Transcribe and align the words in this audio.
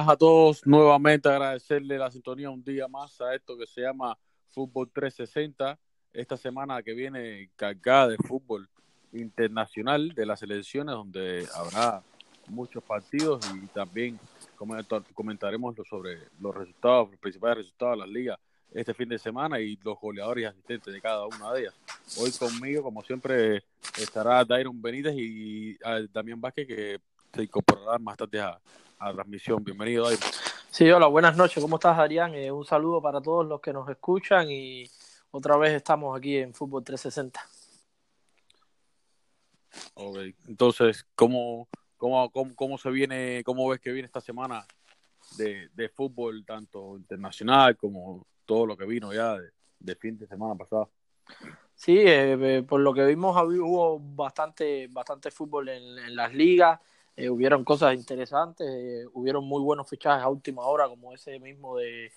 Buenas 0.00 0.14
a 0.14 0.16
todos. 0.16 0.66
Nuevamente 0.66 1.28
agradecerle 1.28 1.98
la 1.98 2.10
sintonía 2.10 2.48
un 2.48 2.64
día 2.64 2.88
más 2.88 3.20
a 3.20 3.34
esto 3.34 3.54
que 3.58 3.66
se 3.66 3.82
llama 3.82 4.16
Fútbol 4.48 4.90
360. 4.90 5.78
Esta 6.14 6.38
semana 6.38 6.82
que 6.82 6.94
viene 6.94 7.50
cargada 7.54 8.08
de 8.08 8.16
fútbol 8.16 8.66
internacional 9.12 10.14
de 10.14 10.24
las 10.24 10.42
elecciones, 10.42 10.94
donde 10.94 11.46
habrá 11.54 12.02
muchos 12.48 12.82
partidos 12.82 13.44
y 13.54 13.66
también 13.66 14.18
comentaremos 15.12 15.76
sobre 15.86 16.16
los 16.40 16.54
resultados, 16.54 17.10
los 17.10 17.20
principales 17.20 17.58
resultados 17.58 17.96
de 17.96 17.98
las 17.98 18.08
ligas 18.08 18.38
este 18.72 18.94
fin 18.94 19.08
de 19.10 19.18
semana 19.18 19.60
y 19.60 19.76
los 19.84 20.00
goleadores 20.00 20.44
y 20.44 20.46
asistentes 20.46 20.94
de 20.94 21.00
cada 21.02 21.26
una 21.26 21.52
de 21.52 21.60
ellas. 21.60 21.74
Hoy 22.16 22.30
conmigo, 22.30 22.82
como 22.82 23.02
siempre, 23.02 23.64
estará 23.98 24.46
Dairon 24.46 24.80
Benítez 24.80 25.14
y 25.14 25.76
Damián 26.10 26.40
Vázquez, 26.40 26.66
que 26.66 27.00
se 27.32 27.42
incorporarán 27.42 28.02
más 28.02 28.16
tarde 28.16 28.40
a, 28.40 28.60
la 29.00 29.12
transmisión. 29.12 29.64
Bienvenido, 29.64 30.04
Dairon. 30.04 30.20
Sí, 30.70 30.90
hola, 30.90 31.06
buenas 31.06 31.36
noches. 31.36 31.62
¿Cómo 31.62 31.76
estás, 31.76 31.98
Adrián? 31.98 32.34
Eh, 32.34 32.50
un 32.52 32.64
saludo 32.64 33.00
para 33.00 33.20
todos 33.20 33.46
los 33.46 33.60
que 33.60 33.72
nos 33.72 33.88
escuchan 33.88 34.50
y 34.50 34.84
otra 35.30 35.56
vez 35.56 35.72
estamos 35.72 36.16
aquí 36.16 36.36
en 36.36 36.52
Fútbol 36.52 36.84
360. 36.84 37.40
Ok, 39.94 40.18
entonces, 40.48 41.06
¿cómo, 41.14 41.68
cómo, 41.96 42.30
cómo, 42.30 42.54
cómo 42.54 42.78
se 42.78 42.90
viene, 42.90 43.42
cómo 43.44 43.68
ves 43.68 43.80
que 43.80 43.92
viene 43.92 44.06
esta 44.06 44.20
semana 44.20 44.66
de, 45.36 45.68
de 45.74 45.88
fútbol, 45.88 46.44
tanto 46.44 46.96
internacional 46.96 47.76
como 47.76 48.26
todo 48.50 48.66
lo 48.66 48.76
que 48.76 48.84
vino 48.84 49.12
ya 49.12 49.36
de, 49.78 49.94
fin 49.94 50.18
de 50.18 50.26
semana 50.26 50.56
pasado. 50.56 50.90
Sí, 51.74 51.98
eh, 51.98 52.32
eh, 52.32 52.62
por 52.64 52.80
lo 52.80 52.92
que 52.92 53.04
vimos 53.04 53.40
hubo 53.40 54.00
bastante, 54.00 54.88
bastante 54.88 55.30
fútbol 55.30 55.68
en, 55.68 56.16
las 56.16 56.34
ligas, 56.34 56.80
eh, 57.24 57.30
hubieron 57.30 57.64
cosas 57.64 57.94
interesantes, 57.94 59.06
hubieron 59.12 59.44
muy 59.44 59.62
buenos 59.62 59.88
fichajes 59.88 60.22
a 60.22 60.28
última 60.28 60.62
hora, 60.66 60.88
como 60.88 61.12
ese 61.12 61.38
mismo 61.38 61.76
de, 61.76 62.12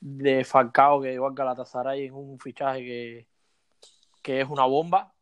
de 0.00 0.44
Falcao 0.44 1.00
que 1.00 1.10
llegó 1.10 1.26
al 1.26 1.34
Galatasaray 1.34 2.06
en 2.06 2.14
un 2.14 2.38
fichaje 2.38 2.80
que, 2.80 3.26
que 4.22 4.40
es 4.40 4.48
una 4.48 4.64
bomba. 4.66 5.14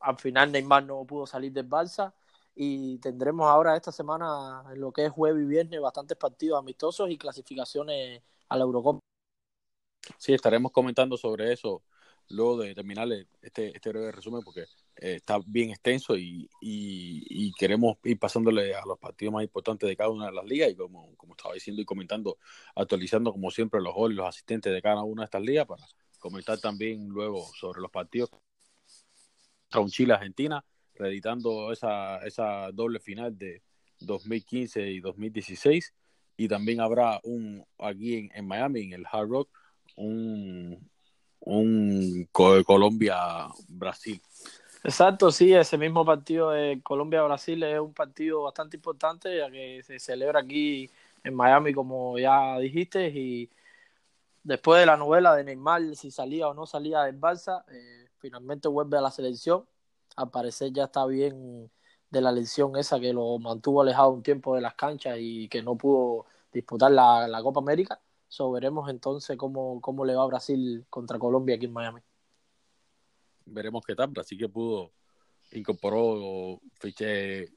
al 0.00 0.18
final 0.18 0.52
Neymar 0.52 0.84
no 0.84 1.04
pudo 1.04 1.26
salir 1.26 1.52
del 1.52 1.68
Barça 1.68 2.12
y 2.58 2.98
tendremos 2.98 3.46
ahora 3.46 3.76
esta 3.76 3.92
semana, 3.92 4.64
en 4.72 4.80
lo 4.80 4.90
que 4.90 5.04
es 5.04 5.12
jueves 5.12 5.42
y 5.42 5.46
viernes, 5.46 5.78
bastantes 5.78 6.16
partidos 6.16 6.58
amistosos 6.58 7.10
y 7.10 7.18
clasificaciones 7.18 8.22
a 8.48 8.56
la 8.56 8.64
Eurocopa. 8.64 9.00
Sí, 10.16 10.32
estaremos 10.32 10.72
comentando 10.72 11.18
sobre 11.18 11.52
eso 11.52 11.82
luego 12.30 12.56
de 12.58 12.74
terminar 12.74 13.08
este, 13.42 13.76
este 13.76 13.88
breve 13.90 14.10
resumen 14.10 14.42
porque 14.42 14.64
eh, 14.98 15.16
está 15.16 15.38
bien 15.46 15.70
extenso 15.70 16.16
y, 16.16 16.48
y, 16.60 17.52
queremos 17.58 17.98
ir 18.04 18.18
pasándole 18.18 18.74
a 18.74 18.84
los 18.86 18.98
partidos 18.98 19.34
más 19.34 19.44
importantes 19.44 19.88
de 19.88 19.96
cada 19.96 20.10
una 20.10 20.26
de 20.26 20.32
las 20.32 20.44
ligas 20.44 20.70
y 20.70 20.74
como, 20.74 21.14
como 21.16 21.34
estaba 21.34 21.54
diciendo 21.54 21.82
y 21.82 21.84
comentando, 21.84 22.38
actualizando 22.74 23.32
como 23.32 23.50
siempre 23.50 23.80
los 23.80 23.94
goles, 23.94 24.16
los 24.16 24.26
asistentes 24.26 24.72
de 24.72 24.82
cada 24.82 25.02
una 25.02 25.22
de 25.22 25.26
estas 25.26 25.42
ligas 25.42 25.66
para 25.66 25.84
comentar 26.18 26.58
también 26.58 27.08
luego 27.08 27.46
sobre 27.54 27.80
los 27.80 27.90
partidos 27.90 28.30
con 29.70 29.88
Chile-Argentina, 29.88 30.64
reeditando 30.94 31.72
esa, 31.72 32.18
esa 32.26 32.70
doble 32.72 32.98
final 32.98 33.36
de 33.36 33.62
2015 34.00 34.90
y 34.90 35.00
2016 35.00 35.94
y 36.38 36.48
también 36.48 36.80
habrá 36.80 37.20
un 37.24 37.64
aquí 37.78 38.16
en, 38.16 38.30
en 38.34 38.46
Miami, 38.46 38.82
en 38.82 38.92
el 38.94 39.06
Hard 39.10 39.28
Rock, 39.28 39.50
un, 39.96 40.88
un 41.40 42.28
Colombia-Brasil. 42.32 44.20
Exacto, 44.86 45.32
sí, 45.32 45.52
ese 45.52 45.76
mismo 45.78 46.04
partido 46.04 46.50
de 46.50 46.80
Colombia-Brasil 46.80 47.60
es 47.64 47.80
un 47.80 47.92
partido 47.92 48.44
bastante 48.44 48.76
importante, 48.76 49.36
ya 49.36 49.50
que 49.50 49.82
se 49.82 49.98
celebra 49.98 50.38
aquí 50.40 50.88
en 51.24 51.34
Miami, 51.34 51.74
como 51.74 52.16
ya 52.20 52.56
dijiste, 52.60 53.08
y 53.08 53.50
después 54.44 54.80
de 54.80 54.86
la 54.86 54.96
novela 54.96 55.34
de 55.34 55.44
Neymar, 55.44 55.96
si 55.96 56.12
salía 56.12 56.48
o 56.48 56.54
no 56.54 56.66
salía 56.66 57.02
del 57.02 57.20
Barça, 57.20 57.64
eh, 57.68 58.08
finalmente 58.18 58.68
vuelve 58.68 58.96
a 58.98 59.00
la 59.00 59.10
selección. 59.10 59.66
Al 60.16 60.30
parecer 60.30 60.72
ya 60.72 60.84
está 60.84 61.04
bien 61.06 61.70
de 62.10 62.20
la 62.20 62.32
lesión 62.32 62.76
esa 62.76 63.00
que 63.00 63.12
lo 63.12 63.38
mantuvo 63.38 63.82
alejado 63.82 64.10
un 64.10 64.22
tiempo 64.22 64.54
de 64.54 64.62
las 64.62 64.74
canchas 64.76 65.16
y 65.20 65.48
que 65.48 65.62
no 65.62 65.76
pudo 65.76 66.26
disputar 66.52 66.92
la, 66.92 67.40
Copa 67.42 67.60
América. 67.60 68.00
So, 68.28 68.52
veremos 68.52 68.88
entonces 68.90 69.36
cómo, 69.36 69.80
cómo 69.80 70.04
le 70.04 70.14
va 70.14 70.24
a 70.24 70.26
Brasil 70.26 70.86
contra 70.90 71.18
Colombia 71.18 71.56
aquí 71.56 71.66
en 71.66 71.72
Miami. 71.72 72.02
Veremos 73.46 73.84
qué 73.86 73.94
tal. 73.94 74.08
Brasil 74.08 74.38
que 74.38 74.48
pudo, 74.48 74.92
incorporó, 75.52 76.60
fiché, 76.80 77.48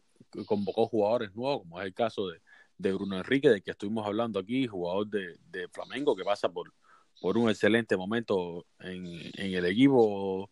convocó 0.45 0.87
jugadores 0.87 1.35
nuevos, 1.35 1.63
como 1.63 1.79
es 1.79 1.85
el 1.87 1.93
caso 1.93 2.27
de, 2.27 2.41
de 2.77 2.93
Bruno 2.93 3.17
Enrique, 3.17 3.49
de 3.49 3.61
que 3.61 3.71
estuvimos 3.71 4.05
hablando 4.05 4.39
aquí, 4.39 4.67
jugador 4.67 5.07
de, 5.07 5.37
de 5.49 5.67
Flamengo, 5.69 6.15
que 6.15 6.23
pasa 6.23 6.49
por, 6.49 6.73
por 7.19 7.37
un 7.37 7.49
excelente 7.49 7.97
momento 7.97 8.65
en, 8.79 9.05
en 9.35 9.53
el 9.53 9.65
equipo 9.65 10.49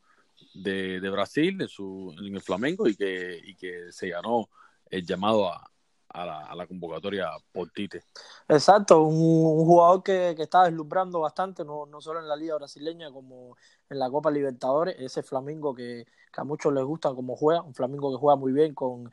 de, 0.54 1.00
de 1.00 1.10
Brasil, 1.10 1.62
en, 1.62 1.68
su, 1.68 2.14
en 2.20 2.36
el 2.36 2.42
Flamengo, 2.42 2.88
y 2.88 2.96
que, 2.96 3.40
y 3.44 3.56
que 3.56 3.92
se 3.92 4.10
ganó 4.10 4.50
el 4.90 5.06
llamado 5.06 5.52
a, 5.52 5.72
a 6.10 6.56
la, 6.56 6.68
convocatoria 6.68 7.30
por 7.52 7.70
Tite. 7.70 8.04
Exacto, 8.48 9.04
un, 9.04 9.66
jugador 9.66 10.04
que, 10.04 10.34
que, 10.36 10.44
está 10.44 10.64
deslumbrando 10.64 11.20
bastante, 11.20 11.64
no, 11.64 11.86
no 11.86 12.02
solo 12.02 12.20
en 12.20 12.28
la 12.28 12.36
Liga 12.36 12.56
Brasileña 12.56 13.12
como 13.12 13.58
en 13.90 14.00
la 14.00 14.10
Copa 14.10 14.32
Libertadores, 14.32 14.96
ese 15.00 15.24
Flamingo 15.24 15.76
que, 15.76 16.06
a 16.36 16.44
muchos 16.44 16.72
les 16.74 16.84
gusta 16.84 17.14
como 17.14 17.36
juega, 17.36 17.62
un 17.62 17.74
Flamingo 17.74 18.12
que 18.12 18.20
juega 18.20 18.36
muy 18.36 18.54
bien 18.54 18.74
con, 18.74 19.12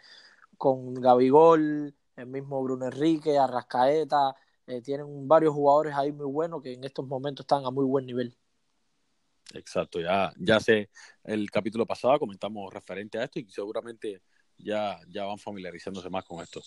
con 0.57 0.95
Gabigol, 0.95 1.95
el 2.17 2.27
mismo 2.27 2.63
Bruno 2.63 2.87
Enrique, 2.87 3.39
Arrascaeta, 3.39 4.37
eh, 4.67 4.81
tienen 4.83 5.27
varios 5.27 5.55
jugadores 5.55 5.95
ahí 5.95 6.13
muy 6.13 6.27
buenos 6.27 6.63
que 6.63 6.73
en 6.75 6.85
estos 6.85 7.07
momentos 7.07 7.45
están 7.45 7.65
a 7.65 7.71
muy 7.71 7.85
buen 7.85 8.07
nivel. 8.07 8.37
Exacto, 9.53 10.01
ya, 10.01 10.33
ya 10.39 10.59
sé, 10.59 10.91
el 11.23 11.51
capítulo 11.51 11.87
pasado 11.87 12.19
comentamos 12.19 12.73
referente 12.73 13.19
a 13.19 13.25
esto 13.25 13.39
y 13.39 13.49
seguramente 13.51 14.23
ya, 14.59 14.99
ya 15.09 15.25
van 15.25 15.39
familiarizándose 15.39 16.11
más 16.11 16.25
con 16.25 16.43
esto. 16.43 16.63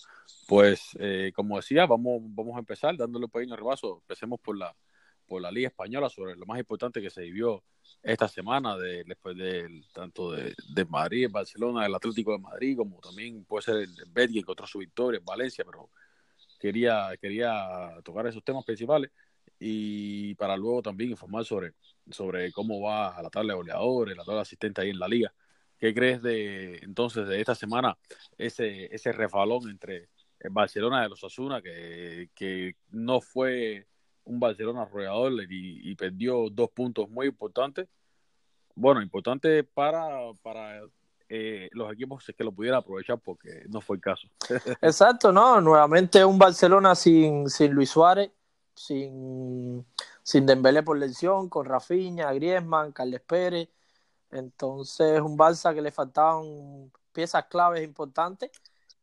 Pues, 0.46 0.96
eh, 0.98 1.32
como 1.34 1.56
decía, 1.56 1.86
vamos, 1.86 2.22
vamos 2.24 2.56
a 2.56 2.60
empezar 2.60 2.96
dándole 2.96 3.26
un 3.26 3.30
pequeño 3.30 3.56
rebaso. 3.56 3.98
Empecemos 4.02 4.40
por 4.40 4.56
la, 4.56 4.74
por 5.26 5.42
la 5.42 5.50
Liga 5.50 5.68
Española, 5.68 6.08
sobre 6.08 6.36
lo 6.36 6.46
más 6.46 6.58
importante 6.58 7.00
que 7.00 7.10
se 7.10 7.22
vivió 7.22 7.62
esta 8.02 8.28
semana, 8.28 8.76
de, 8.76 9.04
después 9.04 9.36
de, 9.36 9.82
tanto 9.92 10.32
de, 10.32 10.54
de 10.74 10.84
Madrid, 10.84 11.28
Barcelona, 11.30 11.86
el 11.86 11.94
Atlético 11.94 12.32
de 12.32 12.38
Madrid, 12.38 12.76
como 12.76 12.98
también 13.00 13.44
puede 13.44 13.62
ser 13.62 13.76
el 13.76 13.94
Betis, 14.10 14.34
que 14.34 14.40
encontró 14.40 14.66
su 14.66 14.78
victoria 14.78 15.18
en 15.18 15.24
Valencia, 15.24 15.64
pero 15.64 15.90
quería, 16.58 17.10
quería 17.20 18.00
tocar 18.04 18.26
esos 18.26 18.44
temas 18.44 18.64
principales 18.64 19.10
y 19.58 20.34
para 20.36 20.56
luego 20.56 20.82
también 20.82 21.10
informar 21.10 21.44
sobre, 21.44 21.72
sobre 22.10 22.52
cómo 22.52 22.80
va 22.80 23.16
a 23.16 23.22
la 23.22 23.30
tabla 23.30 23.54
de 23.54 23.58
goleadores, 23.58 24.16
la 24.16 24.24
tabla 24.24 24.36
de 24.36 24.42
asistentes 24.42 24.82
ahí 24.82 24.90
en 24.90 24.98
la 24.98 25.08
liga 25.08 25.32
¿Qué 25.78 25.94
crees 25.94 26.20
de 26.22 26.78
entonces 26.78 27.26
de 27.28 27.40
esta 27.40 27.54
semana 27.54 27.96
ese, 28.36 28.92
ese 28.94 29.12
refalón 29.12 29.70
entre 29.70 30.08
el 30.40 30.50
Barcelona 30.50 31.02
de 31.02 31.08
los 31.08 31.22
Asuna, 31.22 31.62
que, 31.62 32.30
que 32.34 32.76
no 32.90 33.20
fue 33.20 33.86
un 34.24 34.40
Barcelona 34.40 34.82
arrollador 34.82 35.32
y, 35.48 35.94
perdió 35.94 36.48
dos 36.50 36.70
puntos 36.70 37.08
muy 37.08 37.28
importantes? 37.28 37.88
Bueno, 38.74 39.00
importantes 39.02 39.64
para, 39.72 40.32
para 40.42 40.80
eh, 41.28 41.68
los 41.72 41.92
equipos 41.92 42.24
que 42.36 42.44
lo 42.44 42.52
pudieran 42.52 42.78
aprovechar 42.78 43.18
porque 43.18 43.64
no 43.68 43.80
fue 43.80 43.96
el 43.96 44.02
caso. 44.02 44.28
Exacto, 44.82 45.32
no, 45.32 45.60
nuevamente 45.60 46.24
un 46.24 46.38
Barcelona 46.38 46.94
sin, 46.94 47.48
sin 47.48 47.72
Luis 47.72 47.90
Suárez, 47.90 48.30
sin, 48.74 49.84
sin 50.22 50.46
Dembélé 50.46 50.82
por 50.82 50.98
lesión, 50.98 51.48
con 51.48 51.66
Rafinha, 51.66 52.32
Griezmann, 52.32 52.92
Carles 52.92 53.20
Pérez, 53.22 53.68
entonces, 54.30 55.20
un 55.20 55.36
Barça 55.36 55.74
que 55.74 55.82
le 55.82 55.90
faltaban 55.90 56.90
piezas 57.12 57.44
claves 57.46 57.82
importantes 57.82 58.50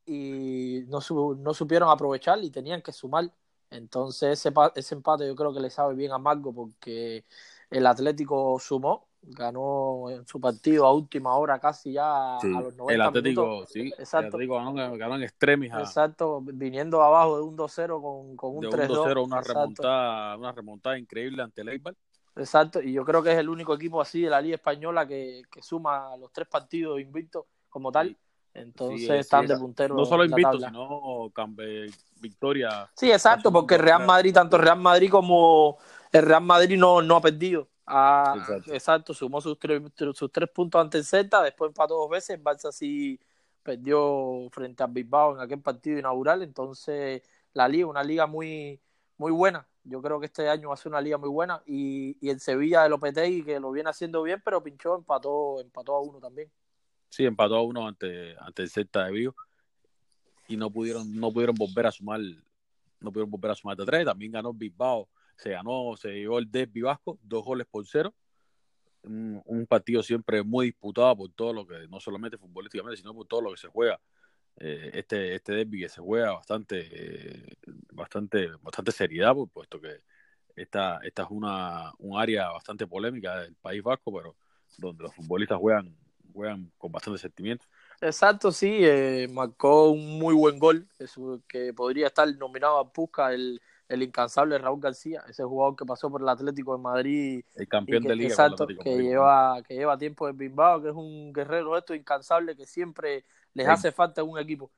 y 0.05 0.83
no, 0.87 0.99
no 1.35 1.53
supieron 1.53 1.89
aprovechar 1.89 2.43
y 2.43 2.51
tenían 2.51 2.81
que 2.81 2.91
sumar. 2.91 3.31
Entonces, 3.71 4.45
ese, 4.45 4.53
ese 4.75 4.95
empate 4.95 5.27
yo 5.27 5.35
creo 5.35 5.53
que 5.53 5.59
le 5.59 5.69
sabe 5.69 5.95
bien 5.95 6.11
a 6.11 6.17
Marco 6.17 6.53
porque 6.53 7.25
el 7.69 7.87
Atlético 7.87 8.57
sumó, 8.59 9.07
ganó 9.21 10.09
en 10.11 10.25
su 10.27 10.39
partido 10.39 10.85
a 10.85 10.93
última 10.93 11.35
hora 11.35 11.59
casi 11.59 11.93
ya 11.93 12.37
a 12.37 12.39
los 12.43 12.75
90 12.75 12.93
el 12.93 13.01
Atlético, 13.01 13.65
Sí, 13.65 13.87
exacto. 13.97 14.37
el 14.37 14.49
Atlético 14.49 14.95
ganó, 14.95 15.15
en 15.15 15.23
extremis. 15.23 15.73
Exacto, 15.73 16.41
viniendo 16.41 17.01
abajo 17.01 17.37
de 17.37 17.43
un 17.43 17.57
2-0 17.57 18.01
con, 18.01 18.35
con, 18.37 18.57
un 18.57 18.63
3-2. 18.65 19.25
una 19.25 19.41
remontada, 19.41 20.37
una 20.37 20.51
remontada 20.51 20.97
increíble 20.99 21.41
ante 21.41 21.61
el 21.61 21.69
Eibar. 21.69 21.95
Exacto, 22.35 22.81
y 22.81 22.91
yo 22.91 23.05
creo 23.05 23.23
que 23.23 23.31
es 23.31 23.37
el 23.37 23.47
único 23.47 23.73
equipo 23.73 24.01
así 24.01 24.21
de 24.21 24.29
la 24.29 24.41
Liga 24.41 24.55
Española 24.55 25.07
que, 25.07 25.43
que 25.49 25.61
suma 25.61 26.17
los 26.17 26.31
tres 26.33 26.47
partidos 26.47 26.99
invictos 26.99 27.45
como 27.69 27.91
tal. 27.91 28.17
Entonces 28.53 29.09
están 29.09 29.45
de 29.47 29.57
puntero. 29.57 29.95
No 29.95 30.05
solo 30.05 30.23
invictos, 30.23 30.63
sino 30.63 31.31
victoria. 32.21 32.89
Sí, 32.95 33.11
exacto, 33.11 33.51
porque 33.51 33.75
el 33.75 33.81
Real 33.81 34.05
Madrid, 34.05 34.33
tanto 34.33 34.55
el 34.55 34.63
Real 34.63 34.79
Madrid 34.79 35.09
como 35.09 35.77
el 36.11 36.25
Real 36.25 36.43
Madrid 36.43 36.77
no, 36.77 37.01
no 37.01 37.17
ha 37.17 37.21
perdido. 37.21 37.67
Ah, 37.85 38.33
exacto. 38.67 39.13
sumó 39.13 39.41
sus 39.41 39.59
tres, 39.59 39.81
sus 40.13 40.31
tres 40.31 40.49
puntos 40.49 40.81
ante 40.81 40.97
el 40.97 41.05
Celta, 41.05 41.43
después 41.43 41.69
empató 41.69 41.95
dos 41.95 42.09
veces. 42.09 42.41
Barça 42.41 42.71
sí 42.71 43.19
perdió 43.61 44.47
frente 44.51 44.83
a 44.83 44.87
Bilbao 44.87 45.35
en 45.35 45.41
aquel 45.41 45.61
partido 45.61 45.99
inaugural, 45.99 46.41
entonces 46.41 47.21
la 47.53 47.67
liga, 47.67 47.87
una 47.87 48.03
liga 48.03 48.25
muy, 48.25 48.79
muy 49.17 49.31
buena. 49.31 49.67
Yo 49.85 50.01
creo 50.01 50.19
que 50.19 50.25
este 50.25 50.49
año 50.49 50.69
va 50.69 50.73
a 50.73 50.77
ser 50.77 50.91
una 50.91 50.99
liga 50.99 51.17
muy 51.17 51.29
buena. 51.29 51.61
Y, 51.65 52.17
y 52.19 52.29
el 52.29 52.39
Sevilla 52.39 52.83
de 52.83 52.89
Lopetegui, 52.89 53.43
que 53.43 53.59
lo 53.59 53.71
viene 53.71 53.89
haciendo 53.89 54.23
bien, 54.23 54.41
pero 54.43 54.61
pinchó, 54.63 54.95
empató, 54.95 55.61
empató 55.61 55.95
a 55.95 56.01
uno 56.01 56.19
también. 56.19 56.51
Sí, 57.09 57.23
empató 57.23 57.55
a 57.55 57.61
uno 57.61 57.87
ante, 57.87 58.35
ante 58.39 58.63
el 58.63 58.69
Celta 58.69 59.05
de 59.05 59.11
Vigo. 59.11 59.35
Y 60.47 60.57
no 60.57 60.71
pudieron, 60.71 61.15
no 61.15 61.31
pudieron 61.31 61.55
volver 61.55 61.85
a 61.85 61.91
sumar, 61.91 62.19
no 62.19 63.11
pudieron 63.11 63.29
volver 63.29 63.51
a 63.51 63.55
sumar 63.55 63.77
de 63.77 63.85
tres. 63.85 64.05
También 64.05 64.31
ganó 64.31 64.53
Bilbao, 64.53 65.07
se 65.37 65.51
ganó, 65.51 65.95
se 65.97 66.09
llevó 66.09 66.39
el 66.39 66.49
Derby 66.49 66.81
Vasco, 66.81 67.19
dos 67.21 67.45
goles 67.45 67.67
por 67.69 67.85
cero. 67.85 68.13
Un, 69.03 69.39
un, 69.45 69.67
partido 69.67 70.01
siempre 70.01 70.41
muy 70.41 70.67
disputado 70.67 71.15
por 71.15 71.31
todo 71.31 71.53
lo 71.53 71.67
que, 71.67 71.87
no 71.87 71.99
solamente 71.99 72.39
futbolísticamente, 72.39 72.97
sino 72.97 73.13
por 73.13 73.27
todo 73.27 73.41
lo 73.41 73.51
que 73.51 73.57
se 73.57 73.67
juega. 73.67 73.99
Eh, 74.57 74.91
este, 74.93 75.35
este 75.35 75.53
derby 75.53 75.81
que 75.81 75.89
se 75.89 76.01
juega 76.01 76.31
bastante, 76.31 76.87
eh, 76.89 77.55
bastante, 77.91 78.47
bastante 78.61 78.91
seriedad, 78.91 79.35
puesto 79.51 79.81
que 79.81 80.01
esta, 80.55 80.99
esta 81.03 81.23
es 81.23 81.29
una, 81.29 81.91
un 81.99 82.17
área 82.17 82.49
bastante 82.51 82.87
polémica 82.87 83.41
del 83.41 83.55
País 83.55 83.83
Vasco, 83.83 84.13
pero 84.13 84.35
donde 84.77 85.03
los 85.03 85.13
futbolistas 85.13 85.59
juegan, 85.59 85.93
juegan 86.33 86.71
con 86.77 86.91
bastante 86.91 87.19
sentimiento. 87.19 87.65
Exacto, 87.99 88.51
sí, 88.51 88.79
eh, 88.81 89.27
marcó 89.29 89.89
un 89.89 90.19
muy 90.19 90.33
buen 90.33 90.57
gol, 90.57 90.87
que 91.47 91.73
podría 91.73 92.07
estar 92.07 92.27
nominado 92.37 92.77
a 92.77 92.91
Pusca 92.91 93.33
el, 93.33 93.61
el 93.87 94.03
incansable 94.03 94.57
Raúl 94.57 94.81
García, 94.81 95.23
ese 95.29 95.43
jugador 95.43 95.75
que 95.75 95.85
pasó 95.85 96.09
por 96.09 96.21
el 96.21 96.29
Atlético 96.29 96.75
de 96.75 96.81
Madrid. 96.81 97.43
El 97.55 97.67
campeón 97.67 98.03
que, 98.03 98.09
de 98.09 98.15
liga. 98.15 98.29
Exacto, 98.29 98.67
que 98.67 98.97
lleva, 98.97 99.61
que 99.63 99.75
lleva 99.75 99.97
tiempo 99.97 100.27
en 100.27 100.37
Bilbao, 100.37 100.81
que 100.81 100.89
es 100.89 100.95
un 100.95 101.31
guerrero 101.33 101.77
esto 101.77 101.93
incansable 101.93 102.55
que 102.55 102.65
siempre 102.65 103.25
les 103.55 103.67
hace 103.67 103.91
falta 103.91 104.23
un 104.23 104.37
equipo. 104.37 104.69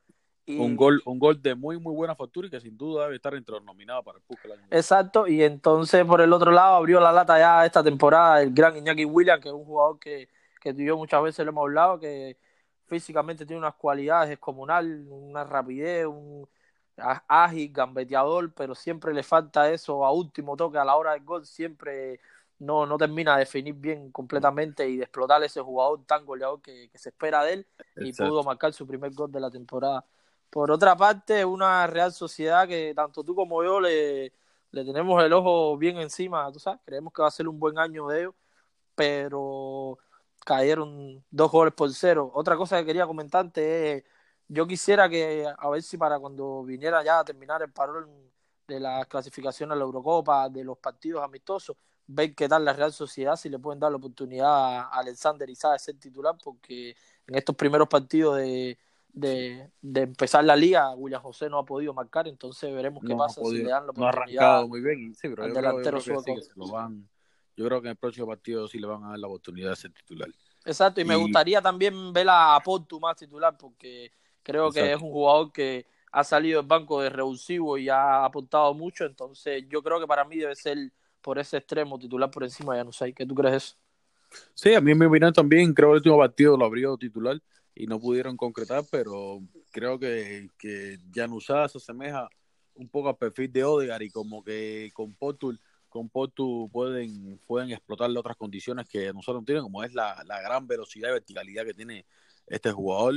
Y, 0.46 0.58
un 0.58 0.76
gol 0.76 1.02
un 1.04 1.18
gol 1.18 1.42
de 1.42 1.54
muy 1.54 1.78
muy 1.78 1.94
buena 1.94 2.14
factura 2.14 2.46
y 2.46 2.50
que 2.50 2.58
sin 2.58 2.74
duda 2.78 3.04
debe 3.04 3.16
estar 3.16 3.34
entre 3.34 3.56
los 3.56 3.64
nominados 3.64 4.02
para 4.02 4.16
el 4.16 4.24
Pusca. 4.24 4.48
Exacto, 4.70 5.26
y 5.26 5.42
entonces 5.42 6.06
por 6.06 6.22
el 6.22 6.32
otro 6.32 6.50
lado 6.50 6.76
abrió 6.76 7.00
la 7.00 7.12
lata 7.12 7.38
ya 7.38 7.66
esta 7.66 7.84
temporada 7.84 8.40
el 8.40 8.54
gran 8.54 8.74
Iñaki 8.74 9.04
Williams, 9.04 9.42
que 9.42 9.48
es 9.48 9.54
un 9.54 9.66
jugador 9.66 9.98
que, 9.98 10.30
que 10.62 10.72
tú 10.72 10.80
y 10.80 10.86
yo 10.86 10.96
muchas 10.96 11.22
veces 11.22 11.44
lo 11.44 11.50
hemos 11.50 11.62
hablado, 11.62 12.00
que 12.00 12.38
físicamente 12.86 13.44
tiene 13.44 13.60
unas 13.60 13.74
cualidades 13.74 14.30
descomunal, 14.30 15.06
una 15.10 15.44
rapidez, 15.44 16.06
un 16.06 16.48
ágil, 16.96 17.70
gambeteador, 17.72 18.52
pero 18.54 18.74
siempre 18.74 19.12
le 19.12 19.22
falta 19.22 19.70
eso 19.70 20.04
a 20.04 20.12
último 20.12 20.56
toque 20.56 20.78
a 20.78 20.84
la 20.84 20.96
hora 20.96 21.12
del 21.12 21.24
gol, 21.24 21.44
siempre 21.46 22.20
no, 22.58 22.86
no 22.86 22.98
termina 22.98 23.34
de 23.34 23.40
definir 23.40 23.74
bien 23.74 24.10
completamente 24.10 24.88
y 24.88 24.96
de 24.96 25.04
explotar 25.04 25.42
ese 25.42 25.60
jugador 25.60 26.04
tan 26.04 26.24
goleador 26.24 26.60
que, 26.60 26.88
que 26.90 26.98
se 26.98 27.10
espera 27.10 27.44
de 27.44 27.52
él 27.54 27.66
y 27.96 28.08
Exacto. 28.10 28.30
pudo 28.30 28.42
marcar 28.42 28.72
su 28.72 28.86
primer 28.86 29.12
gol 29.12 29.30
de 29.30 29.40
la 29.40 29.50
temporada. 29.50 30.04
Por 30.50 30.70
otra 30.70 30.96
parte, 30.96 31.44
una 31.44 31.86
Real 31.86 32.12
Sociedad 32.12 32.66
que 32.66 32.92
tanto 32.94 33.22
tú 33.22 33.34
como 33.34 33.62
yo 33.62 33.80
le, 33.80 34.32
le 34.70 34.84
tenemos 34.84 35.22
el 35.22 35.32
ojo 35.32 35.76
bien 35.76 35.98
encima, 35.98 36.50
tú 36.52 36.58
sabes, 36.58 36.80
creemos 36.84 37.12
que 37.12 37.22
va 37.22 37.28
a 37.28 37.30
ser 37.30 37.48
un 37.48 37.58
buen 37.58 37.78
año 37.78 38.08
de 38.08 38.20
ellos, 38.20 38.34
pero 38.94 39.98
cayeron 40.44 41.24
dos 41.30 41.50
goles 41.50 41.74
por 41.74 41.92
cero. 41.92 42.30
Otra 42.34 42.56
cosa 42.56 42.78
que 42.78 42.86
quería 42.86 43.06
comentarte 43.06 43.92
es, 43.92 44.04
yo 44.48 44.66
quisiera 44.66 45.08
que, 45.08 45.46
a 45.56 45.68
ver 45.68 45.82
si 45.82 45.96
para 45.98 46.18
cuando 46.18 46.64
viniera 46.64 47.04
ya 47.04 47.20
a 47.20 47.24
terminar 47.24 47.62
el 47.62 47.70
parón 47.70 48.08
de 48.66 48.80
las 48.80 49.06
clasificaciones 49.06 49.74
a 49.74 49.76
la 49.76 49.84
Eurocopa, 49.84 50.48
de 50.48 50.64
los 50.64 50.78
partidos 50.78 51.22
amistosos, 51.22 51.76
ver 52.08 52.34
qué 52.34 52.48
tal 52.48 52.64
la 52.64 52.72
Real 52.72 52.92
Sociedad, 52.92 53.36
si 53.36 53.48
le 53.48 53.58
pueden 53.58 53.78
dar 53.78 53.92
la 53.92 53.98
oportunidad 53.98 54.48
a 54.48 54.88
Alexander 54.88 55.48
Isaac 55.48 55.74
de 55.74 55.78
ser 55.78 55.98
titular, 55.98 56.34
porque 56.42 56.96
en 57.26 57.34
estos 57.34 57.54
primeros 57.54 57.86
partidos 57.86 58.38
de, 58.38 58.78
de, 59.12 59.70
de, 59.82 60.00
empezar 60.00 60.42
la 60.42 60.56
liga, 60.56 60.94
William 60.94 61.20
José 61.20 61.50
no 61.50 61.58
ha 61.58 61.66
podido 61.66 61.92
marcar, 61.92 62.26
entonces 62.26 62.74
veremos 62.74 63.02
qué 63.06 63.12
no 63.12 63.18
pasa 63.18 63.42
si 63.44 63.58
le 63.58 63.68
dan 63.68 63.86
la 63.86 63.92
no 63.92 64.06
ha 64.06 64.10
oportunidad 64.10 64.44
arrancado 64.44 64.68
muy 64.68 64.80
bien, 64.80 65.14
sí, 65.14 65.28
pero 65.28 65.42
al 65.42 65.50
yo 65.50 65.54
creo, 65.54 65.62
delantero 65.62 65.98
yo 65.98 66.04
creo 66.22 66.36
que 66.36 66.42
sí, 66.42 66.50
lo 66.56 66.68
van, 66.68 67.08
yo 67.54 67.66
creo 67.66 67.82
que 67.82 67.88
en 67.88 67.90
el 67.90 67.96
próximo 67.96 68.26
partido 68.26 68.66
sí 68.66 68.78
le 68.78 68.86
van 68.86 69.04
a 69.04 69.10
dar 69.10 69.18
la 69.18 69.26
oportunidad 69.26 69.70
de 69.70 69.76
ser 69.76 69.92
titular. 69.92 70.30
Exacto, 70.64 71.02
y, 71.02 71.04
me 71.04 71.16
gustaría 71.16 71.60
también 71.60 72.12
ver 72.12 72.26
a 72.30 72.58
Portu 72.64 72.98
más 72.98 73.16
titular, 73.16 73.56
porque 73.58 74.10
creo 74.42 74.70
que 74.70 74.92
es 74.92 75.00
un 75.00 75.10
jugador 75.10 75.52
que 75.52 75.86
ha 76.10 76.24
salido 76.24 76.60
del 76.60 76.66
banco 76.66 77.02
de 77.02 77.10
revulsivo 77.10 77.76
y 77.76 77.90
ha 77.90 78.24
aportado 78.24 78.72
mucho, 78.72 79.04
entonces 79.04 79.64
yo 79.68 79.82
creo 79.82 80.00
que 80.00 80.06
para 80.06 80.24
mí 80.24 80.38
debe 80.38 80.56
ser 80.56 80.90
por 81.20 81.38
ese 81.38 81.58
extremo 81.58 81.98
titular 81.98 82.30
por 82.30 82.44
encima 82.44 82.74
de 82.74 82.80
Januzaj. 82.80 83.12
¿Qué 83.14 83.26
tú 83.26 83.34
crees 83.34 83.52
de 83.52 83.56
eso? 83.58 83.76
Sí, 84.54 84.74
a 84.74 84.80
mí 84.80 84.94
mi 84.94 85.06
opinión 85.06 85.32
también, 85.32 85.72
creo 85.72 85.88
que 85.88 85.92
el 85.92 85.98
último 85.98 86.18
partido 86.18 86.56
lo 86.56 86.64
abrió 86.64 86.96
titular 86.96 87.40
y 87.74 87.86
no 87.86 87.98
pudieron 87.98 88.36
concretar, 88.36 88.84
pero 88.90 89.40
creo 89.70 89.98
que, 89.98 90.50
que 90.58 90.98
Januzaj 91.14 91.70
se 91.70 91.78
asemeja 91.78 92.28
un 92.74 92.88
poco 92.88 93.08
al 93.08 93.16
perfil 93.16 93.52
de 93.52 93.64
Odegaard 93.64 94.02
y 94.02 94.10
como 94.10 94.42
que 94.42 94.90
con 94.92 95.14
Portu, 95.14 95.56
con 95.88 96.08
Portu 96.08 96.68
pueden, 96.72 97.40
pueden 97.46 97.70
explotarle 97.70 98.18
otras 98.18 98.36
condiciones 98.36 98.88
que 98.88 99.12
nosotros 99.12 99.42
no 99.42 99.46
tienen, 99.46 99.64
como 99.64 99.82
es 99.82 99.94
la, 99.94 100.22
la 100.26 100.40
gran 100.40 100.66
velocidad 100.66 101.08
y 101.08 101.12
verticalidad 101.12 101.64
que 101.64 101.74
tiene 101.74 102.04
este 102.46 102.70
jugador, 102.72 103.14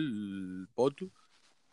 Portu, 0.74 1.12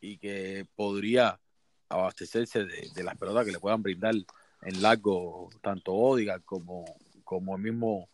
y 0.00 0.18
que 0.18 0.66
podría 0.76 1.40
abastecerse 1.88 2.64
de 2.64 3.02
las 3.02 3.16
pelotas 3.16 3.46
que 3.46 3.52
le 3.52 3.60
puedan 3.60 3.82
brindar 3.82 4.14
en 4.62 4.82
largo 4.82 5.50
tanto 5.62 5.92
Odegaard 5.92 6.42
como, 6.44 6.84
como 7.24 7.56
el 7.56 7.62
mismo 7.62 8.08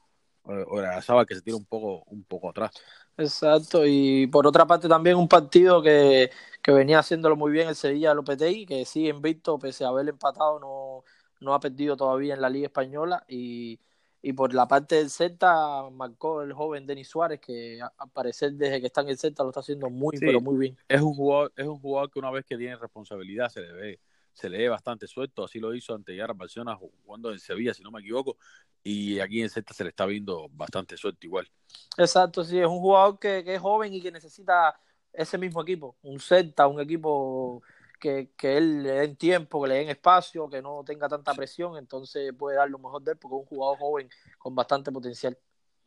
eh, 0.47 0.65
Oyarzabal, 0.69 1.27
que 1.27 1.35
se 1.35 1.43
tira 1.43 1.57
un 1.57 1.65
poco, 1.65 2.05
un 2.09 2.25
poco 2.25 2.51
atrás. 2.51 2.73
Exacto, 3.17 3.87
y 3.87 4.27
por 4.27 4.47
otra 4.47 4.67
parte 4.67 4.89
también 4.89 5.17
un 5.17 5.29
partido 5.29 5.81
que, 5.81 6.31
que 6.61 6.73
venía 6.73 6.99
haciéndolo 6.99 7.37
muy 7.37 7.53
bien 7.53 7.69
el 7.69 7.77
Sevilla 7.77 8.09
de 8.11 8.17
Lopetegui, 8.17 8.67
que 8.67 8.85
sigue 8.85 9.11
invicto, 9.11 9.59
pese 9.59 9.85
a 9.85 9.89
haber 9.89 10.09
empatado, 10.09 10.59
no, 10.59 11.05
no 11.41 11.55
ha 11.55 11.61
perdido 11.61 11.97
todavía 11.97 12.35
en 12.35 12.41
la 12.41 12.51
Liga 12.51 12.67
Española, 12.67 13.25
y, 13.29 13.79
y 14.21 14.33
por 14.33 14.53
la 14.53 14.67
parte 14.67 14.97
del 14.97 15.11
Celta 15.11 15.89
marcó 15.93 16.43
el 16.43 16.53
joven 16.53 16.87
Denis 16.87 17.09
Suárez, 17.09 17.41
que 17.41 17.81
al 17.81 18.11
parecer 18.11 18.55
desde 18.55 18.81
que 18.81 18.89
está 18.89 19.03
en 19.03 19.11
el 19.11 19.19
Celta 19.19 19.45
lo 19.45 19.51
está 19.51 19.61
haciendo 19.61 19.89
muy, 19.91 20.17
Sí. 20.17 20.27
pero 20.27 20.41
muy 20.41 20.57
bien. 20.57 20.77
Es 20.89 21.01
un 21.01 21.15
jugador, 21.15 21.53
es 21.55 21.67
un 21.67 21.79
jugador 21.79 22.11
que 22.11 22.19
una 22.19 22.33
vez 22.33 22.45
que 22.45 22.59
tiene 22.59 22.75
responsabilidad 22.77 23.49
se 23.49 23.61
le 23.61 23.73
ve, 23.73 24.01
se 24.35 24.51
le 24.51 24.59
ve 24.59 24.69
bastante 24.69 25.07
suelto, 25.07 25.45
así 25.45 25.61
lo 25.61 25.75
hizo 25.75 25.95
ante 25.95 26.15
Yara 26.15 26.35
Barcelona 26.35 26.77
jugando 26.77 27.31
en 27.31 27.39
Sevilla, 27.39 27.73
si 27.73 27.83
no 27.83 27.91
me 27.93 28.01
equivoco, 28.01 28.37
y 28.83 29.21
aquí 29.21 29.41
en 29.41 29.49
Celta 29.49 29.73
se 29.73 29.85
le 29.85 29.91
está 29.91 30.05
viendo 30.05 30.49
bastante 30.51 30.97
suelto 30.97 31.25
igual. 31.25 31.49
Exacto, 31.97 32.45
sí, 32.45 32.59
es 32.59 32.67
un 32.67 32.81
jugador 32.81 33.19
que, 33.19 33.43
que 33.45 33.55
es 33.55 33.61
joven 33.61 33.95
y 33.95 34.03
que 34.03 34.11
necesita 34.11 34.79
ese 35.13 35.39
mismo 35.39 35.63
equipo, 35.63 35.97
un 36.03 36.19
Celta, 36.19 36.67
un 36.67 36.81
equipo 36.81 37.63
que, 38.01 38.33
que 38.37 38.59
él 38.59 38.83
le 38.83 38.91
den 38.91 39.17
tiempo, 39.17 39.63
que 39.63 39.69
le 39.69 39.75
den 39.77 39.89
espacio, 39.89 40.51
que 40.51 40.61
no 40.61 40.83
tenga 40.85 41.09
tanta 41.09 41.33
presión, 41.33 41.79
entonces 41.79 42.33
puede 42.37 42.57
dar 42.57 42.69
lo 42.69 42.79
mejor 42.79 43.03
de 43.03 43.13
él 43.13 43.19
porque 43.19 43.37
es 43.37 43.43
un 43.43 43.47
jugador 43.47 43.79
joven 43.79 44.11
con 44.37 44.55
bastante 44.55 44.91
potencial. 44.91 45.39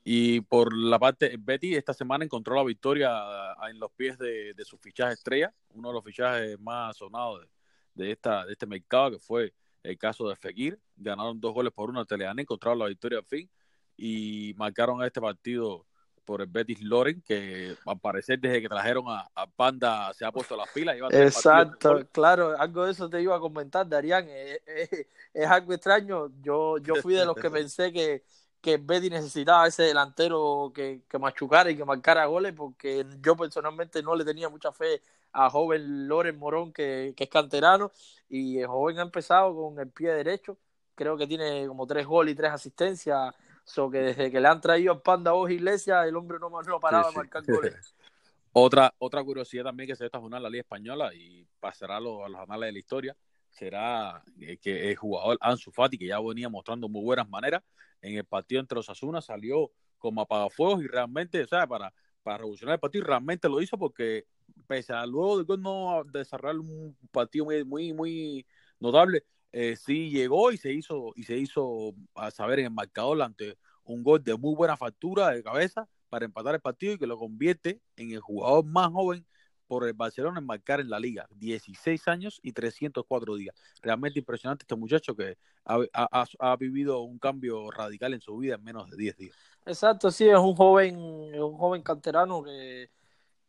Y 0.06 0.40
por 0.40 0.74
la 0.74 0.98
parte, 0.98 1.36
Betty 1.38 1.76
esta 1.76 1.94
semana 1.94 2.24
encontró 2.24 2.56
la 2.56 2.64
victoria 2.64 3.10
ah, 3.12 3.70
en 3.70 3.78
los 3.78 3.92
pies 3.92 4.18
de, 4.18 4.54
de 4.54 4.64
su 4.64 4.78
fichaje 4.78 5.16
estrella, 5.16 5.54
uno 5.74 5.90
de 5.90 5.96
los 5.96 6.04
fichajes 6.06 6.58
más 6.62 6.96
sonados 6.96 7.42
de, 7.42 7.57
de 7.98 8.12
esta, 8.12 8.46
de 8.46 8.54
este 8.54 8.66
mercado, 8.66 9.12
que 9.12 9.20
fue 9.20 9.54
el 9.84 9.98
caso 9.98 10.30
de 10.30 10.36
Fekir. 10.36 10.80
Ganaron 10.96 11.40
dos 11.40 11.54
goles 11.54 11.74
por 11.74 11.90
uno 11.90 12.00
al 12.00 12.08
Teleán, 12.08 12.40
encontraron 12.40 12.80
la 12.80 12.86
victoria 12.88 13.20
al 13.20 13.26
fin 13.26 13.50
y 13.98 14.54
marcaron 14.56 15.04
este 15.04 15.20
partido 15.20 15.86
por 16.24 16.42
el 16.42 16.48
Betis 16.48 16.82
Loren, 16.82 17.22
que 17.22 17.76
al 17.86 18.00
parecer 18.00 18.38
desde 18.38 18.62
que 18.62 18.68
trajeron 18.68 19.06
a, 19.08 19.30
a 19.34 19.48
Panda 19.48 20.14
se 20.14 20.26
ha 20.26 20.32
puesto 20.32 20.58
las 20.58 20.70
pilas. 20.74 21.00
con 21.00 21.14
Exacto, 21.16 22.06
claro, 22.12 22.54
algo 22.60 22.86
de 22.86 22.92
eso 22.92 23.10
te 23.10 23.22
iba 23.22 23.36
a 23.36 23.40
comentar, 23.40 23.88
Darían. 23.88 24.28
Es, 24.30 24.62
es- 24.66 25.08
es 25.34 25.46
algo 25.48 25.72
extraño. 25.74 26.30
Yo, 26.42 26.80
yo 26.80 26.96
fui 26.98 27.14
de 27.14 27.24
los 27.26 27.36
que 27.36 27.50
pensé 27.52 27.94
que, 27.94 28.24
que 28.62 28.78
Betty 28.78 29.10
necesitaba 29.10 29.68
ese 29.68 29.84
delantero 29.84 30.72
que, 30.74 31.02
que 31.08 31.20
machucara 31.20 31.70
y 31.70 31.78
que 31.78 31.86
marcara 31.86 32.26
goles, 32.26 32.54
porque 32.54 33.06
yo 33.22 33.36
personalmente 33.36 34.02
no 34.04 34.16
le 34.16 34.26
tenía 34.26 34.50
mucha 34.50 34.72
fe 34.72 35.02
a 35.32 35.50
joven 35.50 36.08
Loren 36.08 36.38
Morón, 36.38 36.74
que, 36.74 37.14
que 37.16 37.26
es 37.26 37.30
canterano, 37.30 37.92
y 38.30 38.60
el 38.60 38.68
joven 38.68 39.00
ha 39.00 39.04
empezado 39.04 39.56
con 39.56 39.80
el 39.80 39.90
pie 39.90 40.12
derecho. 40.14 40.58
Creo 40.96 41.18
que 41.18 41.28
tiene 41.28 41.68
como 41.68 41.86
tres 41.86 42.06
goles 42.08 42.34
y 42.34 42.36
tres 42.36 42.52
asistencias. 42.52 43.34
So 43.64 43.92
que 43.92 44.00
desde 44.00 44.32
que 44.32 44.40
le 44.40 44.48
han 44.48 44.62
traído 44.62 44.94
al 44.94 45.02
Panda 45.02 45.34
Voz 45.34 45.52
Iglesias, 45.52 46.08
el 46.08 46.16
hombre 46.16 46.40
no, 46.40 46.50
no 46.50 46.80
paraba 46.80 47.04
Sí, 47.04 47.10
de 47.10 47.12
sí. 47.12 47.18
marcar 47.18 47.44
goles. 47.46 47.96
Otra, 48.54 48.92
otra 48.98 49.24
curiosidad 49.24 49.66
también 49.66 49.88
que 49.88 49.96
se 49.96 50.06
esta 50.06 50.20
jornada 50.20 50.40
en 50.40 50.44
la 50.44 50.50
Liga 50.50 50.62
Española 50.62 51.14
y 51.14 51.46
pasará 51.60 51.98
a 51.98 52.00
los, 52.00 52.26
a 52.26 52.30
los 52.30 52.42
anales 52.42 52.70
de 52.70 52.72
la 52.72 52.80
historia 52.80 53.16
será 53.58 54.24
eh, 54.40 54.58
que 54.58 54.92
el 54.92 54.96
jugador 54.96 55.38
Ansu 55.42 55.72
Fati, 55.72 55.98
que 55.98 56.08
ya 56.08 56.20
venía 56.20 56.50
mostrando 56.50 56.88
muy 56.88 57.04
buenas 57.04 57.28
maneras, 57.28 57.64
en 58.02 58.16
el 58.16 58.26
partido 58.26 58.62
entre 58.62 58.76
los 58.76 58.90
Asuna 58.90 59.22
salió 59.22 59.72
como 59.98 60.22
apagafuegos 60.22 60.84
y 60.84 60.88
realmente, 60.88 61.46
sea, 61.48 61.66
para, 61.66 61.94
para 62.22 62.38
revolucionar 62.40 62.76
el 62.76 62.80
partido, 62.80 63.06
realmente 63.06 63.50
lo 63.50 63.62
hizo 63.62 63.78
porque 63.78 64.26
pese 64.68 64.94
a 64.94 65.06
luego 65.06 65.44
de 65.44 65.58
no 65.58 66.04
desarrollar 66.06 66.60
un 66.60 66.96
partido 67.12 67.46
muy, 67.46 67.64
muy, 67.64 67.94
muy 67.94 68.46
notable, 68.80 69.24
eh, 69.52 69.76
sí 69.76 70.12
llegó 70.12 70.52
y 70.52 70.58
se 70.58 70.72
hizo, 70.72 71.14
y 71.16 71.24
se 71.24 71.38
hizo 71.38 71.96
a 72.16 72.30
saber 72.32 72.60
en 72.60 72.66
el 72.66 72.72
marcador 72.72 73.22
ante 73.22 73.58
un 73.84 74.04
gol 74.04 74.24
de 74.24 74.36
muy 74.36 74.54
buena 74.56 74.78
factura 74.78 75.32
de 75.32 75.42
cabeza 75.44 75.88
para 76.10 76.26
empatar 76.26 76.56
el 76.56 76.62
partido 76.62 76.94
y 76.94 76.98
que 76.98 77.08
lo 77.08 77.18
convierte 77.18 77.82
en 77.96 78.12
el 78.12 78.20
jugador 78.20 78.66
más 78.66 78.92
joven 78.92 79.26
por 79.68 79.86
el 79.86 79.94
Barcelona 79.94 80.40
en 80.40 80.46
marcar 80.46 80.80
en 80.80 80.90
la 80.90 81.00
liga. 81.00 81.28
16 81.32 82.08
años 82.08 82.40
y 82.42 82.52
304 82.54 83.36
días. 83.36 83.56
Realmente 83.82 84.20
impresionante 84.20 84.64
este 84.64 84.76
muchacho 84.76 85.16
que 85.16 85.38
ha, 85.66 86.56
vivido 86.58 87.02
un 87.02 87.20
cambio 87.20 87.70
radical 87.72 88.14
en 88.14 88.22
su 88.22 88.38
vida 88.38 88.56
en 88.56 88.64
menos 88.64 88.90
de 88.90 88.98
10 88.98 89.18
días. 89.18 89.36
Exacto, 89.66 90.10
sí, 90.12 90.28
es 90.28 90.38
un 90.38 90.56
joven, 90.56 90.98
un 90.98 91.58
joven 91.58 91.82
canterano 91.82 92.42
que, 92.42 92.90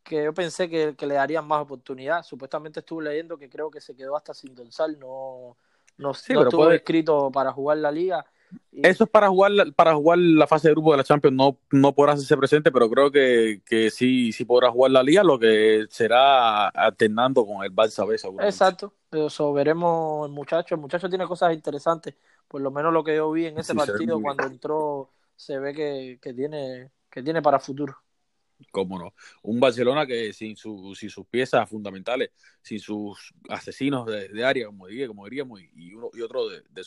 que 0.02 0.24
yo 0.24 0.34
pensé 0.34 0.68
que, 0.68 1.06
le 1.06 1.14
darían 1.14 1.46
más 1.46 1.62
oportunidad. 1.62 2.22
Supuestamente 2.24 2.80
estuve 2.80 3.04
leyendo 3.04 3.38
que 3.38 3.48
creo 3.48 3.70
que 3.70 3.80
se 3.80 3.94
quedó 3.94 4.16
hasta 4.16 4.34
sin 4.34 4.54
dorsal, 4.54 4.98
no, 4.98 5.56
no, 5.96 6.08
no 6.08 6.10
estuvo 6.10 6.70
escrito 6.72 7.30
para 7.30 7.52
jugar 7.52 7.78
la 7.78 7.92
liga 7.92 8.26
eso 8.72 9.04
es 9.04 9.10
para 9.10 9.28
jugar, 9.28 9.52
para 9.74 9.94
jugar 9.94 10.18
la 10.18 10.46
fase 10.46 10.68
de 10.68 10.74
grupo 10.74 10.92
de 10.92 10.98
la 10.98 11.04
Champions, 11.04 11.36
no, 11.36 11.58
no 11.70 11.94
podrá 11.94 12.12
hacerse 12.12 12.36
presente, 12.36 12.70
pero 12.70 12.88
creo 12.88 13.10
que, 13.10 13.62
que 13.66 13.90
sí, 13.90 14.32
sí 14.32 14.44
podrá 14.44 14.70
jugar 14.70 14.92
la 14.92 15.02
liga, 15.02 15.22
lo 15.22 15.38
que 15.38 15.86
será 15.90 16.68
alternando 16.68 17.44
con 17.46 17.64
el 17.64 17.74
Barça 17.74 18.06
B, 18.06 18.16
Exacto, 18.44 18.94
eso 19.10 19.52
veremos 19.52 20.26
el 20.26 20.32
muchacho, 20.32 20.74
el 20.74 20.80
muchacho 20.80 21.08
tiene 21.08 21.26
cosas 21.26 21.52
interesantes, 21.52 22.14
por 22.46 22.60
lo 22.60 22.70
menos 22.70 22.92
lo 22.92 23.02
que 23.04 23.16
yo 23.16 23.30
vi 23.30 23.46
en 23.46 23.58
ese 23.58 23.74
partido 23.74 24.20
cuando 24.20 24.44
entró 24.46 25.10
se 25.34 25.58
ve 25.58 25.72
que, 25.72 26.18
que, 26.20 26.34
tiene, 26.34 26.90
que 27.10 27.22
tiene 27.22 27.42
para 27.42 27.60
futuro 27.60 27.96
cómo 28.70 28.98
no. 28.98 29.14
Un 29.42 29.60
Barcelona 29.60 30.06
que 30.06 30.32
sin, 30.32 30.56
su, 30.56 30.94
sin 30.94 31.10
sus 31.10 31.26
piezas 31.26 31.68
fundamentales, 31.68 32.30
sin 32.62 32.80
sus 32.80 33.32
asesinos 33.48 34.06
de, 34.06 34.44
área, 34.44 34.66
como, 34.66 34.86
como 35.06 35.24
diríamos, 35.24 35.60
y, 35.74 35.94
uno, 35.94 36.10
y 36.12 36.20
otro 36.20 36.48
de, 36.48 36.62
de 36.70 36.82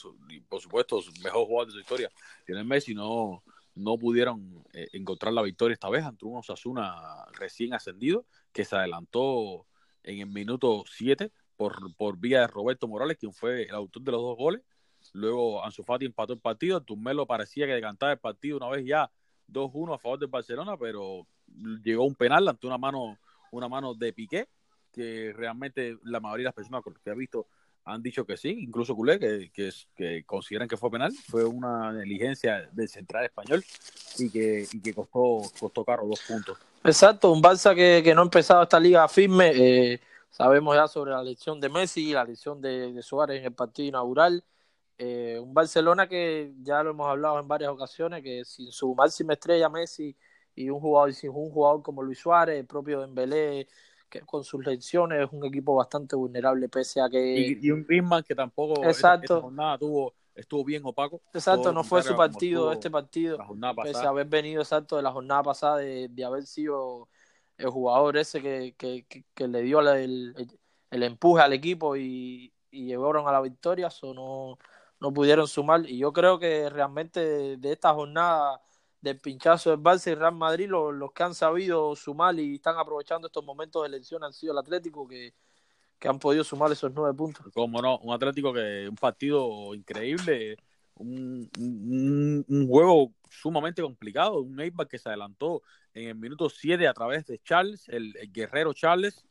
por 0.48 0.62
supuesto, 0.62 1.02
su 1.02 1.12
mejor 1.24 1.46
jugador 1.46 1.68
de 1.68 1.74
su 1.74 1.80
historia, 1.80 2.10
tiene 2.46 2.64
Messi, 2.64 2.94
no, 2.94 3.44
no 3.76 3.98
pudieron 3.98 4.64
eh, 4.74 4.88
encontrar 4.94 5.34
la 5.34 5.42
victoria 5.42 5.74
esta 5.74 5.90
vez 5.90 6.04
ante 6.04 6.26
un 6.26 6.38
Osasuna 6.38 7.26
recién 7.34 7.74
ascendido, 7.74 8.26
que 8.52 8.66
se 8.66 8.76
adelantó 8.76 9.66
en 10.04 10.20
el 10.20 10.28
minuto 10.28 10.84
7 10.88 11.32
por, 11.56 11.96
por 11.96 12.18
vía 12.18 12.42
de 12.42 12.48
Roberto 12.48 12.88
Morales, 12.88 13.18
quien 13.18 13.34
fue 13.34 13.64
el 13.64 13.76
autor 13.76 14.04
de 14.04 14.12
los 14.12 14.22
dos 14.22 14.38
goles. 14.38 14.62
Luego 15.14 15.64
Ansu 15.64 15.84
Fati 15.84 16.06
empató 16.06 16.34
el 16.34 16.40
partido, 16.40 16.82
Tumelo 16.82 17.26
parecía 17.26 17.66
que 17.66 17.74
decantaba 17.74 18.12
el 18.12 18.20
partido 18.20 18.58
una 18.58 18.70
vez 18.70 18.86
ya 18.86 19.12
2-1 19.52 19.96
a 19.96 19.98
favor 19.98 20.20
del 20.20 20.30
Barcelona, 20.30 20.78
pero 20.78 21.26
llegó 21.84 22.06
un 22.06 22.16
penal 22.16 22.48
ante 22.48 22.68
una 22.68 22.78
mano, 22.78 23.18
una 23.52 23.68
mano 23.68 23.94
de 23.94 24.14
Piqué, 24.14 24.48
que 24.92 25.34
realmente 25.36 25.98
la 26.04 26.20
mayoría 26.20 26.44
de 26.44 26.48
las 26.50 26.54
personas 26.54 26.84
que 27.04 27.10
ha 27.10 27.16
visto 27.16 27.48
han 27.84 28.02
dicho 28.02 28.26
que 28.26 28.38
sí, 28.38 28.50
incluso 28.50 28.96
Culé, 28.96 29.20
que, 29.20 29.52
que, 29.96 30.24
consideran 30.24 30.68
que 30.68 30.78
fue 30.78 30.92
penal, 30.92 31.12
fue 31.28 31.44
una 31.44 31.92
negligencia 31.92 32.70
del 32.72 32.88
central 32.88 33.26
español 33.26 33.64
y 34.20 34.30
que, 34.30 34.68
y 34.72 34.82
que 34.82 34.94
costó, 34.94 35.42
costó 35.60 35.84
caro 35.84 36.06
dos 36.06 36.22
puntos. 36.28 36.58
Exacto, 36.84 37.32
un 37.32 37.42
Barça 37.42 37.74
que, 37.74 38.02
que 38.04 38.14
no 38.14 38.22
ha 38.22 38.26
empezado 38.26 38.64
esta 38.64 38.80
liga 38.80 39.08
firme, 39.08 39.52
eh, 39.56 40.00
sabemos 40.30 40.76
ya 40.76 40.88
sobre 40.88 41.12
la 41.12 41.24
lesión 41.24 41.60
de 41.60 41.70
Messi, 41.70 42.12
la 42.12 42.24
lesión 42.24 42.62
de 42.62 43.02
Suárez 43.02 43.40
en 43.40 43.46
el 43.46 43.54
partido 43.54 43.88
inaugural, 43.88 44.44
eh, 45.04 45.40
un 45.40 45.52
Barcelona 45.52 46.08
que 46.08 46.54
ya 46.62 46.84
lo 46.84 46.92
hemos 46.92 47.10
hablado 47.10 47.40
en 47.40 47.48
varias 47.48 47.72
ocasiones, 47.72 48.22
que 48.22 48.46
sin 48.46 48.72
su 48.72 48.94
máxima 48.94 49.34
estrella 49.34 49.68
Messi 49.68 50.16
y 50.54 50.70
un 50.70 50.80
jugador, 50.80 51.12
sin 51.16 51.32
un 51.32 51.50
jugador 51.50 51.82
como 51.82 52.04
Luis 52.04 52.20
Suárez, 52.20 52.60
el 52.60 52.68
propio 52.68 53.02
Dembélé, 53.02 53.68
que 54.08 54.22
con 54.22 54.44
sus 54.44 54.64
lesiones 54.64 55.26
es 55.26 55.30
un 55.32 55.44
equipo 55.44 55.74
bastante 55.74 56.16
vulnerable 56.16 56.70
pese 56.70 57.02
a 57.02 57.10
que... 57.10 57.58
Y, 57.60 57.72
un 57.72 57.84
Griezmann 57.84 58.22
que 58.22 58.36
tampoco 58.36 58.84
Exacto. 58.84 59.52
tuvo, 59.80 60.14
estuvo 60.36 60.64
bien 60.64 60.84
opaco. 60.86 61.20
Exacto, 61.34 61.72
no 61.72 61.84
fue 61.84 62.04
su 62.04 62.16
partido, 62.16 62.72
este 62.72 62.92
partido, 62.92 63.40
pese 63.84 64.06
a 64.06 64.10
haber 64.10 64.28
venido 64.28 64.62
exacto 64.62 64.98
de 64.98 65.02
la 65.02 65.12
jornada 65.12 65.42
pasada 65.42 65.78
de, 65.78 66.24
haber 66.24 66.46
sido 66.46 67.10
el 67.58 67.70
jugador 67.70 68.18
ese 68.18 68.40
que, 68.40 68.76
que, 68.78 69.08
que, 69.34 69.48
le 69.48 69.64
dio 69.64 69.80
el, 69.80 70.36
el, 70.92 71.02
empuje 71.02 71.42
al 71.42 71.54
equipo 71.54 71.96
y, 71.96 72.54
y 72.70 72.86
llevaron 72.86 73.28
a 73.28 73.32
la 73.32 73.42
victoria, 73.42 73.88
eso 73.88 74.14
no 74.14 74.60
no 75.02 75.12
pudieron 75.12 75.48
sumar. 75.48 75.84
Y 75.90 75.98
yo 75.98 76.14
creo 76.14 76.40
que 76.40 76.70
realmente 76.70 77.58
de, 77.58 77.72
esta 77.72 77.94
jornada 77.94 78.62
del 79.02 79.20
pinchazo 79.20 79.72
del 79.72 79.80
Barça 79.80 80.12
y 80.12 80.16
Real 80.16 80.36
Madrid, 80.36 80.70
los, 80.70 81.12
que 81.12 81.24
han 81.24 81.34
sabido 81.34 81.96
sumar 81.96 82.40
y 82.40 82.56
están 82.56 82.78
aprovechando 82.78 83.28
estos 83.28 83.44
momentos 83.44 83.82
de 83.82 83.88
elección 83.90 84.24
han 84.24 84.32
sido 84.32 84.54
el 84.54 84.60
Atlético, 84.60 85.08
que, 85.08 85.34
han 86.04 86.20
podido 86.20 86.44
sumar 86.44 86.72
esos 86.72 86.92
nueve 86.94 87.16
puntos. 87.16 87.46
Como 87.54 87.82
no, 87.82 87.98
un 88.00 88.14
Atlético 88.14 88.54
que 88.54 88.88
un 88.90 88.96
partido 88.96 89.74
increíble, 89.76 90.58
un, 90.96 91.50
un, 91.58 92.68
juego 92.68 93.14
sumamente 93.30 93.82
complicado, 93.82 94.42
un 94.42 94.60
Eibar 94.60 94.88
que 94.88 94.98
se 94.98 95.10
adelantó 95.10 95.62
en 95.94 96.10
el 96.10 96.16
minuto 96.16 96.50
7 96.50 96.88
a 96.88 96.94
través 96.94 97.26
de 97.26 97.40
Charles, 97.40 97.88
el, 97.90 98.14
guerrero 98.32 98.74
Charles, 98.74 99.26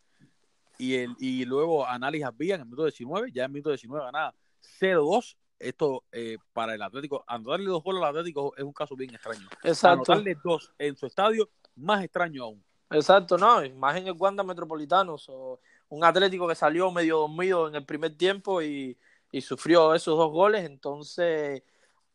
y, 0.79 0.95
el, 0.95 1.15
y 1.19 1.45
luego 1.45 1.87
Análisis 1.87 2.29
Vía 2.37 2.55
en 2.55 2.63
el 2.63 2.67
minuto 2.67 2.85
19, 2.85 3.33
ya 3.33 3.43
en 3.43 3.51
el 3.51 3.53
minuto 3.53 3.71
19 3.71 4.05
ganaba 4.05 4.35
0-2 4.81 5.37
esto 5.61 6.05
eh, 6.11 6.39
para 6.53 6.75
el 6.75 6.83
Atlético, 6.83 7.25
anotarle 7.27 7.67
dos 7.67 7.83
goles 7.85 8.03
al 8.03 8.09
Atlético 8.09 8.55
es 8.57 8.65
un 8.65 8.73
caso 8.73 8.97
bien 8.97 9.15
extraño. 9.15 9.47
Exacto. 9.63 10.13
Anotarle 10.13 10.37
dos 10.43 10.73
en 10.79 10.97
su 10.97 11.07
estadio, 11.07 11.49
más 11.77 12.03
extraño 12.03 12.45
aún. 12.45 12.65
Exacto, 12.91 13.39
no, 13.39 13.61
más 13.77 13.97
en 13.97 14.09
el 14.09 14.15
Wanda 14.19 14.43
Metropolitano, 14.43 15.17
un 15.91 16.05
Atlético 16.05 16.49
que 16.49 16.57
salió 16.57 16.91
medio 16.91 17.19
dormido 17.19 17.69
en 17.69 17.77
el 17.77 17.85
primer 17.85 18.17
tiempo 18.17 18.63
y, 18.63 18.99
y 19.31 19.41
sufrió 19.41 19.95
esos 19.95 20.17
dos 20.17 20.33
goles, 20.33 20.65
entonces 20.65 21.63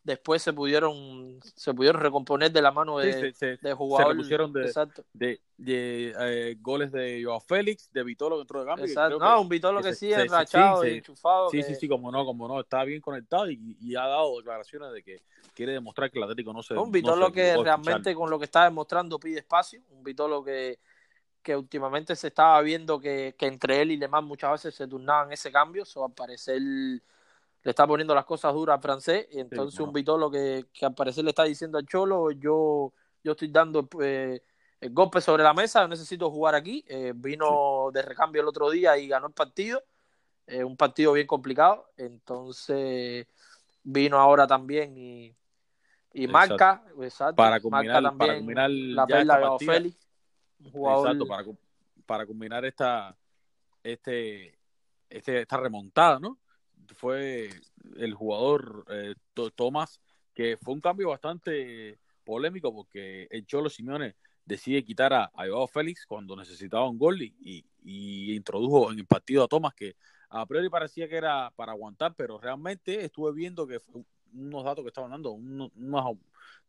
después 0.05 0.41
se 0.41 0.53
pudieron 0.53 1.39
se 1.55 1.73
pudieron 1.73 1.99
recomponer 1.99 2.51
de 2.51 2.61
la 2.61 2.71
mano 2.71 2.99
de, 2.99 3.33
de 3.61 3.73
jugadores. 3.73 4.27
Se 4.27 4.85
de, 5.13 5.41
de, 5.57 6.15
eh, 6.19 6.57
goles 6.61 6.91
de 6.91 7.21
Joao 7.23 7.41
Félix, 7.41 7.91
de 7.91 8.03
Vitolo 8.03 8.37
dentro 8.37 8.63
de 8.63 8.67
cambio. 8.67 9.19
No, 9.19 9.41
un 9.41 9.49
Vitolo 9.49 9.81
que, 9.81 9.95
sí, 9.95 10.13
enrachado 10.13 10.85
y 10.85 10.97
enchufado. 10.97 11.49
Sí, 11.49 11.63
sí, 11.63 11.73
sí, 11.75 11.89
como 11.89 12.11
no, 12.11 12.23
como 12.23 12.47
no, 12.47 12.61
está 12.61 12.83
bien 12.83 13.01
conectado 13.01 13.49
y, 13.49 13.95
ha 13.95 14.07
dado 14.07 14.37
declaraciones 14.37 14.93
de 14.93 15.01
que 15.01 15.21
quiere 15.53 15.73
demostrar 15.73 16.11
que 16.11 16.19
el 16.19 16.23
Atlético 16.23 16.53
no 16.53 16.61
se. 16.61 16.75
Un 16.75 16.91
Vitolo 16.91 17.31
que 17.31 17.57
realmente 17.57 18.13
con 18.13 18.29
lo 18.29 18.37
que 18.37 18.45
está 18.45 18.63
demostrando 18.63 19.19
pide 19.19 19.39
espacio, 19.39 19.81
un 19.89 20.03
Vitolo 20.03 20.43
que 20.43 20.79
que 21.41 21.55
últimamente 21.55 22.15
se 22.15 22.29
estaba 22.29 22.59
viendo 22.61 22.99
que, 22.99 23.35
que 23.37 23.45
entre 23.45 23.79
él 23.79 23.91
y 23.91 23.97
Lemán 23.97 24.25
muchas 24.25 24.53
veces 24.53 24.73
se 24.73 24.87
turnaban 24.87 25.31
ese 25.31 25.51
cambio, 25.51 25.83
eso 25.83 26.03
al 26.03 26.11
parecer 26.11 26.59
le 27.65 27.71
está 27.71 27.87
poniendo 27.87 28.13
las 28.13 28.25
cosas 28.25 28.53
duras 28.53 28.75
al 28.75 28.81
francés, 28.81 29.27
y 29.31 29.39
entonces 29.39 29.79
un 29.79 29.91
Vitolo 29.91 30.29
que, 30.29 30.67
que 30.71 30.85
al 30.85 30.93
parecer 30.93 31.23
le 31.23 31.31
está 31.31 31.43
diciendo 31.45 31.79
al 31.79 31.87
Cholo, 31.87 32.29
yo, 32.29 32.93
yo 33.23 33.31
estoy 33.31 33.47
dando 33.47 33.89
eh, 34.03 34.39
el 34.79 34.93
golpe 34.93 35.19
sobre 35.19 35.41
la 35.41 35.51
mesa, 35.51 35.87
necesito 35.87 36.29
jugar 36.29 36.53
aquí, 36.53 36.85
eh, 36.87 37.11
vino 37.15 37.89
de 37.91 38.03
recambio 38.03 38.43
el 38.43 38.47
otro 38.47 38.69
día 38.69 38.95
y 38.99 39.07
ganó 39.07 39.25
el 39.25 39.33
partido, 39.33 39.81
eh, 40.45 40.63
un 40.63 40.77
partido 40.77 41.13
bien 41.13 41.25
complicado, 41.25 41.89
entonces 41.97 43.25
vino 43.81 44.19
ahora 44.19 44.45
también 44.45 44.95
y, 44.95 45.35
y 46.13 46.27
marca, 46.27 46.83
exacto, 47.01 47.35
para 47.35 47.59
combinar, 47.59 48.03
también 48.03 48.95
la 48.95 49.07
perla 49.07 49.39
de 49.39 49.45
Ofeli, 49.45 49.97
exacto, 50.63 51.25
para, 51.25 51.45
para 52.05 52.27
combinar 52.27 52.63
esta, 52.63 53.17
este, 53.81 54.55
este, 55.09 55.41
esta 55.41 55.57
remontada, 55.57 56.19
¿no? 56.19 56.37
Fue 56.93 57.49
el 57.97 58.13
jugador 58.13 58.85
eh, 58.89 59.15
Tomás, 59.55 59.99
que 60.33 60.57
fue 60.57 60.73
un 60.73 60.81
cambio 60.81 61.09
bastante 61.09 61.99
polémico 62.23 62.73
porque 62.73 63.27
el 63.29 63.45
Cholo 63.45 63.69
Simeone 63.69 64.15
decide 64.45 64.83
quitar 64.83 65.13
a, 65.13 65.31
a 65.33 65.67
Félix 65.67 66.05
cuando 66.05 66.35
necesitaba 66.35 66.89
un 66.89 66.97
gol 66.97 67.21
y, 67.21 67.65
introdujo 67.87 68.91
en 68.91 68.99
el 68.99 69.05
partido 69.05 69.43
a 69.43 69.47
Tomás 69.47 69.73
que 69.73 69.95
a 70.29 70.45
priori 70.45 70.69
parecía 70.69 71.07
que 71.07 71.15
era 71.15 71.51
para 71.55 71.71
aguantar, 71.71 72.13
pero 72.15 72.39
realmente 72.39 73.05
estuve 73.05 73.31
viendo 73.31 73.67
que 73.67 73.79
unos 74.33 74.63
datos 74.63 74.83
que 74.83 74.89
estaban 74.89 75.11
dando, 75.11 75.37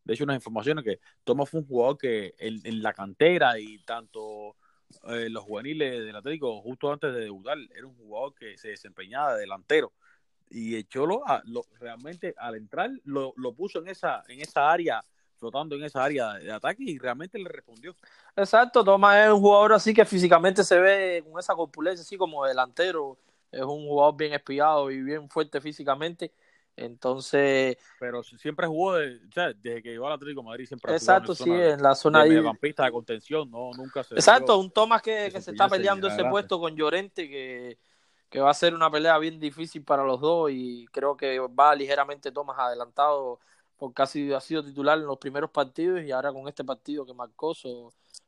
de 0.03 0.13
hecho 0.13 0.23
unas 0.23 0.35
informaciones 0.35 0.83
que 0.83 0.99
Tomás 1.23 1.49
fue 1.49 1.61
un 1.61 1.67
jugador 1.67 1.97
que 1.97 2.33
en, 2.37 2.81
la 2.81 2.93
cantera 2.93 3.59
y 3.59 3.79
tanto 3.79 4.55
eh, 5.09 5.29
los 5.29 5.43
juveniles 5.43 6.05
del 6.05 6.15
Atlético 6.15 6.61
justo 6.61 6.91
antes 6.91 7.13
de 7.13 7.21
debutar 7.21 7.57
era 7.75 7.85
un 7.85 7.95
jugador 7.95 8.33
que 8.35 8.57
se 8.57 8.69
desempeñaba 8.69 9.35
de 9.35 9.41
delantero 9.41 9.91
y 10.49 10.75
el 10.75 10.87
Cholo 10.87 11.23
lo, 11.45 11.65
realmente 11.79 12.33
al 12.37 12.55
entrar 12.55 12.89
lo, 13.03 13.33
lo, 13.37 13.53
puso 13.53 13.79
en 13.79 13.89
esa, 13.89 14.23
en 14.27 14.41
esa 14.41 14.71
área, 14.71 15.03
flotando 15.37 15.75
en 15.75 15.83
esa 15.83 16.03
área 16.03 16.33
de 16.33 16.51
ataque 16.51 16.83
y 16.83 16.97
realmente 16.97 17.37
le 17.37 17.49
respondió. 17.49 17.95
Exacto, 18.35 18.83
Tomás 18.83 19.25
es 19.25 19.33
un 19.33 19.41
jugador 19.41 19.73
así 19.73 19.93
que 19.93 20.05
físicamente 20.05 20.63
se 20.63 20.79
ve 20.79 21.23
con 21.29 21.39
esa 21.39 21.53
corpulencia 21.53 22.01
así 22.01 22.17
como 22.17 22.45
delantero, 22.45 23.17
es 23.51 23.61
un 23.61 23.87
jugador 23.87 24.15
bien 24.17 24.33
espiado 24.33 24.91
y 24.91 25.01
bien 25.01 25.29
fuerte 25.29 25.61
físicamente. 25.61 26.31
Entonces. 26.77 27.77
Pero 27.99 28.23
siempre 28.23 28.67
jugó 28.67 28.93
de, 28.93 29.19
desde 29.55 29.83
que 29.83 29.89
llegó 29.89 30.07
al 30.07 30.13
Atlético 30.13 30.41
de 30.41 30.45
Madrid, 30.47 30.65
siempre 30.65 30.93
Exacto, 30.93 31.35
sí, 31.35 31.49
en 31.49 31.81
la 31.81 31.95
zona 31.95 32.23
de 32.23 32.29
mediocampista 32.29 32.85
de 32.85 32.91
contención, 32.91 33.51
no, 33.51 33.71
nunca 33.75 34.03
se. 34.03 34.15
Exacto, 34.15 34.57
un 34.57 34.71
Tomás 34.71 35.01
que, 35.01 35.29
que 35.31 35.41
se 35.41 35.51
está 35.51 35.67
peleando 35.67 36.07
ese 36.07 36.23
puesto 36.25 36.59
con 36.59 36.75
Llorente, 36.75 37.27
que 37.27 37.77
que 38.29 38.41
va 38.41 38.49
a 38.49 38.53
ser 38.53 38.73
una 38.73 38.91
pelea 38.91 39.17
bien 39.19 39.39
difícil 39.39 39.83
para 39.83 40.03
los 40.03 40.19
dos 40.19 40.51
y 40.51 40.85
creo 40.91 41.15
que 41.15 41.39
va 41.39 41.73
ligeramente 41.73 42.31
Tomás 42.31 42.59
adelantado 42.59 43.39
porque 43.77 43.93
casi 43.93 44.33
ha 44.33 44.41
sido 44.41 44.63
titular 44.63 44.97
en 44.97 45.05
los 45.05 45.17
primeros 45.17 45.51
partidos 45.51 46.01
y 46.01 46.11
ahora 46.11 46.33
con 46.33 46.47
este 46.47 46.63
partido 46.63 47.05
que 47.05 47.13
marcó 47.13 47.53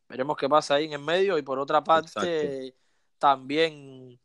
Veremos 0.07 0.37
qué 0.37 0.49
pasa 0.49 0.75
ahí 0.75 0.85
en 0.85 0.93
el 0.93 0.99
medio. 0.99 1.37
Y 1.37 1.43
por 1.43 1.59
otra 1.59 1.83
parte, 1.83 2.73
también, 3.19 4.19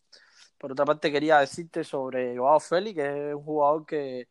por 0.64 0.72
otra 0.72 0.86
parte, 0.86 1.12
quería 1.12 1.40
decirte 1.40 1.84
sobre 1.84 2.38
Joao 2.38 2.58
Félix, 2.58 2.96
que 2.96 3.28
es 3.28 3.34
un 3.34 3.42
jugador 3.42 3.84
que 3.84 4.20
es 4.20 4.28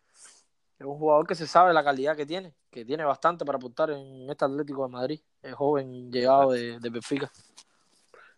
un 0.83 0.97
jugador 0.97 1.27
que 1.27 1.35
se 1.35 1.45
sabe 1.45 1.71
la 1.75 1.83
calidad 1.83 2.17
que 2.17 2.25
tiene, 2.25 2.55
que 2.71 2.83
tiene 2.83 3.05
bastante 3.05 3.45
para 3.45 3.57
apuntar 3.57 3.91
en 3.91 4.27
este 4.27 4.43
Atlético 4.43 4.81
de 4.87 4.91
Madrid. 4.91 5.19
Es 5.43 5.53
joven 5.53 6.11
llegado 6.11 6.53
de, 6.53 6.79
de 6.79 6.89
Benfica. 6.89 7.31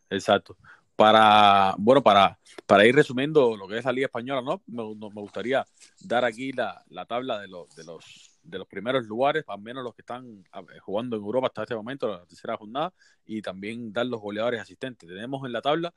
Exacto. 0.10 0.58
Para, 0.98 1.74
bueno, 1.78 2.04
para, 2.04 2.38
para 2.66 2.86
ir 2.86 2.94
resumiendo 2.94 3.56
lo 3.56 3.66
que 3.66 3.78
es 3.78 3.86
la 3.86 3.94
Liga 3.94 4.08
Española, 4.08 4.42
¿no? 4.42 4.62
Me, 4.68 4.84
me 4.94 5.22
gustaría 5.22 5.66
dar 6.02 6.26
aquí 6.26 6.52
la, 6.52 6.84
la 6.90 7.06
tabla 7.06 7.40
de 7.40 7.48
los, 7.48 7.74
de 7.78 7.86
los 7.86 8.30
de 8.44 8.60
los 8.60 8.68
primeros 8.68 9.06
lugares, 9.06 9.44
al 9.48 9.60
menos 9.60 9.84
los 9.84 9.96
que 9.96 10.04
están 10.04 10.44
jugando 10.82 11.16
en 11.16 11.24
Europa 11.24 11.48
hasta 11.48 11.64
este 11.64 11.76
momento, 11.76 12.08
la 12.08 12.26
tercera 12.26 12.56
jornada, 12.56 12.94
y 13.26 13.42
también 13.42 13.92
dar 13.92 14.06
los 14.06 14.22
goleadores 14.22 14.62
asistentes. 14.62 15.10
Tenemos 15.10 15.44
en 15.46 15.52
la 15.52 15.64
tabla 15.64 15.92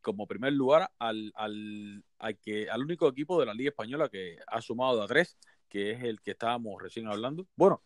como 0.00 0.26
primer 0.26 0.52
lugar 0.52 0.90
al, 0.98 1.32
al, 1.34 2.04
al, 2.18 2.38
que, 2.38 2.70
al 2.70 2.82
único 2.82 3.08
equipo 3.08 3.38
de 3.38 3.46
la 3.46 3.54
Liga 3.54 3.70
Española 3.70 4.08
que 4.08 4.38
ha 4.46 4.60
sumado 4.60 5.02
a 5.02 5.06
tres, 5.06 5.36
que 5.68 5.92
es 5.92 6.02
el 6.02 6.20
que 6.20 6.32
estábamos 6.32 6.80
recién 6.82 7.06
hablando. 7.06 7.46
Bueno, 7.56 7.82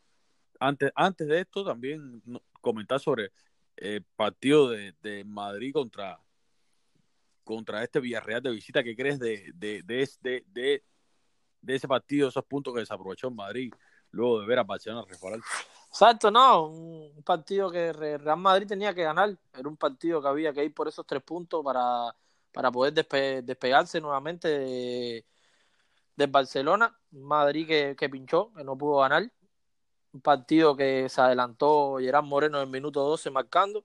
antes, 0.61 0.93
antes 0.95 1.27
de 1.27 1.41
esto 1.41 1.65
también 1.65 2.23
comentar 2.61 3.01
sobre 3.01 3.33
el 3.77 4.03
partido 4.17 4.71
de, 4.71 4.95
de 5.03 5.25
Madrid 5.25 5.73
contra, 5.73 6.21
contra 7.43 7.83
este 7.83 8.01
Villarreal 8.01 8.43
de 8.43 8.51
visita. 8.53 8.83
¿Qué 8.83 8.95
crees 8.95 9.19
de, 9.19 9.53
de, 9.55 9.83
de, 9.83 10.45
de, 10.47 10.85
de 11.61 11.75
ese 11.75 11.89
partido, 11.89 12.29
esos 12.29 12.45
puntos 12.45 12.73
que 12.73 12.81
desaprovechó 12.81 13.29
en 13.29 13.37
Madrid 13.37 13.73
luego 14.11 14.41
de 14.41 14.47
ver 14.47 14.59
a 14.59 14.65
Barcelona 14.65 15.05
resbalar. 15.09 15.41
Exacto, 15.95 16.29
no, 16.29 16.67
un 16.67 17.23
partido 17.23 17.71
que 17.71 17.93
Real 17.93 18.37
Madrid 18.37 18.67
tenía 18.67 18.93
que 18.93 19.05
ganar, 19.05 19.39
era 19.57 19.69
un 19.69 19.77
partido 19.77 20.21
que 20.21 20.27
había 20.27 20.53
que 20.53 20.65
ir 20.65 20.75
por 20.75 20.89
esos 20.89 21.07
tres 21.07 21.23
puntos 21.23 21.63
para, 21.65 22.13
para 22.53 22.73
poder 22.73 22.93
despegarse 23.45 24.01
nuevamente 24.01 24.49
de, 26.17 26.27
Barcelona, 26.27 26.99
Madrid 27.13 27.69
que, 27.69 27.95
que, 27.97 28.09
pinchó, 28.09 28.53
que 28.55 28.65
no 28.65 28.77
pudo 28.77 28.99
ganar, 29.03 29.31
un 30.13 30.21
partido 30.21 30.77
que 30.77 31.09
se 31.09 31.21
adelantó 31.21 31.99
Gerard 32.01 32.25
Moreno 32.25 32.59
en 32.59 32.65
el 32.65 32.71
minuto 32.71 33.01
12 33.05 33.31
marcando, 33.31 33.85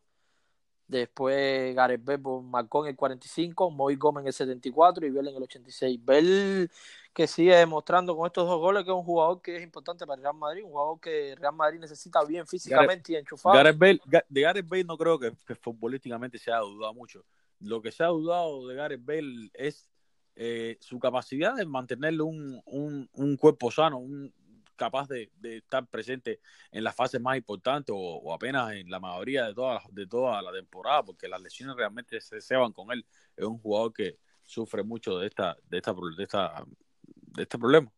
Después 0.90 1.76
Gareth 1.76 2.04
Bale 2.04 2.42
marcó 2.44 2.84
en 2.84 2.90
el 2.90 2.96
45, 2.96 3.70
Moy 3.70 3.96
Gómez 3.96 4.24
en 4.24 4.28
el 4.28 4.34
74 4.34 5.06
y 5.06 5.12
Bell 5.12 5.28
en 5.28 5.36
el 5.36 5.44
86. 5.44 6.04
Bell 6.04 6.72
que 7.14 7.28
sigue 7.28 7.56
demostrando 7.56 8.18
con 8.18 8.26
estos 8.26 8.48
dos 8.48 8.60
goles 8.60 8.84
que 8.84 8.90
es 8.90 8.96
un 8.96 9.04
jugador 9.04 9.40
que 9.40 9.58
es 9.58 9.62
importante 9.62 10.08
para 10.08 10.18
el 10.18 10.24
Real 10.24 10.36
Madrid, 10.36 10.64
un 10.64 10.72
jugador 10.72 11.00
que 11.00 11.36
Real 11.36 11.54
Madrid 11.54 11.80
necesita 11.80 12.24
bien 12.26 12.48
físicamente 12.48 13.14
y 13.14 13.18
enchufado. 13.18 13.56
Gareth 13.56 13.78
Bale, 13.78 14.02
de 14.30 14.42
Gareth 14.42 14.68
Bale 14.68 14.84
no 14.84 14.98
creo 14.98 15.20
que, 15.20 15.32
futbolísticamente 15.56 16.40
se 16.40 16.52
haya 16.52 16.62
dudado 16.62 16.96
mucho. 16.96 17.24
Lo 17.60 17.84
que 17.84 17.92
se 17.92 18.04
ha 18.04 18.08
dudado 18.08 18.68
de 18.68 18.74
Gareth 18.74 19.06
Bale 19.06 19.52
es 19.54 19.88
eh, 20.36 20.78
su 20.80 20.98
capacidad 20.98 21.56
de 21.56 21.68
mantenerle 21.68 22.24
un, 22.24 22.60
un, 22.66 23.08
un 23.14 23.38
cuerpo 23.38 23.70
sano, 23.70 24.00
un, 24.00 24.34
capaz 24.80 25.08
de, 25.10 25.30
estar 25.44 25.86
presente 25.86 26.40
en 26.72 26.84
las 26.84 26.96
fases 26.96 27.22
más 27.22 27.38
importantes 27.38 27.94
o, 27.96 28.34
apenas 28.34 28.74
en 28.74 28.90
la 28.90 29.00
mayoría 29.00 29.46
de 29.46 29.54
toda, 29.54 29.82
de 29.92 30.08
toda 30.08 30.42
la 30.42 30.52
temporada, 30.52 31.04
porque 31.04 31.28
las 31.28 31.42
lesiones 31.42 31.76
realmente 31.76 32.20
se 32.22 32.42
ceban 32.42 32.72
con 32.72 32.92
él. 32.92 33.06
Es 33.36 33.46
un 33.46 33.60
jugador 33.60 33.94
que 33.94 34.18
sufre 34.44 34.82
mucho 34.82 35.20
de 35.20 35.28
esta, 35.28 35.58
de 35.66 35.78
esta, 35.78 35.94
de 35.94 36.24
esta, 36.24 36.66
de 37.02 37.44
este 37.44 37.60
problema. 37.60 37.92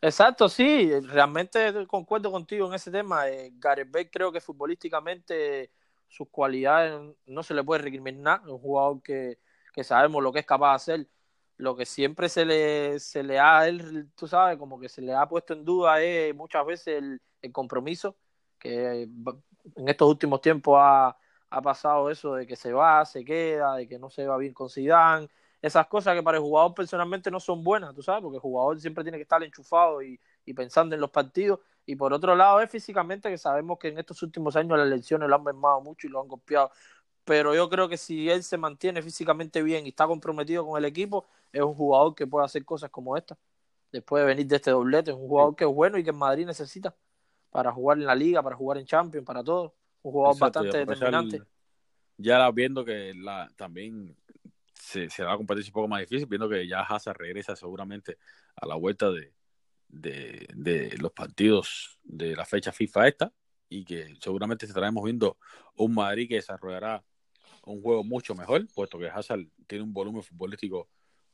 Exacto, 0.00 0.48
sí, 0.48 0.98
realmente 1.00 1.86
concuerdo 1.86 2.30
contigo 2.30 2.68
en 2.68 2.74
ese 2.74 2.90
tema. 2.90 3.28
Eh, 3.28 3.52
Gareth 3.54 3.90
Bale 3.90 4.10
creo 4.10 4.32
que 4.32 4.40
futbolísticamente 4.40 5.72
sus 6.08 6.28
cualidades 6.30 7.14
no 7.26 7.42
se 7.42 7.52
le 7.52 7.62
puede 7.64 7.82
recriminar, 7.82 8.40
un 8.48 8.58
jugador 8.58 9.02
que, 9.02 9.38
que 9.72 9.84
sabemos 9.84 10.22
lo 10.22 10.32
que 10.32 10.38
es 10.38 10.46
capaz 10.46 10.70
de 10.70 10.76
hacer 10.76 11.08
lo 11.58 11.76
que 11.76 11.84
siempre 11.84 12.28
se 12.28 12.44
le, 12.44 13.00
se 13.00 13.22
le 13.22 13.38
ha, 13.38 13.66
él, 13.68 14.08
tú 14.14 14.26
sabes, 14.28 14.56
como 14.58 14.78
que 14.78 14.88
se 14.88 15.02
le 15.02 15.12
ha 15.12 15.28
puesto 15.28 15.52
en 15.52 15.64
duda 15.64 16.00
es 16.00 16.34
muchas 16.34 16.64
veces 16.64 16.98
el, 16.98 17.20
el 17.42 17.52
compromiso, 17.52 18.16
que 18.58 19.02
en 19.02 19.88
estos 19.88 20.08
últimos 20.08 20.40
tiempos 20.40 20.76
ha, 20.80 21.16
ha, 21.50 21.62
pasado 21.62 22.10
eso 22.10 22.34
de 22.34 22.46
que 22.46 22.56
se 22.56 22.72
va, 22.72 23.04
se 23.04 23.24
queda, 23.24 23.74
de 23.74 23.88
que 23.88 23.98
no 23.98 24.08
se 24.08 24.26
va 24.26 24.38
bien 24.38 24.54
con 24.54 24.70
Zidane, 24.70 25.28
esas 25.60 25.88
cosas 25.88 26.14
que 26.14 26.22
para 26.22 26.38
el 26.38 26.42
jugador 26.44 26.74
personalmente 26.74 27.30
no 27.30 27.40
son 27.40 27.64
buenas, 27.64 27.92
tú 27.92 28.02
sabes, 28.02 28.22
porque 28.22 28.36
el 28.36 28.42
jugador 28.42 28.80
siempre 28.80 29.02
tiene 29.02 29.18
que 29.18 29.22
estar 29.22 29.42
enchufado 29.42 30.00
y, 30.00 30.18
y 30.44 30.54
pensando 30.54 30.94
en 30.94 31.00
los 31.00 31.10
partidos, 31.10 31.58
y 31.84 31.96
por 31.96 32.12
otro 32.12 32.36
lado 32.36 32.60
es 32.60 32.70
físicamente 32.70 33.28
que 33.30 33.38
sabemos 33.38 33.78
que 33.78 33.88
en 33.88 33.98
estos 33.98 34.22
últimos 34.22 34.54
años 34.54 34.78
las 34.78 34.86
elecciones 34.86 35.28
lo 35.28 35.34
han 35.34 35.42
mermado 35.42 35.80
mucho 35.80 36.06
y 36.06 36.10
lo 36.10 36.20
han 36.20 36.28
copiado 36.28 36.70
pero 37.28 37.54
yo 37.54 37.68
creo 37.68 37.90
que 37.90 37.98
si 37.98 38.30
él 38.30 38.42
se 38.42 38.56
mantiene 38.56 39.02
físicamente 39.02 39.62
bien 39.62 39.84
y 39.84 39.90
está 39.90 40.06
comprometido 40.06 40.66
con 40.66 40.78
el 40.78 40.86
equipo, 40.86 41.26
es 41.52 41.62
un 41.62 41.74
jugador 41.74 42.14
que 42.14 42.26
puede 42.26 42.44
hacer 42.44 42.64
cosas 42.64 42.90
como 42.90 43.16
esta. 43.16 43.38
Después 43.90 44.22
de 44.22 44.26
venir 44.26 44.46
de 44.46 44.56
este 44.56 44.70
doblete, 44.70 45.10
es 45.10 45.16
un 45.16 45.26
jugador 45.28 45.56
que 45.56 45.64
es 45.64 45.70
bueno 45.70 45.98
y 45.98 46.04
que 46.04 46.10
en 46.10 46.18
Madrid 46.18 46.46
necesita 46.46 46.94
para 47.50 47.72
jugar 47.72 47.98
en 47.98 48.04
la 48.04 48.14
liga, 48.14 48.42
para 48.42 48.56
jugar 48.56 48.78
en 48.78 48.86
Champions, 48.86 49.26
para 49.26 49.42
todo. 49.42 49.74
Un 50.02 50.12
jugador 50.12 50.38
bastante 50.38 50.78
determinante. 50.78 51.42
ya 52.16 52.50
viendo 52.50 52.84
que 52.84 53.14
la, 53.14 53.50
también 53.56 54.16
se, 54.74 55.08
se 55.10 55.24
va 55.24 55.32
a 55.32 55.36
competir 55.36 55.64
un 55.64 55.72
poco 55.72 55.88
más 55.88 56.00
difícil, 56.00 56.26
viendo 56.26 56.48
que 56.48 56.66
ya 56.68 56.80
Hazard 56.82 57.16
regresa 57.18 57.56
seguramente 57.56 58.18
a 58.56 58.66
la 58.66 58.74
vuelta 58.74 59.10
de, 59.10 59.32
de, 59.88 60.46
de 60.54 60.96
los 60.98 61.12
partidos 61.12 61.98
de 62.02 62.36
la 62.36 62.44
fecha 62.44 62.72
FIFA 62.72 63.08
esta 63.08 63.32
y 63.68 63.84
que 63.84 64.16
seguramente 64.20 64.66
estaremos 64.66 65.02
viendo 65.04 65.38
un 65.76 65.94
Madrid 65.94 66.28
que 66.28 66.36
desarrollará 66.36 67.04
un 67.64 67.82
juego 67.82 68.04
mucho 68.04 68.34
mejor, 68.34 68.66
puesto 68.74 68.98
que 68.98 69.08
Hazard 69.08 69.46
tiene 69.66 69.84
un 69.84 69.92
volumen 69.92 70.22
futbolístico 70.22 70.88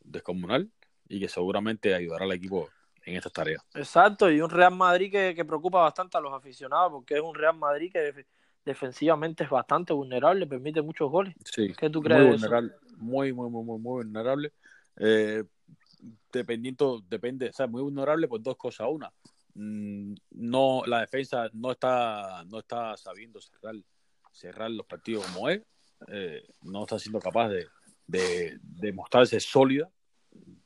descomunal 0.05 0.71
y 1.09 1.21
que 1.21 1.29
seguramente 1.29 1.95
ayudará 1.95 2.25
al 2.25 2.33
equipo 2.33 2.69
en 3.05 3.17
estas 3.17 3.33
tareas. 3.33 3.62
Exacto, 3.75 4.31
y 4.31 4.40
un 4.40 4.51
Real 4.51 4.75
Madrid 4.75 5.11
que, 5.11 5.35
que 5.35 5.45
preocupa 5.45 5.81
bastante 5.83 6.17
a 6.17 6.21
los 6.21 6.33
aficionados, 6.33 6.93
porque 6.93 7.14
es 7.14 7.21
un 7.21 7.35
Real 7.35 7.57
Madrid 7.57 7.93
que 7.93 8.27
defensivamente 8.64 9.45
es 9.45 9.51
bastante 9.51 9.93
vulnerable, 9.93 10.47
permite 10.47 10.81
muchos 10.81 11.11
goles. 11.11 11.35
Sí, 11.45 11.73
¿Qué 11.77 11.90
tú 11.90 12.01
crees? 12.01 12.23
Muy 12.23 12.31
vulnerable, 12.31 12.73
muy, 12.97 13.33
muy, 13.33 13.51
muy, 13.51 13.64
muy, 13.64 13.79
muy 13.79 14.05
vulnerable. 14.05 14.53
Eh, 14.97 15.45
dependiendo, 16.33 17.03
depende, 17.09 17.49
o 17.49 17.53
sea, 17.53 17.67
muy 17.67 17.83
vulnerable 17.83 18.29
por 18.29 18.43
dos 18.43 18.57
cosas. 18.57 18.87
Una, 18.90 19.12
mm, 19.55 20.14
no, 20.31 20.83
la 20.87 21.01
defensa 21.01 21.51
no 21.53 21.73
está, 21.73 22.45
no 22.45 22.61
está 22.61 22.97
sabiendo 22.97 23.40
cerrar, 23.40 23.75
cerrar 24.33 24.71
los 24.71 24.87
partidos 24.87 25.27
como 25.27 25.49
es 25.49 25.61
eh, 26.09 26.47
no 26.62 26.83
está 26.83 26.99
siendo 26.99 27.21
capaz 27.21 27.49
de, 27.49 27.67
de, 28.07 28.93
mostrarse 28.93 29.40
sólida 29.40 29.90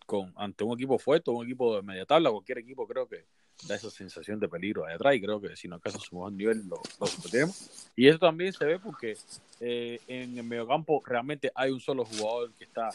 con, 0.08 0.32
ante 0.36 0.64
un 0.64 0.72
equipo 0.72 0.98
fuerte, 0.98 1.30
un 1.30 1.44
equipo 1.44 1.76
de 1.76 1.82
media 1.82 2.06
tabla, 2.06 2.30
cualquier 2.30 2.56
equipo 2.56 2.86
creo 2.86 3.06
que 3.06 3.26
da 3.66 3.74
esa 3.74 3.90
sensación 3.90 4.40
de 4.40 4.48
peligro 4.48 4.86
ahí 4.86 4.94
atrás 4.94 5.14
y 5.14 5.20
creo 5.20 5.38
que 5.38 5.54
si 5.54 5.68
no 5.68 5.74
alcanza 5.74 5.98
su 5.98 6.14
mejor 6.14 6.32
nivel 6.32 6.66
lo, 6.66 6.80
lo 6.98 7.52
Y 7.94 8.08
eso 8.08 8.18
también 8.18 8.54
se 8.54 8.64
ve 8.64 8.78
porque 8.78 9.18
eh, 9.60 10.00
en 10.08 10.38
el 10.38 10.44
mediocampo 10.44 11.02
realmente 11.04 11.52
hay 11.54 11.72
un 11.72 11.80
solo 11.80 12.06
jugador 12.06 12.50
que 12.54 12.64
está, 12.64 12.88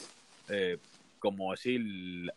eh, 0.49 0.79
como 1.19 1.51
decir, 1.51 2.33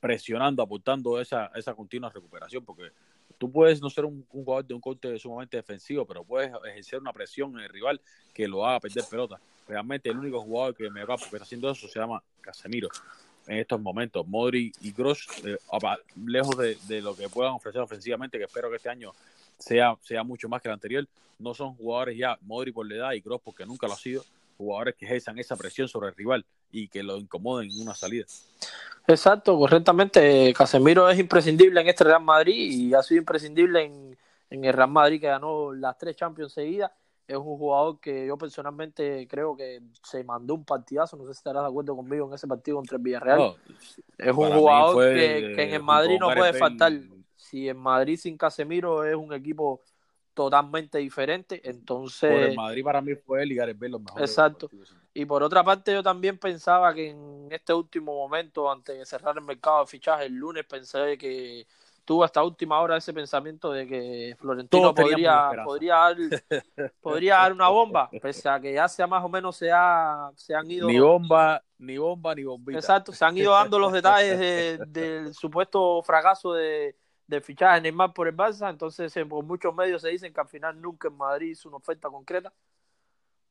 presionando, 0.00 0.62
apuntando 0.62 1.20
esa, 1.20 1.50
esa 1.54 1.74
continua 1.74 2.08
recuperación, 2.08 2.64
porque 2.64 2.92
tú 3.36 3.52
puedes 3.52 3.82
no 3.82 3.90
ser 3.90 4.06
un, 4.06 4.24
jugador 4.30 4.64
de 4.64 4.72
un 4.72 4.80
corte 4.80 5.18
sumamente 5.18 5.58
defensivo, 5.58 6.06
pero 6.06 6.24
puedes 6.24 6.50
ejercer 6.70 7.00
una 7.00 7.12
presión 7.12 7.52
en 7.58 7.64
el 7.64 7.68
rival 7.68 8.00
que 8.32 8.48
lo 8.48 8.66
haga 8.66 8.80
perder 8.80 9.04
pelota. 9.10 9.38
Realmente 9.68 10.08
el 10.08 10.16
único 10.16 10.40
jugador 10.40 10.74
que 10.74 10.88
me 10.88 11.04
va 11.04 11.18
que 11.18 11.24
está 11.24 11.42
haciendo 11.42 11.70
eso 11.70 11.86
se 11.86 11.98
llama 11.98 12.22
Casemiro 12.40 12.88
en 13.50 13.58
estos 13.58 13.80
momentos. 13.80 14.26
Modri 14.26 14.72
y 14.80 14.92
Gross, 14.92 15.26
eh, 15.44 15.58
lejos 16.24 16.56
de, 16.56 17.02
lo 17.02 17.16
que 17.16 17.28
puedan 17.28 17.52
ofrecer 17.52 17.80
ofensivamente, 17.80 18.38
que 18.38 18.44
espero 18.44 18.70
que 18.70 18.76
este 18.76 18.88
año 18.88 19.12
sea, 19.58 19.96
sea 20.02 20.22
mucho 20.22 20.48
más 20.48 20.62
que 20.62 20.68
el 20.68 20.74
anterior, 20.74 21.06
no 21.38 21.52
son 21.52 21.74
jugadores 21.74 22.16
ya, 22.16 22.38
Modri 22.42 22.70
por 22.70 22.88
la 22.88 22.94
edad 22.94 23.12
y 23.12 23.20
Gross 23.20 23.40
porque 23.42 23.66
nunca 23.66 23.88
lo 23.88 23.94
ha 23.94 23.96
sido, 23.96 24.24
jugadores 24.56 24.94
que 24.94 25.04
ejerzan 25.04 25.38
esa 25.38 25.56
presión 25.56 25.88
sobre 25.88 26.10
el 26.10 26.14
rival 26.14 26.44
y 26.70 26.86
que 26.86 27.02
lo 27.02 27.16
incomoden 27.16 27.70
en 27.70 27.82
una 27.82 27.94
salida. 27.94 28.26
Exacto, 29.08 29.58
correctamente. 29.58 30.54
Casemiro 30.54 31.10
es 31.10 31.18
imprescindible 31.18 31.80
en 31.80 31.88
este 31.88 32.04
Real 32.04 32.22
Madrid 32.22 32.54
y 32.54 32.94
ha 32.94 33.02
sido 33.02 33.18
imprescindible 33.18 33.84
en, 33.84 34.16
en 34.50 34.64
el 34.64 34.72
Real 34.72 34.90
Madrid 34.90 35.20
que 35.20 35.26
ganó 35.26 35.72
las 35.72 35.98
tres 35.98 36.14
Champions 36.14 36.52
seguidas. 36.52 36.92
Es 37.30 37.36
un 37.36 37.56
jugador 37.56 38.00
que 38.00 38.26
yo 38.26 38.36
personalmente 38.36 39.28
creo 39.28 39.56
que 39.56 39.80
se 40.02 40.24
mandó 40.24 40.54
un 40.54 40.64
partidazo. 40.64 41.16
No 41.16 41.24
sé 41.26 41.34
si 41.34 41.38
estarás 41.38 41.62
de 41.62 41.68
acuerdo 41.68 41.94
conmigo 41.94 42.26
en 42.26 42.34
ese 42.34 42.48
partido 42.48 42.78
contra 42.78 42.96
el 42.96 43.02
Villarreal. 43.04 43.54
es 44.18 44.36
un 44.36 44.52
jugador 44.52 45.14
que, 45.14 45.52
que, 45.54 45.62
en 45.62 45.74
el 45.74 45.82
Madrid 45.82 46.18
no 46.18 46.32
puede 46.34 46.52
faltar. 46.54 46.92
Si 47.36 47.68
en 47.68 47.76
Madrid 47.76 48.16
sin 48.16 48.36
Casemiro 48.36 49.04
es 49.04 49.14
un 49.14 49.32
equipo 49.32 49.80
totalmente 50.34 50.98
diferente. 50.98 51.60
Entonces. 51.62 52.32
Por 52.32 52.40
el 52.40 52.56
Madrid 52.56 52.82
para 52.82 53.00
mí 53.00 53.14
fue 53.14 53.46
y 53.46 53.54
Gareth 53.54 53.78
Bale 53.78 53.92
los 53.92 54.00
mejores. 54.02 54.30
Exacto. 54.30 54.68
Y 55.12 55.24
por 55.24 55.42
otra 55.42 55.62
parte, 55.62 55.92
yo 55.92 56.02
también 56.02 56.38
pensaba 56.38 56.94
que 56.94 57.10
en 57.10 57.48
este 57.50 57.72
último 57.72 58.14
momento, 58.14 58.70
antes 58.70 58.98
de 58.98 59.04
cerrar 59.04 59.36
el 59.36 59.44
mercado 59.44 59.80
de 59.80 59.86
fichajes, 59.86 60.26
el 60.26 60.34
lunes 60.34 60.64
pensé 60.64 61.18
que 61.18 61.66
tuvo 62.10 62.24
hasta 62.24 62.42
última 62.42 62.80
hora 62.80 62.96
ese 62.96 63.14
pensamiento 63.14 63.70
de 63.70 63.86
que 63.86 64.34
Florentino 64.36 64.92
podría, 64.92 65.52
podría, 65.64 65.94
dar, 65.94 66.16
podría 67.00 67.36
dar 67.36 67.52
una 67.52 67.68
bomba, 67.68 68.10
pese 68.20 68.48
a 68.48 68.58
que 68.58 68.72
ya 68.72 68.88
sea 68.88 69.06
más 69.06 69.24
o 69.24 69.28
menos 69.28 69.54
se, 69.54 69.70
ha, 69.70 70.28
se 70.34 70.52
han 70.52 70.68
ido... 70.68 70.88
Ni 70.88 70.98
bomba, 70.98 71.62
ni 71.78 71.98
bomba, 71.98 72.34
ni 72.34 72.42
bombita. 72.42 72.80
Exacto, 72.80 73.12
se 73.12 73.24
han 73.24 73.38
ido 73.38 73.52
dando 73.52 73.78
los 73.78 73.92
detalles 73.92 74.80
del 74.92 75.32
supuesto 75.34 76.02
fracaso 76.02 76.52
de, 76.52 76.96
de 77.28 77.40
fichaje 77.40 77.76
de 77.76 77.82
Neymar 77.82 78.12
por 78.12 78.26
el 78.26 78.36
Barça, 78.36 78.68
entonces 78.70 79.14
por 79.28 79.44
muchos 79.44 79.72
medios 79.72 80.02
se 80.02 80.08
dicen 80.08 80.32
que 80.32 80.40
al 80.40 80.48
final 80.48 80.80
nunca 80.80 81.06
en 81.06 81.16
Madrid 81.16 81.50
hizo 81.50 81.68
una 81.68 81.76
oferta 81.76 82.08
concreta. 82.08 82.52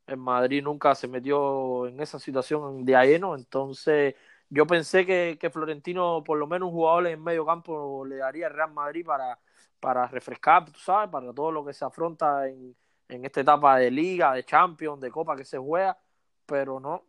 En 0.05 0.19
Madrid 0.19 0.61
nunca 0.61 0.93
se 0.95 1.07
metió 1.07 1.87
en 1.87 2.01
esa 2.01 2.19
situación 2.19 2.83
de 2.83 2.91
lleno, 2.91 3.35
entonces 3.35 4.15
yo 4.49 4.65
pensé 4.65 5.05
que, 5.05 5.37
que, 5.39 5.49
Florentino, 5.49 6.23
por 6.23 6.37
lo 6.37 6.47
menos 6.47 6.69
un 6.69 6.73
jugador 6.73 7.07
en 7.07 7.23
medio 7.23 7.45
campo, 7.45 8.03
le 8.05 8.17
daría 8.17 8.47
al 8.47 8.53
Real 8.53 8.73
Madrid 8.73 9.05
para, 9.05 9.39
para 9.79 10.07
refrescar, 10.07 10.65
tú 10.65 10.79
sabes, 10.79 11.09
para 11.09 11.31
todo 11.33 11.51
lo 11.51 11.63
que 11.63 11.73
se 11.73 11.85
afronta 11.85 12.47
en, 12.47 12.75
en 13.07 13.25
esta 13.25 13.41
etapa 13.41 13.77
de 13.77 13.91
liga, 13.91 14.33
de 14.33 14.43
Champions, 14.43 14.99
de 15.01 15.11
Copa 15.11 15.35
que 15.35 15.45
se 15.45 15.57
juega, 15.57 15.97
pero 16.45 16.79
no, 16.79 17.05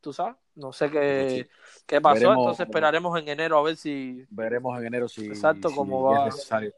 tú 0.00 0.12
sabes, 0.12 0.36
no 0.54 0.72
sé 0.72 0.90
qué, 0.90 1.48
qué 1.86 2.00
pasó, 2.00 2.32
entonces 2.32 2.66
esperaremos 2.66 3.18
en 3.18 3.28
enero 3.28 3.58
a 3.58 3.62
ver 3.62 3.76
si... 3.76 4.24
Veremos 4.30 4.78
en 4.78 4.86
enero 4.86 5.08
si, 5.08 5.26
exacto, 5.26 5.70
cómo 5.74 6.02
va. 6.04 6.26
necesario. 6.26 6.72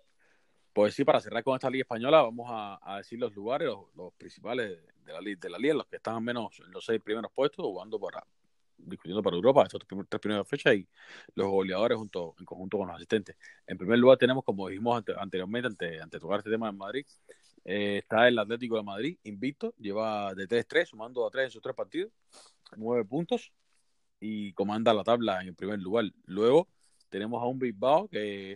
Pues 0.72 0.94
sí, 0.94 1.04
para 1.04 1.20
cerrar 1.20 1.42
con 1.42 1.54
esta 1.54 1.68
liga 1.68 1.82
española, 1.82 2.22
vamos 2.22 2.46
a, 2.48 2.78
a 2.82 2.98
decir 2.98 3.18
los 3.18 3.34
lugares, 3.34 3.68
los, 3.94 4.12
principales 4.14 4.78
de 5.04 5.12
la, 5.12 5.20
de 5.20 5.50
la 5.50 5.58
liga, 5.58 5.74
los 5.74 5.86
que 5.86 5.96
están 5.96 6.14
al 6.14 6.22
menos 6.22 6.58
en 6.60 6.70
los 6.70 6.84
seis 6.84 7.00
primeros 7.02 7.32
puestos, 7.32 7.64
jugando 7.64 7.98
para, 7.98 8.24
discutiendo 8.78 9.22
para 9.22 9.36
Europa 9.36 9.64
estos 9.64 9.80
tres 10.08 10.20
primeras 10.20 10.48
fechas 10.48 10.74
y 10.74 10.88
los 11.34 11.48
goleadores 11.48 11.98
junto, 11.98 12.34
en 12.38 12.44
conjunto 12.44 12.78
con 12.78 12.88
los 12.88 12.96
asistentes. 12.96 13.36
En 13.66 13.76
primer 13.76 13.98
lugar 13.98 14.18
tenemos, 14.18 14.44
como 14.44 14.68
dijimos 14.68 15.02
anteriormente, 15.18 15.68
ante, 15.68 16.00
ante 16.00 16.18
tocar 16.18 16.38
este 16.38 16.50
tema 16.50 16.68
en 16.68 16.76
Madrid, 16.76 17.06
eh, 17.64 17.98
está 17.98 18.28
el 18.28 18.38
Atlético 18.38 18.76
de 18.76 18.82
Madrid, 18.82 19.18
invicto, 19.24 19.74
lleva 19.78 20.34
de 20.34 20.48
3-3, 20.48 20.86
sumando 20.86 21.26
a 21.26 21.30
3 21.30 21.46
en 21.46 21.50
sus 21.50 21.62
tres 21.62 21.74
partidos, 21.74 22.12
9 22.76 23.04
puntos 23.04 23.52
y 24.20 24.52
comanda 24.54 24.94
la 24.94 25.04
tabla 25.04 25.40
en 25.42 25.48
el 25.48 25.54
primer 25.54 25.78
lugar. 25.78 26.06
Luego 26.24 26.68
tenemos 27.08 27.42
a 27.42 27.46
un 27.46 27.58
Bilbao 27.58 28.08
que 28.08 28.52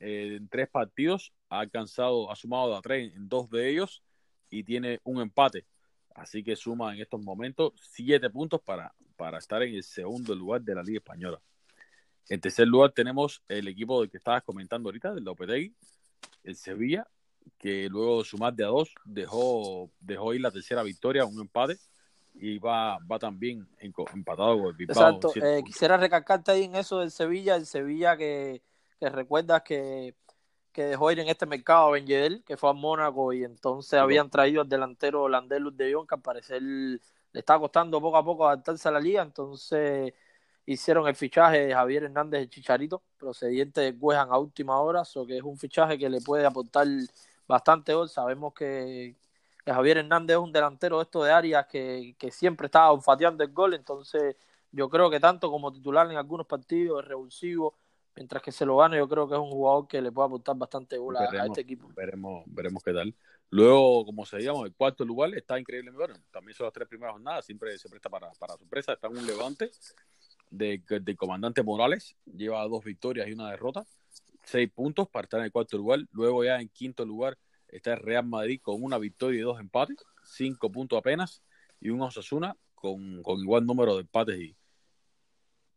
eh, 0.00 0.36
en 0.36 0.48
tres 0.48 0.68
partidos 0.68 1.32
ha 1.48 1.60
alcanzado, 1.60 2.30
ha 2.30 2.36
sumado 2.36 2.76
a 2.76 2.82
3 2.82 3.14
en 3.14 3.28
dos 3.28 3.50
de 3.50 3.70
ellos 3.70 4.02
y 4.50 4.64
tiene 4.64 5.00
un 5.04 5.20
empate. 5.20 5.66
Así 6.14 6.42
que 6.42 6.56
suma 6.56 6.94
en 6.94 7.00
estos 7.00 7.20
momentos 7.22 7.72
7 7.76 8.28
puntos 8.30 8.60
para 8.60 8.92
para 9.18 9.38
estar 9.38 9.60
en 9.64 9.74
el 9.74 9.82
segundo 9.82 10.32
lugar 10.34 10.62
de 10.62 10.76
la 10.76 10.82
Liga 10.82 10.98
Española. 10.98 11.40
En 12.28 12.40
tercer 12.40 12.68
lugar 12.68 12.92
tenemos 12.92 13.42
el 13.48 13.66
equipo 13.66 14.00
del 14.00 14.10
que 14.10 14.18
estabas 14.18 14.44
comentando 14.44 14.88
ahorita, 14.88 15.12
del 15.12 15.24
Lopetegui, 15.24 15.74
el 16.44 16.54
Sevilla, 16.54 17.06
que 17.58 17.88
luego 17.88 18.18
de 18.18 18.24
sumar 18.24 18.54
de 18.54 18.64
a 18.64 18.68
dos 18.68 18.94
dejó, 19.04 19.90
dejó 19.98 20.34
ir 20.34 20.40
la 20.40 20.52
tercera 20.52 20.84
victoria, 20.84 21.24
un 21.24 21.40
empate, 21.40 21.76
y 22.34 22.58
va, 22.58 22.98
va 23.10 23.18
también 23.18 23.66
empatado 23.80 24.56
con 24.58 24.66
el 24.68 24.74
Bilbao. 24.74 25.16
Exacto, 25.16 25.32
eh, 25.44 25.62
quisiera 25.64 25.96
recalcarte 25.96 26.52
ahí 26.52 26.64
en 26.64 26.76
eso 26.76 27.00
del 27.00 27.10
Sevilla, 27.10 27.56
el 27.56 27.66
Sevilla 27.66 28.16
que, 28.16 28.62
que 29.00 29.08
recuerdas 29.08 29.62
que, 29.62 30.14
que 30.70 30.84
dejó 30.84 31.10
ir 31.10 31.18
en 31.18 31.28
este 31.28 31.46
mercado 31.46 31.88
a 31.88 31.90
Ben 31.90 32.06
que 32.44 32.56
fue 32.56 32.70
a 32.70 32.74
Mónaco, 32.74 33.32
y 33.32 33.42
entonces 33.42 33.98
habían 33.98 34.30
traído 34.30 34.60
al 34.60 34.68
delantero 34.68 35.22
holandés 35.22 35.60
Luz 35.60 35.76
de 35.76 35.92
Jong, 35.92 36.06
que 36.06 36.14
al 36.14 36.22
parecer 36.22 36.62
le 37.32 37.40
está 37.40 37.58
costando 37.58 38.00
poco 38.00 38.16
a 38.16 38.24
poco 38.24 38.46
adaptarse 38.46 38.88
a 38.88 38.92
la 38.92 39.00
liga, 39.00 39.22
entonces 39.22 40.14
hicieron 40.66 41.08
el 41.08 41.16
fichaje 41.16 41.66
de 41.66 41.74
Javier 41.74 42.04
Hernández 42.04 42.40
de 42.40 42.48
Chicharito, 42.48 43.02
procediente 43.18 43.80
de 43.80 43.98
Cuejan 43.98 44.28
a 44.30 44.38
última 44.38 44.80
hora, 44.80 45.04
so 45.04 45.26
que 45.26 45.38
es 45.38 45.42
un 45.42 45.56
fichaje 45.58 45.98
que 45.98 46.08
le 46.08 46.20
puede 46.20 46.44
aportar 46.44 46.86
bastante 47.46 47.94
gol. 47.94 48.08
Sabemos 48.08 48.52
que, 48.54 49.16
Javier 49.64 49.98
Hernández 49.98 50.36
es 50.36 50.42
un 50.42 50.52
delantero 50.52 50.98
de 50.98 51.02
esto 51.04 51.22
de 51.22 51.30
áreas 51.30 51.66
que, 51.66 52.14
que 52.18 52.30
siempre 52.30 52.66
estaba 52.66 52.90
olfateando 52.92 53.44
el 53.44 53.52
gol, 53.52 53.74
entonces 53.74 54.36
yo 54.72 54.88
creo 54.88 55.10
que 55.10 55.20
tanto 55.20 55.50
como 55.50 55.72
titular 55.72 56.10
en 56.10 56.16
algunos 56.16 56.46
partidos, 56.46 57.02
es 57.02 57.08
revulsivo, 57.08 57.74
mientras 58.14 58.42
que 58.42 58.52
se 58.52 58.66
lo 58.66 58.76
gane, 58.76 58.96
yo 58.96 59.08
creo 59.08 59.28
que 59.28 59.34
es 59.34 59.40
un 59.40 59.50
jugador 59.50 59.86
que 59.86 60.02
le 60.02 60.12
puede 60.12 60.26
aportar 60.26 60.56
bastante 60.56 60.98
gol 60.98 61.16
a, 61.16 61.46
este 61.46 61.60
equipo. 61.60 61.88
Veremos, 61.94 62.44
veremos 62.46 62.82
qué 62.82 62.92
tal. 62.92 63.14
Luego, 63.50 64.04
como 64.04 64.26
se 64.26 64.38
digamos, 64.38 64.66
el 64.66 64.74
cuarto 64.74 65.04
lugar 65.04 65.34
está 65.34 65.58
increíble. 65.58 65.90
Bueno, 65.90 66.14
también 66.30 66.54
son 66.54 66.64
las 66.66 66.72
tres 66.72 66.86
primeras 66.86 67.14
jornadas, 67.14 67.46
siempre 67.46 67.78
se 67.78 67.88
presta 67.88 68.10
para, 68.10 68.32
sorpresa. 68.34 68.92
Está 68.92 69.08
un 69.08 69.26
levante 69.26 69.70
de, 70.50 70.82
comandante 71.16 71.62
Morales, 71.62 72.16
lleva 72.26 72.62
dos 72.64 72.84
victorias 72.84 73.26
y 73.28 73.32
una 73.32 73.50
derrota, 73.50 73.86
seis 74.44 74.70
puntos 74.70 75.08
para 75.08 75.24
estar 75.24 75.40
en 75.40 75.46
el 75.46 75.52
cuarto 75.52 75.78
lugar. 75.78 76.00
Luego, 76.12 76.44
ya 76.44 76.60
en 76.60 76.68
quinto 76.68 77.06
lugar, 77.06 77.38
está 77.68 77.94
el 77.94 78.00
Real 78.00 78.26
Madrid 78.26 78.60
con 78.62 78.82
una 78.82 78.98
victoria 78.98 79.38
y 79.38 79.42
dos 79.42 79.60
empates, 79.60 79.96
cinco 80.24 80.70
puntos 80.70 80.98
apenas, 80.98 81.42
y 81.80 81.88
un 81.88 82.02
Osasuna 82.02 82.54
con, 82.74 83.22
igual 83.40 83.64
número 83.64 83.94
de 83.94 84.02
empates 84.02 84.38
y, 84.38 84.56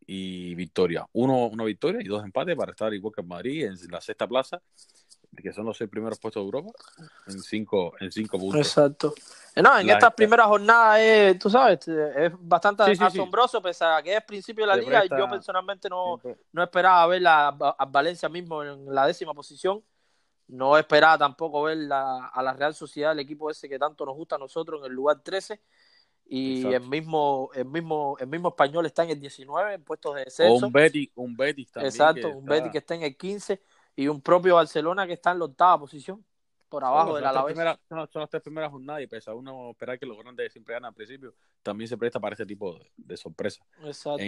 y 0.06 0.56
victoria. 0.56 1.06
Uno, 1.14 1.48
una 1.48 1.64
victoria 1.64 2.02
y 2.02 2.08
dos 2.08 2.24
empates 2.26 2.56
para 2.58 2.72
estar 2.72 2.94
igual 2.94 3.14
que 3.16 3.22
en 3.22 3.28
Madrid 3.28 3.66
en 3.66 3.78
la 3.90 4.02
sexta 4.02 4.28
plaza 4.28 4.62
que 5.36 5.54
son 5.54 5.66
los 5.66 5.78
seis 5.78 5.90
primeros 5.90 6.20
puestos 6.20 6.42
de 6.42 6.46
Europa, 6.46 6.72
en 7.28 7.40
cinco, 7.42 7.94
en 8.00 8.12
cinco 8.12 8.38
puntos. 8.38 8.60
Exacto. 8.60 9.14
Eh, 9.56 9.62
no, 9.62 9.78
en 9.80 9.90
estas 9.90 10.14
primeras 10.14 10.48
jornadas, 10.48 11.00
es, 11.00 11.40
tú 11.40 11.50
sabes, 11.50 11.88
es 11.88 12.32
bastante 12.40 12.84
asombroso, 12.84 13.62
pese 13.62 13.86
a 13.86 14.02
que 14.02 14.16
es 14.16 14.24
principio 14.24 14.66
de 14.66 14.68
la 14.68 14.76
liga. 14.76 15.06
Yo 15.06 15.30
personalmente 15.30 15.90
no, 15.90 16.20
no 16.52 16.64
esperaba 16.64 17.08
ver 17.08 17.22
la, 17.22 17.48
a 17.48 17.86
Valencia 17.86 18.30
mismo 18.30 18.64
en 18.64 18.94
la 18.94 19.08
décima 19.08 19.34
posición. 19.34 19.84
No 20.48 20.78
esperaba 20.78 21.18
tampoco 21.18 21.64
ver 21.64 21.78
la, 21.78 22.28
a 22.28 22.44
la 22.44 22.52
Real 22.54 22.76
Sociedad, 22.76 23.14
el 23.14 23.20
equipo 23.20 23.50
ese 23.50 23.70
que 23.70 23.80
tanto 23.80 24.06
nos 24.06 24.16
gusta 24.16 24.36
a 24.36 24.40
nosotros, 24.40 24.82
en 24.82 24.88
el 24.88 24.94
lugar 24.94 25.22
13 25.24 25.62
y 26.34 26.66
el 26.66 26.88
mismo, 26.88 27.50
el 27.54 27.66
mismo, 27.66 28.16
el 28.18 28.28
mismo 28.28 28.50
español 28.50 28.86
está 28.86 29.04
en 29.04 29.10
el 29.10 29.20
19 29.20 29.74
en 29.74 29.84
puestos 29.84 30.16
de 30.16 30.24
descenso. 30.24 30.66
un 30.66 30.72
Betis, 30.72 31.10
un 31.16 31.36
Betis 31.36 31.72
también. 31.72 31.92
Exacto, 31.92 32.30
un 32.30 32.46
Betis 32.46 32.72
que 32.72 32.78
está 32.78 32.96
en 32.96 33.04
el 33.04 33.18
15 33.18 33.62
y 34.02 34.08
un 34.08 34.22
propio 34.22 34.56
Barcelona 34.56 35.06
que 35.06 35.14
está 35.14 35.32
en 35.32 35.40
la 35.40 35.46
octava 35.46 35.80
posición, 35.80 36.24
por 36.68 36.84
abajo 36.84 37.16
de 37.16 37.22
la 37.22 37.30
Alavés. 37.30 37.56
Son, 37.88 38.08
son, 38.12 38.22
las 38.22 38.30
tres 38.30 38.42
primeras 38.42 38.72
jornadas 38.72 39.04
y 39.04 39.08
pese 39.08 39.30
a 39.30 39.34
uno 39.34 39.72
esperar 39.72 40.00
que 40.00 40.06
los 40.06 40.18
grandes 40.18 40.52
siempre 40.52 40.74
ganan 40.74 40.90
al 40.90 40.96
principio, 40.96 41.36
también 41.62 41.88
se 41.88 41.98
presta 41.98 42.20
para 42.20 42.34
ese 42.34 42.46
tipo 42.46 42.80
de, 42.98 43.18
sorpresa. 43.18 43.64
Exacto. 43.84 44.22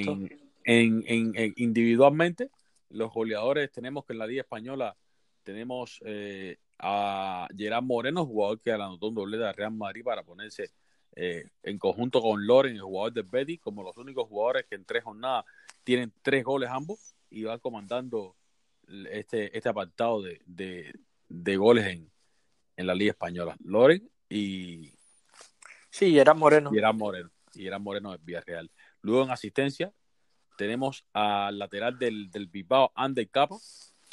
En, 0.65 1.03
en, 1.07 1.53
individualmente, 1.57 2.51
los 2.89 3.11
goleadores 3.11 3.71
tenemos 3.71 4.05
que 4.05 4.13
en 4.13 4.19
la 4.19 4.27
Liga 4.27 4.41
Española 4.41 4.95
tenemos 5.43 5.99
eh, 6.05 6.57
a 6.79 7.47
Gerard 7.57 7.83
Moreno, 7.83 8.25
jugador 8.25 8.59
que 8.59 8.71
anotó 8.71 9.07
un 9.07 9.15
doble 9.15 9.37
de 9.37 9.51
Real 9.53 9.71
Madrid 9.71 10.03
para 10.03 10.23
ponerse 10.23 10.71
eh, 11.15 11.45
en 11.63 11.77
conjunto 11.77 12.21
con 12.21 12.45
Loren, 12.45 12.75
el 12.75 12.81
jugador 12.81 13.13
de 13.13 13.21
Betty, 13.21 13.57
como 13.57 13.83
los 13.83 13.97
únicos 13.97 14.27
jugadores 14.27 14.65
que 14.69 14.75
en 14.75 14.85
tres 14.85 15.03
jornadas 15.03 15.45
tienen 15.83 16.11
tres 16.21 16.43
goles 16.43 16.69
ambos 16.71 17.15
y 17.29 17.43
van 17.43 17.59
comandando 17.59 18.35
este, 19.09 19.55
este 19.57 19.69
apartado 19.69 20.21
de, 20.21 20.93
de, 21.27 21.57
goles 21.57 21.87
en, 21.87 22.11
en, 22.77 22.87
la 22.87 22.95
Liga 22.95 23.11
Española. 23.11 23.55
Loren 23.63 24.09
y. 24.29 24.91
Sí, 25.89 26.17
era 26.17 26.33
Moreno. 26.33 26.71
Y 26.73 26.77
era 26.77 26.91
Moreno. 26.91 27.31
Y 27.53 27.67
era 27.67 27.79
Moreno 27.79 28.11
de 28.11 28.19
Villarreal. 28.21 28.71
Luego 29.01 29.23
en 29.23 29.31
asistencia 29.31 29.93
tenemos 30.57 31.05
al 31.13 31.59
lateral 31.59 31.97
del, 31.97 32.29
del 32.31 32.47
Bilbao, 32.47 32.91
Ander 32.95 33.29
Capa, 33.29 33.57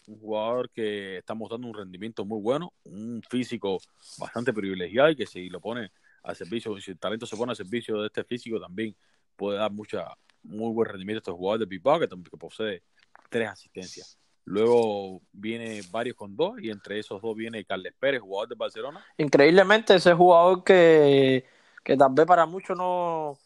un 0.07 0.19
jugador 0.19 0.71
que 0.71 1.19
está 1.19 1.35
mostrando 1.35 1.69
un 1.69 1.75
rendimiento 1.75 2.25
muy 2.25 2.41
bueno, 2.41 2.75
un 2.85 3.23
físico 3.29 3.79
bastante 4.19 4.53
privilegiado 4.53 5.11
y 5.11 5.17
que 5.17 5.27
si 5.27 5.49
lo 5.49 5.61
pone 5.61 5.93
al 6.23 6.37
servicio, 6.37 6.79
si 6.81 6.91
el 6.91 6.99
talento 6.99 7.27
se 7.27 7.37
pone 7.37 7.53
al 7.53 7.57
servicio 7.57 8.01
de 8.01 8.07
este 8.07 8.25
físico, 8.25 8.61
también 8.61 8.97
puede 9.37 9.59
dar 9.59 9.71
mucha, 9.71 10.07
muy 10.43 10.73
buen 10.73 10.89
rendimiento 10.89 11.19
a 11.19 11.23
estos 11.23 11.37
jugadores 11.37 11.61
de 11.61 11.67
Bilbao, 11.67 12.01
que, 12.01 12.09
que 12.09 12.37
posee 12.37 12.83
tres 13.29 13.49
asistencias. 13.49 14.20
Luego 14.51 15.23
viene 15.33 15.81
varios 15.93 16.17
con 16.17 16.35
dos 16.35 16.61
y 16.61 16.71
entre 16.71 16.99
esos 16.99 17.23
dos 17.23 17.37
viene 17.37 17.65
Carles 17.65 17.95
Pérez, 17.97 18.21
jugador 18.21 18.49
de 18.49 18.57
Barcelona. 18.57 19.05
Increíblemente 19.17 19.95
ese 19.95 20.13
jugador 20.13 20.65
que, 20.65 21.45
que 21.85 21.97
tal 21.97 22.13
vez 22.13 22.27
para 22.27 22.47
muchos 22.47 22.77
no, 22.77 23.39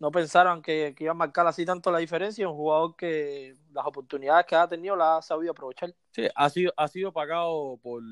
no 0.00 0.10
pensaron 0.10 0.60
que, 0.60 0.96
iba 0.98 1.12
a 1.12 1.14
marcar 1.14 1.46
así 1.46 1.64
tanto 1.64 1.92
la 1.92 1.98
diferencia, 1.98 2.48
un 2.48 2.56
jugador 2.56 2.96
que 2.96 3.56
las 3.72 3.86
oportunidades 3.86 4.46
que 4.46 4.56
ha 4.56 4.66
tenido 4.66 4.96
las 4.96 5.18
ha 5.18 5.22
sabido 5.28 5.52
aprovechar. 5.52 5.94
Sí, 6.10 6.26
ha 6.34 6.50
sido, 6.50 6.72
ha 6.76 6.88
sido 6.88 7.12
pagado 7.12 7.78
por, 7.80 8.02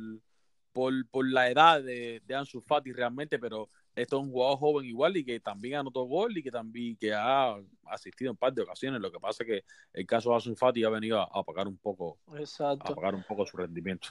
por, 0.73 0.93
por 1.11 1.29
la 1.29 1.51
edad 1.51 1.83
de, 1.83 2.23
de 2.25 2.35
Ansu 2.37 2.61
Fati 2.61 2.93
realmente, 2.93 3.41
pero 3.41 3.69
esto 3.97 4.19
es 4.19 4.23
un 4.23 4.31
jugador 4.31 4.59
joven 4.59 4.87
igual 4.87 5.17
y 5.17 5.25
que 5.25 5.41
también 5.41 5.77
anotó 5.77 6.05
gol 6.05 6.37
y 6.37 6.43
que 6.43 6.51
también 6.51 6.97
que 6.97 7.15
ha 7.15 7.57
asistido 7.87 8.31
en 8.31 8.37
par 8.37 8.53
de 8.53 8.63
ocasiones. 8.63 9.01
Lo 9.01 9.11
que 9.11 9.19
pasa 9.19 9.43
es 9.43 9.49
que 9.49 9.65
el 9.95 10.07
caso 10.07 10.31
de 10.31 10.37
Asun 10.37 10.57
Fati 10.57 10.85
ha 10.85 10.91
venido 10.91 11.21
a, 11.21 11.43
pagar 11.43 11.67
un 11.67 11.79
poco 11.79 12.19
Exacto. 12.37 12.93
a 12.93 12.95
pagar 12.95 13.15
un 13.15 13.25
poco 13.25 13.47
su 13.47 13.57
rendimiento. 13.57 14.09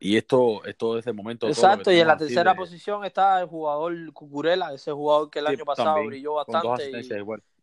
Y 0.00 0.16
esto, 0.16 0.64
esto 0.64 0.94
desde 0.94 1.10
el 1.10 1.16
momento. 1.16 1.48
Exacto, 1.48 1.90
y 1.90 1.98
en 1.98 2.06
la 2.06 2.16
tercera 2.16 2.54
posición 2.54 3.04
está 3.04 3.40
el 3.40 3.48
jugador 3.48 4.12
Cucurela, 4.12 4.72
ese 4.72 4.92
jugador 4.92 5.28
que 5.28 5.40
el 5.40 5.48
año 5.48 5.64
pasado 5.64 6.06
brilló 6.06 6.34
bastante 6.34 7.02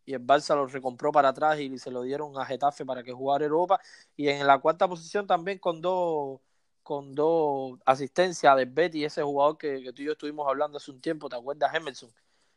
y 0.05 0.13
el 0.13 0.25
Barça 0.25 0.55
lo 0.55 0.67
recompró 0.67 1.11
para 1.11 1.29
atrás 1.29 1.59
y 1.59 1.77
se 1.79 1.89
lo 1.89 2.03
dieron 2.03 2.37
a 2.37 2.45
Getafe 2.45 2.85
para 2.85 3.03
que 3.03 3.11
jugara 3.11 3.45
Europa. 3.45 3.79
Y 4.15 4.27
en 4.27 4.45
la 4.45 4.59
cuarta 4.59 4.87
posición 4.87 5.25
también 5.25 5.57
con 5.57 5.81
dos 5.81 6.39
con 6.85 7.15
dos 7.15 7.79
asistencias 7.83 8.55
de 8.55 8.65
Betty, 8.65 9.05
ese 9.05 9.23
jugador 9.23 9.57
que, 9.57 9.81
que, 9.81 9.91
tú 9.91 10.03
y 10.03 10.05
yo 10.05 10.11
estuvimos 10.11 10.47
hablando 10.47 10.77
hace 10.77 10.91
un 10.91 11.01
tiempo, 11.01 11.27
¿te 11.27 11.35
acuerdas? 11.35 11.73
Emerson, 11.73 12.11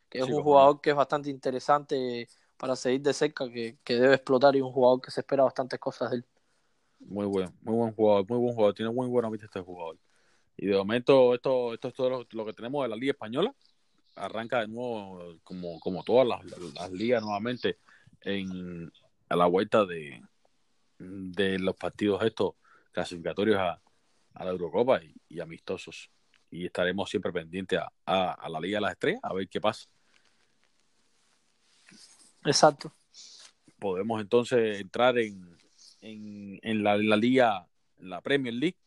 que 0.07 0.19
es 0.19 0.25
un 0.25 0.43
jugador 0.43 0.79
que 0.81 0.91
es 0.91 0.95
bastante 0.95 1.31
interesante 1.31 2.29
para 2.55 2.75
seguir 2.75 3.01
de 3.01 3.11
cerca, 3.11 3.49
que, 3.49 3.79
que, 3.83 3.95
debe 3.95 4.13
explotar 4.13 4.55
y 4.55 4.61
un 4.61 4.71
jugador 4.71 5.01
que 5.01 5.09
se 5.09 5.21
espera 5.21 5.45
bastantes 5.45 5.79
cosas 5.79 6.11
de 6.11 6.17
él. 6.17 6.25
Muy 6.99 7.25
buen, 7.25 7.49
muy 7.63 7.75
buen 7.75 7.95
jugador, 7.95 8.29
muy 8.29 8.37
buen 8.37 8.53
jugador, 8.53 8.75
tiene 8.75 8.91
muy 8.91 9.07
buena 9.07 9.31
vista 9.31 9.47
este 9.47 9.61
jugador. 9.61 9.97
Y 10.55 10.67
de 10.67 10.77
momento 10.77 11.33
esto, 11.33 11.73
esto 11.73 11.87
es 11.87 11.93
todo 11.95 12.27
lo, 12.31 12.45
que 12.45 12.53
tenemos 12.53 12.83
de 12.83 12.89
la 12.89 12.95
Liga 12.95 13.13
Española. 13.13 13.55
Arranca 14.15 14.59
de 14.59 14.67
nuevo, 14.67 15.39
como, 15.43 15.79
como 15.79 16.03
todas 16.03 16.27
las, 16.27 16.45
las, 16.75 16.91
ligas 16.91 17.23
nuevamente, 17.23 17.79
en, 18.21 18.91
a 19.27 19.35
la 19.35 19.47
vuelta 19.47 19.87
de, 19.87 20.21
de 20.99 21.57
los 21.57 21.75
partidos 21.75 22.21
estos 22.21 22.53
clasificatorios 22.91 23.57
a, 23.57 23.81
a 24.33 24.45
la 24.45 24.51
Eurocopa 24.51 25.01
y, 25.27 25.39
amistosos. 25.39 26.09
Y 26.51 26.65
estaremos 26.65 27.09
siempre 27.09 27.31
pendientes 27.31 27.79
a, 28.05 28.31
a, 28.33 28.49
la 28.49 28.59
Liga 28.59 28.77
de 28.77 28.81
las 28.81 28.91
Estrellas 28.93 29.21
a 29.23 29.33
ver 29.33 29.47
qué 29.47 29.61
pasa. 29.61 29.87
Exacto. 32.45 32.93
Podemos 33.77 34.21
entonces 34.21 34.79
entrar 34.79 35.17
en, 35.17 35.57
en, 36.01 36.59
en, 36.63 36.83
la, 36.83 36.97
la, 36.97 37.17
Liga, 37.17 37.67
en 37.97 38.09
la 38.09 38.21
Premier 38.21 38.53
League, 38.53 38.77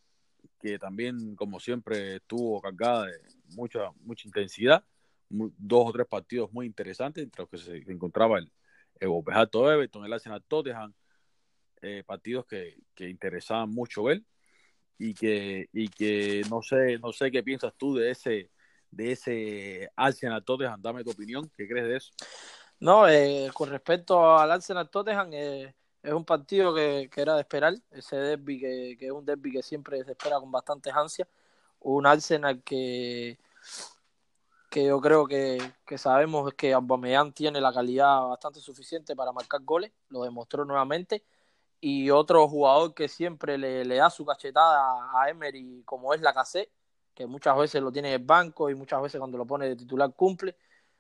que 0.61 0.79
también, 0.79 1.37
como 1.37 1.61
siempre, 1.61 2.17
estuvo 2.17 2.61
cargada 2.61 3.07
de 3.07 3.19
mucha, 3.55 3.91
mucha 4.01 4.27
intensidad. 4.27 4.85
dos 5.29 5.89
o 5.89 5.93
tres 5.93 6.07
partidos 6.07 6.53
muy 6.53 6.67
interesantes, 6.67 7.23
entre 7.25 7.43
los 7.43 7.51
que 7.51 7.59
se 7.59 7.77
encontraba 7.91 8.39
el, 8.39 8.51
el 9.01 9.11
Everton, 9.11 10.05
el 10.05 10.13
Arsenal 10.13 10.43
Tottenham, 10.47 10.93
eh, 11.81 12.05
partidos 12.07 12.47
que, 12.47 12.77
que 12.95 13.09
interesaban 13.09 13.71
mucho 13.71 14.05
ver 14.05 14.23
y 14.99 15.15
que, 15.15 15.69
y 15.73 15.89
que 15.89 16.43
no 16.49 16.63
sé, 16.63 16.99
no 16.99 17.13
sé 17.13 17.31
qué 17.31 17.43
piensas 17.43 17.73
tú 17.77 17.95
de 17.95 18.11
ese, 18.11 18.51
de 18.91 19.13
ese 19.13 19.91
Arsenal 19.97 20.45
Tottenham, 20.45 20.81
dame 20.81 21.05
tu 21.05 21.11
opinión, 21.11 21.51
¿qué 21.57 21.67
crees 21.67 21.87
de 21.87 21.97
eso? 21.97 22.13
No, 22.81 23.09
eh, 23.09 23.51
con 23.55 23.71
respecto 23.71 24.37
al 24.37 24.51
Arsenal 24.51 24.91
Tottenham, 24.91 25.31
eh, 25.33 25.75
es 26.03 26.13
un 26.13 26.25
partido 26.25 26.75
que, 26.75 27.09
que, 27.13 27.21
era 27.21 27.35
de 27.35 27.41
esperar, 27.41 27.75
ese 27.91 28.17
derby 28.17 28.59
que, 28.59 28.97
que, 28.99 29.07
es 29.07 29.13
un 29.13 29.25
derby 29.25 29.53
que 29.53 29.63
siempre 29.63 30.03
se 30.05 30.13
espera 30.13 30.41
con 30.41 30.51
bastantes 30.51 30.93
ansias, 30.93 31.29
un 31.81 32.07
Arsenal 32.07 32.63
que, 32.63 33.39
que 34.73 34.87
yo 34.87 35.01
creo 35.01 35.27
que, 35.27 35.59
que 35.87 35.99
sabemos 35.99 36.53
que 36.55 36.73
Aubameyang 36.73 37.33
tiene 37.33 37.61
la 37.61 37.73
calidad 37.73 38.23
bastante 38.29 38.59
suficiente 38.61 39.15
para 39.15 39.31
marcar 39.31 39.61
goles, 39.63 39.93
lo 40.09 40.23
demostró 40.23 40.65
nuevamente, 40.65 41.23
y 41.85 42.11
otro 42.11 42.47
jugador 42.47 42.95
que 42.95 43.09
siempre 43.09 43.59
le, 43.59 43.85
le 43.85 43.97
da 43.97 44.09
su 44.09 44.25
cachetada 44.25 45.11
a 45.21 45.29
Emery, 45.29 45.83
como 45.85 46.15
es 46.15 46.21
la 46.21 46.33
KC, 46.33 46.71
que 47.13 47.27
muchas 47.27 47.57
veces 47.57 47.83
lo 47.83 47.91
tiene 47.91 48.09
en 48.15 48.21
el 48.21 48.25
banco 48.25 48.71
y 48.71 48.77
muchas 48.77 49.03
veces 49.03 49.19
cuando 49.19 49.37
lo 49.37 49.45
pone 49.45 49.69
de 49.69 49.75
titular 49.75 50.15
cumple. 50.15 50.57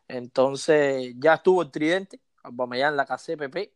Entonces 0.08 1.14
ya 1.18 1.34
estuvo 1.34 1.62
el 1.62 1.70
tridente, 1.70 2.20
en 2.44 2.96
la 2.96 3.06
KC, 3.06 3.36
PP. 3.38 3.72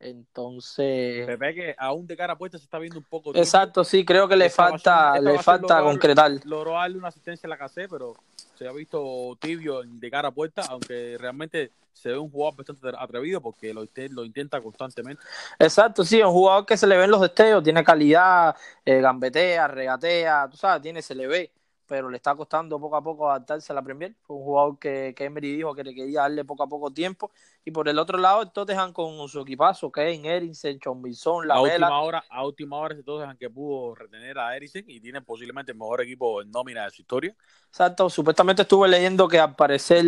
Entonces. 0.00 1.26
Pepe 1.26 1.54
que 1.54 1.74
aún 1.78 2.06
de 2.06 2.14
cara 2.14 2.36
puesta 2.36 2.58
se 2.58 2.64
está 2.64 2.78
viendo 2.78 2.98
un 2.98 3.06
poco. 3.06 3.34
Exacto, 3.34 3.82
sí, 3.82 4.04
creo 4.04 4.28
que 4.28 4.36
le 4.36 4.50
falta, 4.50 5.18
le 5.18 5.38
falta 5.38 5.82
concretar. 5.82 6.30
Logró 6.44 6.72
darle 6.72 6.98
una 6.98 7.08
asistencia 7.08 7.46
a 7.46 7.50
la 7.50 7.56
KC, 7.56 7.88
pero 7.88 8.14
se 8.60 8.68
ha 8.68 8.72
visto 8.72 9.38
tibio 9.40 9.80
de 9.82 10.10
cara 10.10 10.30
puesta, 10.30 10.60
aunque 10.68 11.16
realmente 11.18 11.70
se 11.94 12.10
ve 12.10 12.18
un 12.18 12.30
jugador 12.30 12.58
bastante 12.58 12.88
atrevido 12.98 13.40
porque 13.40 13.72
lo, 13.72 13.86
lo 14.10 14.22
intenta 14.22 14.60
constantemente. 14.60 15.22
Exacto, 15.58 16.04
sí, 16.04 16.20
un 16.20 16.30
jugador 16.30 16.66
que 16.66 16.76
se 16.76 16.86
le 16.86 16.98
ven 16.98 17.10
los 17.10 17.22
destellos, 17.22 17.64
tiene 17.64 17.82
calidad, 17.82 18.54
eh, 18.84 19.00
gambetea, 19.00 19.66
regatea, 19.66 20.46
tú 20.50 20.58
sabes, 20.58 20.82
tiene, 20.82 21.00
se 21.00 21.14
le 21.14 21.26
ve, 21.26 21.50
pero 21.90 22.08
le 22.08 22.18
está 22.18 22.36
costando 22.36 22.78
poco 22.78 22.94
a 22.94 23.02
poco 23.02 23.28
adaptarse 23.28 23.72
a 23.72 23.74
la 23.74 23.82
Premier. 23.82 24.14
Fue 24.22 24.36
un 24.36 24.44
jugador 24.44 24.78
que, 24.78 25.12
que 25.16 25.24
Emery 25.24 25.56
dijo 25.56 25.74
que 25.74 25.82
le 25.82 25.92
quería 25.92 26.20
darle 26.20 26.44
poco 26.44 26.62
a 26.62 26.68
poco 26.68 26.92
tiempo. 26.92 27.32
Y 27.64 27.72
por 27.72 27.88
el 27.88 27.98
otro 27.98 28.16
lado, 28.16 28.42
el 28.42 28.52
Tottenham 28.52 28.92
con 28.92 29.28
su 29.28 29.40
equipazo, 29.40 29.90
Kane, 29.90 30.24
Erinsen, 30.24 30.78
Chonbison, 30.78 31.48
La 31.48 31.54
a 31.54 31.60
última 31.60 32.00
hora 32.00 32.24
A 32.30 32.46
última 32.46 32.76
hora, 32.76 32.94
el 32.94 33.04
Tottenham 33.04 33.36
que 33.36 33.50
pudo 33.50 33.96
retener 33.96 34.38
a 34.38 34.56
Erinsen 34.56 34.84
y 34.86 35.00
tiene 35.00 35.20
posiblemente 35.20 35.72
el 35.72 35.78
mejor 35.78 36.00
equipo 36.02 36.40
en 36.40 36.52
nómina 36.52 36.84
de 36.84 36.90
su 36.92 37.02
historia. 37.02 37.34
Exacto, 37.66 38.08
supuestamente 38.08 38.62
estuve 38.62 38.86
leyendo 38.86 39.26
que 39.26 39.40
al 39.40 39.56
parecer 39.56 40.04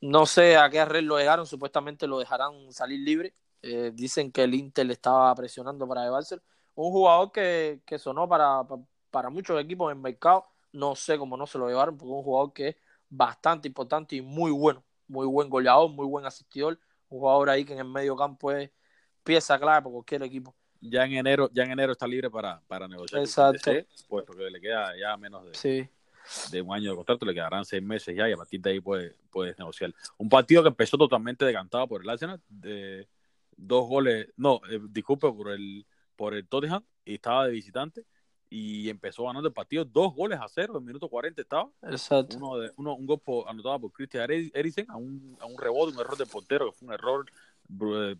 no 0.00 0.24
sé 0.24 0.56
a 0.56 0.70
qué 0.70 0.80
arreglo 0.80 1.18
llegaron, 1.18 1.44
supuestamente 1.44 2.06
lo 2.06 2.18
dejarán 2.18 2.72
salir 2.72 3.00
libre. 3.00 3.34
Eh, 3.60 3.90
dicen 3.92 4.32
que 4.32 4.44
el 4.44 4.54
Inter 4.54 4.86
le 4.86 4.94
estaba 4.94 5.34
presionando 5.34 5.86
para 5.86 6.04
llevárselo. 6.04 6.40
Un 6.76 6.92
jugador 6.92 7.30
que, 7.30 7.82
que 7.84 7.98
sonó 7.98 8.26
para, 8.26 8.62
para, 9.10 9.28
muchos 9.28 9.60
equipos 9.60 9.92
en 9.92 10.00
mercado. 10.00 10.46
No 10.72 10.94
sé 10.94 11.18
cómo 11.18 11.36
no 11.36 11.46
se 11.46 11.58
lo 11.58 11.68
llevaron, 11.68 11.96
porque 11.96 12.12
es 12.12 12.16
un 12.16 12.22
jugador 12.22 12.52
que 12.52 12.68
es 12.68 12.76
bastante 13.08 13.68
importante 13.68 14.16
y 14.16 14.22
muy 14.22 14.50
bueno. 14.50 14.84
Muy 15.06 15.26
buen 15.26 15.48
goleador, 15.48 15.90
muy 15.90 16.06
buen 16.06 16.26
asistidor. 16.26 16.78
Un 17.08 17.20
jugador 17.20 17.50
ahí 17.50 17.64
que 17.64 17.72
en 17.72 17.78
el 17.78 17.88
medio 17.88 18.14
campo 18.16 18.52
es 18.52 18.70
pieza 19.24 19.58
clave 19.58 19.82
para 19.82 19.92
cualquier 19.92 20.22
equipo. 20.22 20.54
Ya 20.80 21.04
en 21.04 21.14
enero, 21.14 21.50
ya 21.52 21.64
en 21.64 21.72
enero 21.72 21.92
está 21.92 22.06
libre 22.06 22.30
para, 22.30 22.60
para 22.66 22.86
negociar. 22.86 23.22
Exacto. 23.22 23.70
puesto 24.08 24.32
que 24.34 24.50
le 24.50 24.60
queda 24.60 24.92
ya 24.98 25.16
menos 25.16 25.44
de, 25.46 25.54
sí 25.54 25.88
de 26.50 26.62
un 26.62 26.72
año 26.72 26.90
de 26.90 26.96
contrato, 26.96 27.24
le 27.24 27.34
quedarán 27.34 27.64
seis 27.64 27.82
meses 27.82 28.14
ya 28.14 28.28
y 28.28 28.32
a 28.32 28.36
partir 28.36 28.60
de 28.60 28.70
ahí 28.70 28.80
puedes, 28.80 29.14
puedes 29.30 29.58
negociar. 29.58 29.94
Un 30.16 30.28
partido 30.28 30.62
que 30.62 30.68
empezó 30.68 30.96
totalmente 30.96 31.44
decantado 31.44 31.86
por 31.88 32.02
el 32.02 32.08
Arsenal, 32.08 32.40
de 32.48 33.08
dos 33.56 33.88
goles, 33.88 34.28
no, 34.36 34.60
eh, 34.70 34.80
disculpe, 34.90 35.30
por 35.32 35.50
el, 35.50 35.86
por 36.16 36.34
el 36.34 36.46
Tottenham, 36.46 36.84
y 37.04 37.14
estaba 37.14 37.46
de 37.46 37.52
visitante, 37.52 38.04
y 38.50 38.88
empezó 38.88 39.24
ganando 39.24 39.48
el 39.48 39.54
partido 39.54 39.84
dos 39.84 40.14
goles 40.14 40.38
a 40.40 40.48
cero, 40.48 40.78
en 40.78 40.84
minuto 40.84 41.08
40 41.08 41.42
estaba. 41.42 41.68
Exacto. 41.82 42.36
Uno 42.38 42.58
de, 42.58 42.72
uno, 42.76 42.94
un 42.94 43.06
gol 43.06 43.20
anotado 43.46 43.80
por 43.80 43.92
Christian 43.92 44.30
Eriksen 44.30 44.86
a 44.90 44.96
un, 44.96 45.36
a 45.40 45.46
un 45.46 45.58
rebote, 45.58 45.94
un 45.94 46.00
error 46.00 46.16
de 46.16 46.26
portero, 46.26 46.66
que 46.66 46.78
fue 46.78 46.88
un 46.88 46.94
error 46.94 47.26
eh, 47.94 48.16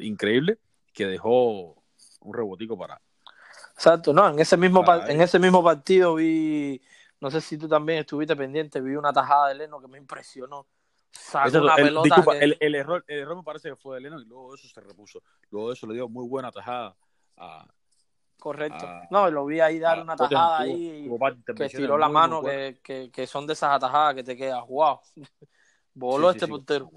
increíble, 0.00 0.58
que 0.92 1.06
dejó 1.06 1.74
un 2.20 2.34
rebotico 2.34 2.76
para. 2.76 3.00
Exacto, 3.74 4.12
no, 4.12 4.28
en 4.28 4.38
ese 4.38 4.56
mismo, 4.56 4.84
en 5.06 5.20
ese 5.20 5.38
mismo 5.38 5.62
partido 5.62 6.14
vi 6.14 6.80
no 7.20 7.30
sé 7.30 7.40
si 7.40 7.56
tú 7.56 7.68
también 7.68 8.00
estuviste 8.00 8.36
pendiente, 8.36 8.80
vi 8.80 8.94
una 8.94 9.12
tajada 9.12 9.48
de 9.48 9.54
Leno 9.54 9.80
que 9.80 9.88
me 9.88 9.98
impresionó. 9.98 10.66
una 11.34 11.74
el, 11.76 11.84
pelota 11.84 12.24
el, 12.40 12.56
el, 12.60 12.74
error, 12.74 13.04
el 13.06 13.20
error 13.20 13.36
me 13.36 13.42
parece 13.42 13.70
que 13.70 13.76
fue 13.76 13.96
de 13.96 14.02
Leno 14.02 14.20
y 14.20 14.24
luego 14.26 14.54
eso 14.54 14.68
se 14.68 14.80
repuso. 14.80 15.22
Luego 15.50 15.72
eso 15.72 15.86
le 15.86 15.94
dio 15.94 16.08
muy 16.08 16.28
buena 16.28 16.52
tajada 16.52 16.94
a, 17.36 17.66
Correcto. 18.38 18.86
no, 19.10 19.30
lo 19.30 19.46
vi 19.46 19.60
ahí 19.60 19.78
dar 19.78 20.00
una 20.00 20.14
tajada 20.14 20.60
ahí 20.60 21.08
que 21.56 21.68
tiró 21.68 21.98
la 21.98 22.08
mano, 22.08 22.42
que, 22.42 22.78
que, 22.82 23.10
que, 23.10 23.26
son 23.26 23.46
de 23.46 23.54
esas 23.54 23.72
atajadas 23.72 24.14
que 24.14 24.22
te 24.22 24.36
quedas, 24.36 24.64
wow. 24.68 25.00
Voló 25.94 26.30
este 26.30 26.46
portero. 26.46 26.90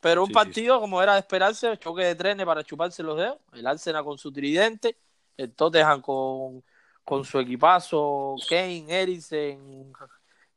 Pero 0.00 0.24
un 0.24 0.32
partido, 0.32 0.80
como 0.80 1.00
era 1.00 1.14
de 1.14 1.20
esperarse, 1.20 1.78
choque 1.78 2.02
de 2.02 2.16
trenes 2.16 2.44
para 2.44 2.64
chuparse 2.64 3.04
los 3.04 3.16
dedos. 3.16 3.38
El 3.52 3.64
Arsenal 3.68 4.02
con 4.02 4.18
su 4.18 4.32
tridente, 4.32 4.96
el 5.36 5.54
Tottenham 5.54 6.00
con, 6.00 6.64
con 7.04 7.24
su 7.24 7.38
equipazo, 7.38 8.34
Kane, 8.48 8.84
Eriksen, 8.88 9.92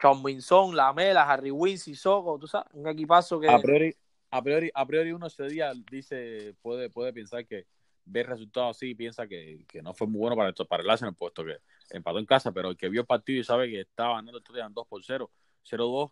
John 0.02 0.22
Winson, 0.24 0.76
Lamela, 0.76 1.30
Harry 1.30 1.52
Wins 1.52 1.88
y 1.88 1.96
Soco, 1.96 2.40
tú 2.40 2.48
sabes, 2.48 2.68
un 2.74 2.88
equipazo 2.88 3.40
que... 3.40 3.48
A 3.48 3.60
priori, 3.60 3.96
a 4.32 4.42
priori, 4.42 4.72
a 4.74 4.86
priori 4.86 5.12
uno 5.12 5.28
ese 5.28 5.44
día 5.44 5.74
dice, 5.92 6.56
puede, 6.64 6.90
puede 6.90 7.14
pensar 7.14 7.46
que 7.46 7.68
ve 8.06 8.22
el 8.22 8.28
resultado 8.28 8.70
así 8.70 8.92
y 8.92 8.96
piensa 8.96 9.28
que, 9.28 9.66
que, 9.68 9.82
no 9.82 9.94
fue 9.94 10.08
muy 10.08 10.20
bueno 10.20 10.36
para, 10.36 10.50
esto, 10.50 10.66
para 10.66 10.84
el 10.84 10.90
Arsenal, 10.90 11.16
puesto 11.16 11.44
que 11.44 11.58
empató 11.90 12.20
en 12.20 12.26
casa, 12.26 12.52
pero 12.52 12.70
el 12.70 12.78
que 12.78 12.90
vio 12.90 13.02
el 13.02 13.08
partido 13.08 13.40
y 13.40 13.44
sabe 13.44 13.70
que 13.70 13.82
estaba 13.82 14.16
ganando, 14.16 14.42
eran 14.54 14.74
2 14.74 14.88
por 14.88 15.04
0, 15.04 15.30
0-2, 15.70 16.12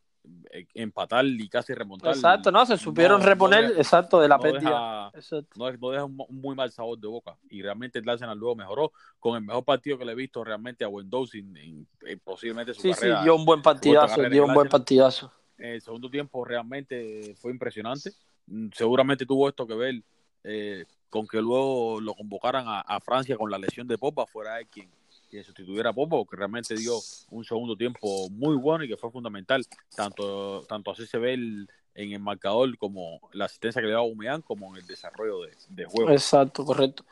eh, 0.51 0.65
empatar 0.75 1.25
y 1.25 1.49
casi 1.49 1.73
remontar. 1.73 2.13
Exacto, 2.13 2.51
no, 2.51 2.65
se 2.65 2.77
supieron 2.77 3.21
reponer, 3.21 3.73
exacto, 3.77 4.21
de 4.21 4.27
la 4.29 4.39
pérdida. 4.39 5.11
No, 5.55 5.71
no, 5.71 5.89
deja 5.91 6.05
un, 6.05 6.17
muy 6.29 6.55
mal 6.55 6.71
sabor 6.71 6.97
de 6.97 7.07
boca. 7.07 7.37
Y 7.49 7.61
realmente 7.61 7.99
el 7.99 8.07
Arsenal 8.07 8.37
luego 8.37 8.55
mejoró 8.55 8.93
con 9.19 9.35
el 9.35 9.43
mejor 9.43 9.65
partido 9.65 9.97
que 9.97 10.05
le 10.05 10.13
he 10.13 10.15
visto 10.15 10.43
realmente 10.43 10.85
a 10.85 10.87
Wendows 10.87 11.35
en, 11.35 11.87
posiblemente 12.23 12.73
su 12.73 12.81
sí, 12.81 12.93
Sí, 12.93 13.07
dio 13.21 13.35
un 13.35 13.43
buen 13.43 13.61
partidazo, 13.61 14.21
dio 14.29 14.45
un 14.45 14.53
buen 14.53 14.69
partidazo. 14.69 15.31
El 15.57 15.81
segundo 15.81 16.09
tiempo 16.09 16.45
realmente 16.45 17.35
fue 17.35 17.51
impresionante. 17.51 18.11
Mm, 18.47 18.69
seguramente 18.73 19.25
tuvo 19.25 19.49
esto 19.49 19.67
que 19.67 19.75
ver 19.75 20.01
eh, 20.43 20.85
con 21.13 21.27
que 21.27 21.39
luego 21.39 22.01
lo 22.01 22.15
convocaran 22.15 22.65
a, 22.67 22.99
Francia 22.99 23.37
con 23.37 23.51
la 23.51 23.59
lesión 23.59 23.87
de 23.87 23.99
Popa, 23.99 24.25
fuera 24.25 24.55
de 24.55 24.65
quien 24.65 24.89
que 25.29 25.43
sustituyera 25.43 25.91
a 25.91 25.93
Popo, 25.93 26.25
que 26.25 26.35
realmente 26.35 26.73
dio 26.73 26.99
un 27.29 27.45
segundo 27.45 27.77
tiempo 27.77 28.31
muy 28.31 28.55
bueno 28.55 28.83
y 28.83 28.87
que 28.87 28.97
fue 28.97 29.11
fundamental, 29.11 29.63
tanto, 29.95 30.65
tanto 30.67 30.89
así 30.89 31.05
se 31.05 31.19
ve 31.19 31.33
en 31.35 31.67
el 31.93 32.19
marcador 32.19 32.75
como 32.79 33.29
la 33.31 33.45
asistencia 33.45 33.79
que 33.79 33.89
le 33.89 33.93
daba 33.93 34.07
a 34.07 34.39
como 34.39 34.73
en 34.73 34.81
el 34.81 34.87
desarrollo 34.87 35.41
de, 35.69 35.85
juego. 35.85 36.09
Exacto, 36.09 36.65
correcto. 36.65 37.05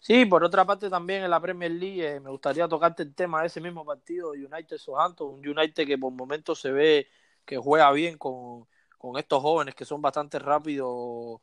Sí, 0.00 0.24
por 0.24 0.42
otra 0.44 0.64
parte 0.64 0.88
también 0.88 1.22
en 1.22 1.30
la 1.30 1.38
Premier 1.38 1.72
League 1.72 2.08
eh, 2.08 2.20
me 2.20 2.30
gustaría 2.30 2.66
tocarte 2.66 3.02
el 3.02 3.14
tema 3.14 3.42
de 3.42 3.48
ese 3.48 3.60
mismo 3.60 3.84
partido 3.84 4.30
United 4.30 4.78
Southampton, 4.78 5.28
un 5.28 5.46
United 5.46 5.86
que 5.86 5.98
por 5.98 6.10
momentos 6.10 6.58
se 6.58 6.72
ve 6.72 7.06
que 7.44 7.58
juega 7.58 7.92
bien 7.92 8.16
con, 8.16 8.66
con 8.96 9.18
estos 9.18 9.42
jóvenes 9.42 9.74
que 9.74 9.84
son 9.84 10.00
bastante 10.00 10.38
rápidos, 10.38 11.42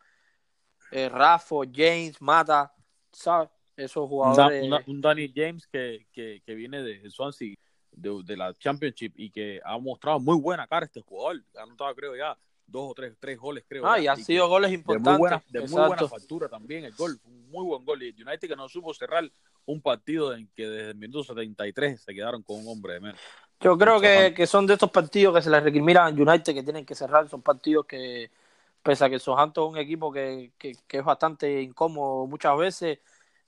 eh, 0.91 1.10
Rafa, 1.10 1.56
James, 1.73 2.21
Mata, 2.21 2.73
¿sabes? 3.12 3.49
Esos 3.75 4.10
jugadores. 4.10 4.69
un 4.88 4.99
Danny 4.99 5.32
James 5.34 5.65
que, 5.67 6.08
que, 6.12 6.41
que, 6.45 6.54
viene 6.54 6.84
de 6.84 7.10
Swansea, 7.10 7.56
de, 7.91 8.21
de, 8.25 8.38
la 8.38 8.54
Championship, 8.54 9.13
y 9.15 9.30
que 9.30 9.62
ha 9.63 9.78
mostrado 9.78 10.19
muy 10.19 10.38
buena 10.38 10.67
cara 10.67 10.86
este 10.86 11.02
jugador. 11.02 11.41
Ha 11.56 11.63
anotado, 11.63 11.95
creo, 11.95 12.15
ya 12.15 12.38
dos 12.71 12.91
o 12.91 12.93
tres, 12.93 13.15
tres 13.19 13.38
goles, 13.38 13.63
creo. 13.67 13.86
Ah, 13.88 13.99
y 13.99 14.08
han 14.08 14.23
sido 14.23 14.47
goles 14.47 14.71
importantes. 14.71 15.04
De 15.06 15.12
muy, 15.12 15.19
buena, 15.19 15.43
de 15.47 15.60
muy 15.62 15.88
buena 15.88 16.08
factura 16.08 16.49
también 16.49 16.86
el 16.86 16.93
gol. 16.93 17.19
Un 17.25 17.49
muy 17.49 17.65
buen 17.65 17.86
gol. 17.86 18.04
Y 18.04 18.10
United 18.10 18.47
que 18.47 18.56
no 18.56 18.69
supo 18.69 18.93
cerrar 18.93 19.30
un 19.65 19.82
partido 19.82 20.34
en 20.34 20.47
que 20.56 20.67
desde 20.67 20.91
el 20.91 20.97
minuto 20.97 21.23
73 21.23 22.02
se 22.02 22.13
quedaron 22.13 22.43
con 22.43 22.60
un 22.60 22.67
hombre 22.67 22.93
de 22.93 22.99
menos. 22.99 23.19
Yo 23.62 23.78
creo 23.78 23.99
que, 23.99 24.34
que, 24.36 24.47
son 24.47 24.65
de 24.65 24.73
estos 24.73 24.89
partidos 24.89 25.36
que 25.36 25.41
se 25.41 25.49
les 25.49 25.62
recrimina 25.62 26.06
a 26.06 26.10
United 26.10 26.54
que 26.54 26.63
tienen 26.63 26.86
que 26.86 26.95
cerrar. 26.95 27.28
Son 27.28 27.41
partidos 27.41 27.86
que, 27.86 28.32
pese 28.81 29.05
a 29.05 29.09
que 29.09 29.19
Southampton 29.19 29.65
es 29.65 29.71
un 29.71 29.77
equipo 29.77 30.11
que, 30.11 30.53
que, 30.57 30.75
es 30.89 31.03
bastante 31.03 31.61
incómodo 31.61 32.27
muchas 32.27 32.57
veces, 32.57 32.99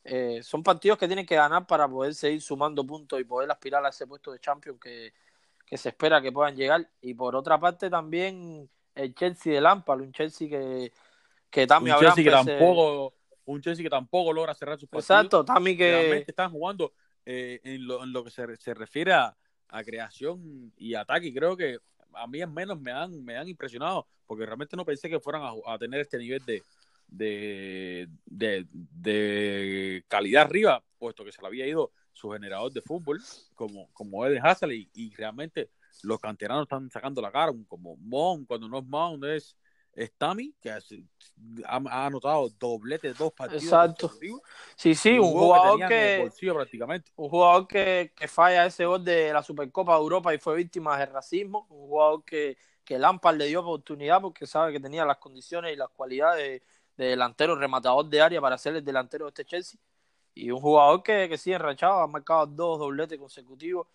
eh, 0.04 0.41
son 0.44 0.63
partidos 0.63 0.98
que 0.98 1.08
tienen 1.08 1.26
que 1.26 1.36
ganar 1.36 1.65
para 1.67 1.88
poder 1.88 2.13
seguir 2.13 2.41
sumando 2.41 2.86
puntos 2.86 3.20
y 3.20 3.24
poder 3.24 3.50
aspirar 3.52 3.86
a 3.86 3.89
ese 3.89 4.08
puesto 4.08 4.32
de 4.32 4.39
champion 4.39 4.80
que, 4.80 5.13
que 5.65 5.78
se 5.78 5.89
espera 5.89 6.22
que 6.22 6.32
puedan 6.32 6.56
llegar. 6.56 6.89
Y 7.02 7.13
por 7.13 7.36
otra 7.36 7.60
parte 7.60 7.89
también 7.89 8.70
el 8.96 9.15
Chelsea 9.15 9.54
de 9.54 9.62
Lampard, 9.62 10.02
un 10.02 10.12
Chelsea 10.12 10.50
que, 10.50 10.91
que 11.50 11.67
también 11.67 11.96
un 11.96 12.02
Chelsea 12.02 12.24
que 12.24 12.32
tampoco 12.32 13.13
un 13.46 13.62
Chelsea 13.62 13.84
que 13.84 13.89
tampoco 13.89 14.34
logra 14.34 14.54
cerrar 14.54 14.80
sus 14.80 14.89
partidos. 14.89 15.10
Exacto, 15.10 15.46
también 15.46 15.78
que 15.78 15.91
realmente 15.91 16.32
están 16.32 16.52
jugando 16.52 16.94
eh, 17.26 17.60
en, 17.63 17.86
lo, 17.86 18.04
en, 18.04 18.13
lo, 18.13 18.24
que 18.24 18.32
se, 18.32 18.56
se 18.58 18.74
refiere 18.74 19.13
a, 19.13 19.36
a 19.70 19.84
creación 19.84 20.74
y 20.78 20.96
ataque. 20.96 21.34
creo 21.34 21.56
que 21.58 21.78
a 22.13 22.28
mí 22.28 22.41
al 22.41 22.52
menos 22.52 22.80
me 22.80 22.91
han, 22.91 23.24
me 23.24 23.38
han 23.38 23.47
impresionado, 23.47 24.08
porque 24.26 24.45
realmente 24.45 24.76
no 24.76 24.86
pensé 24.86 25.10
que 25.10 25.19
fueran 25.19 25.43
a, 25.65 25.78
tener 25.78 26.02
este 26.02 26.17
nivel 26.17 26.43
de, 26.45 26.63
de, 27.08 28.08
de, 28.71 30.04
calidad 30.08 30.43
arriba, 30.43 30.84
puesto 30.97 31.26
que 31.26 31.32
se 31.32 31.41
le 31.41 31.47
había 31.47 31.67
ido 31.67 31.91
su 32.13 32.30
generador 32.30 32.71
de 32.71 32.82
fútbol, 32.82 33.21
como, 33.56 33.89
como 33.93 34.26
Eden 34.26 34.45
Hazard, 34.45 34.71
y, 34.71 34.89
y 34.93 35.13
realmente 35.15 35.69
los 36.04 36.19
canteranos 36.19 36.63
están 36.63 36.89
sacando 36.89 37.21
la 37.21 37.32
cara, 37.32 37.52
como 37.67 37.95
Mon, 37.97 38.45
cuando 38.45 38.67
no 38.67 38.80
es 38.80 38.86
Mon, 38.86 39.24
es 39.26 39.58
Stami, 39.96 40.54
que 40.62 40.72
ha, 40.72 40.80
anotado 42.06 42.50
doblete 42.58 43.14
dos 43.14 43.34
partidos. 43.34 43.64
Exacto. 43.64 44.12
Sí, 44.76 44.96
sí, 44.96 45.20
un, 45.20 45.32
jugador 45.32 45.88
que. 45.88 46.32
prácticamente. 46.54 47.12
Un 47.16 47.30
jugador 47.30 47.68
que, 47.68 48.14
que, 48.16 48.28
falla 48.28 48.66
ese 48.66 48.86
gol 48.86 49.04
de 49.04 49.34
la 49.34 49.44
Supercopa 49.44 49.94
de 49.94 50.00
Europa 50.00 50.34
y 50.34 50.38
fue 50.38 50.56
víctima 50.56 50.98
de 50.98 51.08
racismo. 51.08 51.68
Un 51.70 51.88
jugador 51.88 52.24
que, 52.24 52.58
que 52.84 52.98
Lampard 52.98 53.38
le 53.38 53.48
dio 53.48 53.62
oportunidad 53.62 54.22
porque 54.22 54.48
sabe 54.48 54.72
que 54.72 54.80
tenía 54.80 55.06
las 55.06 55.18
condiciones 55.18 55.74
y 55.74 55.76
las 55.76 55.90
cualidades 55.90 56.62
de, 56.96 57.06
delantero 57.06 57.56
rematador 57.56 58.08
de 58.08 58.22
área 58.22 58.40
para 58.40 58.58
ser 58.58 58.76
el 58.76 58.86
delantero 58.86 59.26
de 59.26 59.30
este 59.30 59.46
Chelsea. 59.46 59.80
Y 60.34 60.52
un 60.52 60.62
jugador 60.62 61.04
que, 61.04 61.28
que 61.28 61.38
sigue 61.38 61.58
enrachado, 61.58 62.00
ha 62.00 62.08
marcado 62.08 62.46
dos 62.48 62.80
dobletes 62.80 63.20
consecutivos 63.20 63.88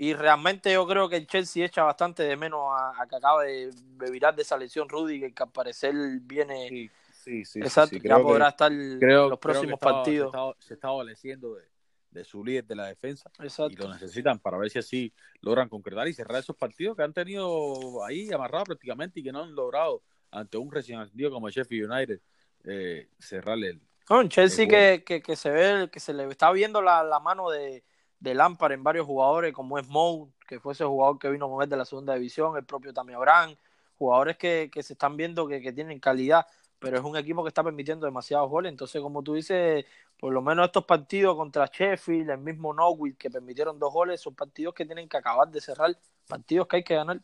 y 0.00 0.14
realmente 0.14 0.72
yo 0.72 0.86
creo 0.86 1.08
que 1.08 1.16
el 1.16 1.26
Chelsea 1.26 1.66
echa 1.66 1.82
bastante 1.82 2.22
de 2.22 2.36
menos 2.36 2.60
a, 2.70 3.04
que 3.10 3.16
acaba 3.16 3.42
de, 3.42 3.68
virar 4.10 4.34
de 4.34 4.42
esa 4.42 4.56
lesión 4.56 4.88
Rudy, 4.88 5.32
que 5.32 5.42
al 5.42 5.50
parecer 5.50 5.92
viene. 6.22 6.68
Sí, 6.68 6.90
sí, 7.10 7.44
sí. 7.44 7.58
Exacto, 7.58 7.98
que 8.00 8.08
ya 8.08 8.18
podrá 8.20 8.50
estar 8.50 8.70
en 8.70 9.00
los 9.00 9.38
próximos 9.40 9.80
partidos. 9.80 10.32
Se 10.60 10.74
está 10.74 10.86
adoleciendo 10.86 11.56
de, 11.56 11.64
de, 12.12 12.22
su 12.22 12.44
líder 12.44 12.64
de 12.64 12.76
la 12.76 12.86
defensa. 12.86 13.28
Exacto. 13.40 13.72
Y 13.72 13.76
lo 13.76 13.92
necesitan 13.92 14.38
para 14.38 14.56
ver 14.56 14.70
si 14.70 14.78
así 14.78 15.12
logran 15.40 15.68
concretar 15.68 16.06
y 16.06 16.12
cerrar 16.12 16.38
esos 16.38 16.54
partidos 16.54 16.96
que 16.96 17.02
han 17.02 17.12
tenido 17.12 18.04
ahí 18.04 18.32
amarrados 18.32 18.66
prácticamente 18.66 19.18
y 19.18 19.24
que 19.24 19.32
no 19.32 19.42
han 19.42 19.52
logrado 19.52 20.04
ante 20.30 20.58
un 20.58 20.70
recién 20.70 21.00
ascendido 21.00 21.32
como 21.32 21.50
Sheffield 21.50 21.90
United 21.90 22.20
eh, 22.64 23.08
cerrarle 23.18 23.70
el. 23.70 23.80
No, 24.08 24.26
Chelsea 24.28 24.68
que, 24.68 25.02
que, 25.04 25.20
que, 25.20 25.34
se 25.34 25.50
ve, 25.50 25.90
que 25.90 25.98
se 25.98 26.14
le 26.14 26.24
está 26.28 26.52
viendo 26.52 26.80
la, 26.80 27.02
la 27.02 27.18
mano 27.18 27.50
de 27.50 27.82
de 28.20 28.34
Lampard 28.34 28.72
en 28.72 28.82
varios 28.82 29.06
jugadores, 29.06 29.52
como 29.52 29.78
es 29.78 29.86
Mou, 29.88 30.32
que 30.46 30.60
fue 30.60 30.72
ese 30.72 30.84
jugador 30.84 31.18
que 31.18 31.30
vino 31.30 31.48
con 31.48 31.62
él 31.62 31.68
de 31.68 31.76
la 31.76 31.84
segunda 31.84 32.14
división, 32.14 32.56
el 32.56 32.64
propio 32.64 32.92
Tammy 32.92 33.14
Abraham, 33.14 33.54
jugadores 33.96 34.36
que, 34.36 34.70
que 34.72 34.82
se 34.82 34.94
están 34.94 35.16
viendo 35.16 35.46
que, 35.46 35.60
que, 35.60 35.72
tienen 35.72 36.00
calidad, 36.00 36.46
pero 36.78 36.96
es 36.96 37.04
un 37.04 37.16
equipo 37.16 37.42
que 37.42 37.48
está 37.48 37.62
permitiendo 37.62 38.06
demasiados 38.06 38.48
goles. 38.48 38.70
Entonces, 38.70 39.00
como 39.00 39.22
tú 39.22 39.34
dices, 39.34 39.84
por 40.18 40.32
lo 40.32 40.42
menos 40.42 40.66
estos 40.66 40.84
partidos 40.84 41.36
contra 41.36 41.66
Sheffield, 41.66 42.30
el 42.30 42.38
mismo 42.38 42.72
Norwich, 42.74 43.16
que 43.16 43.30
permitieron 43.30 43.78
dos 43.78 43.92
goles, 43.92 44.20
son 44.20 44.34
partidos 44.34 44.74
que 44.74 44.84
tienen 44.84 45.08
que 45.08 45.16
acabar 45.16 45.48
de 45.48 45.60
cerrar, 45.60 45.96
partidos 46.26 46.66
que 46.66 46.76
hay 46.76 46.84
que 46.84 46.94
ganar. 46.94 47.20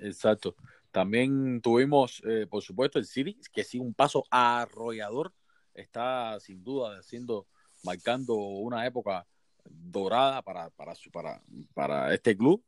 Exacto. 0.00 0.56
También 0.90 1.60
tuvimos, 1.60 2.20
eh, 2.26 2.46
por 2.50 2.62
supuesto, 2.62 2.98
el 2.98 3.06
City, 3.06 3.38
que 3.52 3.62
sigue 3.62 3.84
un 3.84 3.94
paso 3.94 4.24
arrollador, 4.30 5.32
está 5.72 6.38
sin 6.40 6.64
duda 6.64 6.98
haciendo, 6.98 7.46
marcando 7.84 8.34
una 8.34 8.84
época 8.86 9.24
dorada 9.70 10.42
para, 10.42 10.70
para, 10.70 10.94
para, 11.12 11.42
para 11.74 12.14
este 12.14 12.36
club, 12.36 12.62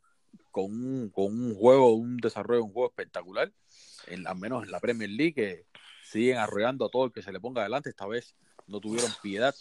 con 0.51 0.65
un, 0.65 1.11
con 1.11 1.27
un 1.27 1.55
juego, 1.55 1.95
un 1.95 2.17
desarrollo, 2.17 2.65
un 2.65 2.73
juego 2.73 2.89
espectacular, 2.89 3.53
en, 4.07 4.27
al 4.27 4.37
menos 4.37 4.65
en 4.65 4.71
la 4.71 4.81
Premier 4.81 5.11
League, 5.11 5.35
que 5.35 5.67
siguen 6.05 6.39
arrollando 6.39 6.87
a 6.87 6.89
todo 6.89 7.07
el 7.07 7.13
que 7.13 7.23
se 7.23 7.33
le 7.33 7.41
ponga 7.41 7.63
adelante. 7.63 7.91
Esta 7.91 8.07
vez 8.07 8.35
no 8.67 8.81
tuvieron 8.81 9.11
piedad 9.23 9.55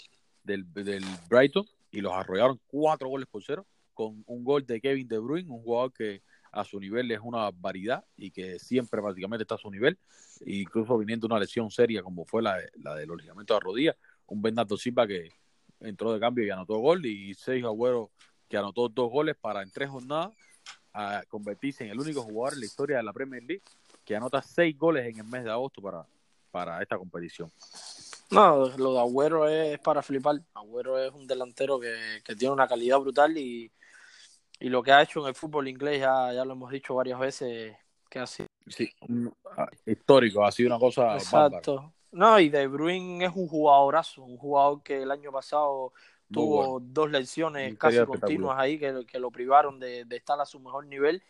del, 0.44 0.72
del 0.74 1.06
Brighton 1.30 1.66
y 1.92 2.02
los 2.02 2.14
arrollaron 2.14 2.60
cuatro 2.68 3.10
goles 3.10 3.28
por 3.28 3.44
cero, 3.44 3.66
con 3.94 4.24
un 4.26 4.44
gol 4.44 4.66
de 4.66 4.80
Kevin 4.82 5.08
De 5.08 5.20
Bruyne, 5.20 5.50
un 5.50 5.62
jugador 5.62 5.94
que 5.94 6.24
a 6.52 6.66
su 6.66 6.80
nivel 6.80 7.10
es 7.12 7.20
una 7.24 7.50
variedad 7.52 8.04
y 8.18 8.32
que 8.32 8.60
siempre 8.60 9.02
prácticamente 9.02 9.44
está 9.44 9.56
a 9.56 9.58
su 9.58 9.72
nivel, 9.72 9.98
incluso 10.46 10.98
viniendo 10.98 11.28
una 11.28 11.40
lesión 11.40 11.72
seria 11.72 12.04
como 12.04 12.26
fue 12.26 12.42
la, 12.42 12.58
la 12.76 12.96
de 12.96 13.06
los 13.06 13.22
ligamentos 13.22 13.56
de 13.56 13.60
rodilla, 13.62 13.96
un 14.28 14.42
Bernardo 14.42 14.78
Silva 14.78 15.08
que 15.08 15.32
entró 15.82 16.14
de 16.14 16.20
cambio 16.20 16.46
y 16.46 16.50
anotó 16.50 16.78
gol, 16.78 17.06
y 17.06 17.34
seis 17.34 17.64
Agüero 17.64 18.12
que 18.48 18.58
anotó 18.58 18.90
dos 18.90 19.10
goles 19.10 19.36
para 19.40 19.64
en 19.64 19.72
tres 19.72 19.90
jornadas 19.90 20.32
a 20.94 21.24
convertirse 21.30 21.86
en 21.86 21.92
el 21.92 22.00
único 22.00 22.22
jugador 22.22 22.54
en 22.54 22.60
la 22.60 22.66
historia 22.66 22.98
de 22.98 23.04
la 23.04 23.14
Premier 23.14 23.44
League 23.44 23.64
que 24.04 24.16
anota 24.16 24.42
seis 24.42 24.78
goles 24.78 25.06
en 25.08 25.20
el 25.20 25.26
mes 25.26 25.44
de 25.44 25.52
agosto 25.52 25.82
para, 25.82 26.06
para 26.52 26.82
esta 26.82 26.98
competición. 26.98 27.52
No, 28.30 28.68
lo 28.78 28.94
de 28.94 29.00
Agüero 29.00 29.48
es 29.48 29.80
para 29.80 30.02
flipar. 30.02 30.42
Agüero 30.54 30.98
es 31.00 31.12
un 31.14 31.28
delantero 31.28 31.80
que, 31.80 32.22
tiene 32.38 32.54
una 32.54 32.68
calidad 32.68 33.00
brutal 33.00 33.38
y, 33.38 33.72
y, 34.60 34.70
lo 34.70 34.82
que 34.82 34.92
ha 34.92 35.02
hecho 35.02 35.22
en 35.22 35.28
el 35.28 35.36
fútbol 35.36 35.68
inglés 35.68 36.00
ya, 36.00 36.34
ya 36.34 36.46
lo 36.46 36.54
hemos 36.54 36.72
dicho 36.72 36.96
varias 36.96 37.20
veces 37.20 37.76
que 38.10 38.20
ha 38.20 38.28
sido 38.28 38.50
sí, 38.68 38.92
histórico, 39.86 40.46
ha 40.46 40.52
sido 40.52 40.68
una 40.68 40.80
cosa 40.80 41.14
Exacto. 41.14 41.94
No, 42.12 42.40
y 42.40 42.50
De 42.50 42.68
Bruyne 42.68 43.26
es 43.26 43.32
un 43.36 43.48
jugadorazo, 43.48 44.24
un 44.24 44.38
jugador 44.38 44.84
que 44.84 45.02
el 45.02 45.12
año 45.12 45.32
pasado 45.32 45.94
tuvo 46.32 46.80
dos 46.82 47.10
lesiones 47.12 47.78
casi 47.78 48.04
continuas 48.06 48.58
ahí 48.58 48.80
que, 48.80 49.06
que, 49.06 49.20
lo 49.20 49.32
privaron 49.32 49.80
de, 49.80 50.06
estar 50.12 50.40
a 50.40 50.46
su 50.46 50.60
mejor 50.60 50.86
nivel, 50.86 51.24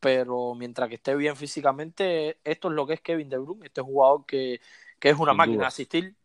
pero 0.00 0.54
mientras 0.54 0.88
que 0.88 0.96
esté 0.96 1.14
bien 1.14 1.36
físicamente, 1.36 2.38
esto 2.44 2.68
es 2.68 2.74
lo 2.74 2.86
que 2.86 2.94
es 2.94 3.00
Kevin 3.00 3.28
De 3.28 3.38
Bruyne, 3.38 3.66
este 3.66 3.80
jugador 3.80 4.26
que, 4.26 4.60
que 4.98 5.10
es 5.10 5.18
una 5.18 5.32
máquina 5.32 5.62
de 5.62 5.66
asistir, 5.66 6.16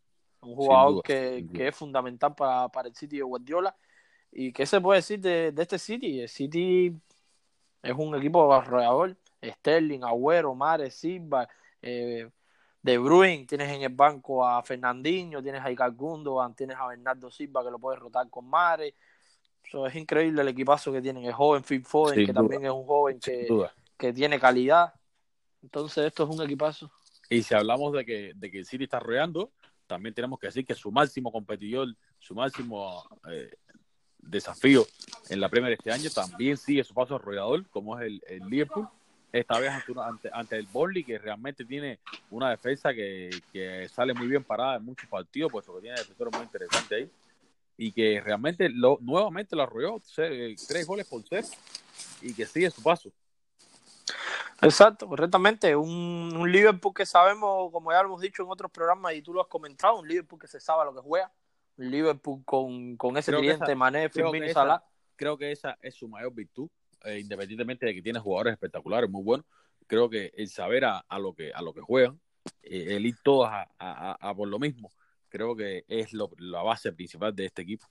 un 0.41 0.55
jugador 0.55 1.03
que, 1.03 1.45
que, 1.53 1.67
es 1.67 1.75
fundamental 1.75 2.35
para, 2.35 2.69
para 2.69 2.87
el 2.87 2.95
City 2.95 3.17
de 3.17 3.23
Guardiola. 3.23 3.75
¿Y 4.31 4.51
qué 4.51 4.65
se 4.65 4.81
puede 4.81 4.99
decir 4.99 5.19
de, 5.19 5.51
de 5.51 5.61
este 5.61 5.79
City? 5.79 6.21
El 6.21 6.29
City 6.29 6.93
es 7.81 7.93
un 7.95 8.15
equipo 8.15 8.53
arrollador, 8.53 9.15
Sterling, 9.43 10.03
Agüero, 10.03 10.53
Mares, 10.55 10.95
Silva, 10.95 11.47
eh, 11.81 12.29
de 12.88 12.97
Bruin, 12.97 13.45
tienes 13.45 13.69
en 13.69 13.81
el 13.81 13.89
banco 13.89 14.47
a 14.47 14.63
Fernandinho, 14.63 15.43
tienes 15.43 15.61
a 15.61 15.69
Icar 15.69 15.91
Gundogan, 15.91 16.55
tienes 16.55 16.77
a 16.77 16.88
Bernardo 16.88 17.29
Silva 17.29 17.61
que 17.61 17.69
lo 17.69 17.79
puedes 17.79 17.99
rotar 17.99 18.29
con 18.29 18.49
Mare. 18.49 18.95
Eso 19.61 19.85
es 19.85 19.95
increíble 19.95 20.41
el 20.41 20.47
equipazo 20.47 20.93
que 20.93 21.01
tienen. 21.01 21.25
El 21.25 21.33
joven 21.33 21.63
Phil 21.65 21.83
Foden, 21.83 22.25
que 22.25 22.33
también 22.33 22.63
es 22.63 22.71
un 22.71 22.85
joven 22.85 23.19
que, 23.19 23.45
que, 23.97 24.13
tiene 24.13 24.39
calidad. 24.39 24.93
Entonces, 25.61 26.05
esto 26.05 26.23
es 26.23 26.29
un 26.29 26.41
equipazo. 26.41 26.89
Y 27.29 27.43
si 27.43 27.53
hablamos 27.53 27.91
de 27.91 28.05
que, 28.05 28.31
de 28.33 28.49
que 28.49 28.59
el 28.59 28.65
City 28.65 28.85
está 28.85 29.01
rodeando, 29.01 29.51
también 29.85 30.15
tenemos 30.15 30.39
que 30.39 30.47
decir 30.47 30.65
que 30.65 30.73
su 30.73 30.89
máximo 30.89 31.29
competidor, 31.29 31.93
su 32.19 32.35
máximo 32.35 33.03
eh, 33.29 33.51
desafío 34.17 34.85
en 35.27 35.41
la 35.41 35.49
Premier 35.49 35.73
este 35.73 35.91
año 35.91 36.09
también 36.09 36.55
sigue 36.55 36.85
su 36.85 36.93
paso 36.93 37.15
arrollador, 37.15 37.67
como 37.67 37.99
es 37.99 38.05
el, 38.05 38.21
el 38.29 38.47
Liverpool 38.47 38.88
esta 39.32 39.59
vez 39.59 39.71
ante, 39.97 40.30
ante, 40.32 40.55
el 40.57 40.67
Borley, 40.67 41.03
que 41.03 41.17
realmente 41.17 41.65
tiene 41.65 41.99
una 42.32 42.49
defensa 42.49 42.93
que, 42.93 43.30
que, 43.51 43.88
sale 43.89 44.13
muy 44.13 44.28
bien 44.28 44.43
parada 44.43 44.78
en 44.78 44.86
muchos 44.86 45.09
partidos, 45.09 45.51
puesto 45.51 45.75
que 45.75 45.82
tiene 45.82 45.97
defensores 45.97 46.34
muy 46.34 46.43
interesantes 46.43 46.97
ahí, 46.97 47.11
y 47.78 47.91
que 47.91 48.21
realmente 48.21 48.69
lo, 48.69 48.97
nuevamente 49.01 49.55
lo 49.55 49.63
arrolló, 49.63 50.01
tres 50.15 50.88
goles 50.88 51.07
por 51.07 51.23
ser, 51.23 51.43
y 52.21 52.34
que 52.34 52.45
sigue 52.45 52.71
su 52.71 52.82
paso. 52.82 53.11
Exacto, 54.61 55.07
correctamente. 55.07 55.75
Un, 55.75 56.34
un, 56.36 56.51
Liverpool 56.51 56.93
que 56.93 57.05
sabemos, 57.05 57.71
como 57.71 57.91
ya 57.91 58.01
lo 58.01 58.09
hemos 58.09 58.21
dicho 58.21 58.43
en 58.43 58.49
otros 58.49 58.71
programas 58.71 59.13
y 59.13 59.21
tú 59.21 59.34
lo 59.34 59.41
has 59.41 59.47
comentado, 59.47 59.99
un 59.99 60.07
Liverpool 60.07 60.39
que 60.39 60.47
se 60.47 60.59
sabe 60.59 60.86
lo 60.86 60.95
que 60.95 61.01
juega. 61.01 61.32
Un 61.78 61.91
Liverpool 61.91 62.43
con, 62.43 62.97
con 62.97 63.17
ese 63.17 63.32
cliente 63.32 63.75
Mané, 63.75 64.09
Firmino 64.09 64.45
y 64.45 64.53
Salah. 64.53 64.84
Creo 65.15 65.38
que 65.38 65.51
esa 65.51 65.78
es 65.82 65.95
su 65.95 66.07
mayor 66.07 66.34
virtud, 66.34 66.69
eh, 67.03 67.19
independientemente 67.19 67.85
de 67.85 67.93
que 67.93 68.01
tiene 68.01 68.19
jugadores 68.19 68.53
espectaculares, 68.53 69.09
muy 69.09 69.23
buenos, 69.23 69.45
creo 69.87 70.09
que 70.09 70.31
el 70.35 70.49
saber 70.49 70.85
a, 70.85 71.03
lo 71.19 71.33
que 71.33 71.51
a 71.53 71.61
lo 71.61 71.73
que 71.73 71.81
juegan, 71.81 72.19
eh, 72.63 72.95
el 72.95 73.05
ir 73.05 73.15
todos 73.23 73.49
a, 73.49 74.33
por 74.35 74.47
lo 74.47 74.59
mismo, 74.59 74.91
creo 75.29 75.55
que 75.55 75.85
es 75.87 76.13
la 76.13 76.61
base 76.61 76.91
principal 76.93 77.35
de 77.35 77.45
este 77.45 77.61
equipo. 77.61 77.85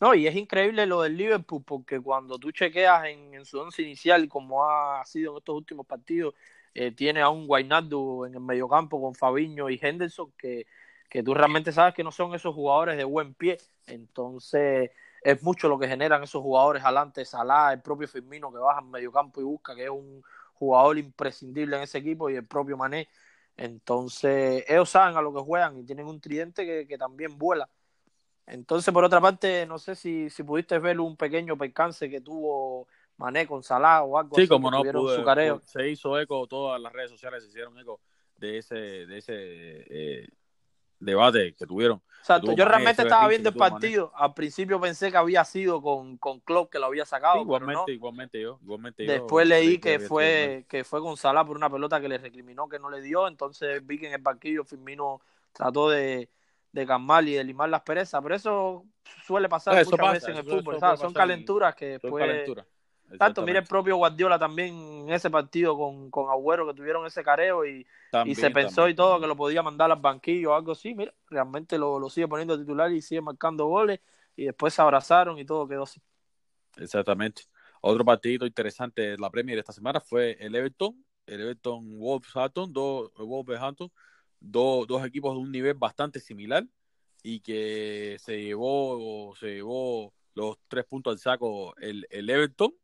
No, 0.00 0.14
y 0.14 0.26
es 0.26 0.34
increíble 0.34 0.86
lo 0.86 1.02
del 1.02 1.16
Liverpool, 1.16 1.62
porque 1.64 2.00
cuando 2.00 2.38
tú 2.38 2.50
chequeas 2.50 3.06
en, 3.06 3.44
su 3.44 3.60
once 3.60 3.82
inicial, 3.82 4.28
como 4.28 4.64
ha 4.64 5.04
sido 5.04 5.32
en 5.32 5.38
estos 5.38 5.54
últimos 5.54 5.86
partidos, 5.86 6.34
eh, 6.74 6.90
tiene 6.90 7.20
a 7.20 7.28
un 7.28 7.46
Guaynaldo 7.46 8.26
en 8.26 8.34
el 8.34 8.40
mediocampo 8.40 9.00
con 9.00 9.14
Fabiño 9.14 9.70
y 9.70 9.78
Henderson, 9.80 10.32
que, 10.36 10.66
que 11.08 11.22
tú 11.22 11.32
realmente 11.32 11.70
sabes 11.70 11.94
que 11.94 12.02
no 12.02 12.10
son 12.10 12.34
esos 12.34 12.54
jugadores 12.54 12.96
de 12.96 13.04
buen 13.04 13.34
pie. 13.34 13.58
Entonces, 13.86 14.90
es 15.24 15.42
mucho 15.42 15.68
lo 15.68 15.78
que 15.78 15.88
generan 15.88 16.22
esos 16.22 16.42
jugadores 16.42 16.84
adelante, 16.84 17.24
Salah, 17.24 17.72
el 17.72 17.80
propio 17.80 18.06
Firmino 18.06 18.52
que 18.52 18.58
baja 18.58 18.80
en 18.80 18.90
mediocampo 18.90 19.40
y 19.40 19.44
busca, 19.44 19.74
que 19.74 19.84
es 19.84 19.90
un 19.90 20.22
jugador 20.52 20.98
imprescindible 20.98 21.76
en 21.76 21.82
ese 21.82 21.98
equipo, 21.98 22.28
y 22.28 22.36
el 22.36 22.46
propio 22.46 22.76
Mané. 22.76 23.08
Entonces, 23.56 24.64
ellos 24.68 24.90
saben 24.90 25.16
a 25.16 25.22
lo 25.22 25.32
que 25.32 25.40
juegan 25.40 25.78
y 25.78 25.84
tienen 25.84 26.06
un 26.06 26.20
tridente 26.20 26.66
que, 26.66 26.86
que 26.86 26.98
también 26.98 27.38
vuela. 27.38 27.68
Entonces, 28.46 28.92
por 28.92 29.02
otra 29.02 29.20
parte, 29.20 29.64
no 29.64 29.78
sé 29.78 29.94
si, 29.94 30.28
si 30.28 30.42
pudiste 30.42 30.78
ver 30.78 31.00
un 31.00 31.16
pequeño 31.16 31.56
percance 31.56 32.10
que 32.10 32.20
tuvo 32.20 32.86
Mané 33.16 33.46
con 33.46 33.62
Salah 33.62 34.02
o 34.02 34.18
algo 34.18 34.36
sí, 34.36 34.46
como 34.46 34.70
no 34.70 34.82
pude, 34.82 35.60
se 35.64 35.88
hizo 35.88 36.20
eco, 36.20 36.46
todas 36.46 36.78
las 36.78 36.92
redes 36.92 37.10
sociales 37.10 37.42
se 37.42 37.48
hicieron 37.48 37.78
eco 37.78 38.00
de 38.36 38.58
ese, 38.58 38.74
de 38.74 39.18
ese 39.18 39.34
eh, 39.34 40.28
debate 40.98 41.54
que 41.54 41.66
tuvieron. 41.66 42.02
Exacto, 42.20 42.54
yo 42.54 42.64
realmente 42.64 43.02
estaba 43.02 43.28
viendo 43.28 43.50
el 43.50 43.54
partido. 43.54 44.10
Al 44.14 44.32
principio 44.32 44.80
pensé 44.80 45.10
que 45.10 45.16
había 45.18 45.44
sido 45.44 45.82
con, 45.82 46.16
con 46.16 46.40
Klopp 46.40 46.72
que 46.72 46.78
lo 46.78 46.86
había 46.86 47.04
sacado. 47.04 47.42
igualmente, 47.42 47.92
igualmente 47.92 48.40
yo, 48.40 48.58
igualmente 48.62 49.04
Después 49.04 49.46
leí 49.46 49.78
que, 49.78 50.00
fue, 50.00 50.64
que 50.68 50.84
fue 50.84 51.00
Salah 51.16 51.44
por 51.44 51.56
una 51.56 51.68
pelota 51.68 52.00
que 52.00 52.08
le 52.08 52.16
recriminó 52.18 52.68
que 52.68 52.78
no 52.78 52.88
le 52.88 53.02
dio. 53.02 53.28
Entonces 53.28 53.86
vi 53.86 53.98
que 53.98 54.06
en 54.06 54.14
el 54.14 54.22
partido 54.22 54.64
Firmino 54.64 55.20
trató 55.52 55.90
de 55.90 56.30
de 56.74 56.86
calmar 56.86 57.26
y 57.26 57.34
de 57.34 57.44
limar 57.44 57.68
las 57.68 57.82
perezas, 57.82 58.20
pero 58.20 58.34
eso 58.34 58.84
suele 59.24 59.48
pasar 59.48 59.84
muchas 59.84 60.12
veces 60.12 60.28
en 60.30 60.36
el 60.38 60.44
fútbol, 60.44 60.78
Son 60.98 61.14
calenturas 61.14 61.74
que 61.76 61.98
después... 62.00 62.50
Tanto, 63.18 63.42
mira 63.42 63.58
el 63.58 63.66
propio 63.66 63.96
Guardiola 63.96 64.38
también 64.38 64.74
en 64.74 65.10
ese 65.10 65.30
partido 65.30 65.76
con, 65.76 66.10
con 66.10 66.30
Agüero 66.30 66.66
que 66.66 66.74
tuvieron 66.74 67.06
ese 67.06 67.22
careo 67.22 67.66
y, 67.66 67.86
y 68.24 68.34
se 68.34 68.50
pensó 68.50 68.88
y 68.88 68.94
todo 68.94 69.20
que 69.20 69.26
lo 69.26 69.36
podía 69.36 69.62
mandar 69.62 69.90
al 69.90 70.00
banquillo 70.00 70.52
o 70.52 70.54
algo 70.54 70.72
así. 70.72 70.94
Mira, 70.94 71.14
realmente 71.28 71.78
lo, 71.78 71.98
lo 71.98 72.10
sigue 72.10 72.28
poniendo 72.28 72.58
titular 72.58 72.90
y 72.92 73.02
sigue 73.02 73.20
marcando 73.20 73.66
goles 73.66 74.00
y 74.36 74.44
después 74.44 74.74
se 74.74 74.82
abrazaron 74.82 75.38
y 75.38 75.44
todo 75.44 75.68
quedó 75.68 75.84
así. 75.84 76.00
Exactamente. 76.76 77.42
Otro 77.80 78.04
partido 78.04 78.46
interesante 78.46 79.02
de 79.02 79.18
la 79.18 79.30
Premier 79.30 79.58
esta 79.58 79.72
semana 79.72 80.00
fue 80.00 80.36
el 80.40 80.54
Everton, 80.54 81.04
el 81.26 81.40
Everton 81.40 81.98
Wolverhampton, 81.98 82.72
dos 82.72 83.12
Wolverhampton 83.16 83.90
dos 84.44 85.06
equipos 85.06 85.34
de 85.34 85.40
un 85.40 85.50
nivel 85.50 85.74
bastante 85.74 86.20
similar 86.20 86.64
y 87.22 87.40
que 87.40 88.16
se 88.20 88.42
llevó, 88.42 89.34
se 89.36 89.54
llevó 89.54 90.12
los 90.34 90.58
tres 90.68 90.84
puntos 90.84 91.12
al 91.12 91.18
saco 91.18 91.74
el, 91.78 92.06
el 92.10 92.28
Everton, 92.28 92.74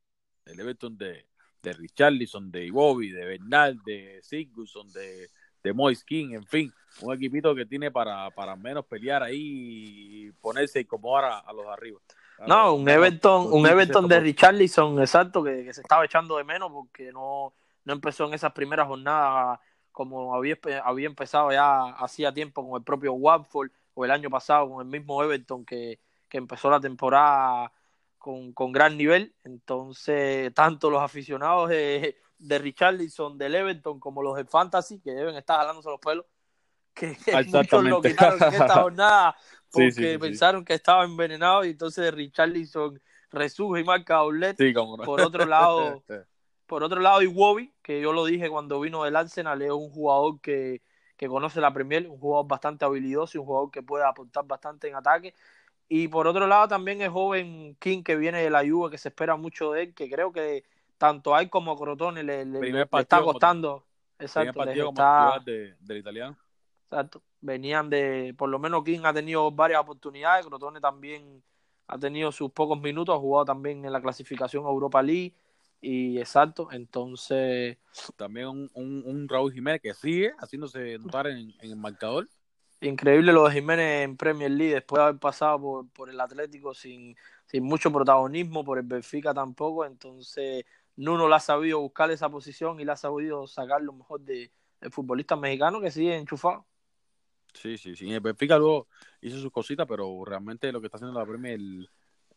el 0.51 0.61
Everton 0.61 0.97
de, 0.97 1.27
de 1.63 1.73
Richarlison, 1.73 2.51
de 2.51 2.67
Iwobi, 2.67 3.11
de 3.11 3.25
Bernal, 3.25 3.81
de 3.85 4.21
Sigurdsson, 4.23 4.91
de, 4.93 5.29
de 5.63 5.73
Moise 5.73 6.05
King, 6.05 6.33
en 6.33 6.47
fin, 6.47 6.73
un 7.01 7.15
equipito 7.15 7.55
que 7.55 7.67
tiene 7.67 7.91
para, 7.91 8.31
para 8.31 8.57
menos 8.57 8.87
pelear 8.87 9.23
ahí 9.23 9.39
y 9.39 10.33
ponerse 10.33 10.81
y 10.81 10.83
incomodar 10.83 11.25
a, 11.25 11.39
a 11.39 11.53
los 11.53 11.65
de 11.65 11.73
arriba. 11.73 12.01
no, 12.47 12.75
un 12.75 12.89
Everton, 12.89 13.53
un 13.53 13.67
Everton 13.67 14.09
de 14.09 14.21
Richarlison, 14.21 15.01
exacto, 15.01 15.43
que, 15.43 15.65
que, 15.65 15.75
se 15.75 15.83
estaba 15.83 16.05
echando 16.05 16.37
de 16.37 16.45
menos 16.45 16.71
porque 16.71 17.13
no, 17.13 17.55
no 17.85 17.93
empezó 17.93 18.27
en 18.27 18.35
esas 18.35 18.53
primeras 18.53 18.87
jornadas 18.87 19.59
como 19.93 20.35
había, 20.35 20.59
había 20.85 21.07
empezado 21.07 21.53
ya 21.53 21.91
hacía 21.91 22.33
tiempo 22.33 22.69
con 22.69 22.81
el 22.81 22.85
propio 22.85 23.13
Watford 23.15 23.71
o 23.95 24.05
el 24.05 24.11
año 24.11 24.31
pasado 24.31 24.71
con 24.71 24.81
el 24.81 24.91
mismo 24.91 25.23
Everton 25.23 25.65
que, 25.65 26.01
empezó 26.33 26.71
la 26.71 26.81
temporada 26.81 27.73
con, 28.21 28.73
gran 28.73 28.97
nivel. 28.97 29.35
Entonces, 29.43 30.55
tanto 30.55 30.91
los 30.91 31.03
aficionados 31.03 31.71
de, 31.71 32.17
de 32.39 32.59
Richarlison, 32.59 33.37
del 33.37 33.57
Everton, 33.57 33.99
como 33.99 34.23
los 34.23 34.37
de 34.37 34.45
Fantasy, 34.45 35.01
que 35.01 35.11
deben 35.11 35.35
estar 35.35 35.59
jalándose 35.59 35.91
los 35.91 36.01
pelos, 36.01 36.27
que 36.95 37.17
muchos 37.47 37.85
lo 37.85 38.01
quitaron 38.01 38.41
en 38.41 38.53
esta 38.53 38.83
jornada 38.83 39.37
porque 39.73 40.19
pensaron 40.21 40.65
que 40.65 40.75
estaba 40.75 41.05
envenenado 41.05 41.65
y 41.65 41.71
entonces 41.71 42.13
Richarlison 42.13 43.01
resurge 43.31 43.81
y 43.81 43.85
marca 43.85 44.17
outlet. 44.17 44.57
Por 45.05 45.21
otro 45.21 45.45
lado, 45.47 46.05
Por 46.71 46.85
otro 46.85 47.01
lado, 47.01 47.21
Iwobi, 47.21 47.75
que 47.83 48.01
yo 48.01 48.13
lo 48.13 48.25
dije 48.25 48.49
cuando 48.49 48.79
vino 48.79 49.03
del 49.03 49.17
Arsenal, 49.17 49.61
es 49.61 49.73
un 49.73 49.91
jugador 49.91 50.41
que, 50.41 50.81
conoce 51.27 51.61
la 51.61 51.73
Premier, 51.73 52.09
un 52.09 52.17
jugador 52.17 52.47
bastante 52.47 52.85
habilidoso 52.85 53.37
y 53.37 53.41
un 53.41 53.47
jugador 53.47 53.73
que 53.73 53.83
puede 53.83 54.05
aportar 54.05 54.45
bastante 54.47 54.87
en 54.87 54.95
ataque. 54.95 55.35
Y 55.93 56.07
por 56.07 56.29
otro 56.29 56.47
lado, 56.47 56.69
también 56.69 57.03
el 57.03 57.11
joven 57.11 57.77
King 57.81 58.05
que 58.05 58.15
viene 58.15 58.41
de 58.41 58.49
la 58.49 58.61
Juve, 58.61 58.93
que 58.93 58.97
se 58.97 59.09
espera 59.09 59.35
mucho 59.35 59.73
de 59.73 59.83
él, 59.83 59.95
que 59.95 60.09
creo 60.09 60.31
que 60.33 60.63
tanto 60.97 61.35
a 61.35 61.43
él 61.43 61.51
como 61.51 61.73
a 61.73 61.77
Crotone 61.77 62.23
le, 62.23 62.43
está 62.83 63.21
costando. 63.23 63.85
exacto, 64.17 64.63
está, 64.63 65.43
del 65.45 65.99
italiano. 65.99 66.37
Exacto. 66.85 67.23
Venían 67.41 67.91
de, 67.91 68.35
por 68.39 68.49
lo 68.49 68.61
menos 68.61 68.85
King 68.85 69.01
ha 69.03 69.13
tenido 69.13 69.51
varias 69.51 69.81
oportunidades, 69.81 70.47
Crotone 70.47 70.81
también 70.81 71.43
ha 71.89 71.99
tenido 71.99 72.31
sus 72.31 72.53
pocos 72.53 72.81
minutos, 72.81 73.17
ha 73.17 73.19
jugado 73.19 73.47
también 73.47 73.85
en 73.85 73.93
la 73.93 74.01
clasificación 74.01 74.65
Europa 74.65 75.03
League 75.03 75.35
y 75.81 76.19
exacto, 76.19 76.69
entonces. 76.71 77.79
También 78.17 78.47
un, 78.47 78.71
un, 78.75 79.29
Raúl 79.29 79.53
Jiménez 79.53 79.81
que 79.81 79.95
sigue 79.95 80.33
haciéndose 80.39 80.99
notar 80.99 81.27
en, 81.27 81.53
el 81.61 81.77
marcador. 81.77 82.29
Increíble 82.83 83.33
lo 83.33 83.47
de 83.47 83.55
Jiménez 83.55 84.05
en 84.05 84.17
Premier 84.17 84.51
League 84.51 84.75
después 84.75 84.99
de 84.99 85.05
haber 85.05 85.21
pasado 85.21 85.61
por, 85.61 85.89
por 85.91 86.09
el 86.09 86.21
Atlético 86.21 86.73
sin, 86.73 87.15
sin 87.45 87.63
mucho 87.63 87.93
protagonismo, 87.93 88.65
por 88.65 88.79
el 88.79 88.87
Benfica 88.87 89.35
tampoco. 89.35 89.85
Entonces, 89.85 90.65
Nuno 90.97 91.29
le 91.29 91.35
ha 91.35 91.41
sabido 91.41 91.81
buscar 91.81 92.11
esa 92.11 92.29
posición 92.31 92.81
y 92.81 92.85
le 92.85 92.93
ha 92.93 92.97
sabido 92.97 93.47
sacar 93.47 93.83
lo 93.83 93.93
mejor 93.93 94.21
de, 94.21 94.51
del 94.81 94.91
futbolista 94.91 95.37
mexicano 95.37 95.81
que 95.81 95.91
sigue 95.91 96.17
enchufado. 96.17 96.67
Sí, 97.53 97.77
sí, 97.77 97.97
sí. 97.97 98.13
El 98.13 98.21
Benfica 98.21 98.59
luego 98.59 98.89
hizo 99.21 99.39
sus 99.39 99.53
cositas, 99.53 99.87
pero 99.87 100.25
realmente 100.25 100.73
lo 100.73 100.81
que 100.81 100.87
está 100.87 100.97
haciendo 100.97 101.19
la 101.19 101.27
Premier 101.27 101.61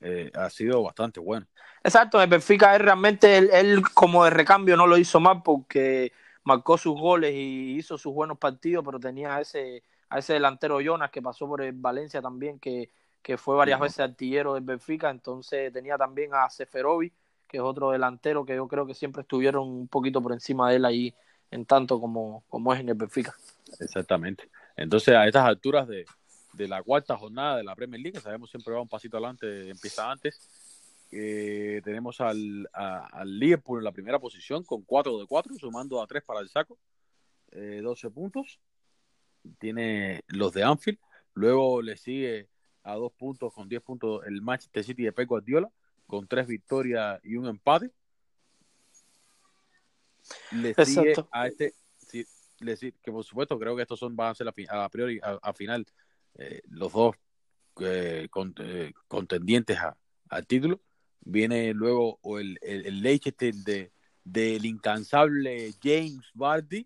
eh, 0.01 0.31
ha 0.33 0.49
sido 0.49 0.83
bastante 0.83 1.19
bueno. 1.19 1.45
Exacto, 1.83 2.21
el 2.21 2.29
Benfica 2.29 2.75
es 2.75 2.81
realmente 2.81 3.37
él, 3.37 3.81
como 3.93 4.25
de 4.25 4.31
recambio 4.31 4.75
no 4.75 4.87
lo 4.87 4.97
hizo 4.97 5.19
mal 5.19 5.41
porque 5.43 6.11
marcó 6.43 6.77
sus 6.77 6.99
goles 6.99 7.33
y 7.33 7.77
hizo 7.77 7.97
sus 7.97 8.13
buenos 8.13 8.37
partidos, 8.37 8.83
pero 8.83 8.99
tenía 8.99 9.39
ese, 9.39 9.83
a 10.13 10.19
ese 10.19 10.33
delantero 10.33 10.79
Jonas 10.79 11.09
que 11.09 11.23
pasó 11.23 11.47
por 11.47 11.63
el 11.63 11.73
Valencia 11.73 12.21
también, 12.21 12.59
que, 12.59 12.91
fue 13.35 13.55
varias 13.55 13.79
veces 13.79 13.99
artillero 13.99 14.53
del 14.53 14.63
Benfica, 14.63 15.09
entonces 15.09 15.73
tenía 15.73 15.97
también 15.97 16.35
a 16.35 16.47
Seferovic, 16.51 17.11
que 17.47 17.57
es 17.57 17.63
otro 17.63 17.89
delantero 17.89 18.45
que 18.45 18.55
yo 18.55 18.67
creo 18.67 18.85
que 18.85 18.93
siempre 18.93 19.23
estuvieron 19.23 19.67
un 19.67 19.87
poquito 19.87 20.21
por 20.21 20.31
encima 20.33 20.69
de 20.69 20.75
él 20.75 20.85
ahí, 20.85 21.15
en 21.49 21.65
tanto 21.65 21.99
como, 21.99 22.43
como 22.47 22.71
es 22.75 22.81
en 22.81 22.89
el 22.89 22.95
Benfica. 22.95 23.33
Exactamente. 23.79 24.47
Entonces, 24.75 25.15
a 25.15 25.25
estas 25.25 25.45
alturas 25.45 25.87
de, 25.87 26.05
de 26.53 26.67
la 26.67 26.83
cuarta 26.83 27.17
jornada 27.17 27.57
de 27.57 27.63
la 27.63 27.75
Premier 27.75 27.99
League, 27.99 28.19
sabemos 28.19 28.51
siempre 28.51 28.71
va 28.71 28.81
un 28.81 28.87
pasito 28.87 29.17
adelante, 29.17 29.71
empieza 29.71 30.11
antes. 30.11 30.39
Eh, 31.11 31.81
tenemos 31.83 32.21
al, 32.21 32.69
al, 32.71 33.39
Liverpool 33.39 33.79
en 33.79 33.85
la 33.85 33.91
primera 33.91 34.19
posición 34.19 34.63
con 34.63 34.83
4 34.83 35.17
de 35.17 35.25
4, 35.25 35.55
sumando 35.55 36.03
a 36.03 36.05
3 36.05 36.21
para 36.23 36.39
el 36.39 36.49
saco, 36.49 36.77
12 37.51 38.07
eh, 38.07 38.11
puntos. 38.11 38.59
Tiene 39.59 40.23
los 40.27 40.53
de 40.53 40.63
Anfield, 40.63 40.99
luego 41.33 41.81
le 41.81 41.97
sigue 41.97 42.49
a 42.83 42.95
2 42.95 43.11
puntos 43.13 43.53
con 43.53 43.67
10 43.67 43.81
puntos 43.81 44.21
el 44.25 44.41
Manchester 44.41 44.83
City 44.83 45.03
de 45.03 45.11
Pep 45.11 45.27
Guardiola, 45.27 45.69
con 46.07 46.27
3 46.27 46.47
victorias 46.47 47.19
y 47.23 47.35
un 47.35 47.47
empate. 47.47 47.91
Le 50.51 50.73
sigue 50.85 51.15
a 51.31 51.47
este, 51.47 51.73
que 52.59 53.11
por 53.11 53.23
supuesto 53.23 53.59
creo 53.59 53.75
que 53.75 53.81
estos 53.81 53.99
son 53.99 54.15
van 54.15 54.31
a 54.31 54.35
ser 54.35 54.47
a, 54.47 54.89
priori 54.89 55.19
a 55.21 55.53
final 55.53 55.85
eh, 56.35 56.61
los 56.69 56.91
dos 56.91 57.15
eh, 57.79 58.27
eh, 58.59 58.93
contendientes 59.07 59.77
al 60.29 60.47
título. 60.47 60.81
Viene 61.21 61.73
luego 61.73 62.19
el, 62.37 62.57
el, 62.61 63.01
Leicester 63.01 63.53
de, 63.53 63.91
del 64.23 64.65
incansable 64.65 65.73
James 65.81 66.29
Vardy. 66.33 66.85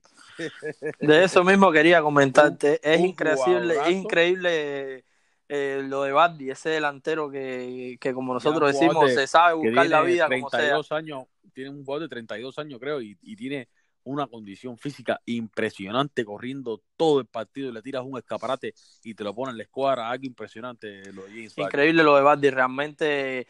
De 0.99 1.23
eso 1.23 1.43
mismo 1.43 1.71
quería 1.71 2.01
comentarte. 2.01 2.79
es 2.83 2.99
increíble, 2.99 3.75
increíble 3.89 5.05
lo 5.49 6.03
de 6.03 6.11
Vardy, 6.11 6.49
ese 6.49 6.69
delantero 6.69 7.29
que, 7.29 7.97
como 8.13 8.33
nosotros 8.33 8.73
decimos, 8.73 9.13
se 9.13 9.27
sabe 9.27 9.55
buscar 9.55 9.87
la 9.87 10.01
vida. 10.01 10.27
32 10.27 10.91
años, 10.91 11.25
tiene 11.53 11.69
un 11.69 11.83
jugador 11.83 12.03
de 12.03 12.09
32 12.09 12.59
años, 12.59 12.79
creo, 12.79 13.01
y, 13.01 13.17
y 13.21 13.35
tiene 13.35 13.69
una 14.07 14.27
condición 14.27 14.77
física 14.77 15.19
impresionante 15.25 16.23
corriendo 16.23 16.81
todo 16.95 17.19
el 17.19 17.25
partido, 17.25 17.71
le 17.71 17.81
tiras 17.81 18.03
un 18.05 18.17
escaparate 18.17 18.73
y 19.03 19.13
te 19.13 19.23
lo 19.23 19.35
pones 19.35 19.51
en 19.51 19.57
la 19.57 19.63
escuadra, 19.63 20.09
algo 20.09 20.25
impresionante 20.25 21.11
lo 21.11 21.23
de 21.25 21.49
Increíble 21.57 22.03
lo 22.03 22.15
de 22.15 22.21
Bardi, 22.21 22.49
realmente 22.49 23.47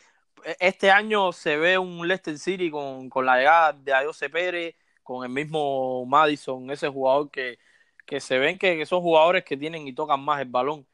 este 0.60 0.92
año 0.92 1.32
se 1.32 1.58
ve 1.58 1.78
un 1.78 2.08
Leicester 2.08 2.38
City 2.38 2.70
con, 2.70 3.10
la 3.26 3.38
llegada 3.38 3.74
de 3.74 3.94
Ayose 3.94 4.30
Pérez, 4.30 4.76
con 5.04 5.24
el 5.24 5.30
mismo 5.30 6.06
Madison, 6.06 6.70
ese 6.72 6.90
jugador 6.90 7.30
que, 7.32 7.60
que 8.06 8.20
se 8.20 8.38
ven 8.38 8.58
que, 8.58 8.86
son 8.86 9.02
jugadores 9.02 9.44
que 9.44 9.58
tienen 9.58 9.88
y 9.88 9.94
tocan 9.94 10.20
más 10.20 10.42
el 10.42 10.50
balón 10.50 10.86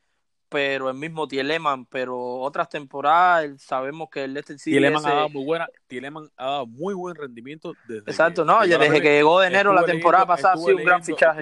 pero 0.54 0.88
el 0.88 0.96
mismo 0.96 1.28
Tieleman, 1.28 1.88
pero 1.88 2.36
otras 2.36 2.70
temporadas 2.70 3.60
sabemos 3.60 4.08
que 4.12 4.26
el 4.26 4.36
Leicester 4.36 4.60
City 4.60 4.78
Tieleman 4.78 5.04
ha 5.04 5.16
dado 5.16 5.30
muy 5.30 5.44
buena, 5.44 5.68
Tieleman 5.88 6.30
ha 6.38 6.46
dado 6.46 6.68
muy 6.68 6.94
buen 6.94 7.16
rendimiento 7.16 7.74
desde 7.88 8.12
Exacto, 8.12 8.46
no, 8.46 8.62
desde 8.62 9.02
que 9.02 9.16
llegó 9.16 9.40
de 9.40 9.48
enero 9.48 9.74
la 9.74 9.84
temporada 9.84 10.28
pasada 10.28 10.54
ha 10.54 10.58
sido 10.58 10.78
un 10.78 10.84
gran 10.84 11.04
fichaje. 11.04 11.42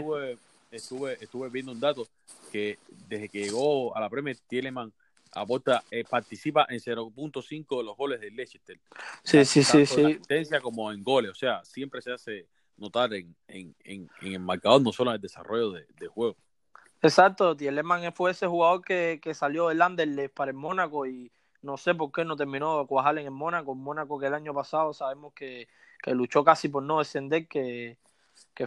Estuve, 0.71 1.17
estuve, 1.19 1.49
viendo 1.49 1.73
un 1.73 1.81
dato 1.81 2.07
que 2.53 2.79
desde 3.09 3.27
que 3.27 3.43
llegó 3.43 3.93
a 3.93 3.99
la 3.99 4.09
Premier 4.09 4.37
Tieleman 4.47 4.93
aporta, 5.33 5.83
eh, 5.91 6.03
participa 6.03 6.65
en 6.69 6.79
0.5 6.79 7.77
de 7.77 7.83
los 7.83 7.97
goles 7.97 8.19
del 8.19 8.35
Leicester. 8.35 8.79
Sí, 9.23 9.45
sí, 9.45 9.63
sí, 9.63 9.85
sí. 9.85 10.03
asistencia 10.03 10.59
como 10.61 10.91
en 10.91 11.03
goles, 11.03 11.31
o 11.31 11.35
sea, 11.35 11.63
siempre 11.63 12.01
se 12.01 12.11
hace 12.11 12.47
notar 12.77 13.13
en, 13.13 13.35
en, 13.47 13.75
en, 13.83 14.09
el 14.21 14.39
marcador, 14.39 14.81
no 14.81 14.91
solo 14.91 15.11
en 15.11 15.15
el 15.15 15.21
desarrollo 15.21 15.71
de, 15.71 15.85
de 15.99 16.07
juego. 16.07 16.35
Exacto, 17.01 17.55
Tielemans 17.55 18.13
fue 18.13 18.31
ese 18.31 18.45
jugador 18.45 18.83
que, 18.83 19.19
que 19.21 19.33
salió 19.33 19.69
del 19.69 19.81
Anderlecht 19.81 20.33
para 20.33 20.51
el 20.51 20.57
Mónaco 20.57 21.07
y 21.07 21.31
no 21.61 21.77
sé 21.77 21.95
por 21.95 22.11
qué 22.11 22.25
no 22.25 22.35
terminó 22.35 22.79
de 22.79 22.87
cuajar 22.87 23.17
en 23.17 23.25
el 23.25 23.31
Mónaco. 23.31 23.75
Mónaco 23.75 24.19
que 24.19 24.27
el 24.27 24.33
año 24.33 24.53
pasado 24.53 24.93
sabemos 24.93 25.33
que, 25.33 25.67
luchó 26.07 26.43
casi 26.43 26.69
por 26.69 26.83
no 26.83 26.99
descender, 26.99 27.47
que, 27.47 27.97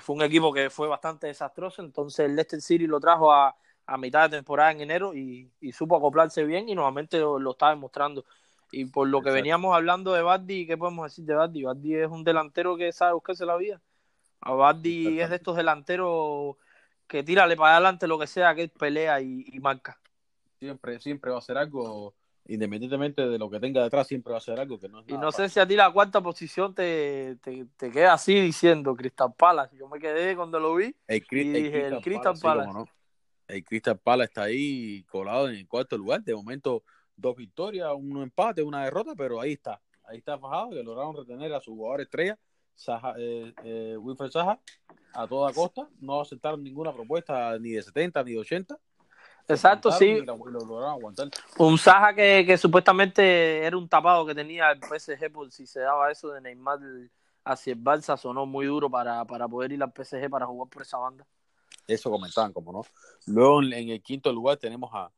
fue 0.00 0.16
un 0.16 0.22
equipo 0.22 0.52
que 0.52 0.70
fue 0.70 0.88
bastante 0.88 1.26
desastroso. 1.26 1.82
Entonces 1.82 2.26
el 2.26 2.36
Leicester 2.36 2.60
City 2.60 2.86
lo 2.86 3.00
trajo 3.00 3.32
a, 3.32 3.54
mitad 3.98 4.30
de 4.30 4.38
temporada 4.38 4.72
en 4.72 4.80
enero 4.80 5.14
y, 5.14 5.50
supo 5.72 5.96
acoplarse 5.96 6.44
bien 6.44 6.68
y 6.68 6.74
nuevamente 6.74 7.18
lo, 7.18 7.50
estaba 7.50 7.72
demostrando. 7.72 8.24
Y 8.72 8.86
por 8.86 9.08
lo 9.08 9.22
que 9.22 9.30
veníamos 9.30 9.74
hablando 9.74 10.12
de 10.12 10.22
Bardi, 10.22 10.66
¿qué 10.66 10.76
podemos 10.76 11.06
decir 11.06 11.24
de 11.24 11.34
Bardi? 11.34 11.62
Bardi 11.62 11.94
es 11.94 12.08
un 12.08 12.24
delantero 12.24 12.76
que 12.76 12.92
sabe 12.92 13.12
buscarse 13.12 13.46
la 13.46 13.56
vida. 13.56 13.80
A 14.40 14.52
Bardi 14.52 15.20
es 15.20 15.30
de 15.30 15.36
estos 15.36 15.56
delanteros 15.56 16.56
que 17.06 17.22
tírale 17.22 17.56
para 17.56 17.74
adelante 17.74 18.06
lo 18.06 18.18
que 18.18 18.26
sea, 18.26 18.54
que 18.54 18.68
pelea 18.68 19.20
y, 19.20 19.58
marca. 19.60 19.98
Siempre, 20.58 20.98
siempre 21.00 21.30
va 21.30 21.38
a 21.38 21.42
ser 21.42 21.58
algo, 21.58 22.14
independientemente 22.46 23.28
de 23.28 23.38
lo 23.38 23.50
que 23.50 23.60
tenga 23.60 23.82
detrás, 23.82 24.06
siempre 24.06 24.32
va 24.32 24.38
a 24.38 24.40
ser 24.40 24.58
algo 24.58 24.80
que 24.80 24.88
no 24.88 25.00
es 25.00 25.08
Y 25.08 25.12
no 25.12 25.30
sé 25.30 25.48
si 25.48 25.60
a 25.60 25.66
ti 25.66 25.76
la 25.76 25.92
cuarta 25.92 26.20
posición 26.22 26.74
te, 26.74 27.36
te, 27.36 27.90
queda 27.90 28.14
así 28.14 28.40
diciendo 28.40 28.96
Crystal 28.96 29.32
Palace. 29.36 29.76
Yo 29.76 29.88
me 29.88 29.98
quedé 29.98 30.34
cuando 30.34 30.58
lo 30.58 30.74
vi 30.74 30.94
el, 31.06 31.24
y 31.30 31.52
dije, 31.52 31.86
el 31.86 32.00
Crystal 32.00 32.34
Palace. 32.40 32.90
El 33.46 33.64
Crystal 33.64 33.98
Palace 33.98 34.28
está 34.28 34.42
ahí 34.44 35.02
colado 35.04 35.48
en 35.48 35.56
el 35.56 35.68
cuarto 35.68 35.96
lugar. 35.98 36.22
De 36.22 36.34
momento, 36.34 36.82
dos 37.16 37.36
victorias, 37.36 37.90
un 37.94 38.22
empate, 38.22 38.62
una 38.62 38.84
derrota, 38.84 39.12
pero 39.16 39.40
ahí 39.40 39.52
está. 39.52 39.80
Ahí 40.04 40.18
está 40.18 40.38
fajado, 40.38 40.70
que 40.70 40.82
lograron 40.82 41.16
retener 41.16 41.52
a 41.54 41.60
su 41.60 41.74
jugador 41.74 42.02
estrella, 42.02 42.38
Saha, 42.74 43.14
eh, 43.16 43.54
eh, 43.64 43.96
Wilfred 43.98 44.30
Saja, 44.30 44.58
a 45.14 45.26
toda 45.26 45.52
costa, 45.52 45.88
no 46.00 46.20
aceptaron 46.20 46.62
ninguna 46.62 46.92
propuesta 46.92 47.58
ni 47.58 47.70
de 47.70 47.82
70 47.82 48.22
ni 48.24 48.32
de 48.32 48.38
80. 48.38 48.78
Exacto, 49.46 49.92
sí. 49.92 50.24
Un 51.58 51.78
Saja 51.78 52.14
que, 52.14 52.44
que, 52.46 52.56
supuestamente 52.58 53.58
era 53.64 53.76
un 53.76 53.88
tapado 53.88 54.26
que 54.26 54.34
tenía 54.34 54.70
el 54.72 54.80
PSG 54.80 55.30
por 55.30 55.50
si 55.52 55.66
se 55.66 55.80
daba 55.80 56.10
eso 56.10 56.30
de 56.30 56.40
Neymar 56.40 56.78
hacia 57.44 57.74
el 57.74 57.82
Barça, 57.82 58.16
sonó 58.16 58.46
muy 58.46 58.66
duro 58.66 58.90
para, 58.90 59.24
para 59.26 59.46
poder 59.46 59.72
ir 59.72 59.82
al 59.82 59.92
PSG 59.92 60.30
para 60.30 60.46
jugar 60.46 60.68
por 60.68 60.82
esa 60.82 60.98
banda. 60.98 61.26
Eso 61.86 62.10
comentaban, 62.10 62.52
como 62.52 62.72
no. 62.72 62.82
Luego 63.26 63.62
en, 63.62 63.90
el 63.90 64.02
quinto 64.02 64.32
lugar 64.32 64.56
tenemos 64.56 64.90
a, 64.94 65.10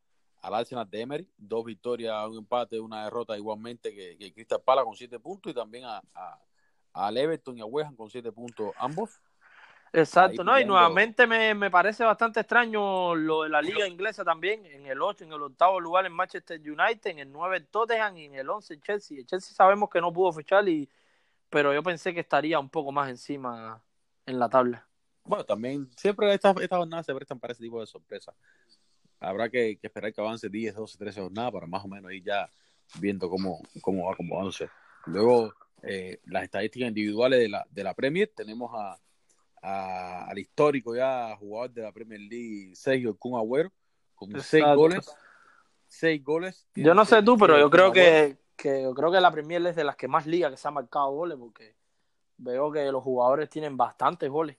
al 0.42 0.54
Arsenal 0.54 0.88
de 0.88 1.00
Emery, 1.00 1.30
dos 1.36 1.64
victorias, 1.64 2.26
un 2.28 2.38
empate, 2.38 2.80
una 2.80 3.04
derrota 3.04 3.36
igualmente 3.36 3.94
que, 3.94 4.16
que 4.16 4.32
Crystal 4.32 4.62
Pala 4.64 4.84
con 4.84 4.96
siete 4.96 5.18
puntos 5.18 5.52
y 5.52 5.54
también 5.54 5.84
a, 5.84 6.02
a, 6.14 6.40
al 6.92 7.16
Everton 7.16 7.56
y 7.58 7.60
a 7.60 7.66
West 7.66 7.94
con 7.96 8.10
siete 8.10 8.32
puntos 8.32 8.72
ambos. 8.78 9.20
Exacto, 9.92 10.44
no, 10.44 10.58
y 10.60 10.64
nuevamente 10.64 11.26
me, 11.26 11.54
me, 11.54 11.70
parece 11.70 12.04
bastante 12.04 12.40
extraño 12.40 13.14
lo 13.14 13.44
de 13.44 13.48
la 13.48 13.62
liga 13.62 13.86
inglesa 13.86 14.24
también, 14.24 14.66
en 14.66 14.84
el 14.86 15.00
8, 15.00 15.24
en 15.24 15.32
el 15.32 15.42
octavo 15.42 15.80
lugar 15.80 16.04
en 16.04 16.12
Manchester 16.12 16.60
United, 16.60 17.12
en 17.12 17.20
el 17.20 17.32
9 17.32 17.60
Tottenham 17.70 18.16
y 18.18 18.24
en 18.26 18.34
el 18.34 18.50
11 18.50 18.80
Chelsea. 18.80 19.18
El 19.18 19.26
Chelsea 19.26 19.54
sabemos 19.54 19.88
que 19.88 20.00
no 20.00 20.12
pudo 20.12 20.32
fichar, 20.32 20.68
y, 20.68 20.88
pero 21.48 21.72
yo 21.72 21.82
pensé 21.82 22.12
que 22.12 22.20
estaría 22.20 22.58
un 22.58 22.68
poco 22.68 22.92
más 22.92 23.08
encima 23.08 23.82
en 24.26 24.38
la 24.38 24.50
tabla. 24.50 24.85
Bueno, 25.26 25.44
también 25.44 25.88
siempre 25.96 26.32
estas 26.32 26.56
esta 26.60 26.76
jornadas 26.76 27.06
se 27.06 27.14
prestan 27.14 27.38
para 27.38 27.52
ese 27.52 27.62
tipo 27.62 27.80
de 27.80 27.86
sorpresas. 27.86 28.34
Habrá 29.18 29.48
que, 29.48 29.78
esperar 29.82 30.12
que 30.12 30.20
avance 30.20 30.48
10, 30.48 30.74
12, 30.74 30.98
13 30.98 31.20
jornadas 31.22 31.52
para 31.52 31.66
más 31.66 31.84
o 31.84 31.88
menos 31.88 32.12
ir 32.12 32.22
ya 32.22 32.48
viendo 33.00 33.28
cómo, 33.28 33.60
cómo 33.80 34.06
va 34.06 34.12
acomodándose. 34.12 34.68
Luego, 35.06 35.52
eh, 35.82 36.20
las 36.26 36.44
estadísticas 36.44 36.88
individuales 36.88 37.40
de 37.40 37.48
la, 37.48 37.66
de 37.70 37.84
la 37.84 37.94
Premier, 37.94 38.30
tenemos 38.34 38.70
a 38.74 38.98
al 39.66 40.38
histórico 40.38 40.94
ya 40.94 41.36
jugador 41.38 41.72
de 41.72 41.82
la 41.82 41.92
Premier 41.92 42.20
League, 42.20 42.74
Sergio 42.74 43.16
Kun 43.16 43.38
Agüero, 43.38 43.72
con 44.14 44.40
seis 44.40 44.64
goles. 44.74 45.14
Seis 45.88 46.22
goles. 46.22 46.66
Yo 46.74 46.94
no 46.94 47.04
sé 47.04 47.22
tú, 47.22 47.36
pero 47.36 47.58
yo 47.58 47.70
creo 47.70 47.92
que, 47.92 48.38
que, 48.56 48.88
creo 48.94 49.10
que 49.10 49.20
la 49.20 49.30
Premier 49.30 49.60
League 49.60 49.70
es 49.70 49.76
de 49.76 49.84
las 49.84 49.96
que 49.96 50.08
más 50.08 50.26
liga 50.26 50.50
que 50.50 50.56
se 50.56 50.68
ha 50.68 50.70
marcado 50.70 51.10
goles, 51.10 51.36
porque 51.38 51.74
veo 52.36 52.70
que 52.70 52.90
los 52.92 53.02
jugadores 53.02 53.48
tienen 53.48 53.76
bastantes 53.76 54.30
goles. 54.30 54.56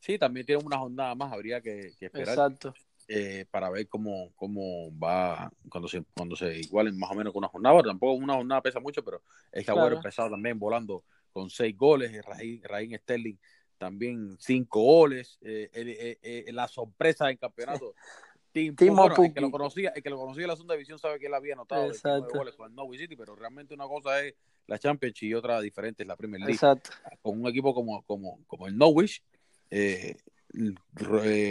Sí, 0.00 0.18
también 0.18 0.46
tienen 0.46 0.64
una 0.64 0.78
jornada 0.78 1.14
más, 1.14 1.32
habría 1.32 1.60
que, 1.60 1.92
esperar. 2.00 2.28
Exacto. 2.28 2.74
Eh, 3.08 3.46
para 3.50 3.70
ver 3.70 3.88
cómo, 3.88 4.32
cómo 4.34 4.96
va 4.98 5.50
cuando 5.68 5.88
se, 5.88 6.04
cuando 6.12 6.34
se 6.34 6.58
igualen 6.58 6.98
más 6.98 7.10
o 7.12 7.14
menos 7.14 7.32
con 7.32 7.38
una 7.38 7.48
jornada. 7.48 7.82
tampoco 7.82 8.14
una 8.14 8.34
jornada 8.34 8.62
pesa 8.62 8.80
mucho, 8.80 9.04
pero 9.04 9.22
es 9.52 9.64
que 9.64 9.70
Agüero 9.70 9.96
empezado 9.96 10.30
también 10.30 10.58
volando 10.58 11.04
con 11.32 11.48
seis 11.48 11.76
goles. 11.76 12.12
Raín 12.24 12.98
Sterling 12.98 13.36
también 13.78 14.36
cinco 14.38 14.82
goles, 14.82 15.38
eh, 15.42 15.70
eh, 15.72 16.18
eh, 16.22 16.52
la 16.52 16.68
sorpresa 16.68 17.26
del 17.26 17.38
campeonato. 17.38 17.94
Tim, 18.52 18.74
el 18.78 19.34
que 19.34 19.40
lo 19.42 19.50
conocía, 19.50 19.90
el 19.90 20.02
que 20.02 20.08
lo 20.08 20.16
conocía 20.16 20.44
en 20.44 20.48
la 20.48 20.56
segunda 20.56 20.74
división 20.74 20.98
sabe 20.98 21.18
que 21.18 21.26
él 21.26 21.34
había 21.34 21.52
anotado 21.52 21.92
goles 22.32 22.56
con 22.56 22.70
el 22.70 22.74
Norwich 22.74 23.00
City, 23.00 23.14
pero 23.14 23.36
realmente 23.36 23.74
una 23.74 23.86
cosa 23.86 24.24
es 24.24 24.34
la 24.66 24.78
Champions 24.78 25.22
y 25.22 25.34
otra 25.34 25.60
diferente 25.60 26.04
es 26.04 26.06
la 26.06 26.16
Premier 26.16 26.40
League. 26.40 26.80
Con 27.20 27.38
un 27.38 27.46
equipo 27.48 27.74
como, 27.74 28.02
como, 28.04 28.42
como 28.46 28.66
el 28.66 28.78
Norwich, 28.78 29.22
eh, 29.70 30.16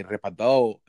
respaldado 0.07 0.81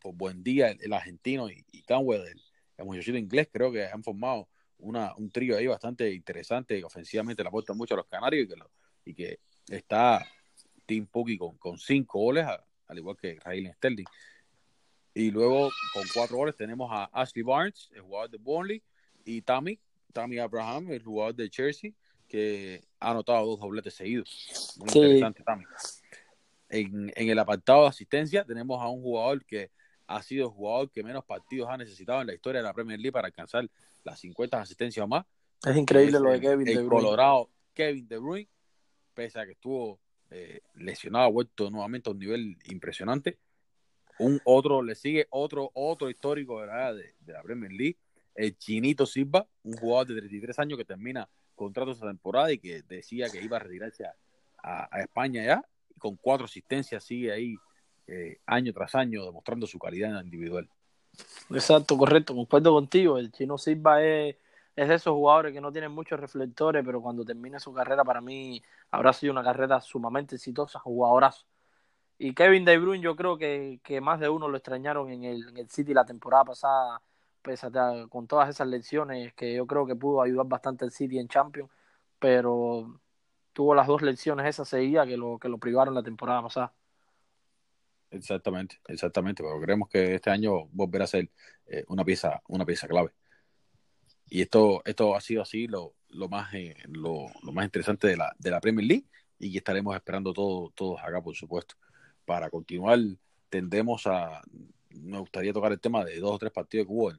por 0.00 0.14
Buen 0.14 0.42
Día, 0.42 0.70
el, 0.70 0.92
argentino 0.92 1.50
y, 1.50 1.64
y 1.72 1.82
Canwell, 1.82 2.22
el, 2.22 2.40
el 2.76 2.84
muchachito 2.84 3.18
inglés, 3.18 3.48
creo 3.52 3.72
que 3.72 3.84
han 3.86 4.02
formado 4.02 4.48
una, 4.78 5.14
un 5.16 5.30
trío 5.30 5.56
ahí 5.56 5.66
bastante 5.66 6.12
interesante 6.12 6.82
ofensivamente 6.84 7.42
le 7.42 7.48
aporta 7.48 7.74
mucho 7.74 7.94
a 7.94 7.98
los 7.98 8.06
canarios 8.06 8.44
y 8.44 8.48
que, 8.48 8.60
y 9.04 9.14
que 9.14 9.40
está 9.68 10.24
Tim 10.86 11.06
Pukki 11.06 11.36
con, 11.36 11.56
con 11.58 11.78
cinco 11.78 12.20
goles, 12.20 12.46
al 12.86 12.98
igual 12.98 13.16
que 13.16 13.38
Raheem 13.44 13.72
Sterling. 13.74 14.06
Y 15.14 15.30
luego 15.30 15.70
con 15.92 16.04
cuatro 16.14 16.36
goles 16.36 16.56
tenemos 16.56 16.88
a 16.92 17.04
Ashley 17.12 17.42
Barnes, 17.42 17.90
el 17.92 18.02
jugador 18.02 18.30
de 18.30 18.38
Burnley, 18.38 18.82
y 19.24 19.42
Tammy, 19.42 19.78
Tammy 20.12 20.38
Abraham, 20.38 20.92
el 20.92 21.02
jugador 21.02 21.34
de 21.34 21.50
Chelsea, 21.50 21.90
que 22.28 22.82
ha 23.00 23.10
anotado 23.10 23.44
dos 23.46 23.60
dobletes 23.60 23.94
seguidos. 23.94 24.74
Muy 24.78 24.86
interesante, 24.88 25.42
Tammy. 25.42 25.64
En, 26.68 27.12
en, 27.14 27.28
el 27.30 27.38
apartado 27.38 27.82
de 27.82 27.88
asistencia 27.88 28.44
tenemos 28.44 28.82
a 28.82 28.88
un 28.88 29.02
jugador 29.02 29.44
que 29.44 29.70
ha 30.06 30.22
sido 30.22 30.46
el 30.46 30.52
jugador 30.52 30.90
que 30.90 31.02
menos 31.02 31.24
partidos 31.24 31.68
ha 31.70 31.76
necesitado 31.76 32.20
en 32.20 32.26
la 32.26 32.34
historia 32.34 32.60
de 32.60 32.66
la 32.66 32.74
Premier 32.74 32.98
League 32.98 33.12
para 33.12 33.26
alcanzar 33.26 33.68
las 34.04 34.20
50 34.20 34.60
asistencias 34.60 35.04
o 35.04 35.06
más. 35.06 35.24
Es 35.64 35.76
increíble 35.76 36.20
lo 36.20 36.30
de 36.30 36.40
Kevin 36.40 36.64
De 36.64 36.74
Bruyne. 36.74 36.88
Colorado 36.88 37.50
Kevin 37.74 38.08
De 38.08 38.18
Bruyne, 38.18 38.48
pese 39.14 39.40
a 39.40 39.46
que 39.46 39.52
estuvo 39.52 40.00
eh, 40.30 40.60
lesionado, 40.74 41.24
ha 41.24 41.30
vuelto 41.30 41.70
nuevamente 41.70 42.10
a 42.10 42.12
un 42.12 42.18
nivel 42.18 42.56
impresionante. 42.66 43.38
Un 44.18 44.40
otro, 44.44 44.82
le 44.82 44.94
sigue 44.94 45.26
otro, 45.30 45.70
otro 45.74 46.10
histórico 46.10 46.60
de 46.60 46.66
la 46.66 47.42
Premier 47.42 47.72
League, 47.72 47.98
el 48.34 48.56
Chinito 48.56 49.06
Silva, 49.06 49.46
un 49.62 49.74
jugador 49.74 50.08
de 50.08 50.14
33 50.16 50.58
años 50.58 50.78
que 50.78 50.84
termina 50.84 51.28
contrato 51.54 51.92
esta 51.92 52.06
temporada 52.06 52.52
y 52.52 52.58
que 52.58 52.82
decía 52.82 53.28
que 53.30 53.42
iba 53.42 53.56
a 53.56 53.60
retirarse 53.60 54.04
a, 54.06 54.88
España 55.00 55.44
ya, 55.44 55.64
con 55.98 56.16
cuatro 56.16 56.46
asistencias 56.46 57.04
sigue 57.04 57.32
ahí 57.32 57.56
eh, 58.06 58.38
año 58.46 58.72
tras 58.72 58.94
año 58.94 59.24
demostrando 59.24 59.66
su 59.66 59.78
calidad 59.78 60.22
individual. 60.22 60.68
Exacto, 61.50 61.98
correcto, 61.98 62.34
concuerdo 62.34 62.72
contigo. 62.72 63.18
El 63.18 63.32
Chino 63.32 63.58
Silva 63.58 64.02
es 64.02 64.36
es 64.78 64.88
de 64.88 64.94
esos 64.94 65.12
jugadores 65.12 65.52
que 65.52 65.60
no 65.60 65.72
tienen 65.72 65.90
muchos 65.90 66.20
reflectores, 66.20 66.84
pero 66.84 67.02
cuando 67.02 67.24
termine 67.24 67.58
su 67.58 67.72
carrera, 67.74 68.04
para 68.04 68.20
mí 68.20 68.62
habrá 68.92 69.12
sido 69.12 69.32
una 69.32 69.42
carrera 69.42 69.80
sumamente 69.80 70.36
exitosa, 70.36 70.78
jugadorazo. 70.78 71.46
Y 72.18 72.32
Kevin 72.34 72.64
De 72.64 72.78
Bruyne, 72.78 73.02
yo 73.02 73.16
creo 73.16 73.38
que, 73.38 73.80
más 74.00 74.20
de 74.20 74.28
uno 74.28 74.48
lo 74.48 74.56
extrañaron 74.56 75.10
en 75.10 75.24
el, 75.24 75.48
en 75.48 75.56
el 75.56 75.68
City 75.68 75.94
la 75.94 76.04
temporada 76.06 76.44
pasada, 76.44 77.02
con 78.08 78.28
todas 78.28 78.50
esas 78.50 78.68
lecciones 78.68 79.34
que 79.34 79.54
yo 79.54 79.66
creo 79.66 79.84
que 79.84 79.96
pudo 79.96 80.22
ayudar 80.22 80.46
bastante 80.46 80.84
el 80.84 80.92
City 80.92 81.18
en 81.18 81.28
Champions, 81.28 81.70
pero 82.20 83.00
tuvo 83.58 83.74
las 83.74 83.88
dos 83.88 84.02
lecciones 84.02 84.46
esas 84.46 84.68
seguidas 84.68 85.08
que 85.08 85.16
lo, 85.16 85.36
que 85.36 85.48
lo 85.48 85.58
privaron 85.58 85.92
la 85.92 86.02
temporada 86.04 86.40
pasada. 86.40 86.72
Exactamente, 88.08 88.78
exactamente, 88.86 89.42
pero 89.42 89.60
creemos 89.60 89.88
que 89.88 90.14
este 90.14 90.30
año 90.30 90.66
volverá 90.70 91.02
a 91.02 91.08
ser 91.08 91.28
eh, 91.66 91.82
una 91.88 92.04
pieza, 92.04 92.40
una 92.46 92.64
pieza 92.64 92.86
clave 92.86 93.10
y 94.30 94.42
esto, 94.42 94.80
esto 94.84 95.16
ha 95.16 95.20
sido 95.20 95.42
así 95.42 95.66
lo, 95.66 95.96
lo 96.10 96.28
más, 96.28 96.54
eh, 96.54 96.76
lo, 96.88 97.26
más 97.52 97.64
interesante 97.64 98.06
de 98.06 98.16
la, 98.16 98.32
de 98.38 98.50
la 98.52 98.60
Premier 98.60 98.86
League. 98.86 99.06
y 99.40 99.50
que 99.50 99.58
estaremos 99.58 99.96
esperando 99.96 100.32
todo, 100.32 100.70
todos 100.70 101.00
acá, 101.02 101.20
por 101.20 101.34
supuesto. 101.34 101.74
Para 102.24 102.48
continuar, 102.48 103.00
tendemos 103.48 104.06
a, 104.06 104.40
me 104.90 105.18
gustaría 105.18 105.52
tocar 105.52 105.72
el 105.72 105.80
tema 105.80 106.04
de 106.04 106.20
dos 106.20 106.30
o 106.30 106.38
tres 106.38 106.52
partidos 106.52 106.86
que 106.86 106.92
hubo 106.92 107.12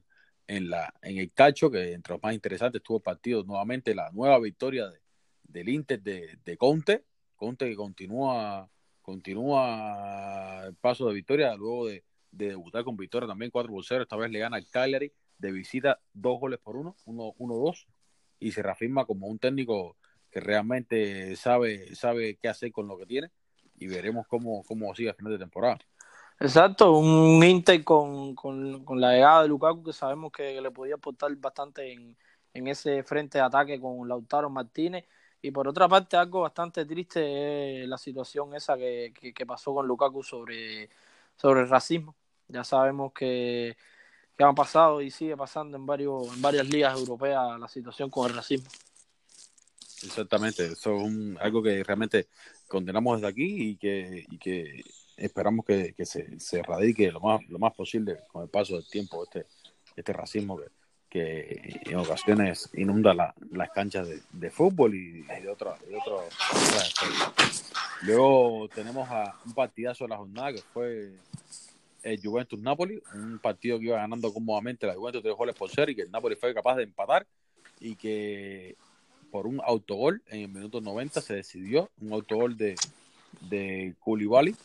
en, 0.48 0.70
la, 0.70 0.94
en 1.02 1.18
el 1.18 1.32
tacho, 1.32 1.70
que 1.70 1.92
entre 1.92 2.14
los 2.14 2.24
más 2.24 2.34
interesantes 2.34 2.80
estuvo 2.80 2.98
el 2.98 3.04
partido 3.04 3.44
nuevamente, 3.44 3.94
la 3.94 4.10
nueva 4.12 4.40
victoria 4.40 4.90
del 5.50 5.70
Inter 5.70 6.02
de, 6.02 6.38
de 6.44 6.58
Conte, 6.58 7.04
Conte 7.36 7.70
que 7.70 7.76
continúa, 7.76 8.70
continúa 9.02 10.66
el 10.66 10.76
paso 10.76 11.08
de 11.08 11.14
victoria 11.14 11.56
luego 11.56 11.88
de, 11.88 12.04
debutar 12.32 12.84
con 12.84 12.96
victoria 12.96 13.28
también 13.28 13.52
4 13.52 13.72
por 13.72 13.84
0, 13.84 14.04
esta 14.04 14.16
vez 14.16 14.30
le 14.32 14.40
gana 14.40 14.58
al 14.58 14.68
Cagliari 14.70 15.12
de 15.38 15.52
visita 15.52 16.00
dos 16.14 16.40
goles 16.40 16.60
por 16.60 16.76
uno, 16.76 16.96
uno, 17.06 17.34
uno 17.38 17.56
dos, 17.56 17.88
y 18.40 18.52
se 18.52 18.62
reafirma 18.62 19.06
como 19.06 19.28
un 19.28 19.40
técnico 19.40 19.98
que 20.30 20.40
realmente 20.40 21.36
sabe, 21.36 21.96
sabe 21.96 22.36
qué 22.36 22.50
hacer 22.50 22.72
con 22.72 22.88
lo 22.88 22.98
que 22.98 23.06
tiene 23.06 23.32
y 23.78 23.88
veremos 23.88 24.28
cómo, 24.28 24.64
cómo 24.64 24.94
sigue 24.94 25.10
a 25.10 25.14
final 25.14 25.34
de 25.34 25.40
temporada. 25.40 25.80
Exacto, 26.40 26.94
un 26.94 27.44
Inter 27.44 27.84
con, 27.84 28.36
con, 28.36 29.02
la 29.02 29.14
llegada 29.14 29.42
de 29.42 29.50
Lukaku 29.50 29.84
que 29.84 29.94
sabemos 29.94 30.32
que, 30.32 30.62
le 30.62 30.72
podía 30.72 30.96
aportar 30.96 31.36
bastante 31.36 31.92
en, 31.92 32.16
en, 32.54 32.68
ese 32.68 33.04
frente 33.04 33.40
de 33.40 33.44
ataque 33.44 33.80
con 33.80 34.08
Lautaro 34.08 34.50
Martínez. 34.50 35.06
Y 35.42 35.52
por 35.52 35.68
otra 35.68 35.88
parte, 35.88 36.18
algo 36.18 36.42
bastante 36.42 36.86
triste 36.86 37.84
es 37.84 37.88
la 37.88 37.98
situación 37.98 38.54
esa 38.56 38.78
que, 38.78 39.14
que, 39.14 39.46
pasó 39.46 39.74
con 39.74 39.88
Lukaku 39.88 40.22
sobre, 40.22 40.90
sobre 41.38 41.62
el 41.62 41.70
racismo. 41.70 42.16
Ya 42.50 42.64
sabemos 42.64 43.14
que, 43.14 43.78
que 44.38 44.44
ha 44.44 44.52
pasado 44.54 45.02
y 45.02 45.12
sigue 45.12 45.38
pasando 45.38 45.78
en, 45.78 45.86
varios, 45.86 46.34
en 46.36 46.42
varias 46.42 46.68
ligas 46.68 47.00
europeas 47.00 47.60
la 47.60 47.68
situación 47.70 48.10
con 48.10 48.30
el 48.30 48.36
racismo. 48.36 48.70
Exactamente, 50.04 50.66
eso 50.66 50.96
es 50.98 51.38
algo 51.40 51.62
que 51.62 51.84
realmente 51.84 52.28
condenamos 52.68 53.18
desde 53.18 53.28
aquí 53.28 53.70
y 53.70 53.76
que, 53.78 54.26
y 54.30 54.38
que 54.38 54.84
esperamos 55.18 55.66
que, 55.66 55.94
se, 56.06 56.40
se, 56.40 56.60
erradique 56.60 57.12
lo 57.12 57.20
más, 57.20 57.42
lo 57.50 57.60
más 57.60 57.74
posible 57.74 58.20
con 58.32 58.44
el 58.44 58.50
paso 58.50 58.76
del 58.76 58.88
tiempo 58.88 59.24
este, 59.24 59.46
este 59.96 60.14
racismo 60.14 60.58
que, 60.58 60.68
que 61.10 61.82
en 61.86 61.96
ocasiones 61.98 62.70
inunda 62.74 63.14
las 63.14 63.70
canchas 63.72 64.08
de, 64.32 64.50
fútbol 64.52 64.94
y, 64.96 65.24
de 65.24 65.50
otro, 65.50 65.76
Luego 68.04 68.70
tenemos 68.74 69.10
a 69.10 69.36
un 69.46 69.54
partidazo 69.54 70.06
de 70.06 70.10
la 70.10 70.18
jornada 70.18 70.54
que 70.54 70.62
fue 70.62 71.12
el 72.04 72.22
Juventus 72.22 72.60
Napoli, 72.60 73.02
un 73.14 73.40
partido 73.40 73.80
que 73.80 73.86
iba 73.86 73.98
ganando 73.98 74.32
cómodamente 74.32 74.88
la 74.88 74.96
Juventus 74.96 75.24
tres 75.24 75.36
goles 75.36 75.56
por 75.56 75.70
ser 75.70 75.90
y 75.90 75.96
que 75.96 76.04
el 76.04 76.12
Napoli 76.12 76.36
fue 76.36 76.54
capaz 76.54 76.76
de 76.76 76.84
empatar 76.84 77.26
y 77.80 77.96
que 77.96 78.76
por 79.32 79.48
un 79.48 79.62
autogol 79.64 80.22
en 80.28 80.42
el 80.42 80.48
minuto 80.50 80.80
90 80.80 81.22
se 81.22 81.36
decidió, 81.36 81.90
un 82.02 82.14
autogol 82.14 82.56
de, 82.56 82.76
de 83.42 83.96
Koulibaly 84.00 84.56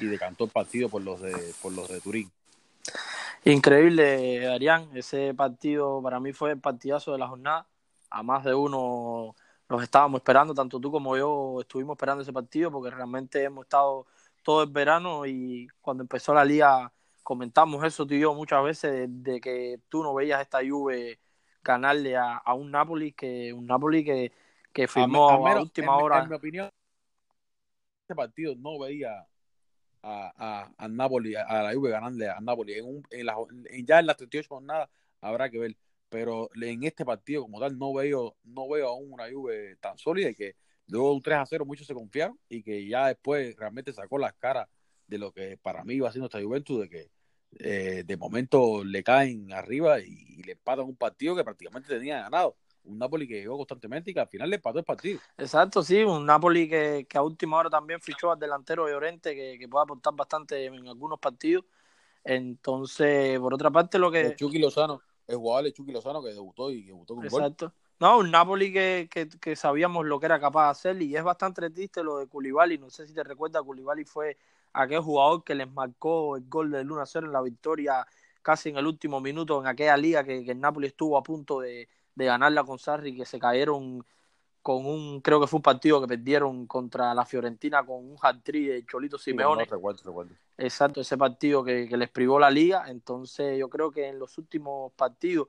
y 0.00 0.04
decantó 0.06 0.44
el 0.44 0.50
partido 0.50 0.88
por 0.88 1.02
los 1.02 1.20
de, 1.20 1.34
por 1.62 1.72
los 1.72 1.88
de 1.88 2.00
Turín. 2.00 2.30
Increíble, 3.44 4.48
Arián. 4.48 4.88
Ese 4.94 5.34
partido 5.34 6.02
para 6.02 6.18
mí 6.18 6.32
fue 6.32 6.52
el 6.52 6.60
partidazo 6.60 7.12
de 7.12 7.18
la 7.18 7.28
jornada. 7.28 7.66
A 8.10 8.22
más 8.22 8.44
de 8.44 8.54
uno 8.54 9.34
nos 9.68 9.82
estábamos 9.82 10.20
esperando, 10.20 10.54
tanto 10.54 10.80
tú 10.80 10.90
como 10.90 11.16
yo 11.16 11.60
estuvimos 11.60 11.94
esperando 11.94 12.22
ese 12.22 12.32
partido 12.32 12.70
porque 12.70 12.94
realmente 12.94 13.42
hemos 13.42 13.64
estado 13.64 14.06
todo 14.42 14.62
el 14.62 14.70
verano 14.70 15.26
y 15.26 15.66
cuando 15.80 16.02
empezó 16.02 16.34
la 16.34 16.44
liga 16.44 16.92
comentamos 17.22 17.82
eso 17.84 18.06
tú 18.06 18.14
y 18.14 18.20
yo 18.20 18.34
muchas 18.34 18.62
veces 18.62 19.08
de, 19.08 19.40
que 19.40 19.80
tú 19.88 20.02
no 20.02 20.14
veías 20.14 20.42
esta 20.42 20.58
Juve 20.58 21.18
ganarle 21.62 22.16
a, 22.16 22.42
un 22.54 22.70
Napoli 22.70 23.12
que 23.12 23.52
un 23.52 23.66
Napoli 23.66 24.04
que, 24.04 24.32
que 24.72 24.86
firmó 24.86 25.30
a, 25.30 25.60
última 25.60 25.96
hora. 25.96 26.22
En 26.22 26.28
mi 26.28 26.36
opinión, 26.36 26.70
este 28.02 28.14
partido 28.14 28.54
no 28.56 28.78
veía 28.78 29.26
a, 30.04 30.72
a, 30.76 30.88
Napoli, 30.88 31.34
a, 31.34 31.62
la 31.62 31.74
Juve 31.74 31.90
ganarle 31.90 32.28
a 32.28 32.40
Napoli. 32.40 32.74
En, 32.74 33.02
en, 33.10 33.26
la, 33.26 33.36
ya 33.84 34.00
en 34.00 34.06
las 34.06 34.16
38 34.16 34.48
jornadas 34.48 34.88
habrá 35.20 35.50
que 35.50 35.58
ver, 35.58 35.76
pero 36.08 36.50
en 36.60 36.84
este 36.84 37.04
partido 37.04 37.42
como 37.42 37.60
tal 37.60 37.78
no 37.78 37.92
veo, 37.94 38.36
no 38.44 38.68
veo 38.68 38.88
aún 38.88 39.12
una 39.12 39.30
Juve 39.30 39.76
tan 39.76 39.96
sólida 39.98 40.30
y 40.30 40.34
que 40.34 40.56
luego 40.88 41.08
de 41.08 41.14
un 41.16 41.22
3 41.22 41.38
a 41.38 41.46
0 41.46 41.64
muchos 41.64 41.86
se 41.86 41.94
confiaron 41.94 42.38
y 42.48 42.62
que 42.62 42.86
ya 42.86 43.08
después 43.08 43.56
realmente 43.56 43.92
sacó 43.92 44.18
las 44.18 44.34
caras 44.34 44.68
de 45.06 45.18
lo 45.18 45.32
que 45.32 45.56
para 45.56 45.84
mí 45.84 45.94
iba 45.94 46.10
siendo 46.12 46.26
esta 46.26 46.42
Juventus, 46.42 46.80
de 46.82 46.88
que 46.88 47.10
eh, 47.58 48.04
de 48.04 48.16
momento 48.16 48.84
le 48.84 49.02
caen 49.02 49.52
arriba 49.52 50.00
y, 50.00 50.42
le 50.44 50.52
empatan 50.52 50.84
un 50.84 50.96
partido 50.96 51.34
que 51.34 51.44
prácticamente 51.44 51.88
tenía 51.88 52.20
ganado. 52.20 52.56
Un 52.84 52.98
Napoli 52.98 53.26
que 53.26 53.40
llegó 53.40 53.56
constantemente 53.56 54.10
y 54.10 54.14
que 54.14 54.20
al 54.20 54.28
final 54.28 54.50
le 54.50 54.56
empató 54.56 54.78
el 54.78 54.84
partido. 54.84 55.18
Exacto, 55.38 55.82
sí, 55.82 56.04
un 56.04 56.26
Napoli 56.26 56.68
que, 56.68 57.06
a 57.14 57.22
última 57.22 57.58
hora 57.58 57.70
también 57.70 58.00
fichó 58.00 58.30
al 58.30 58.38
delantero 58.38 58.86
de 58.86 58.94
Orente 58.94 59.34
que, 59.34 59.58
que 59.58 59.68
puede 59.68 59.84
aportar 59.84 60.14
bastante 60.14 60.66
en 60.66 60.86
algunos 60.86 61.18
partidos. 61.18 61.64
Entonces, 62.24 63.38
por 63.38 63.54
otra 63.54 63.70
parte, 63.70 63.98
lo 63.98 64.10
que. 64.10 64.20
El 64.22 64.36
Chucky 64.36 64.58
Lozano, 64.58 65.02
el 65.26 65.36
jugador 65.36 65.64
de 65.64 65.72
Chucky 65.72 65.92
Lozano 65.92 66.22
que 66.22 66.30
debutó 66.30 66.70
y 66.70 66.82
que 66.82 66.88
debutó 66.88 67.14
con 67.14 67.24
Exacto. 67.24 67.72
No, 68.00 68.18
un 68.18 68.30
Napoli 68.30 68.72
que, 68.72 69.08
que, 69.40 69.56
sabíamos 69.56 70.04
lo 70.04 70.18
que 70.18 70.26
era 70.26 70.40
capaz 70.40 70.64
de 70.64 70.70
hacer 70.70 71.02
y 71.02 71.16
es 71.16 71.22
bastante 71.22 71.70
triste 71.70 72.02
lo 72.02 72.18
de 72.18 72.26
Koulibaly. 72.26 72.78
No 72.78 72.90
sé 72.90 73.06
si 73.06 73.14
te 73.14 73.22
recuerdas, 73.22 73.62
Koulibaly 73.62 74.04
fue 74.04 74.36
aquel 74.72 75.00
jugador 75.00 75.44
que 75.44 75.54
les 75.54 75.70
marcó 75.70 76.36
el 76.36 76.44
gol 76.48 76.72
del 76.72 76.88
1-0 76.88 77.26
en 77.26 77.32
la 77.32 77.40
victoria 77.40 78.04
casi 78.42 78.70
en 78.70 78.76
el 78.76 78.86
último 78.86 79.20
minuto 79.20 79.60
en 79.60 79.68
aquella 79.68 79.96
liga 79.96 80.24
que, 80.24 80.38
el 80.38 80.60
Napoli 80.60 80.88
estuvo 80.88 81.16
a 81.16 81.22
punto 81.22 81.60
de, 81.60 81.88
de 82.14 82.26
ganarla 82.26 82.64
con 82.64 82.78
Sarri, 82.78 83.16
que 83.16 83.24
se 83.24 83.38
cayeron 83.38 84.04
con 84.62 84.86
un, 84.86 85.20
creo 85.20 85.40
que 85.40 85.46
fue 85.46 85.58
un 85.58 85.62
partido 85.62 86.00
que 86.00 86.08
perdieron 86.08 86.66
contra 86.66 87.12
la 87.12 87.26
Fiorentina 87.26 87.84
con 87.84 87.96
un 87.96 88.16
hat-trick 88.20 88.68
de 88.68 88.86
Cholito 88.86 89.18
Simeone. 89.18 89.66
Exacto, 90.56 91.02
ese 91.02 91.18
partido 91.18 91.62
que, 91.62 91.86
que 91.86 91.96
les 91.96 92.08
privó 92.08 92.38
la 92.38 92.50
liga. 92.50 92.84
Entonces 92.88 93.58
yo 93.58 93.68
creo 93.68 93.90
que 93.90 94.08
en 94.08 94.18
los 94.18 94.38
últimos 94.38 94.92
partidos 94.94 95.48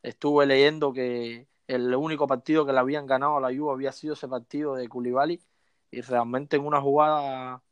estuve 0.00 0.46
leyendo 0.46 0.92
que 0.92 1.48
el 1.66 1.94
único 1.94 2.26
partido 2.26 2.64
que 2.64 2.72
le 2.72 2.78
habían 2.78 3.06
ganado 3.06 3.36
a 3.36 3.40
la 3.40 3.56
Juve 3.56 3.72
había 3.72 3.92
sido 3.92 4.14
ese 4.14 4.28
partido 4.28 4.74
de 4.74 4.88
Koulibaly 4.88 5.40
y 5.90 6.00
realmente 6.00 6.56
en 6.56 6.64
una 6.64 6.80
jugada 6.80 7.62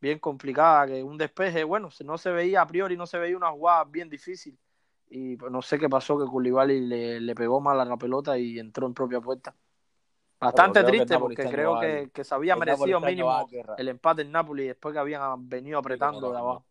bien 0.00 0.18
complicada, 0.18 0.86
que 0.86 1.02
un 1.02 1.18
despeje, 1.18 1.64
bueno, 1.64 1.90
no 2.04 2.18
se 2.18 2.30
veía 2.30 2.62
a 2.62 2.66
priori, 2.66 2.96
no 2.96 3.06
se 3.06 3.18
veía 3.18 3.36
una 3.36 3.50
jugada 3.50 3.84
bien 3.84 4.08
difícil 4.08 4.58
y 5.08 5.36
pues, 5.36 5.52
no 5.52 5.62
sé 5.62 5.78
qué 5.78 5.88
pasó 5.88 6.18
que 6.18 6.26
Koulibaly 6.26 6.80
le, 6.80 7.20
le 7.20 7.34
pegó 7.34 7.60
mal 7.60 7.80
a 7.80 7.84
la 7.84 7.96
pelota 7.96 8.38
y 8.38 8.58
entró 8.58 8.86
en 8.86 8.94
propia 8.94 9.20
puerta. 9.20 9.54
Bastante 10.38 10.84
triste 10.84 11.18
porque 11.18 11.48
creo 11.48 11.80
que, 11.80 12.10
que, 12.12 12.22
se 12.22 12.34
había 12.34 12.56
merecido 12.56 13.00
mínimo 13.00 13.48
el 13.78 13.88
empate 13.88 14.22
en 14.22 14.32
Napoli 14.32 14.66
después 14.66 14.92
que 14.92 14.98
habían 14.98 15.48
venido 15.48 15.78
apretando 15.78 16.30
de 16.30 16.38
abajo. 16.38 16.64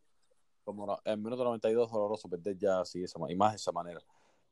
Como 0.63 0.99
en 1.03 1.23
minuto 1.23 1.43
92 1.43 1.91
doloroso 1.91 2.29
perder 2.29 2.57
ya 2.57 2.81
así 2.81 3.03
esa, 3.03 3.19
y 3.27 3.35
más 3.35 3.53
de 3.53 3.55
esa 3.57 3.71
manera 3.71 3.99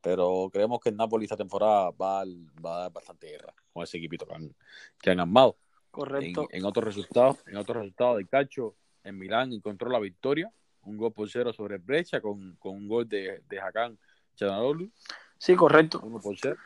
pero 0.03 0.49
creemos 0.51 0.81
que 0.81 0.89
el 0.89 0.97
Napoli 0.97 1.23
esta 1.23 1.37
temporada 1.37 1.89
va, 1.91 2.21
a 2.21 2.25
dar 2.61 2.91
bastante 2.91 3.27
guerra 3.27 3.53
con 3.71 3.83
ese 3.83 3.97
equipito 3.97 4.27
que 4.27 4.35
han, 4.35 4.53
que 5.01 5.11
han 5.11 5.21
armado. 5.21 5.55
Correcto. 5.89 6.45
En, 6.51 6.65
otros 6.65 6.83
resultados, 6.83 7.37
en 7.47 7.55
otros 7.55 7.77
resultados 7.77 8.17
del 8.17 8.27
calcio, 8.27 8.75
en 9.05 9.17
Milán 9.17 9.53
encontró 9.53 9.89
la 9.89 9.99
victoria, 9.99 10.51
un 10.85 10.97
gol 10.97 11.11
por 11.11 11.29
cero 11.29 11.53
sobre 11.53 11.77
Brecha 11.77 12.21
con, 12.21 12.55
con 12.59 12.75
un 12.75 12.87
gol 12.87 13.07
de, 13.07 13.41
de 13.49 13.59
Hakan 13.59 13.97
Chanalolu. 14.35 14.89
Sí, 15.37 15.55
correcto. 15.55 15.99
Uno 16.03 16.19
por 16.19 16.37
cero. 16.37 16.57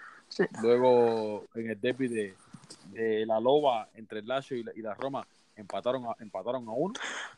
Luego 0.61 1.45
en 1.55 1.70
el 1.70 1.80
derby 1.80 2.07
de, 2.07 2.36
de, 2.91 3.26
la 3.26 3.39
Loba 3.39 3.89
entre 3.95 4.20
el 4.20 4.28
Lazio 4.28 4.57
y 4.57 4.63
la, 4.63 4.72
y 4.76 4.82
la 4.82 4.93
Roma 4.93 5.26
empataron 5.55 6.05
a, 6.05 6.15
empataron 6.20 6.68
a 6.68 6.72
uno, 6.72 6.93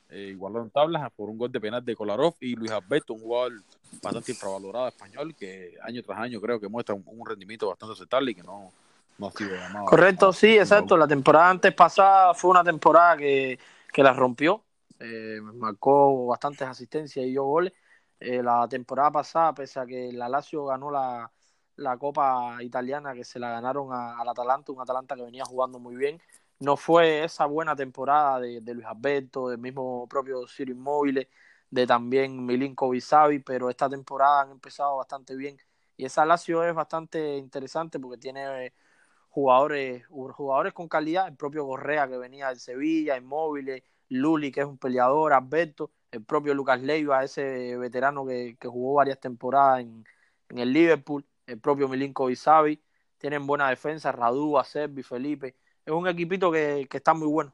eh, 0.10 0.30
igualaron 0.32 0.70
tablas 0.70 1.10
por 1.16 1.30
un 1.30 1.38
gol 1.38 1.52
de 1.52 1.60
penal 1.60 1.84
de 1.84 1.96
Kolarov 1.96 2.36
y 2.40 2.56
Luis 2.56 2.72
Alberto, 2.72 3.14
un 3.14 3.22
jugador 3.22 3.54
bastante 4.02 4.32
infravalorado 4.32 4.88
español 4.88 5.36
que 5.36 5.78
año 5.84 6.04
tras 6.04 6.20
año 6.20 6.42
creo 6.42 6.60
que 6.60 6.68
muestra 6.68 6.96
un, 6.96 7.26
rendimiento 7.26 7.68
bastante 7.70 7.94
aceptable 7.94 8.32
y 8.32 8.36
que 8.36 8.44
no, 8.44 8.72
no 9.18 9.28
ha 9.28 9.32
sido 9.32 9.56
llamado. 9.56 9.86
Correcto, 9.86 10.34
sí, 10.34 10.58
exacto. 10.58 10.98
La 10.98 11.08
temporada 11.08 11.50
antes 11.50 11.74
pasada 11.74 12.34
fue 12.34 12.52
una 12.52 12.64
temporada 12.64 13.16
que, 13.16 13.58
que 13.92 14.04
la 14.04 14.14
rompió, 14.14 14.64
eh, 15.00 15.40
marcó 15.42 16.28
bastantes 16.28 16.68
asistencias 16.68 17.26
y 17.26 17.30
dio 17.32 17.44
goles. 17.46 17.74
Eh, 18.20 18.44
la 18.44 18.68
temporada 18.68 19.12
pasada, 19.12 19.54
pese 19.54 19.80
a 19.80 19.86
que 19.86 20.12
la 20.14 20.30
Lazio 20.30 20.66
ganó 20.66 20.92
la, 20.92 21.32
la 21.78 21.98
Copa 21.98 22.58
Italiana, 22.62 23.14
que 23.14 23.24
se 23.24 23.40
la 23.40 23.50
ganaron 23.52 23.94
al 23.94 24.28
Atalanta, 24.28 24.72
un 24.72 24.82
Atalanta 24.82 25.16
que 25.16 25.24
venía 25.24 25.46
jugando 25.46 25.80
muy 25.80 25.96
bien, 25.96 26.22
no 26.60 26.78
fue 26.78 27.24
esa 27.24 27.46
buena 27.46 27.76
temporada 27.76 28.40
de, 28.40 28.62
Luis 28.74 28.86
Alberto, 28.86 29.50
del 29.50 29.60
mismo 29.60 30.08
propio 30.08 30.48
Ciro 30.48 30.72
Inmóvil, 30.72 31.28
de 31.70 31.88
también 31.88 32.46
Milinkovic 32.46 33.02
Savi, 33.02 33.40
pero 33.40 33.70
esta 33.70 33.90
temporada 33.90 34.42
han 34.42 34.52
empezado 34.52 34.98
bastante 34.98 35.36
bien. 35.36 35.58
Y 35.98 36.06
esa 36.06 36.26
Lazio 36.26 36.64
es 36.64 36.74
bastante 36.76 37.38
interesante 37.38 38.00
porque 38.00 38.18
tiene 38.18 38.68
eh, 38.68 38.74
jugadores, 39.30 40.06
jugadores 40.08 40.74
con 40.74 40.88
calidad, 40.88 41.28
el 41.28 41.36
propio 41.36 41.66
Correa 41.68 42.08
que 42.08 42.18
venía 42.18 42.50
de 42.50 42.58
Sevilla, 42.58 43.18
Inmóviles, 43.18 43.84
Luli 44.10 44.52
que 44.52 44.62
es 44.62 44.66
un 44.66 44.78
peleador, 44.78 45.34
Alberto, 45.34 45.92
el 46.12 46.24
propio 46.24 46.54
Lucas 46.54 46.82
Leiva, 46.82 47.24
ese 47.24 47.78
veterano 47.78 48.26
que, 48.26 48.58
jugó 48.64 48.96
varias 48.96 49.20
temporadas 49.20 49.82
en, 49.82 50.06
el 50.50 50.74
Liverpool, 50.74 51.26
el 51.46 51.60
propio 51.60 51.88
Milinkovic 51.88 52.38
Savi, 52.38 52.82
tienen 53.18 53.46
buena 53.46 53.70
defensa, 53.70 54.12
Radu, 54.12 54.58
Acerbi, 54.58 55.04
Felipe, 55.04 55.56
es 55.86 55.94
un 55.94 56.08
equipito 56.08 56.52
que, 56.52 56.88
que 56.90 56.98
está 56.98 57.14
muy 57.14 57.28
bueno. 57.28 57.54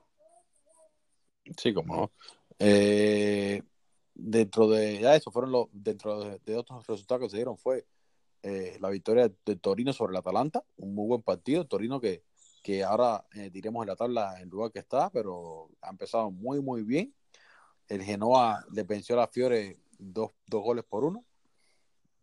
Sí, 1.58 1.74
como 1.74 1.96
no. 1.96 2.12
Eh, 2.58 3.62
dentro 4.14 4.70
de 4.70 5.00
ya 5.00 5.16
eso 5.16 5.30
fueron 5.30 5.52
los 5.52 5.68
dentro 5.72 6.38
de, 6.40 6.56
otros 6.56 6.88
resultados 6.88 7.24
que 7.24 7.30
se 7.30 7.36
dieron 7.36 7.58
fue 7.58 7.86
eh, 8.44 8.78
la 8.80 8.90
victoria 8.90 9.30
de 9.46 9.56
Torino 9.58 9.92
sobre 9.92 10.12
el 10.12 10.18
Atalanta, 10.18 10.64
un 10.78 10.96
muy 10.96 11.08
buen 11.08 11.22
partido, 11.22 11.66
Torino 11.66 12.00
que, 12.00 12.24
que 12.66 12.84
ahora 12.84 13.24
eh, 13.36 13.52
diremos 13.52 13.84
en 13.84 13.90
la 13.90 13.96
tabla 13.96 14.42
en 14.42 14.50
lugar 14.50 14.72
que 14.72 14.80
está, 14.80 15.12
pero 15.12 15.70
ha 15.82 15.92
empezado 15.92 16.32
muy 16.32 16.64
muy 16.64 16.82
bien. 16.82 17.14
El 17.88 18.02
Genoa 18.02 18.66
le 18.72 18.82
venció 18.82 19.14
a 19.14 19.20
la 19.20 19.28
Fiore 19.28 19.78
dos, 20.00 20.32
dos 20.48 20.64
goles 20.64 20.84
por 20.84 21.04
uno 21.04 21.24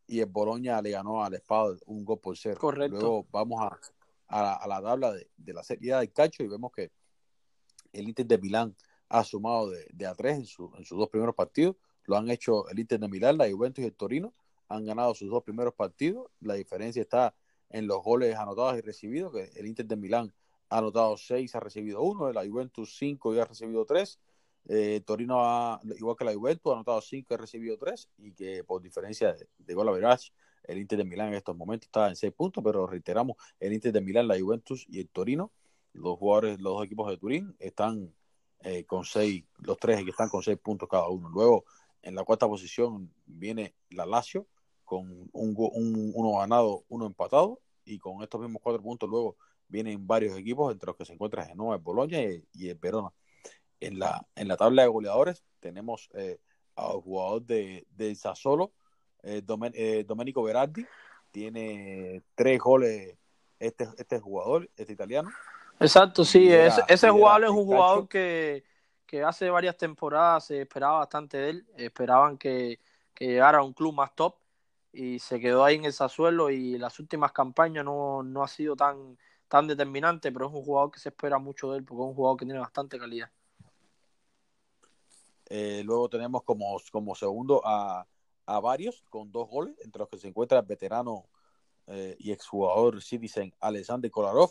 y 0.08 0.18
el 0.18 0.26
Boloña 0.26 0.82
le 0.82 0.90
ganó 0.90 1.22
al 1.22 1.34
Espada 1.34 1.76
un 1.86 2.04
gol 2.04 2.18
por 2.18 2.36
cero. 2.36 2.58
Correcto. 2.60 2.98
Luego 2.98 3.26
vamos 3.30 3.62
a, 4.26 4.56
a, 4.56 4.66
la, 4.66 4.82
tabla 4.82 5.12
de, 5.12 5.30
de 5.36 5.52
la 5.52 5.62
Serie 5.62 5.94
del 5.94 6.12
Cacho 6.12 6.42
y 6.42 6.48
vemos 6.48 6.72
que 6.72 6.90
el 7.92 8.08
Inter 8.08 8.26
de 8.26 8.38
Milán 8.38 8.76
ha 9.10 9.22
sumado 9.22 9.70
de, 9.70 9.86
de 9.92 10.06
a 10.08 10.14
tres 10.16 10.38
en, 10.38 10.46
su, 10.46 10.72
en 10.76 10.84
sus 10.84 10.98
dos 10.98 11.08
primeros 11.08 11.36
partidos. 11.36 11.76
Lo 12.06 12.16
han 12.16 12.28
hecho 12.28 12.68
el 12.68 12.80
Inter 12.80 12.98
de 12.98 13.06
Milán, 13.06 13.38
la 13.38 13.48
Juventus 13.48 13.84
y 13.84 13.86
el 13.86 13.94
Torino. 13.94 14.34
Han 14.68 14.84
ganado 14.84 15.14
sus 15.14 15.30
dos 15.30 15.44
primeros 15.44 15.72
partidos. 15.72 16.26
La 16.40 16.54
diferencia 16.54 17.00
está 17.00 17.32
en 17.72 17.86
los 17.86 18.02
goles 18.02 18.36
anotados 18.36 18.78
y 18.78 18.82
recibidos, 18.82 19.32
que 19.32 19.50
el 19.58 19.66
Inter 19.66 19.86
de 19.86 19.96
Milán 19.96 20.32
ha 20.68 20.78
anotado 20.78 21.16
seis, 21.16 21.54
ha 21.54 21.60
recibido 21.60 22.02
uno, 22.02 22.32
la 22.32 22.46
Juventus 22.46 22.96
cinco 22.96 23.34
y 23.34 23.38
ha 23.38 23.44
recibido 23.44 23.84
tres. 23.84 24.20
Eh, 24.68 25.02
Torino, 25.04 25.40
ha, 25.40 25.80
igual 25.96 26.16
que 26.16 26.24
la 26.24 26.34
Juventus, 26.34 26.70
ha 26.70 26.76
anotado 26.76 27.00
cinco 27.00 27.28
y 27.30 27.34
ha 27.34 27.38
recibido 27.38 27.76
tres, 27.78 28.08
y 28.18 28.32
que 28.32 28.62
por 28.62 28.80
diferencia 28.80 29.34
de, 29.58 29.74
gol 29.74 29.88
a 29.88 29.92
verás, 29.92 30.32
el 30.64 30.78
Inter 30.78 30.98
de 30.98 31.04
Milán 31.04 31.28
en 31.28 31.34
estos 31.34 31.56
momentos 31.56 31.88
está 31.88 32.08
en 32.08 32.16
seis 32.16 32.32
puntos, 32.32 32.62
pero 32.62 32.86
reiteramos, 32.86 33.36
el 33.58 33.72
Inter 33.72 33.92
de 33.92 34.00
Milán, 34.00 34.28
la 34.28 34.38
Juventus 34.38 34.86
y 34.88 35.00
el 35.00 35.08
Torino, 35.08 35.52
los 35.92 36.18
jugadores, 36.18 36.60
los 36.60 36.74
dos 36.74 36.84
equipos 36.86 37.10
de 37.10 37.16
Turín, 37.16 37.56
están 37.58 38.14
eh, 38.60 38.84
con 38.84 39.04
seis, 39.04 39.44
los 39.58 39.76
tres 39.78 40.04
que 40.04 40.10
están 40.10 40.28
con 40.28 40.42
seis 40.42 40.58
puntos 40.58 40.88
cada 40.88 41.08
uno. 41.08 41.28
Luego, 41.28 41.64
en 42.02 42.14
la 42.14 42.24
cuarta 42.24 42.46
posición 42.46 43.12
viene 43.26 43.74
la 43.90 44.06
Lazio 44.06 44.46
con 44.84 45.28
un, 45.32 46.12
uno 46.14 46.38
ganado, 46.38 46.84
uno 46.88 47.06
empatado, 47.06 47.60
y 47.84 47.98
con 47.98 48.22
estos 48.22 48.40
mismos 48.40 48.62
cuatro 48.62 48.82
puntos 48.82 49.08
luego 49.08 49.36
vienen 49.68 50.06
varios 50.06 50.36
equipos, 50.36 50.72
entre 50.72 50.86
los 50.88 50.96
que 50.96 51.04
se 51.04 51.14
encuentra 51.14 51.44
Genoa, 51.44 51.76
el 51.76 51.82
Boloña 51.82 52.20
y, 52.20 52.68
el 52.68 52.76
Verona. 52.76 53.12
En 53.80 53.98
la, 53.98 54.24
en 54.36 54.48
la 54.48 54.56
tabla 54.56 54.82
de 54.82 54.88
goleadores 54.88 55.42
tenemos 55.58 56.08
eh, 56.14 56.38
al 56.76 57.00
jugador 57.00 57.42
de, 57.42 57.86
de 57.90 58.14
Sassolo, 58.14 58.72
eh, 59.22 59.42
eh, 59.74 60.04
Domenico 60.06 60.42
Berardi, 60.42 60.86
tiene 61.30 62.22
tres 62.34 62.60
goles 62.60 63.16
este, 63.58 63.88
este 63.96 64.20
jugador, 64.20 64.68
este 64.76 64.92
italiano, 64.92 65.30
Exacto, 65.82 66.24
sí, 66.24 66.48
ese, 66.52 67.10
jugador 67.10 67.44
es 67.44 67.50
un 67.50 67.64
jugador 67.64 68.08
que, 68.08 68.64
hace 69.26 69.50
varias 69.50 69.76
temporadas 69.76 70.46
se 70.46 70.62
esperaba 70.62 71.00
bastante 71.00 71.36
de 71.36 71.50
él, 71.50 71.66
esperaban 71.76 72.38
que, 72.38 72.78
llegara 73.18 73.58
a 73.58 73.62
un 73.62 73.72
club 73.72 73.94
más 73.94 74.12
top 74.16 74.34
y 74.92 75.18
se 75.18 75.40
quedó 75.40 75.64
ahí 75.64 75.76
en 75.76 75.86
el 75.86 75.92
Sassuelo 75.92 76.50
y 76.50 76.78
las 76.78 76.98
últimas 77.00 77.32
campañas 77.32 77.84
no, 77.84 78.22
ha 78.42 78.48
sido 78.48 78.76
tan, 78.76 79.18
tan 79.48 79.66
determinante, 79.66 80.30
pero 80.30 80.46
es 80.46 80.52
un 80.52 80.62
jugador 80.62 80.90
que 80.90 81.00
se 81.00 81.08
espera 81.08 81.38
mucho 81.38 81.72
de 81.72 81.78
él 81.78 81.84
porque 81.84 82.02
es 82.02 82.08
un 82.08 82.14
jugador 82.14 82.38
que 82.38 82.44
tiene 82.44 82.60
bastante 82.60 82.98
calidad. 82.98 83.30
Eh, 85.48 85.82
luego 85.84 86.08
tenemos 86.08 86.42
como, 86.42 86.78
como 86.90 87.14
segundo 87.14 87.62
a, 87.64 88.06
varios 88.62 89.02
con 89.08 89.32
dos 89.32 89.48
goles, 89.48 89.74
entre 89.82 90.00
los 90.00 90.08
que 90.10 90.18
se 90.18 90.28
encuentra 90.28 90.58
el 90.58 90.66
veterano 90.66 91.26
eh, 91.86 92.16
y 92.18 92.32
exjugador 92.32 93.00
Citizen 93.02 93.54
Alexander 93.60 94.10
Kolarov, 94.10 94.50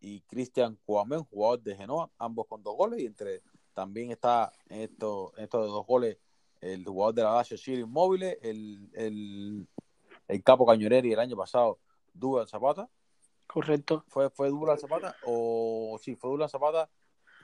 y 0.00 0.20
Cristian 0.22 0.78
Cuamén, 0.84 1.24
jugador 1.24 1.62
de 1.62 1.74
Genoa, 1.74 2.10
ambos 2.18 2.46
con 2.46 2.62
dos 2.62 2.76
goles. 2.76 3.00
Y 3.00 3.06
entre 3.06 3.42
también 3.74 4.10
está 4.10 4.52
en 4.68 4.82
estos, 4.82 5.32
estos 5.36 5.66
dos 5.66 5.86
goles 5.86 6.18
el 6.60 6.84
jugador 6.84 7.14
de 7.14 7.22
la 7.22 7.34
Lazio 7.34 7.56
City 7.56 7.80
Inmóvil, 7.80 8.22
el, 8.22 8.90
el, 8.94 9.66
el 10.28 10.42
capo 10.42 10.66
Cañoneri 10.66 11.12
el 11.12 11.20
año 11.20 11.36
pasado, 11.36 11.78
Dugan 12.12 12.46
Zapata. 12.46 12.88
Correcto. 13.46 14.04
¿Fue, 14.08 14.30
fue 14.30 14.50
Zapata? 14.78 15.16
O 15.24 15.98
sí, 16.02 16.16
fue 16.16 16.30
Dugan 16.30 16.48
Zapata 16.48 16.88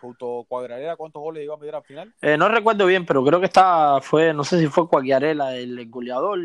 junto 0.00 0.40
a 0.40 0.44
Cuadrarela, 0.44 0.96
¿cuántos 0.96 1.22
goles 1.22 1.44
iba 1.44 1.54
a 1.54 1.58
medir 1.58 1.76
al 1.76 1.84
final? 1.84 2.12
Eh, 2.20 2.36
no 2.36 2.48
recuerdo 2.48 2.86
bien, 2.86 3.06
pero 3.06 3.24
creo 3.24 3.38
que 3.38 3.46
está, 3.46 4.00
fue, 4.00 4.34
no 4.34 4.42
sé 4.42 4.58
si 4.58 4.66
fue 4.66 4.88
Cuagliarela 4.88 5.56
el 5.56 5.88
goleador 5.88 6.40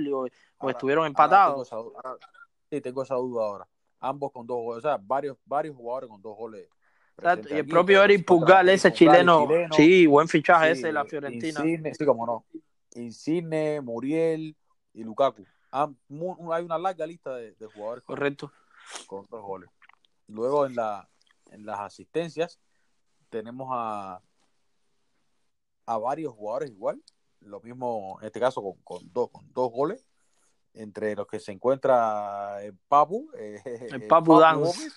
o, 0.59 0.70
estuvieron 0.70 1.07
empatados. 1.07 1.68
sí, 2.70 2.82
tengo 2.82 3.01
esa 3.01 3.15
duda 3.15 3.45
ahora 3.45 3.68
ambos 3.99 4.32
con 4.32 4.45
dos 4.45 4.57
goles, 4.57 4.86
o 4.86 4.88
sea, 4.88 4.99
varios, 5.01 5.38
varios 5.45 5.76
jugadores 5.76 6.09
con 6.09 6.22
dos 6.22 6.36
goles. 6.36 6.68
Y 7.49 7.53
el 7.53 7.68
propio 7.68 8.03
Eric 8.03 8.26
Pugal, 8.26 8.70
ese 8.70 8.93
chileno, 8.93 9.47
sí, 9.76 10.05
buen 10.05 10.28
fichaje 10.28 10.72
ese 10.72 10.88
de 10.88 10.93
la 10.93 11.05
Fiorentina. 11.05 11.59
Insigne, 11.61 11.93
sí, 11.93 12.05
como 12.05 12.26
no. 12.26 12.45
Insigne, 12.93 13.82
Muriel 13.82 14.55
y 14.93 15.03
Lukaku. 15.03 15.45
hay 15.72 16.63
una 16.63 16.78
larga 16.78 17.07
lista 17.07 17.36
de, 17.36 17.55
jugadores 17.74 18.03
Correcto. 18.03 18.51
Con, 19.07 19.26
dos 19.30 19.41
goles. 19.41 19.70
Luego 20.28 20.65
en, 20.65 20.76
la, 20.76 21.09
en 21.51 21.65
las 21.65 21.80
asistencias 21.80 22.59
tenemos 23.30 23.70
a, 23.72 24.22
a 25.86 25.97
varios 25.97 26.34
jugadores 26.34 26.70
igual. 26.70 27.01
Lo 27.41 27.59
mismo 27.61 28.18
en 28.22 28.28
este 28.28 28.39
caso 28.39 28.61
con, 28.61 28.76
con, 28.84 29.11
dos, 29.11 29.30
con 29.32 29.51
dos 29.53 29.72
goles 29.72 30.07
entre 30.78 31.15
los 31.15 31.28
que 31.28 31.39
se 31.39 31.51
encuentra 31.51 32.63
el 32.63 32.76
Papu, 32.88 33.30
eh, 33.36 33.61
el 33.91 34.07
Papu, 34.07 34.39
Dance. 34.39 34.72
con 34.72 34.84
el 34.84 34.88
Papu 34.88 34.89
Dance, 34.89 34.91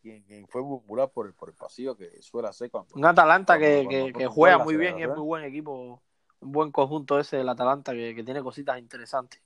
quien, 0.00 0.46
fue 0.48 0.62
popular 0.62 1.10
por 1.10 1.26
el, 1.26 1.34
por 1.34 1.48
el 1.48 1.54
pasillo 1.54 1.96
que 1.96 2.20
suele 2.22 2.48
hacer 2.48 2.70
cuando... 2.70 2.94
Un 2.94 3.04
Atalanta 3.04 3.58
que, 3.58 4.12
que, 4.16 4.26
juega 4.26 4.58
muy 4.58 4.76
bien 4.76 4.98
y 4.98 5.02
es 5.02 5.08
muy 5.08 5.20
buen 5.20 5.44
equipo, 5.44 6.02
un 6.40 6.52
buen 6.52 6.72
conjunto 6.72 7.18
ese 7.18 7.36
del 7.36 7.48
Atalanta 7.48 7.92
que, 7.92 8.22
tiene 8.24 8.42
cositas 8.42 8.78
interesantes. 8.78 9.42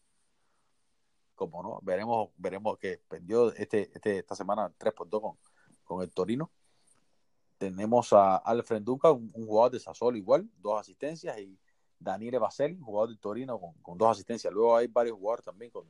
Como 1.35 1.63
no, 1.63 1.79
veremos, 1.83 2.31
veremos 2.37 2.79
que 2.79 3.01
perdió 3.09 3.53
este, 3.55 3.91
este, 3.95 4.19
esta 4.19 4.35
semana 4.35 4.73
3 4.77 4.93
por 4.93 5.09
2 5.09 5.21
con, 5.21 5.39
con 5.85 6.03
el 6.03 6.13
Torino. 6.13 6.51
Tenemos 7.59 8.13
a 8.13 8.37
Alfred 8.37 8.83
Duca, 8.83 9.11
un, 9.11 9.31
un 9.35 9.47
jugador 9.47 9.73
de 9.73 9.81
Sasol 9.81 10.17
igual, 10.17 10.49
dos 10.59 10.81
asistencias 10.81 11.39
y 11.39 11.59
Daniele 12.01 12.39
Basel, 12.39 12.79
jugador 12.81 13.11
de 13.11 13.17
Torino 13.17 13.61
con, 13.61 13.99
dos 13.99 14.11
asistencias. 14.11 14.53
Luego 14.53 14.77
hay 14.77 14.87
varios 14.87 15.19
jugadores 15.19 15.45
también 15.45 15.71
con, 15.71 15.85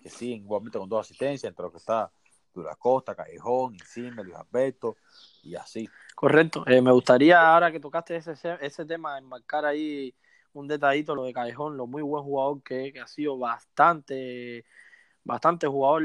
que 0.00 0.10
siguen 0.10 0.42
igualmente 0.42 0.78
con 0.78 0.88
dos 0.88 1.00
asistencias, 1.00 1.48
entre 1.48 1.62
los 1.62 1.72
que 1.72 1.78
está 1.78 2.12
Duracosta, 2.54 3.14
Callejón, 3.14 3.74
Insigne, 3.74 4.22
Luis 4.22 4.36
Alberto 4.36 4.96
y 5.42 5.54
así. 5.56 5.88
Correcto. 6.14 6.64
Eh, 6.66 6.80
me 6.80 6.92
gustaría 6.92 7.52
ahora 7.52 7.72
que 7.72 7.80
tocaste 7.80 8.16
ese, 8.16 8.34
ese 8.60 8.84
tema, 8.84 9.18
enmarcar 9.18 9.64
ahí 9.64 10.14
un 10.52 10.68
detallito 10.68 11.14
lo 11.14 11.24
de 11.24 11.32
Callejón, 11.32 11.76
lo 11.76 11.86
muy 11.86 12.02
buen 12.02 12.24
jugador 12.24 12.62
que, 12.62 12.92
que 12.92 13.00
ha 13.00 13.06
sido 13.06 13.36
bastante, 13.36 14.64
bastante 15.24 15.66
jugador 15.66 16.02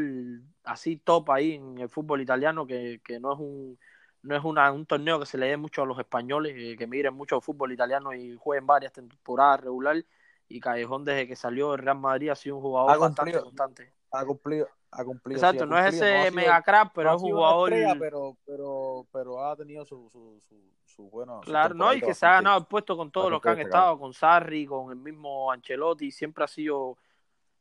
así 0.63 0.97
top 0.97 1.31
ahí 1.31 1.53
en 1.53 1.77
el 1.77 1.89
fútbol 1.89 2.21
italiano, 2.21 2.65
que, 2.65 2.99
que 3.03 3.19
no 3.19 3.33
es 3.33 3.39
un 3.39 3.79
no 4.21 4.35
es 4.35 4.43
una, 4.43 4.71
un 4.71 4.85
torneo 4.85 5.19
que 5.19 5.25
se 5.25 5.37
le 5.37 5.47
dé 5.47 5.57
mucho 5.57 5.81
a 5.81 5.85
los 5.85 5.97
españoles, 5.97 6.53
eh, 6.57 6.75
que 6.77 6.87
miren 6.87 7.13
mucho 7.13 7.39
fútbol 7.39 7.71
italiano 7.71 8.13
y 8.13 8.35
jueguen 8.35 8.67
varias 8.67 8.91
temporadas 8.91 9.61
regular. 9.61 10.03
Y 10.47 10.59
Callejón, 10.59 11.05
desde 11.05 11.27
que 11.27 11.35
salió 11.35 11.71
del 11.71 11.81
Real 11.81 11.99
Madrid, 11.99 12.29
ha 12.29 12.35
sido 12.35 12.57
un 12.57 12.61
jugador 12.61 12.99
bastante 12.99 13.39
constante. 13.39 13.93
Ha 14.11 14.25
cumplido, 14.25 14.67
ha 14.91 15.03
cumplido. 15.03 15.37
Exacto, 15.37 15.65
no 15.65 15.77
es 15.77 15.95
ese 15.95 16.31
mega 16.31 16.61
crack, 16.61 16.91
pero 16.93 17.15
es 17.15 17.21
un 17.21 17.31
jugador. 17.31 17.71
pero, 17.99 18.37
pero, 18.45 19.07
pero 19.11 19.45
ha 19.45 19.55
tenido 19.55 19.85
su, 19.85 20.09
su, 20.09 20.39
su, 20.85 21.09
bueno. 21.09 21.41
Claro, 21.41 21.75
no, 21.75 21.93
y 21.93 22.01
que 22.01 22.13
se 22.13 22.25
ha 22.25 22.33
ganado 22.33 22.59
el 22.59 22.65
puesto 22.65 22.97
con 22.97 23.11
todos 23.11 23.31
los 23.31 23.41
que 23.41 23.49
han 23.49 23.59
estado, 23.59 23.99
con 23.99 24.13
Sarri, 24.13 24.65
con 24.65 24.91
el 24.91 24.97
mismo 24.97 25.51
Ancelotti, 25.51 26.11
siempre 26.11 26.43
ha 26.43 26.47
sido, 26.47 26.97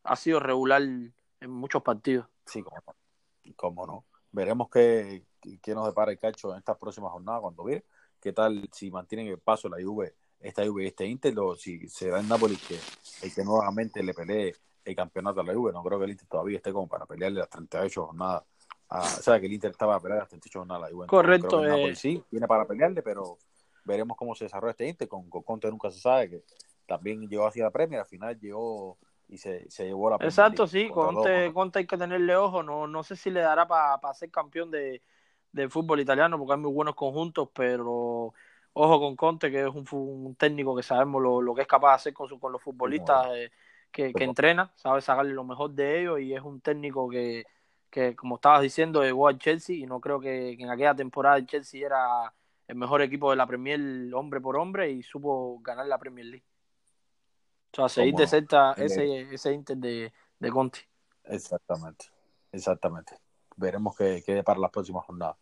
ha 0.05 0.17
sido 0.17 0.41
regular 0.41 0.83
en 0.83 1.51
muchos 1.51 1.83
partidos. 1.83 2.27
Sí, 2.47 2.63
como 2.63 2.77
no. 2.87 2.95
Cómo 3.57 3.87
no. 3.87 4.05
Veremos 4.31 4.69
qué, 4.69 5.25
qué 5.63 5.75
nos 5.75 5.87
depara 5.87 6.13
el 6.13 6.19
calcio 6.19 6.53
en 6.53 6.59
esta 6.59 6.77
próxima 6.77 7.09
jornada 7.09 7.41
cuando 7.41 7.65
ve 7.65 7.85
qué 8.21 8.33
tal 8.33 8.69
si 8.73 8.91
mantienen 8.91 9.29
el 9.29 9.39
paso 9.39 9.69
la 9.69 9.83
Juve, 9.83 10.15
esta 10.41 10.67
Juve 10.67 10.85
y 10.85 10.87
este 10.89 11.07
Inter, 11.07 11.39
o 11.39 11.57
si 11.57 11.89
será 11.89 12.21
en 12.21 12.29
Nápoles 12.29 12.61
que 12.67 12.79
el 13.27 13.35
que 13.35 13.45
nuevamente 13.45 14.03
le 14.03 14.15
pelee 14.15 14.55
el 14.91 14.97
campeonato 14.97 15.41
a 15.41 15.45
la 15.45 15.55
Juve. 15.55 15.73
No 15.73 15.83
creo 15.83 15.99
que 15.99 16.05
el 16.05 16.11
Inter 16.13 16.27
todavía 16.29 16.57
esté 16.57 16.73
como 16.73 16.89
para 16.89 17.07
pelearle 17.07 17.41
las 17.41 17.51
38 17.51 18.07
jornadas. 18.07 18.45
o 18.91 19.03
sea, 19.03 19.41
que 19.41 19.47
el 19.47 19.53
Inter 19.53 19.71
estaba 19.71 19.97
a 19.97 20.01
pelear 20.01 20.21
las 20.21 20.29
38 20.29 20.59
jornadas 20.59 20.83
a 20.83 20.87
la 20.87 20.95
Juve. 20.95 21.07
Correcto. 21.07 21.65
Eh. 21.65 21.95
sí, 21.95 22.23
viene 22.31 22.47
para 22.47 22.65
pelearle, 22.67 23.03
pero 23.03 23.39
veremos 23.85 24.17
cómo 24.17 24.35
se 24.35 24.45
desarrolla 24.45 24.73
este 24.73 24.89
Inter. 24.89 25.09
Con, 25.09 25.29
Conte 25.29 25.71
nunca 25.71 25.91
se 25.91 26.01
sabe 26.01 26.31
que 26.31 26.45
también 26.87 27.29
llegó 27.29 27.47
hacia 27.47 27.65
la 27.65 27.71
Premier, 27.71 28.01
al 28.01 28.07
final 28.07 28.39
llegó 28.39 28.99
y 29.29 29.37
se, 29.37 29.71
se 29.71 29.85
llevó 29.85 30.11
la 30.11 30.17
Exacto, 30.17 30.67
sí, 30.67 30.89
Conte, 30.89 31.53
Conte 31.53 31.81
hay 31.81 31.87
que 31.87 31.99
tenerle 31.99 32.35
ojo, 32.35 32.63
no, 32.63 32.87
no 32.87 33.03
sé 33.03 33.15
si 33.15 33.31
le 33.31 33.41
dará 33.41 33.69
para 33.69 34.15
ser 34.15 34.31
campeón 34.31 34.71
de, 34.71 35.03
del 35.53 35.71
fútbol 35.71 36.01
italiano 36.01 36.39
porque 36.39 36.55
hay 36.55 36.59
muy 36.61 36.73
buenos 36.73 36.95
conjuntos, 36.95 37.51
pero 37.53 38.33
ojo 38.73 39.01
con 39.01 39.17
Conte, 39.17 39.51
que 39.51 39.61
es 39.61 39.69
un, 39.69 40.35
técnico 40.37 40.75
que 40.75 40.83
sabemos 40.83 41.23
lo, 41.23 41.55
que 41.55 41.63
es 41.63 41.67
capaz 41.67 41.91
de 41.91 41.95
hacer 41.95 42.15
con, 42.15 42.29
su, 42.29 42.39
con 42.39 42.53
los 42.53 42.63
futbolistas 42.63 43.27
eh, 43.35 43.51
que, 43.91 44.13
entrena, 44.15 44.73
sabe 44.77 45.01
sacarle 45.01 45.33
lo 45.33 45.45
mejor 45.45 45.73
de 45.73 46.01
ellos 46.01 46.21
y 46.21 46.35
es 46.35 46.43
un 46.43 46.61
técnico 46.61 47.09
que, 47.09 47.45
que 47.91 48.15
como 48.15 48.37
estabas 48.37 48.63
diciendo, 48.63 49.03
llegó 49.03 49.29
al 49.29 49.39
Chelsea 49.39 49.77
y 49.77 49.87
no 49.87 50.01
creo 50.01 50.21
que, 50.21 50.53
en 50.53 50.71
aquella 50.71 50.95
temporada 50.95 51.37
el 51.37 51.47
Chelsea 51.47 51.85
era 51.85 52.33
el 52.67 52.77
mejor 52.77 53.03
equipo 53.03 53.31
de 53.31 53.37
la 53.37 53.47
Premier 53.47 53.81
hombre 54.15 54.41
por 54.41 54.57
hombre 54.57 54.91
y 54.91 55.03
supo 55.03 55.59
ganar 55.61 55.87
la 55.87 55.99
Premier 55.99 56.27
League. 56.27 56.47
O 57.73 57.77
sea, 57.77 57.89
seguir 57.89 58.15
de 58.15 58.27
cerca 58.27 58.73
ese, 58.73 59.35
ese 59.35 59.53
Inter 59.53 59.77
de, 59.77 60.13
de 60.39 60.51
Conti. 60.51 60.81
Exactamente, 61.25 62.07
exactamente. 62.53 63.19
Veremos 63.57 63.97
qué, 63.97 64.23
qué 64.25 64.43
para 64.43 64.61
las 64.61 64.71
próximas 64.71 65.05
jornadas. 65.05 65.37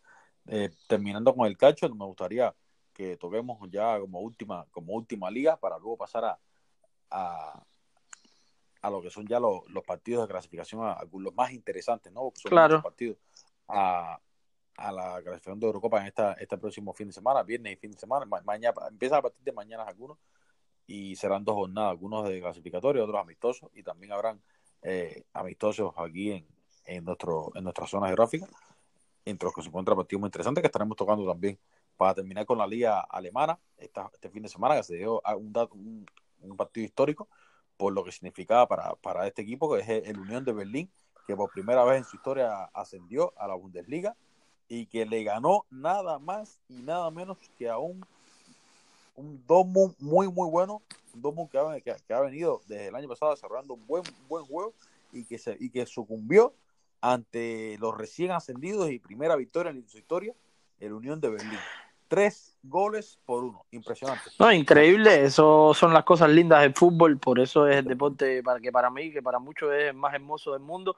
Eh, 0.47 0.70
terminando 0.88 1.34
con 1.34 1.47
el 1.47 1.57
cacho, 1.57 1.88
me 1.88 2.05
gustaría 2.05 2.55
que 2.92 3.16
toquemos 3.16 3.59
ya 3.70 3.99
como 4.01 4.20
última, 4.20 4.66
como 4.70 4.94
última 4.94 5.30
liga 5.30 5.57
para 5.57 5.78
luego 5.78 5.97
pasar 5.97 6.24
a, 6.24 6.38
a, 7.11 7.62
a 8.87 8.91
lo 8.91 9.03
que 9.03 9.11
son 9.11 9.26
ya 9.26 9.41
los, 9.41 9.68
los 9.70 9.82
partidos 9.82 10.26
de 10.26 10.32
clasificación, 10.32 10.84
a, 10.84 11.05
los 11.12 11.34
más 11.34 11.53
interesantes, 11.53 12.12
¿no? 12.12 12.32
son 12.34 12.51
claro. 12.51 12.80
partidos 12.82 13.16
a, 13.66 14.18
a 14.76 14.93
la 14.93 15.22
clasificación 15.22 15.59
de 15.59 15.66
Eurocopa 15.66 16.01
en 16.01 16.07
esta, 16.07 16.34
este 16.34 16.57
próximo 16.57 16.93
fin 16.93 17.09
de 17.09 17.12
semana, 17.12 17.43
viernes 17.43 17.72
y 17.72 17.76
fin 17.76 17.91
de 17.91 17.99
semana. 17.99 18.26
mañana, 18.45 18.74
empieza 18.89 19.16
a 19.16 19.22
partir 19.22 19.43
de 19.43 19.53
mañana 19.53 19.82
algunos 19.82 20.18
y 20.87 21.16
serán 21.16 21.45
dos 21.45 21.57
jornadas, 21.57 21.91
algunos 21.91 22.28
de 22.28 22.41
clasificatorio, 22.41 23.03
otros 23.03 23.20
amistosos 23.20 23.70
y 23.74 23.82
también 23.82 24.12
habrán 24.12 24.41
eh, 24.82 25.24
amistosos 25.32 25.93
aquí 25.97 26.30
en, 26.30 26.47
en, 26.84 27.05
nuestro, 27.05 27.51
en 27.57 27.64
nuestra 27.64 27.89
zona 27.89 28.07
geográfica, 28.07 28.47
entre 29.24 29.47
los 29.47 29.55
que 29.55 29.62
se 29.62 29.68
encuentra 29.68 29.97
partidos 29.97 30.20
muy 30.20 30.28
interesantes 30.28 30.62
que 30.62 30.66
estaremos 30.66 30.97
tocando 30.97 31.26
también 31.26 31.59
para 31.97 32.14
terminar 32.14 32.47
con 32.47 32.59
la 32.59 32.68
liga 32.68 33.01
alemana 33.01 33.59
esta, 33.76 34.09
este 34.12 34.30
fin 34.30 34.45
de 34.45 34.49
semana, 34.49 34.76
que 34.76 34.84
se 34.84 34.95
dio 34.95 35.20
un, 35.37 36.07
un, 36.43 36.57
partido 36.57 36.84
histórico 36.84 37.28
por 37.77 37.93
lo 37.93 38.05
que 38.05 38.12
significaba 38.12 38.66
para, 38.66 38.95
para 38.97 39.27
este 39.27 39.43
equipo, 39.43 39.74
que 39.74 39.81
es 39.81 39.89
el 39.89 40.18
Unión 40.18 40.45
de 40.45 40.53
Berlín, 40.53 40.91
que 41.27 41.37
por 41.37 41.51
primera 41.51 41.85
vez 41.85 41.99
en 41.99 42.05
su 42.05 42.16
historia 42.16 42.64
ascendió 42.72 43.33
a 43.37 43.49
la 43.49 43.55
Bundesliga 43.55 44.16
y 44.68 44.87
que 44.87 45.07
le 45.07 45.22
ganó 45.24 45.64
nada 45.70 46.18
más 46.18 46.61
y 46.68 46.74
nada 46.83 47.11
menos 47.11 47.39
que 47.59 47.68
a 47.68 47.79
un, 47.79 48.05
un 49.16 49.45
Dortmund 49.47 49.95
muy, 49.99 50.29
muy 50.29 50.49
bueno, 50.49 50.83
un 51.14 51.22
Dortmund 51.22 51.51
que 51.51 51.59
ha, 51.59 51.97
que, 51.97 52.14
ha, 52.14 52.20
venido 52.20 52.61
desde 52.66 52.89
el 52.89 52.95
año 52.95 53.09
pasado 53.09 53.33
desarrollando 53.33 53.74
un 53.74 53.87
buen, 53.87 54.03
buen 54.29 54.45
juego 54.45 54.74
y 55.12 55.24
que, 55.24 55.39
se, 55.39 55.57
y 55.59 55.70
que 55.70 55.87
sucumbió 55.87 56.55
ante 57.01 57.77
los 57.79 57.97
recién 57.97 58.31
ascendidos 58.31 58.91
y 58.91 58.99
primera 58.99 59.37
victoria 59.37 59.70
en 59.70 59.89
su 59.89 59.99
historia, 59.99 60.35
el 60.81 60.93
Unión 60.93 61.20
de 61.20 61.31
Berlín. 61.31 61.59
Tres 62.09 62.57
goles 62.62 63.18
por 63.24 63.44
uno, 63.44 63.64
impresionante. 63.70 64.30
No, 64.38 64.52
increíble, 64.52 65.24
eso 65.24 65.72
son 65.74 65.92
las 65.92 66.04
cosas 66.04 66.30
lindas 66.30 66.62
del 66.62 66.74
fútbol, 66.74 67.18
por 67.18 67.40
eso 67.40 67.66
es 67.68 67.76
el 67.76 67.84
deporte 67.84 68.42
para 68.42 68.61
que 68.61 68.70
para 68.70 68.90
mí, 68.90 69.12
que 69.12 69.22
para 69.22 69.38
muchos 69.38 69.72
es 69.72 69.88
el 69.88 69.94
más 69.94 70.14
hermoso 70.14 70.52
del 70.52 70.62
mundo 70.62 70.96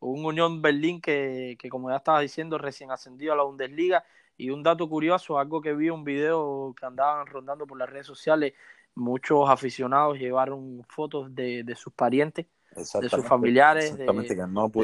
un 0.00 0.24
Unión 0.24 0.62
Berlín 0.62 1.00
que, 1.00 1.56
que, 1.58 1.68
como 1.68 1.90
ya 1.90 1.96
estaba 1.96 2.20
diciendo, 2.20 2.58
recién 2.58 2.90
ascendido 2.90 3.32
a 3.32 3.36
la 3.36 3.42
Bundesliga. 3.42 4.04
Y 4.36 4.50
un 4.50 4.62
dato 4.62 4.88
curioso, 4.88 5.38
algo 5.38 5.60
que 5.60 5.74
vi 5.74 5.90
un 5.90 6.02
video 6.02 6.74
que 6.78 6.86
andaban 6.86 7.26
rondando 7.26 7.66
por 7.66 7.78
las 7.78 7.90
redes 7.90 8.06
sociales, 8.06 8.54
muchos 8.94 9.48
aficionados 9.48 10.18
llevaron 10.18 10.82
fotos 10.88 11.34
de, 11.34 11.62
de 11.62 11.76
sus 11.76 11.92
parientes, 11.92 12.46
de 12.74 13.08
sus 13.10 13.24
familiares, 13.26 13.98
de, 13.98 14.06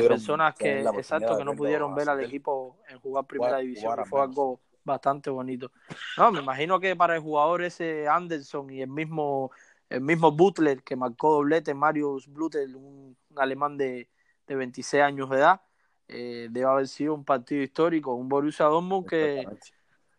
personas 0.09 0.55
que, 0.55 0.81
exacto, 0.81 1.39
que 1.39 1.45
no 1.45 1.55
pudieron 1.55 1.95
ver 1.95 2.11
al 2.11 2.23
equipo 2.23 2.77
en 2.89 2.99
jugar 2.99 3.25
primera 3.25 3.59
división. 3.59 3.97
fue 4.05 4.21
algo 4.21 4.61
bastante 4.87 5.29
bonito. 5.29 5.71
No, 6.17 6.33
me 6.33 6.41
imagino 6.41 6.81
que 6.81 6.97
para 6.97 7.17
el 7.17 7.21
jugador 7.21 7.63
ese 7.63 8.09
Anderson 8.09 8.71
y 8.71 8.81
el 8.81 8.89
mismo 8.89 9.51
el 9.89 10.01
mismo 10.01 10.33
Butler 10.33 10.83
que 10.83 10.97
marcó 10.97 11.35
doblete, 11.35 11.75
Marius 11.75 12.27
Butler, 12.27 12.75
un 12.75 13.17
alemán 13.37 13.77
de, 13.77 14.09
de 14.47 14.55
26 14.55 15.03
años 15.03 15.31
de 15.31 15.37
edad. 15.37 15.61
Eh, 16.09 16.49
debe 16.51 16.67
haber 16.67 16.89
sido 16.89 17.15
un 17.15 17.25
partido 17.25 17.63
histórico, 17.63 18.15
un 18.15 18.29
Borussia 18.29 18.67
Dortmund 18.67 19.09
que, 19.09 19.45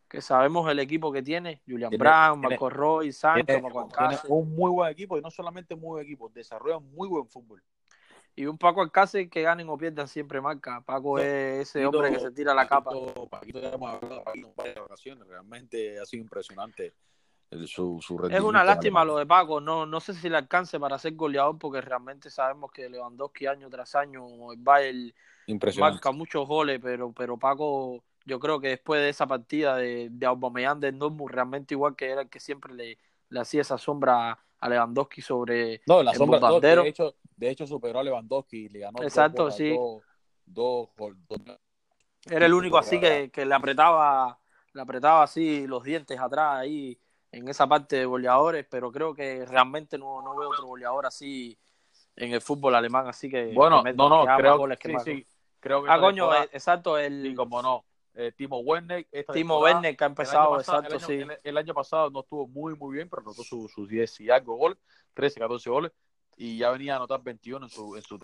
que 0.07 0.21
sabemos 0.21 0.69
el 0.69 0.79
equipo 0.79 1.11
que 1.11 1.23
tiene, 1.23 1.61
Julian 1.67 1.91
Brandt, 1.97 2.43
Marco 2.43 2.69
Roy, 2.69 3.13
Sancho, 3.13 3.45
tiene, 3.45 3.63
un 4.27 4.53
muy 4.53 4.69
buen 4.69 4.91
equipo 4.91 5.17
y 5.17 5.21
no 5.21 5.31
solamente 5.31 5.75
muy 5.75 5.87
buen 5.87 6.05
equipo, 6.05 6.29
desarrollan 6.29 6.83
muy 6.93 7.07
buen 7.07 7.25
fútbol. 7.27 7.63
Y 8.37 8.45
un 8.45 8.57
Paco 8.57 8.81
Alcácer 8.81 9.29
que 9.29 9.41
ganen 9.41 9.67
o 9.67 9.77
pierdan 9.77 10.07
siempre 10.07 10.39
marca. 10.39 10.81
Paco 10.81 11.19
es 11.19 11.67
ese 11.67 11.85
hombre 11.85 12.13
que 12.13 12.19
se 12.19 12.31
tira 12.31 12.53
la 12.53 12.67
capa. 12.67 12.91
Paquito, 13.29 13.59
ya 13.59 13.71
hemos 13.71 13.95
hablado 13.95 14.23
Paquito 14.23 14.53
varias 14.55 14.77
ocasiones, 14.77 15.27
realmente 15.27 15.99
ha 15.99 16.05
sido 16.05 16.21
impresionante 16.21 16.93
su, 17.65 17.99
es 18.29 18.41
una 18.41 18.63
lástima 18.63 19.05
lo 19.05 19.17
de 19.17 19.25
Paco, 19.25 19.61
no, 19.61 19.85
no 19.85 19.99
sé 19.99 20.13
si 20.13 20.29
le 20.29 20.37
alcance 20.37 20.79
para 20.79 20.99
ser 20.99 21.15
goleador 21.15 21.57
porque 21.57 21.79
realmente 21.79 22.29
sabemos 22.29 22.71
que 22.71 22.89
Lewandowski 22.89 23.47
año 23.47 23.69
tras 23.69 23.95
año 23.95 24.25
va 24.67 24.81
el 24.81 25.15
marca 25.79 26.11
muchos 26.11 26.45
goles, 26.45 26.79
pero, 26.83 27.13
pero 27.13 27.37
Paco 27.37 28.03
yo 28.25 28.39
creo 28.39 28.59
que 28.59 28.69
después 28.69 28.99
de 28.99 29.09
esa 29.09 29.27
partida 29.27 29.77
de, 29.77 30.09
de 30.11 30.25
Aubameyang 30.25 30.81
de 30.81 30.91
Dortmund 30.91 31.31
realmente 31.31 31.73
igual 31.73 31.95
que 31.95 32.09
era 32.09 32.21
el 32.21 32.29
que 32.29 32.41
siempre 32.41 32.73
le, 32.73 32.97
le 33.29 33.39
hacía 33.39 33.61
esa 33.61 33.77
sombra 33.77 34.37
a 34.59 34.69
Lewandowski 34.69 35.21
sobre 35.21 35.81
no, 35.87 36.03
la 36.03 36.13
sombra, 36.13 36.39
de, 36.59 36.89
hecho, 36.89 37.15
de 37.37 37.49
hecho 37.49 37.65
superó 37.65 37.99
a 37.99 38.03
Lewandowski 38.03 38.65
y 38.65 38.69
le 38.69 38.79
ganó 38.79 39.01
Exacto, 39.01 39.49
sí. 39.51 39.75
Dos, 40.45 40.89
era 42.29 42.45
el 42.45 42.53
único 42.53 42.77
así 42.77 42.99
que, 42.99 43.29
que 43.31 43.45
le 43.45 43.53
apretaba 43.53 44.37
le 44.73 44.81
apretaba 44.81 45.23
así 45.23 45.65
los 45.67 45.83
dientes 45.83 46.19
atrás 46.19 46.57
ahí 46.57 46.97
en 47.31 47.47
esa 47.49 47.67
parte 47.67 47.97
de 47.97 48.05
goleadores, 48.05 48.65
pero 48.69 48.91
creo 48.91 49.13
que 49.13 49.45
realmente 49.45 49.97
no, 49.97 50.21
no 50.21 50.37
veo 50.37 50.49
otro 50.49 50.65
goleador 50.67 51.05
así 51.05 51.57
en 52.15 52.31
el 52.31 52.41
fútbol 52.41 52.75
alemán, 52.75 53.07
así 53.07 53.29
que 53.29 53.53
bueno, 53.53 53.83
no, 53.83 54.09
no, 54.09 54.37
creo, 54.37 54.67
que 54.77 54.99
sí, 54.99 55.27
creo 55.59 55.83
que 55.83 55.91
ah, 55.91 55.99
coño, 55.99 56.33
eh, 56.33 56.49
exacto, 56.51 56.97
el 56.97 57.35
como 57.35 57.61
no, 57.61 57.85
eh, 58.13 58.31
Timo 58.35 58.59
Werner, 58.59 59.05
Timo 59.33 59.59
Werner 59.59 59.95
que 59.95 60.03
ha 60.03 60.07
empezado, 60.07 60.57
exacto, 60.59 60.95
el 60.95 61.01
sí. 61.01 61.19
El, 61.43 61.57
año 61.57 61.73
pasado 61.73 62.09
no 62.09 62.21
estuvo 62.21 62.47
muy 62.47 62.75
muy 62.75 62.95
bien, 62.95 63.09
pero 63.09 63.21
anotó 63.21 63.43
sus 63.43 63.71
su 63.71 63.85
10 63.85 64.21
y 64.21 64.29
algo 64.29 64.55
goles, 64.55 64.77
13, 65.13 65.39
14 65.39 65.69
goles 65.69 65.91
y 66.37 66.57
ya 66.57 66.69
venía 66.71 66.93
a 66.93 66.97
anotar 66.97 67.21
21 67.21 67.65
en 67.65 67.69
su 67.69 67.95
en 67.95 68.03
su 68.03 68.19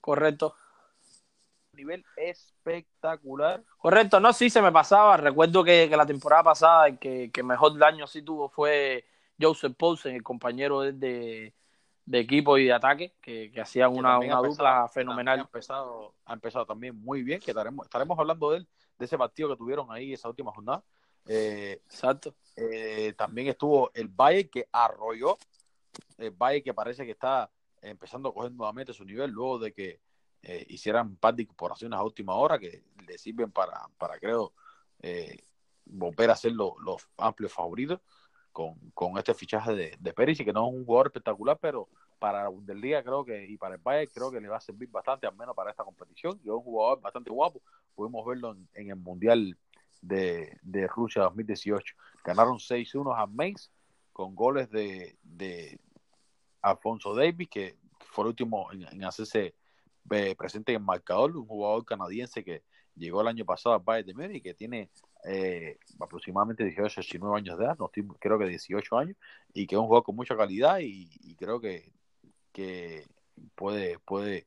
Correcto 0.00 0.54
nivel 1.74 2.04
espectacular. 2.16 3.62
Correcto, 3.76 4.20
no, 4.20 4.32
sí 4.32 4.48
se 4.48 4.62
me 4.62 4.72
pasaba. 4.72 5.16
Recuerdo 5.16 5.62
que, 5.62 5.88
la 5.88 6.06
temporada 6.06 6.44
pasada 6.44 6.88
el 6.88 6.98
que, 6.98 7.30
que, 7.30 7.42
mejor 7.42 7.76
daño 7.76 8.06
sí 8.06 8.22
tuvo 8.22 8.48
fue 8.48 9.04
Joseph 9.40 9.74
Paulsen, 9.76 10.14
el 10.14 10.22
compañero 10.22 10.80
de, 10.80 11.52
de 12.06 12.18
equipo 12.18 12.58
y 12.58 12.64
de 12.64 12.72
ataque, 12.72 13.14
que, 13.20 13.50
que 13.52 13.60
hacían 13.60 13.96
una, 13.96 14.18
una 14.18 14.38
dupla 14.38 14.88
fenomenal. 14.88 15.38
Ha 15.38 15.42
empezado, 15.42 16.14
ha 16.24 16.32
empezado 16.32 16.66
también 16.66 16.96
muy 16.96 17.22
bien, 17.22 17.40
que 17.40 17.50
estaremos, 17.50 17.86
estaremos 17.86 18.18
hablando 18.18 18.50
de 18.50 18.58
él, 18.58 18.68
de 18.98 19.04
ese 19.04 19.18
partido 19.18 19.50
que 19.50 19.56
tuvieron 19.56 19.90
ahí 19.90 20.12
esa 20.12 20.28
última 20.28 20.52
jornada. 20.52 20.82
Eh, 21.26 21.80
Exacto. 21.86 22.34
Eh, 22.56 23.14
también 23.16 23.48
estuvo 23.48 23.90
el 23.94 24.08
Valle 24.08 24.48
que 24.48 24.68
arrolló, 24.70 25.38
el 26.18 26.30
Valle 26.30 26.62
que 26.62 26.74
parece 26.74 27.04
que 27.04 27.12
está 27.12 27.50
empezando 27.82 28.28
a 28.28 28.34
coger 28.34 28.52
nuevamente 28.52 28.92
su 28.92 29.04
nivel 29.04 29.30
luego 29.30 29.58
de 29.58 29.72
que 29.72 30.00
eh, 30.42 30.66
hicieran 30.68 31.08
un 31.08 31.16
par 31.16 31.34
de 31.34 31.42
incorporaciones 31.42 31.98
a 31.98 32.02
última 32.02 32.34
hora 32.34 32.58
que 32.58 32.84
le 33.06 33.18
sirven 33.18 33.50
para, 33.50 33.88
para 33.98 34.18
creo, 34.18 34.52
eh, 35.00 35.38
volver 35.86 36.30
a 36.30 36.36
ser 36.36 36.52
los 36.52 36.76
amplios 37.16 37.52
favoritos 37.52 38.00
con, 38.52 38.74
con, 38.92 39.18
este 39.18 39.34
fichaje 39.34 39.74
de, 39.74 39.96
de 39.98 40.12
Perisic, 40.12 40.46
que 40.46 40.52
no 40.52 40.68
es 40.68 40.74
un 40.74 40.84
jugador 40.84 41.08
espectacular, 41.08 41.58
pero 41.60 41.88
para 42.18 42.44
la 42.44 42.48
Bundesliga 42.48 43.02
creo 43.02 43.24
que, 43.24 43.44
y 43.44 43.56
para 43.56 43.74
el 43.74 43.80
Bayern 43.82 44.10
creo 44.14 44.30
que 44.30 44.40
le 44.40 44.48
va 44.48 44.56
a 44.56 44.60
servir 44.60 44.88
bastante, 44.90 45.26
al 45.26 45.36
menos 45.36 45.54
para 45.54 45.70
esta 45.70 45.84
competición. 45.84 46.38
Y 46.42 46.48
es 46.48 46.54
un 46.54 46.62
jugador 46.62 47.00
bastante 47.00 47.30
guapo, 47.30 47.60
pudimos 47.94 48.24
verlo 48.24 48.56
en, 48.74 48.90
el 48.90 48.96
Mundial 48.96 49.58
de, 50.00 50.58
de, 50.62 50.86
Rusia 50.86 51.22
2018. 51.22 51.94
Ganaron 52.24 52.58
6-1 52.58 53.14
a 53.14 53.26
Mainz 53.26 53.70
con 54.12 54.34
goles 54.34 54.70
de, 54.70 55.18
de 55.22 55.78
Alfonso 56.64 57.14
Davis, 57.14 57.48
que 57.48 57.76
fue 57.98 58.24
el 58.24 58.28
último 58.28 58.72
en, 58.72 58.82
en 58.82 59.04
hacerse 59.04 59.54
presente 60.36 60.72
en 60.72 60.80
el 60.80 60.84
marcador, 60.84 61.36
un 61.36 61.46
jugador 61.46 61.84
canadiense 61.84 62.44
que 62.44 62.62
llegó 62.96 63.20
el 63.20 63.28
año 63.28 63.44
pasado 63.44 63.74
a 63.74 63.78
Bayern 63.78 64.06
de 64.06 64.14
Múnich 64.14 64.36
y 64.36 64.40
que 64.40 64.54
tiene 64.54 64.90
eh, 65.24 65.78
aproximadamente 66.00 66.64
18, 66.64 67.00
19 67.00 67.36
años 67.36 67.58
de 67.58 67.64
edad, 67.64 67.78
no 67.78 67.90
creo 68.18 68.38
que 68.38 68.46
18 68.46 68.98
años, 68.98 69.16
y 69.52 69.66
que 69.66 69.74
es 69.74 69.78
un 69.78 69.86
jugador 69.86 70.04
con 70.04 70.16
mucha 70.16 70.36
calidad 70.36 70.78
y, 70.80 71.34
creo 71.36 71.60
que, 71.60 71.92
que 72.52 73.06
puede, 73.54 73.98
puede 74.00 74.46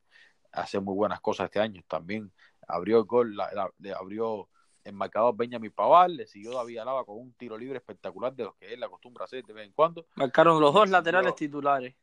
hacer 0.52 0.80
muy 0.80 0.94
buenas 0.94 1.20
cosas 1.20 1.46
este 1.46 1.60
año. 1.60 1.82
También 1.88 2.32
abrió 2.66 2.98
el 2.98 3.04
gol, 3.04 3.36
le 3.78 3.92
abrió 3.92 4.48
el 4.84 4.94
marcador 4.94 5.36
Benjamin 5.36 5.72
Paval, 5.72 6.16
le 6.16 6.26
siguió 6.26 6.52
David 6.52 6.78
Alaba 6.78 7.04
con 7.04 7.18
un 7.18 7.32
tiro 7.34 7.58
libre 7.58 7.78
espectacular 7.78 8.34
de 8.34 8.44
los 8.44 8.54
que 8.56 8.72
él 8.72 8.82
acostumbra 8.82 9.24
hacer 9.24 9.44
de 9.44 9.52
vez 9.52 9.66
en 9.66 9.72
cuando. 9.72 10.06
Marcaron 10.14 10.60
los 10.60 10.72
dos 10.72 10.88
laterales 10.88 11.34
titulares, 11.34 11.94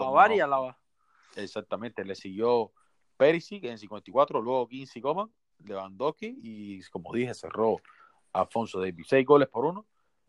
Paval 0.00 0.32
y 0.32 0.40
Alaba. 0.40 0.76
Exactamente, 1.36 2.04
le 2.04 2.14
siguió 2.14 2.72
Perisic 3.16 3.64
en 3.64 3.78
54, 3.78 4.40
luego 4.40 4.66
15 4.66 5.00
Coman, 5.00 5.30
Lewandowski 5.64 6.38
y 6.42 6.82
como 6.90 7.12
dije 7.12 7.34
cerró 7.34 7.76
Alfonso 8.32 8.80
Davis. 8.80 9.06
Seis 9.08 9.26
goles 9.26 9.48
por 9.48 9.64
uno. 9.64 9.86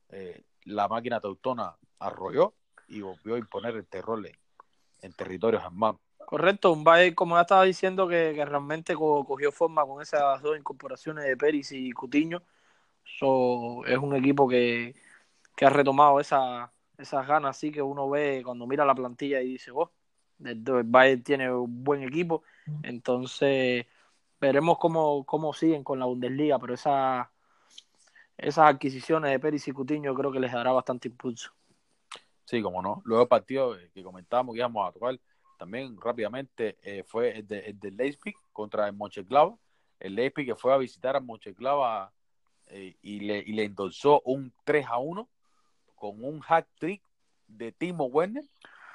Eh, 0.09 0.43
la 0.65 0.87
máquina 0.87 1.19
teutona 1.19 1.75
arrolló 1.99 2.53
y 2.87 3.01
volvió 3.01 3.35
a 3.35 3.39
imponer 3.39 3.75
el 3.75 3.87
terror 3.87 4.21
en, 5.01 5.13
territorios 5.13 5.63
Correcto, 6.25 6.71
un 6.71 6.83
Bayern, 6.83 7.15
como 7.15 7.35
ya 7.35 7.41
estaba 7.41 7.63
diciendo, 7.63 8.07
que, 8.07 8.33
realmente 8.45 8.95
cogió 8.95 9.51
forma 9.51 9.85
con 9.85 10.01
esas 10.01 10.41
dos 10.41 10.57
incorporaciones 10.57 11.25
de 11.25 11.35
Peris 11.35 11.71
y 11.71 11.91
Cutiño. 11.91 12.43
So, 13.03 13.85
es 13.85 13.97
un 13.97 14.15
equipo 14.15 14.47
que, 14.47 14.93
ha 15.61 15.69
retomado 15.69 16.19
esa, 16.19 16.71
esas 17.01 17.27
ganas, 17.27 17.57
así 17.57 17.71
que 17.71 17.81
uno 17.81 18.09
ve 18.09 18.41
cuando 18.43 18.67
mira 18.67 18.85
la 18.85 18.95
plantilla 18.95 19.41
y 19.41 19.53
dice, 19.53 19.71
oh, 19.71 19.91
el, 20.43 20.63
Bayern 20.85 21.23
tiene 21.23 21.51
un 21.51 21.83
buen 21.83 22.03
equipo. 22.03 22.43
Entonces, 22.83 23.85
veremos 24.39 24.77
cómo, 24.77 25.23
cómo 25.25 25.53
siguen 25.53 25.83
con 25.83 25.99
la 25.99 26.05
Bundesliga, 26.05 26.59
pero 26.59 26.73
esa, 26.73 27.31
esas 28.37 28.73
adquisiciones 28.73 29.31
de 29.31 29.39
Peris 29.39 29.67
y 29.67 29.71
Cutiño 29.71 30.15
creo 30.15 30.31
que 30.31 30.39
les 30.39 30.51
dará 30.51 30.71
bastante 30.71 31.07
impulso. 31.07 31.51
Sí, 32.45 32.61
como 32.61 32.81
no. 32.81 33.01
Luego 33.05 33.23
el 33.23 33.29
partido 33.29 33.77
que 33.93 34.03
comentábamos 34.03 34.53
que 34.53 34.59
íbamos 34.59 34.89
a 34.89 34.91
tocar 34.91 35.19
también 35.57 35.95
rápidamente 36.01 36.77
eh, 36.81 37.03
fue 37.03 37.37
el 37.37 37.47
de, 37.47 37.59
el 37.59 37.79
de 37.79 37.91
Leipzig 37.91 38.35
contra 38.51 38.87
el 38.87 38.93
Moncheclava. 38.93 39.55
El 39.99 40.15
Leipzig 40.15 40.47
que 40.47 40.55
fue 40.55 40.73
a 40.73 40.77
visitar 40.77 41.15
a 41.15 41.19
Moncheclava 41.19 42.11
eh, 42.65 42.95
y, 43.01 43.19
le, 43.21 43.39
y 43.39 43.53
le 43.53 43.65
endosó 43.65 44.21
un 44.25 44.51
3 44.63 44.87
a 44.87 44.97
1 44.97 45.29
con 46.01 46.23
un 46.25 46.39
hack 46.39 46.67
trick 46.79 47.03
de 47.45 47.71
Timo 47.71 48.05
Werner. 48.05 48.43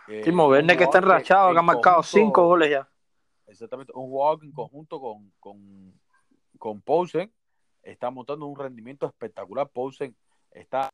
Eh, 0.08 0.22
Timo 0.24 0.48
Werner 0.48 0.76
que 0.76 0.82
está 0.82 0.98
enrachado, 0.98 1.52
que 1.52 1.58
ha 1.60 1.62
marcado 1.62 2.02
5 2.02 2.44
goles 2.44 2.68
ya. 2.68 2.88
Exactamente, 3.46 3.92
un 3.94 4.10
jugador 4.10 4.44
en 4.44 4.50
conjunto 4.50 5.00
con, 5.00 5.32
con, 5.38 5.94
con 6.58 6.80
Poulsen 6.80 7.32
está 7.84 8.10
montando 8.10 8.46
un 8.46 8.58
rendimiento 8.58 9.06
espectacular. 9.06 9.68
Poulsen 9.68 10.16
está 10.50 10.88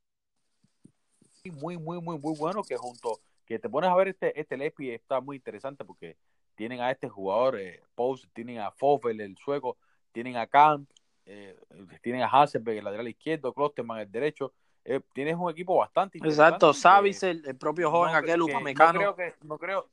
muy, 1.51 1.79
muy, 1.79 1.99
muy, 1.99 2.19
muy 2.19 2.37
bueno 2.39 2.63
que 2.63 2.77
junto 2.77 3.19
que 3.47 3.59
te 3.59 3.71
pones 3.71 3.89
a 3.89 3.95
ver 3.95 4.09
este, 4.09 4.39
este 4.39 4.59
Lepi 4.59 4.91
está 4.91 5.23
muy 5.23 5.37
interesante 5.37 5.83
porque 5.83 6.19
tienen 6.57 6.83
a 6.83 6.91
este 6.91 7.09
jugador, 7.09 7.59
eh, 7.59 7.81
Post, 7.95 8.27
tienen 8.35 8.59
a 8.59 8.71
Fofel, 8.71 9.19
el 9.23 9.35
sueco, 9.39 9.79
tienen 10.13 10.37
a 10.37 10.47
Kant, 10.47 10.91
eh, 11.25 11.59
tienen 12.03 12.21
a 12.21 12.27
Hasselberg, 12.27 12.77
el 12.77 12.85
lateral 12.85 13.09
izquierdo, 13.09 13.55
Klosterman, 13.55 14.01
el 14.01 14.13
derecho. 14.13 14.53
Eh, 14.85 15.01
tienes 15.13 15.37
un 15.37 15.51
equipo 15.51 15.77
bastante 15.77 16.19
interesante. 16.19 16.49
Exacto, 16.49 16.75
Savis, 16.75 17.23
el, 17.23 17.57
propio 17.57 17.91
joven 17.91 18.15
aquel 18.15 18.43
upamecano. 18.43 18.93
No 18.93 18.99
creo 18.99 19.17
que, 19.17 19.35
no 19.47 19.59
creo, 19.59 19.89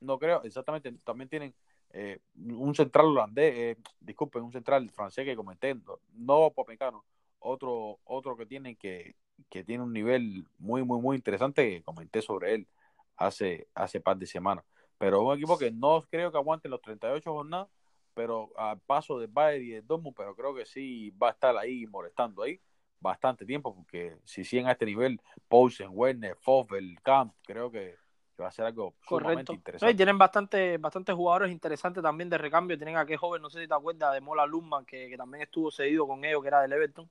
no 0.00 0.18
creo, 0.18 0.42
exactamente, 0.44 0.92
también 1.04 1.28
tienen 1.28 1.54
eh, 1.90 2.20
un 2.34 2.74
central 2.74 3.06
holandés, 3.06 3.54
eh, 3.56 3.76
disculpen, 4.00 4.42
un 4.42 4.52
central 4.52 4.90
francés 4.90 5.24
que 5.24 5.34
comenté, 5.34 5.74
no 6.12 6.46
upamecano, 6.46 7.04
otro, 7.38 7.98
otro 8.04 8.36
que 8.36 8.44
tienen 8.44 8.76
que, 8.76 9.16
que 9.48 9.64
tiene 9.64 9.84
un 9.84 9.92
nivel 9.92 10.46
muy, 10.58 10.82
muy, 10.84 11.00
muy 11.00 11.16
interesante 11.16 11.70
que 11.70 11.82
comenté 11.82 12.20
sobre 12.20 12.54
él 12.54 12.68
hace, 13.16 13.68
hace 13.74 14.00
par 14.00 14.18
de 14.18 14.26
semanas. 14.26 14.64
Pero 14.98 15.22
un 15.22 15.34
equipo 15.34 15.56
que 15.56 15.70
no 15.70 16.02
creo 16.10 16.30
que 16.30 16.38
aguante 16.38 16.68
los 16.68 16.82
38 16.82 17.32
jornadas, 17.32 17.68
pero 18.12 18.50
al 18.56 18.80
paso 18.80 19.18
de 19.18 19.26
Bayern 19.26 19.64
y 19.64 19.68
de 19.70 19.82
Dortmund, 19.82 20.16
pero 20.16 20.34
creo 20.34 20.54
que 20.54 20.66
sí 20.66 21.10
va 21.10 21.28
a 21.28 21.32
estar 21.32 21.56
ahí 21.56 21.86
molestando 21.86 22.42
ahí 22.42 22.60
bastante 23.06 23.44
tiempo, 23.44 23.74
porque 23.74 24.16
si 24.24 24.44
siguen 24.44 24.66
a 24.66 24.72
este 24.72 24.86
nivel, 24.86 25.20
Poulsen, 25.48 25.90
Werner, 25.92 26.36
Fofel, 26.36 26.98
Camp, 27.02 27.32
creo 27.44 27.70
que, 27.70 27.96
va 28.40 28.48
a 28.48 28.52
ser 28.52 28.66
algo 28.66 28.94
sumamente 29.08 29.54
interesante. 29.54 29.94
tienen 29.94 30.18
bastante, 30.18 30.76
bastantes 30.76 31.14
jugadores 31.14 31.50
interesantes 31.50 32.02
también 32.02 32.28
de 32.28 32.36
recambio. 32.36 32.76
Tienen 32.76 32.96
a 32.96 33.00
aquel 33.00 33.16
joven, 33.16 33.40
no 33.40 33.48
sé 33.48 33.62
si 33.62 33.68
te 33.68 33.74
acuerdas, 33.74 34.12
de 34.12 34.20
Mola 34.20 34.44
Lundman, 34.44 34.84
que, 34.84 35.08
que 35.08 35.16
también 35.16 35.42
estuvo 35.42 35.70
cedido 35.70 36.06
con 36.06 36.24
ellos, 36.24 36.42
que 36.42 36.48
era 36.48 36.60
del 36.60 36.72
Everton 36.72 37.08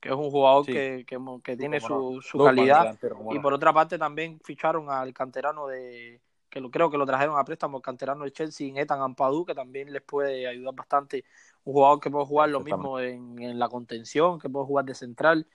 que 0.00 0.10
es 0.10 0.14
un 0.14 0.30
jugador 0.30 0.64
que, 0.64 1.04
que, 1.42 1.56
tiene 1.56 1.80
su, 1.80 2.22
su 2.22 2.38
calidad. 2.38 2.96
Y 3.32 3.38
por 3.40 3.52
otra 3.52 3.72
parte 3.72 3.98
también 3.98 4.38
ficharon 4.44 4.90
al 4.90 5.12
canterano 5.12 5.66
de, 5.66 6.20
que 6.50 6.60
lo, 6.60 6.70
creo 6.70 6.90
que 6.90 6.98
lo 6.98 7.06
trajeron 7.06 7.38
a 7.38 7.44
préstamo, 7.44 7.78
el 7.78 7.82
canterano 7.82 8.24
de 8.24 8.32
Chelsea, 8.32 8.68
en 8.68 8.78
Ethan 8.78 9.00
Ampadu, 9.00 9.44
que 9.44 9.54
también 9.54 9.92
les 9.92 10.02
puede 10.02 10.46
ayudar 10.46 10.74
bastante. 10.74 11.24
Un 11.64 11.74
jugador 11.74 12.00
que 12.00 12.10
puede 12.10 12.26
jugar 12.26 12.48
lo 12.48 12.60
mismo 12.60 12.98
en, 13.00 13.38
en, 13.40 13.58
la 13.58 13.68
contención, 13.68 14.38
que 14.38 14.48
puede 14.48 14.66
jugar 14.66 14.84
de 14.84 14.94
central. 14.94 15.46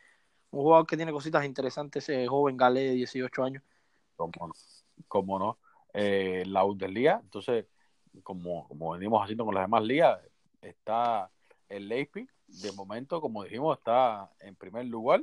Un 0.52 0.62
jugador 0.62 0.86
que 0.86 0.96
tiene 0.98 1.12
cositas 1.12 1.46
interesantes, 1.46 2.08
ese 2.08 2.28
joven 2.28 2.58
galé 2.58 2.82
de 2.82 2.92
18 2.92 3.44
años. 3.44 3.64
Como 5.08 5.40
no. 5.40 5.58
Eh, 5.94 6.44
la 6.48 6.64
Bundesliga, 6.64 7.20
entonces, 7.22 7.66
como, 8.24 8.68
como 8.68 8.92
venimos 8.92 9.22
haciendo 9.22 9.46
con 9.46 9.54
las 9.54 9.64
demás 9.64 9.84
ligas, 9.84 10.20
está 10.62 11.30
el 11.70 11.88
Leipzig, 11.88 12.28
de 12.48 12.72
momento, 12.72 13.22
como 13.22 13.44
dijimos, 13.44 13.78
está 13.78 14.32
en 14.40 14.56
primer 14.56 14.86
lugar 14.86 15.22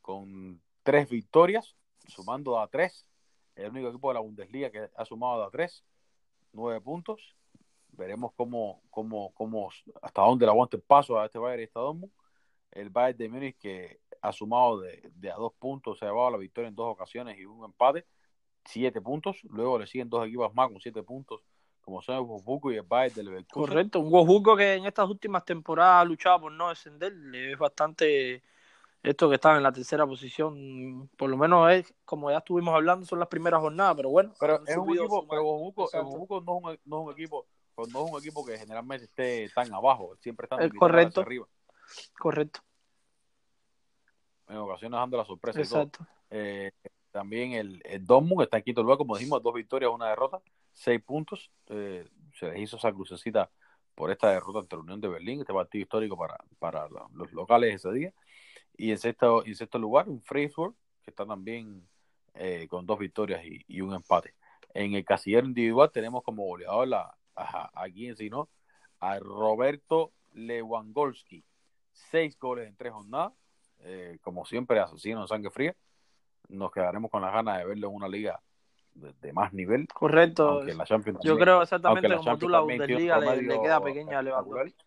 con 0.00 0.60
tres 0.82 1.08
victorias, 1.08 1.74
sumando 2.06 2.58
a 2.60 2.68
tres. 2.68 3.06
El 3.54 3.70
único 3.70 3.88
equipo 3.88 4.08
de 4.08 4.14
la 4.14 4.20
Bundesliga 4.20 4.70
que 4.70 4.88
ha 4.94 5.04
sumado 5.04 5.44
a 5.44 5.50
tres, 5.50 5.84
nueve 6.52 6.80
puntos. 6.80 7.36
Veremos 7.88 8.32
cómo, 8.34 8.82
cómo, 8.90 9.32
cómo, 9.34 9.70
hasta 10.00 10.22
dónde 10.22 10.46
le 10.46 10.50
aguanta 10.50 10.76
el 10.76 10.82
paso 10.82 11.20
a 11.20 11.26
este 11.26 11.38
Bayern 11.38 11.60
y 11.60 11.64
esta 11.64 11.80
Dortmund. 11.80 12.12
El 12.70 12.88
Bayern 12.88 13.18
de 13.18 13.28
Múnich 13.28 13.58
que 13.58 14.00
ha 14.22 14.32
sumado 14.32 14.80
de, 14.80 15.30
a 15.30 15.36
dos 15.36 15.52
puntos, 15.58 15.98
se 15.98 16.06
ha 16.06 16.08
llevado 16.08 16.30
la 16.30 16.38
victoria 16.38 16.68
en 16.68 16.74
dos 16.74 16.90
ocasiones 16.90 17.38
y 17.38 17.44
un 17.44 17.64
empate, 17.64 18.06
siete 18.64 19.02
puntos. 19.02 19.42
Luego 19.44 19.78
le 19.78 19.86
siguen 19.86 20.08
dos 20.08 20.26
equipos 20.26 20.54
más 20.54 20.68
con 20.68 20.80
siete 20.80 21.02
puntos 21.02 21.42
como 21.82 22.00
son 22.00 22.16
el 22.16 22.22
Gojuco 22.22 22.72
y 22.72 22.76
el 22.76 22.82
Bayern 22.82 23.14
del 23.14 23.26
Leverkusen. 23.26 23.68
Correcto, 23.68 24.00
un 24.00 24.10
Gojuco 24.10 24.56
que 24.56 24.74
en 24.74 24.86
estas 24.86 25.08
últimas 25.08 25.44
temporadas 25.44 26.00
ha 26.00 26.04
luchado 26.04 26.42
por 26.42 26.52
no 26.52 26.68
descender, 26.68 27.12
es 27.34 27.58
bastante 27.58 28.42
esto 29.02 29.28
que 29.28 29.34
está 29.34 29.56
en 29.56 29.62
la 29.62 29.72
tercera 29.72 30.06
posición, 30.06 31.08
por 31.16 31.28
lo 31.28 31.36
menos 31.36 31.70
es, 31.72 31.94
como 32.04 32.30
ya 32.30 32.38
estuvimos 32.38 32.74
hablando, 32.74 33.04
son 33.04 33.18
las 33.18 33.28
primeras 33.28 33.60
jornadas, 33.60 33.96
pero 33.96 34.10
bueno. 34.10 34.32
Pero 34.38 34.62
es 34.66 34.76
un 34.76 34.90
equipo, 34.90 35.26
pero 35.28 35.42
no, 35.42 35.88
es 35.88 35.94
un, 35.94 36.62
no 36.62 36.70
es 36.70 36.78
un 37.06 37.12
equipo, 37.12 37.46
no 37.76 37.84
es 37.84 38.12
un 38.12 38.18
equipo 38.18 38.44
que 38.44 38.58
generalmente 38.58 39.06
esté 39.06 39.48
tan 39.54 39.72
abajo, 39.72 40.16
siempre 40.20 40.46
está 40.46 40.56
correcto, 40.78 41.20
arriba. 41.20 41.46
Correcto. 42.18 42.60
En 44.48 44.58
ocasiones 44.58 44.98
dando 44.98 45.16
la 45.16 45.24
sorpresa. 45.24 45.60
Exacto. 45.60 46.06
Eh, 46.30 46.72
también 47.10 47.52
el, 47.52 47.82
el 47.84 48.06
Dortmund 48.06 48.42
está 48.42 48.58
en 48.58 48.62
quinto 48.62 48.82
lugar, 48.82 48.98
como 48.98 49.16
dijimos, 49.16 49.42
dos 49.42 49.54
victorias, 49.54 49.90
una 49.92 50.08
derrota 50.08 50.40
seis 50.72 51.02
puntos. 51.02 51.50
Eh, 51.66 52.08
se 52.34 52.46
les 52.46 52.60
hizo 52.60 52.76
esa 52.76 52.92
crucecita 52.92 53.50
por 53.94 54.10
esta 54.10 54.30
derrota 54.30 54.60
ante 54.60 54.76
la 54.76 54.82
Unión 54.82 55.00
de 55.00 55.08
Berlín, 55.08 55.40
este 55.40 55.52
partido 55.52 55.82
histórico 55.82 56.16
para, 56.16 56.38
para 56.58 56.88
los 56.88 57.32
locales 57.32 57.74
ese 57.74 57.92
día. 57.92 58.12
Y 58.76 58.90
en 58.90 58.98
sexto, 58.98 59.44
en 59.44 59.54
sexto 59.54 59.78
lugar, 59.78 60.08
un 60.08 60.20
Freiburg, 60.20 60.74
que 61.02 61.10
está 61.10 61.26
también 61.26 61.86
eh, 62.34 62.66
con 62.68 62.86
dos 62.86 62.98
victorias 62.98 63.42
y, 63.44 63.80
un 63.80 63.94
empate. 63.94 64.34
En 64.74 64.94
el 64.94 65.04
casillero 65.04 65.46
individual 65.46 65.90
tenemos 65.92 66.22
como 66.22 66.44
goleador 66.44 66.88
la, 66.88 67.14
a, 67.36 67.70
aquí 67.74 68.08
en 68.08 68.16
no 68.30 68.48
a 69.00 69.18
Roberto 69.18 70.12
Lewandowski. 70.32 71.44
Seis 71.92 72.38
goles 72.38 72.68
en 72.68 72.76
tres 72.76 72.92
jornadas. 72.92 73.32
Eh, 73.80 74.18
como 74.22 74.44
siempre, 74.44 74.78
asesino 74.78 75.22
en 75.22 75.28
sangre 75.28 75.50
fría. 75.50 75.76
Nos 76.48 76.70
quedaremos 76.70 77.10
con 77.10 77.20
las 77.22 77.32
ganas 77.32 77.58
de 77.58 77.66
verlo 77.66 77.88
en 77.88 77.94
una 77.94 78.08
liga 78.08 78.40
de, 78.94 79.32
más 79.32 79.52
nivel. 79.52 79.86
Correcto. 79.88 80.64
Yo 81.22 81.36
creo 81.36 81.62
exactamente 81.62 82.16
como 82.16 82.38
tú 82.38 82.48
la 82.48 82.60
Bundesliga 82.60 83.18
le, 83.18 83.42
le, 83.42 83.60
queda 83.60 83.82
pequeña 83.82 84.20
a 84.20 84.22
Lewandowski. 84.22 84.84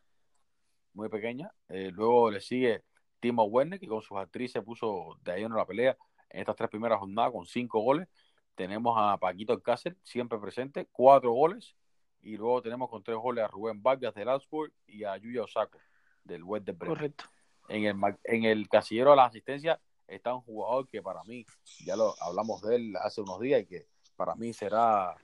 Muy 0.94 1.10
pequeña. 1.10 1.52
Eh, 1.70 1.92
luego 1.94 2.32
le 2.32 2.40
sigue 2.40 2.84
Timo 3.26 3.44
Werner, 3.46 3.80
que 3.80 3.88
con 3.88 4.04
sus 4.04 4.18
actrices 4.18 4.64
puso 4.64 5.18
de 5.24 5.32
ahí 5.32 5.44
en 5.44 5.52
la 5.52 5.66
pelea 5.66 5.98
en 6.30 6.42
estas 6.42 6.56
tres 6.56 6.70
primeras 6.70 7.00
jornadas 7.00 7.32
con 7.32 7.48
cinco 7.48 7.80
goles. 7.80 8.08
Tenemos 8.54 8.96
a 9.00 9.18
Paquito 9.18 9.52
Alcácer, 9.52 9.98
siempre 10.04 10.38
presente, 10.38 10.88
cuatro 10.92 11.32
goles. 11.32 11.76
Y 12.22 12.38
luego 12.38 12.62
tenemos 12.62 12.88
con 12.88 13.04
tres 13.04 13.18
goles 13.18 13.44
a 13.44 13.48
Rubén 13.48 13.82
Vargas 13.82 14.14
del 14.14 14.30
Augsburg 14.30 14.72
y 14.86 15.06
a 15.06 15.18
Yuya 15.18 15.42
Osako 15.42 15.80
del 16.24 16.44
West 16.44 16.68
de 16.68 16.74
Bremen. 16.74 16.96
Correcto. 16.96 17.26
En 17.68 17.86
el, 17.86 17.96
en 18.26 18.44
el 18.44 18.70
casillero 18.70 19.10
de 19.10 19.16
la 19.16 19.26
asistencia 19.26 19.82
está 20.08 20.36
un 20.36 20.42
jugador 20.42 20.88
que 20.88 21.02
para 21.02 21.24
mí, 21.24 21.48
ya 21.84 21.96
lo 21.96 22.14
hablamos 22.22 22.62
de 22.62 22.76
él 22.76 22.94
hace 23.02 23.22
unos 23.22 23.40
días 23.40 23.64
y 23.64 23.66
que 23.66 23.88
para 24.16 24.36
mí 24.36 24.54
será 24.54 25.16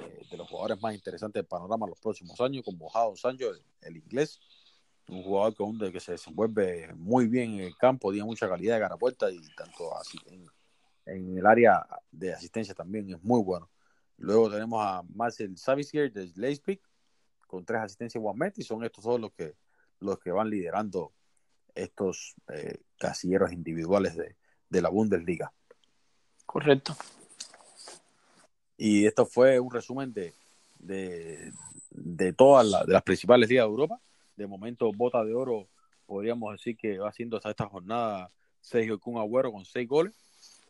eh, 0.00 0.26
de 0.30 0.36
los 0.38 0.48
jugadores 0.48 0.80
más 0.80 0.94
interesantes 0.94 1.40
del 1.42 1.46
panorama 1.46 1.86
los 1.86 2.00
próximos 2.00 2.40
años, 2.40 2.64
como 2.64 2.88
Jadon 2.88 3.16
Sancho, 3.16 3.50
el, 3.82 3.96
inglés, 3.98 4.40
un 5.10 5.22
jugador 5.22 5.54
con, 5.54 5.78
que 5.78 6.00
se 6.00 6.12
desenvuelve 6.12 6.92
muy 6.94 7.26
bien 7.26 7.54
en 7.54 7.60
el 7.60 7.76
campo, 7.76 8.12
tiene 8.12 8.26
mucha 8.26 8.48
calidad 8.48 8.80
de 8.80 8.96
puerta 8.96 9.30
y 9.30 9.40
tanto 9.54 9.96
así 9.96 10.18
en, 10.26 10.48
el 11.06 11.46
área 11.46 11.84
de 12.12 12.32
asistencia 12.32 12.74
también 12.74 13.10
es 13.10 13.22
muy 13.22 13.42
bueno. 13.42 13.68
Luego 14.18 14.50
tenemos 14.50 14.80
a 14.84 15.02
Marcel 15.14 15.56
Savisier 15.56 16.12
de 16.12 16.30
Leipzig 16.36 16.80
con 17.46 17.64
tres 17.64 17.80
asistencias 17.80 18.20
igualmente 18.20 18.60
y 18.60 18.64
son 18.64 18.84
estos 18.84 19.02
todos 19.02 19.20
los 19.20 19.32
que, 19.32 19.54
los 19.98 20.18
que 20.20 20.30
van 20.30 20.48
liderando 20.48 21.12
estos 21.74 22.34
eh, 22.48 22.78
casilleros 22.96 23.52
individuales 23.52 24.16
de, 24.16 24.36
de 24.68 24.82
la 24.82 24.88
Bundesliga. 24.88 25.52
Correcto. 26.46 26.96
Y 28.76 29.06
esto 29.06 29.26
fue 29.26 29.58
un 29.58 29.70
resumen 29.70 30.12
de, 30.12 30.32
de, 30.78 32.32
todas 32.32 32.66
las 32.86 33.02
principales 33.02 33.48
ligas 33.48 33.66
de 33.66 33.70
Europa. 33.70 34.00
De 34.40 34.46
momento, 34.46 34.90
Bota 34.90 35.22
de 35.22 35.34
Oro, 35.34 35.68
podríamos 36.06 36.52
decir 36.52 36.74
que 36.74 36.96
va 36.96 37.10
haciendo 37.10 37.36
hasta 37.36 37.50
esta 37.50 37.66
jornada 37.66 38.30
Sergio 38.62 38.98
Kun 38.98 39.18
Agüero 39.18 39.52
con 39.52 39.66
seis 39.66 39.86
goles. 39.86 40.14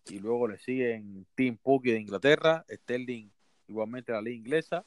Y 0.09 0.19
luego 0.19 0.49
le 0.49 0.59
siguen 0.59 1.25
Tim 1.37 1.57
Pukki 1.57 1.93
de 1.93 2.01
Inglaterra, 2.01 2.65
Sterling 2.69 3.29
igualmente 3.69 4.11
la 4.11 4.21
liga 4.21 4.37
inglesa, 4.37 4.85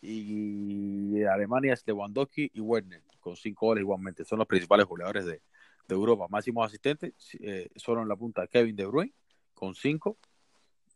y 0.00 1.24
Alemania 1.24 1.72
es 1.72 1.82
Lewandowski 1.84 2.52
y 2.54 2.60
Werner, 2.60 3.02
con 3.18 3.34
cinco 3.34 3.66
goles 3.66 3.82
igualmente. 3.82 4.24
Son 4.24 4.38
los 4.38 4.46
principales 4.46 4.86
goleadores 4.86 5.26
de, 5.26 5.42
Europa. 5.88 6.28
Máximos 6.30 6.64
asistentes, 6.64 7.14
eh, 7.40 7.68
solo 7.74 8.00
en 8.00 8.08
la 8.08 8.14
punta 8.14 8.46
Kevin 8.46 8.76
De 8.76 8.86
Bruyne, 8.86 9.12
con 9.54 9.74
cinco. 9.74 10.18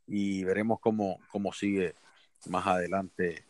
Y 0.07 0.45
veremos 0.45 0.79
cómo, 0.79 1.19
cómo 1.33 1.53
sigue 1.53 1.97
más 2.47 2.65
adelante 2.65 3.45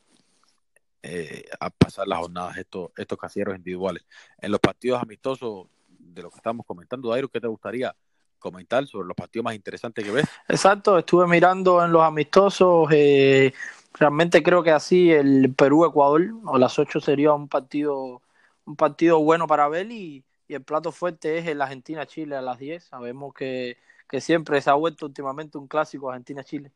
eh, 1.07 1.45
a 1.61 1.69
pasar 1.69 2.09
las 2.09 2.19
jornadas 2.19 2.57
estos, 2.57 2.91
estos 2.97 3.19
casilleros 3.19 3.57
individuales. 3.57 4.07
En 4.39 4.51
los 4.51 4.61
partidos 4.61 5.03
amistosos 5.03 5.67
de 5.87 6.23
lo 6.23 6.31
que 6.31 6.37
estamos 6.37 6.65
comentando, 6.65 7.11
Dairo, 7.11 7.29
¿qué 7.29 7.41
te 7.41 7.47
gustaría 7.47 7.95
comentar 8.39 8.87
sobre 8.87 9.09
los 9.09 9.15
partidos 9.15 9.45
más 9.45 9.55
interesantes 9.55 10.03
que 10.03 10.11
ves? 10.11 10.25
Exacto, 10.49 10.99
estuve 10.99 11.27
mirando 11.27 11.85
en 11.85 11.93
los 11.93 12.03
amistosos. 12.03 12.89
Eh, 12.91 13.53
realmente 13.93 14.43
creo 14.43 14.63
que 14.63 14.71
así 14.71 15.11
el 15.11 15.55
Perú-Ecuador 15.55 16.23
o 16.47 16.57
las 16.57 16.79
8 16.79 17.01
sería 17.01 17.35
un 17.35 17.49
partido 17.49 18.23
un 18.65 18.77
partido 18.77 19.21
bueno 19.21 19.47
para 19.47 19.69
ver 19.69 19.91
y, 19.91 20.25
el 20.49 20.63
plato 20.63 20.93
fuerte 20.93 21.39
es 21.39 21.47
el 21.49 21.61
Argentina-Chile 21.61 22.37
a 22.37 22.43
las 22.43 22.59
10. 22.59 22.85
Sabemos 22.85 23.35
que, 23.35 23.77
siempre 24.21 24.61
se 24.63 24.71
ha 24.71 24.75
vuelto 24.75 25.07
últimamente 25.07 25.59
un 25.59 25.67
clásico 25.67 26.09
Argentina-Chile. 26.09 26.71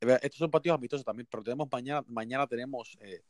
Estos 0.00 0.38
son 0.38 0.50
partidos 0.50 0.76
amistosos 0.78 1.04
también, 1.04 1.26
pero 1.30 1.42
tenemos 1.42 1.68
mañana, 1.70 2.04
mañana 2.08 2.46
tenemos 2.46 2.96
eh, 3.00 3.22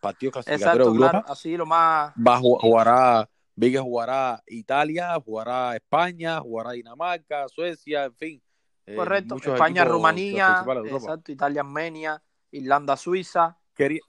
partidos 0.00 0.34
clasificatorios 0.34 0.92
de 0.92 0.94
Europa. 0.94 1.24
así 1.28 1.56
lo 1.56 1.66
más... 1.66 2.12
Va, 2.14 2.38
jugará, 2.38 3.28
Vigue 3.58 3.78
jugará 3.78 4.42
Italia, 4.48 5.18
jugará 5.24 5.74
España, 5.74 6.40
jugará 6.40 6.72
Dinamarca, 6.72 7.48
Suecia, 7.48 8.04
en 8.04 8.14
fin. 8.14 8.42
Eh, 8.84 8.94
Correcto, 8.94 9.36
España, 9.36 9.82
Rumanía, 9.82 10.62
exacto, 10.84 11.32
Italia, 11.32 11.62
Armenia, 11.62 12.22
Irlanda, 12.50 12.98
Suiza. 12.98 13.58
Quería, 13.74 14.02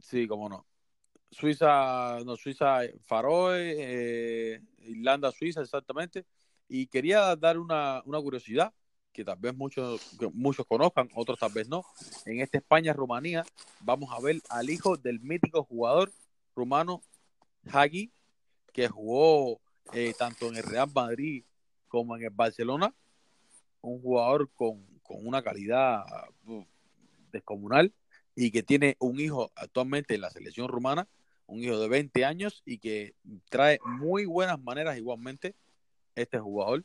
sí, 0.00 0.28
cómo 0.28 0.48
no. 0.48 0.64
Suiza, 1.28 2.20
no, 2.24 2.36
Suiza, 2.36 2.82
Faroe, 3.02 3.74
eh, 3.76 4.62
Irlanda, 4.78 5.32
Suiza, 5.32 5.60
exactamente. 5.60 6.24
Y 6.68 6.86
quería 6.86 7.34
dar 7.34 7.58
una, 7.58 8.00
una 8.04 8.20
curiosidad 8.20 8.72
que 9.14 9.24
tal 9.24 9.38
vez 9.38 9.54
muchos, 9.54 10.00
muchos 10.34 10.66
conozcan, 10.66 11.08
otros 11.14 11.38
tal 11.38 11.52
vez 11.52 11.68
no. 11.68 11.84
En 12.26 12.40
esta 12.40 12.58
España-Rumanía 12.58 13.46
vamos 13.80 14.12
a 14.12 14.20
ver 14.20 14.42
al 14.50 14.68
hijo 14.68 14.96
del 14.96 15.20
mítico 15.20 15.62
jugador 15.62 16.12
rumano 16.56 17.00
Hagi, 17.72 18.12
que 18.72 18.88
jugó 18.88 19.60
eh, 19.92 20.12
tanto 20.18 20.48
en 20.48 20.56
el 20.56 20.64
Real 20.64 20.90
Madrid 20.92 21.44
como 21.86 22.16
en 22.16 22.24
el 22.24 22.30
Barcelona 22.30 22.92
un 23.80 24.02
jugador 24.02 24.50
con, 24.52 24.84
una 25.06 25.42
calidad 25.42 26.02
descomunal 27.30 27.92
y 28.34 28.50
que 28.50 28.64
tiene 28.64 28.96
un 28.98 29.20
hijo 29.20 29.52
actualmente 29.54 30.14
en 30.14 30.22
la 30.22 30.30
selección 30.30 30.66
rumana, 30.66 31.06
un 31.46 31.62
hijo 31.62 31.78
de 31.78 31.88
20 31.88 32.24
años 32.24 32.62
y 32.64 32.78
que 32.78 33.14
trae 33.48 33.78
muy 33.84 34.24
buenas 34.24 34.60
maneras 34.60 34.96
igualmente 34.96 35.54
este 36.16 36.38
jugador, 36.38 36.84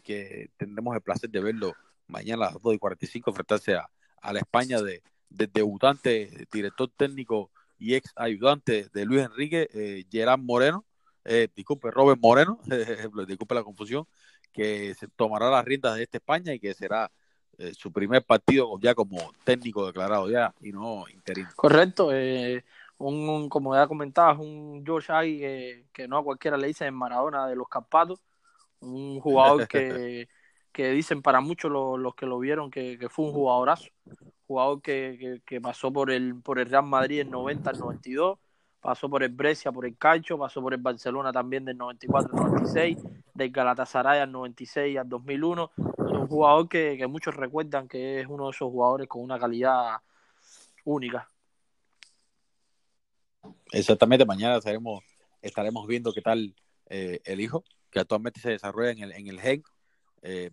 que 0.00 0.50
tendremos 0.56 0.94
el 0.94 1.02
placer 1.02 1.30
de 1.30 1.40
verlo 1.40 1.74
mañana 2.06 2.46
a 2.46 2.52
las 2.52 2.62
2 2.62 2.74
y 2.74 2.78
45 2.78 3.30
enfrentarse 3.30 3.74
a, 3.74 3.88
la 4.32 4.40
España 4.40 4.80
de, 4.82 5.02
debutante, 5.28 6.46
director 6.52 6.90
técnico 6.96 7.50
y 7.78 7.94
ex 7.94 8.12
ayudante 8.16 8.88
de 8.92 9.04
Luis 9.06 9.22
Enrique, 9.22 9.68
eh, 9.72 10.04
Gerard 10.10 10.40
Moreno, 10.40 10.84
eh, 11.24 11.48
disculpe, 11.54 11.90
Robert 11.90 12.20
Moreno, 12.20 12.58
disculpe 13.26 13.54
la 13.54 13.62
confusión, 13.62 14.06
que 14.52 14.94
se 14.94 15.08
tomará 15.08 15.50
las 15.50 15.64
riendas 15.64 15.96
de 15.96 16.02
esta 16.02 16.18
España 16.18 16.52
y 16.52 16.58
que 16.58 16.74
será 16.74 17.10
eh, 17.58 17.72
su 17.74 17.92
primer 17.92 18.24
partido 18.24 18.78
ya 18.80 18.94
como 18.94 19.32
técnico 19.44 19.86
declarado 19.86 20.30
ya 20.30 20.54
y 20.60 20.72
no 20.72 21.04
interino. 21.08 21.48
Correcto, 21.56 22.10
eh, 22.12 22.64
un, 22.98 23.48
como 23.48 23.74
ya 23.74 23.86
comentabas, 23.86 24.38
un 24.38 24.82
George 24.84 25.12
Agui 25.12 25.38
que, 25.92 26.08
no 26.08 26.18
a 26.18 26.24
cualquiera 26.24 26.56
le 26.56 26.68
dicen 26.68 26.94
Maradona 26.94 27.46
de 27.46 27.56
los 27.56 27.68
Carpatos, 27.68 28.20
un 28.80 29.20
jugador 29.20 29.68
que, 29.68 30.28
que 30.72 30.90
dicen 30.90 31.22
para 31.22 31.40
muchos 31.40 31.70
los, 31.70 32.14
que 32.14 32.26
lo 32.26 32.38
vieron 32.38 32.70
que, 32.70 32.98
fue 33.10 33.26
un 33.26 33.32
jugadorazo, 33.32 33.88
jugador 34.46 34.82
que, 34.82 35.40
que, 35.44 35.60
pasó 35.60 35.92
por 35.92 36.10
el, 36.10 36.40
por 36.42 36.58
el 36.58 36.68
Real 36.68 36.84
Madrid 36.84 37.20
en 37.20 37.30
90 37.30 37.70
al 37.70 37.78
92 37.78 38.38
pasó 38.80 39.08
por 39.08 39.22
el 39.22 39.30
Brescia, 39.30 39.70
por 39.70 39.86
el 39.86 39.96
Calcio, 39.96 40.38
pasó 40.38 40.60
por 40.60 40.74
el 40.74 40.80
Barcelona 40.80 41.32
también 41.32 41.64
del 41.64 41.76
94 41.76 42.30
al 42.32 42.44
96, 42.52 42.98
del 43.34 43.50
Galatasaray 43.50 44.20
al 44.20 44.32
96 44.32 44.98
al 44.98 45.08
2001. 45.08 45.70
Es 45.76 45.84
un 45.98 46.26
jugador 46.26 46.68
que, 46.68 47.06
muchos 47.06 47.36
recuerdan 47.36 47.86
que 47.86 48.20
es 48.20 48.26
uno 48.26 48.46
de 48.46 48.50
esos 48.50 48.70
jugadores 48.70 49.06
con 49.06 49.22
una 49.22 49.38
calidad 49.38 49.98
única. 50.84 51.30
Exactamente, 53.72 54.24
mañana 54.24 54.56
estaremos, 54.56 55.04
estaremos 55.40 55.86
viendo 55.86 56.12
qué 56.12 56.22
tal 56.22 56.54
eh, 56.88 57.20
el 57.24 57.40
hijo, 57.40 57.64
que 57.90 58.00
actualmente 58.00 58.40
se 58.40 58.50
desarrolla 58.50 58.90
en 58.90 58.98
el, 59.00 59.12
en 59.12 59.28
el 59.28 59.40
GEN 59.40 59.62
eh, 60.22 60.50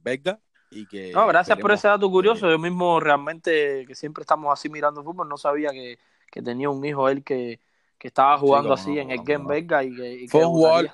Y 0.71 0.85
que 0.87 1.11
no, 1.13 1.27
gracias 1.27 1.57
por 1.59 1.71
ese 1.71 1.87
dato 1.87 2.09
curioso. 2.09 2.49
Yo 2.49 2.59
mismo 2.59 2.99
realmente, 2.99 3.85
que 3.85 3.95
siempre 3.95 4.21
estamos 4.21 4.51
así 4.51 4.69
mirando 4.69 5.03
fútbol, 5.03 5.29
no 5.29 5.37
sabía 5.37 5.71
que, 5.71 5.99
que 6.31 6.41
tenía 6.41 6.69
un 6.69 6.83
hijo 6.83 7.09
él 7.09 7.23
que, 7.23 7.59
que 7.97 8.07
estaba 8.07 8.37
jugando 8.37 8.73
así 8.73 8.97
en 8.97 9.11
el 9.11 9.23
Game 9.23 9.45
Vega 9.47 9.83
y 9.83 9.95
que, 9.95 10.27
fue 10.29 10.45
un 10.45 10.51
jugador 10.51 10.91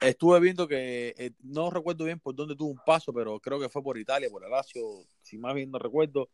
estuve 0.00 0.40
viendo 0.40 0.68
que 0.68 1.14
eh, 1.16 1.30
no 1.42 1.70
recuerdo 1.70 2.04
bien 2.04 2.20
por 2.20 2.34
dónde 2.34 2.56
tuvo 2.56 2.70
un 2.70 2.80
paso 2.84 3.12
pero 3.12 3.40
creo 3.40 3.58
que 3.58 3.68
fue 3.68 3.82
por 3.82 3.98
Italia 3.98 4.28
por 4.30 4.44
el 4.44 4.50
Lazio 4.50 4.82
si 5.22 5.38
más 5.38 5.54
bien 5.54 5.70
no 5.70 5.78
recuerdo. 5.78 6.28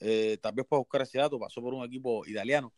Eh, 0.00 0.38
tal 0.42 0.52
vez 0.54 0.66
puedo 0.66 0.82
buscar 0.82 1.02
ese 1.02 1.18
dato 1.18 1.38
pasó 1.38 1.62
por 1.62 1.72
un 1.72 1.84
equipo 1.84 2.26
italiano 2.26 2.72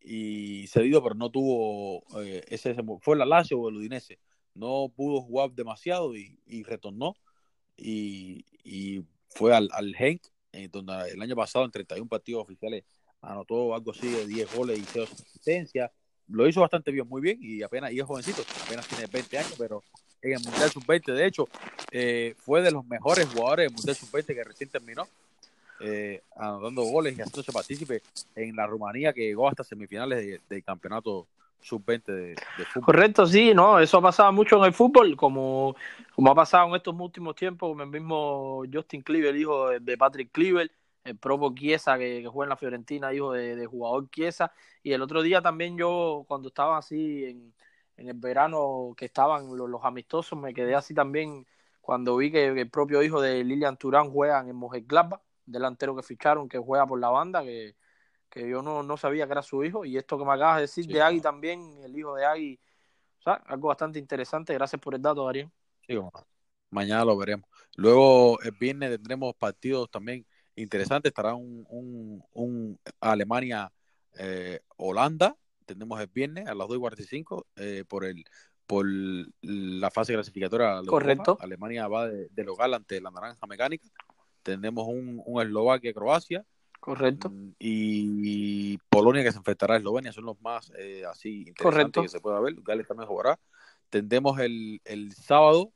y 0.00 0.66
cedido 0.68 1.02
pero 1.02 1.14
no 1.14 1.30
tuvo 1.30 2.04
eh, 2.22 2.44
ese, 2.48 2.76
fue 3.00 3.16
el 3.16 3.28
Lazio 3.28 3.58
o 3.58 3.68
el 3.68 3.76
Udinese 3.76 4.18
no 4.58 4.92
pudo 4.94 5.20
jugar 5.20 5.52
demasiado 5.52 6.14
y, 6.16 6.62
retornó 6.64 7.14
y, 7.76 8.44
fue 9.30 9.54
al, 9.54 9.68
al 9.72 9.94
Genk 9.94 10.22
donde 10.70 11.10
el 11.12 11.22
año 11.22 11.36
pasado 11.36 11.64
en 11.64 11.70
31 11.70 12.08
partidos 12.08 12.42
oficiales 12.42 12.84
anotó 13.22 13.74
algo 13.74 13.90
así 13.90 14.08
de 14.08 14.26
10 14.26 14.54
goles 14.54 14.78
y 14.78 14.84
0 14.84 15.06
asistencias. 15.10 15.90
Lo 16.28 16.46
hizo 16.46 16.60
bastante 16.60 16.90
bien, 16.90 17.08
muy 17.08 17.22
bien, 17.22 17.38
y 17.40 17.62
apenas, 17.62 17.92
y 17.92 18.00
es 18.00 18.04
jovencito, 18.04 18.42
apenas 18.66 18.86
tiene 18.86 19.06
20 19.06 19.38
años, 19.38 19.54
pero 19.56 19.82
en 20.20 20.32
el 20.32 20.42
Mundial 20.42 20.70
Sub-20, 20.70 21.14
de 21.14 21.26
hecho, 21.26 21.48
eh, 21.90 22.34
fue 22.38 22.60
de 22.60 22.70
los 22.70 22.84
mejores 22.86 23.26
jugadores 23.26 23.66
del 23.66 23.74
Mundial 23.74 23.96
Sub-20 23.96 24.26
que 24.26 24.44
recién 24.44 24.68
terminó, 24.68 25.08
eh, 25.80 26.22
anotando 26.36 26.82
goles 26.82 27.16
y 27.16 27.20
haciéndose 27.20 27.52
partícipe 27.52 28.02
en 28.34 28.56
la 28.56 28.66
Rumanía 28.66 29.12
que 29.12 29.22
llegó 29.22 29.48
hasta 29.48 29.64
semifinales 29.64 30.40
del 30.48 30.64
campeonato 30.64 31.28
sub-20 31.60 32.04
de, 32.04 32.36
fútbol. 32.66 32.84
Correcto, 32.84 33.26
sí, 33.26 33.52
no, 33.54 33.78
eso 33.80 33.98
ha 33.98 34.02
pasado 34.02 34.32
mucho 34.32 34.56
en 34.58 34.64
el 34.64 34.72
fútbol, 34.72 35.16
como, 35.16 35.76
como 36.14 36.30
ha 36.30 36.34
pasado 36.34 36.68
en 36.68 36.76
estos 36.76 36.94
últimos 36.98 37.34
tiempos, 37.34 37.68
como 37.68 37.82
el 37.82 37.88
mismo 37.90 38.62
Justin 38.72 39.02
Cleaver, 39.02 39.36
hijo 39.36 39.70
de, 39.70 39.80
de 39.80 39.98
Patrick 39.98 40.30
Cleaver, 40.32 40.70
el 41.08 41.16
propio 41.18 41.54
Chiesa 41.54 41.98
que, 41.98 42.26
juega 42.26 42.46
en 42.46 42.50
la 42.50 42.56
Fiorentina, 42.56 43.12
hijo 43.12 43.32
de, 43.32 43.66
jugador 43.66 44.10
Chiesa. 44.10 44.52
Y 44.82 44.92
el 44.92 45.02
otro 45.02 45.22
día 45.22 45.40
también 45.42 45.76
yo, 45.76 46.24
cuando 46.28 46.48
estaba 46.48 46.78
así 46.78 47.24
en, 47.24 47.54
el 47.96 48.14
verano, 48.14 48.94
que 48.96 49.06
estaban 49.06 49.56
los, 49.56 49.84
amistosos, 49.84 50.38
me 50.38 50.54
quedé 50.54 50.74
así 50.74 50.94
también 50.94 51.46
cuando 51.80 52.16
vi 52.16 52.30
que, 52.30 52.46
el 52.48 52.70
propio 52.70 53.02
hijo 53.02 53.20
de 53.20 53.42
Lilian 53.44 53.76
Turán 53.76 54.10
juega 54.10 54.40
en 54.40 54.50
el 54.50 54.56
delantero 55.46 55.96
que 55.96 56.02
ficharon, 56.02 56.48
que 56.48 56.58
juega 56.58 56.86
por 56.86 57.00
la 57.00 57.08
banda, 57.08 57.42
que, 57.42 57.74
yo 58.34 58.62
no, 58.62 58.96
sabía 58.96 59.26
que 59.26 59.32
era 59.32 59.42
su 59.42 59.64
hijo. 59.64 59.84
Y 59.84 59.96
esto 59.96 60.18
que 60.18 60.24
me 60.24 60.32
acabas 60.32 60.56
de 60.56 60.62
decir 60.62 60.86
de 60.86 61.02
Agui 61.02 61.20
también, 61.20 61.78
el 61.82 61.96
hijo 61.96 62.14
de 62.14 62.24
Agui, 62.24 62.60
o 63.18 63.22
sea, 63.22 63.34
algo 63.46 63.68
bastante 63.68 63.98
interesante. 63.98 64.54
Gracias 64.54 64.80
por 64.80 64.94
el 64.94 65.02
dato, 65.02 65.24
Darío. 65.24 65.50
Sí, 65.86 65.98
mañana 66.70 67.04
lo 67.04 67.16
veremos. 67.16 67.48
Luego 67.76 68.40
el 68.42 68.52
viernes 68.52 68.90
tendremos 68.90 69.34
partidos 69.34 69.90
también 69.90 70.26
interesante. 70.56 71.08
Estará 71.08 71.34
un, 71.34 72.22
un, 72.32 72.80
Alemania 73.00 73.72
eh, 74.18 74.60
Holanda. 74.76 75.36
Tenemos 75.64 76.00
el 76.00 76.08
viernes 76.08 76.46
a 76.46 76.54
las 76.54 76.66
2.45 76.66 77.44
eh, 77.56 77.84
por 77.88 78.04
el 78.04 78.24
por 78.68 78.84
la 79.40 79.90
fase 79.90 80.12
clasificatoria. 80.12 80.82
Correcto. 80.86 81.38
Alemania 81.40 81.88
va 81.88 82.06
de, 82.06 82.44
local 82.44 82.74
ante 82.74 83.00
la 83.00 83.10
naranja 83.10 83.46
mecánica. 83.46 83.88
Tenemos 84.42 84.86
un, 84.86 85.22
un 85.24 85.42
Eslovaquia-Croacia. 85.42 86.44
Correcto. 86.80 87.30
Mm, 87.30 87.54
y, 87.58 88.78
Polonia 88.88 89.22
que 89.22 89.32
se 89.32 89.38
enfrentará 89.38 89.74
a 89.74 89.76
Eslovenia. 89.78 90.12
Son 90.12 90.24
los 90.24 90.40
más 90.40 90.72
eh, 90.78 91.04
así 91.10 91.44
interesantes 91.48 92.02
que 92.02 92.08
se 92.08 92.20
pueda 92.20 92.40
ver. 92.40 92.54
Gales 92.62 92.86
también 92.86 93.08
jugará. 93.08 93.38
Tendremos 93.90 94.38
el, 94.38 94.80
el 94.84 95.14
sábado 95.14 95.72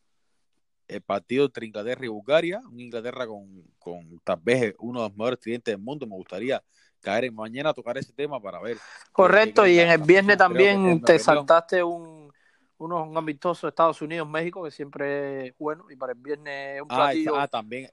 el 0.89 1.03
partido 1.03 1.47
entre 1.47 1.66
Inglaterra 1.66 2.05
y 2.05 2.09
Bulgaria, 2.09 2.61
un 2.70 2.81
Inglaterra 2.81 3.27
con, 3.27 3.65
con 3.79 4.20
tal 4.24 4.41
vez 4.43 4.74
uno 4.79 5.03
de 5.03 5.09
los 5.09 5.16
mejores 5.16 5.39
clientes 5.39 5.73
del 5.73 5.83
mundo. 5.83 6.07
Me 6.07 6.16
gustaría 6.16 6.62
caer 7.01 7.24
en 7.24 7.35
mañana 7.35 7.70
a 7.70 7.74
tocar 7.74 7.99
ese 7.99 8.12
tema 8.12 8.41
para 8.41 8.61
ver. 8.61 8.79
Correcto, 9.11 9.66
y 9.66 9.79
en 9.79 9.91
el 9.91 10.03
viernes 10.03 10.37
también 10.37 11.01
te 11.03 11.19
saltaste 11.19 11.83
un, 11.83 12.33
uno, 12.79 13.05
un 13.05 13.16
amistoso 13.16 13.66
de 13.66 13.70
Estados 13.70 14.01
Unidos-México, 14.03 14.62
que 14.62 14.70
siempre 14.70 15.49
es 15.49 15.55
bueno, 15.59 15.87
y 15.91 15.97
para 15.97 16.12
el 16.12 16.19
viernes 16.19 16.81
un 16.81 16.89
ah, 16.91 16.97
partido. 16.97 17.37
Ah, 17.37 17.49
también, 17.49 17.91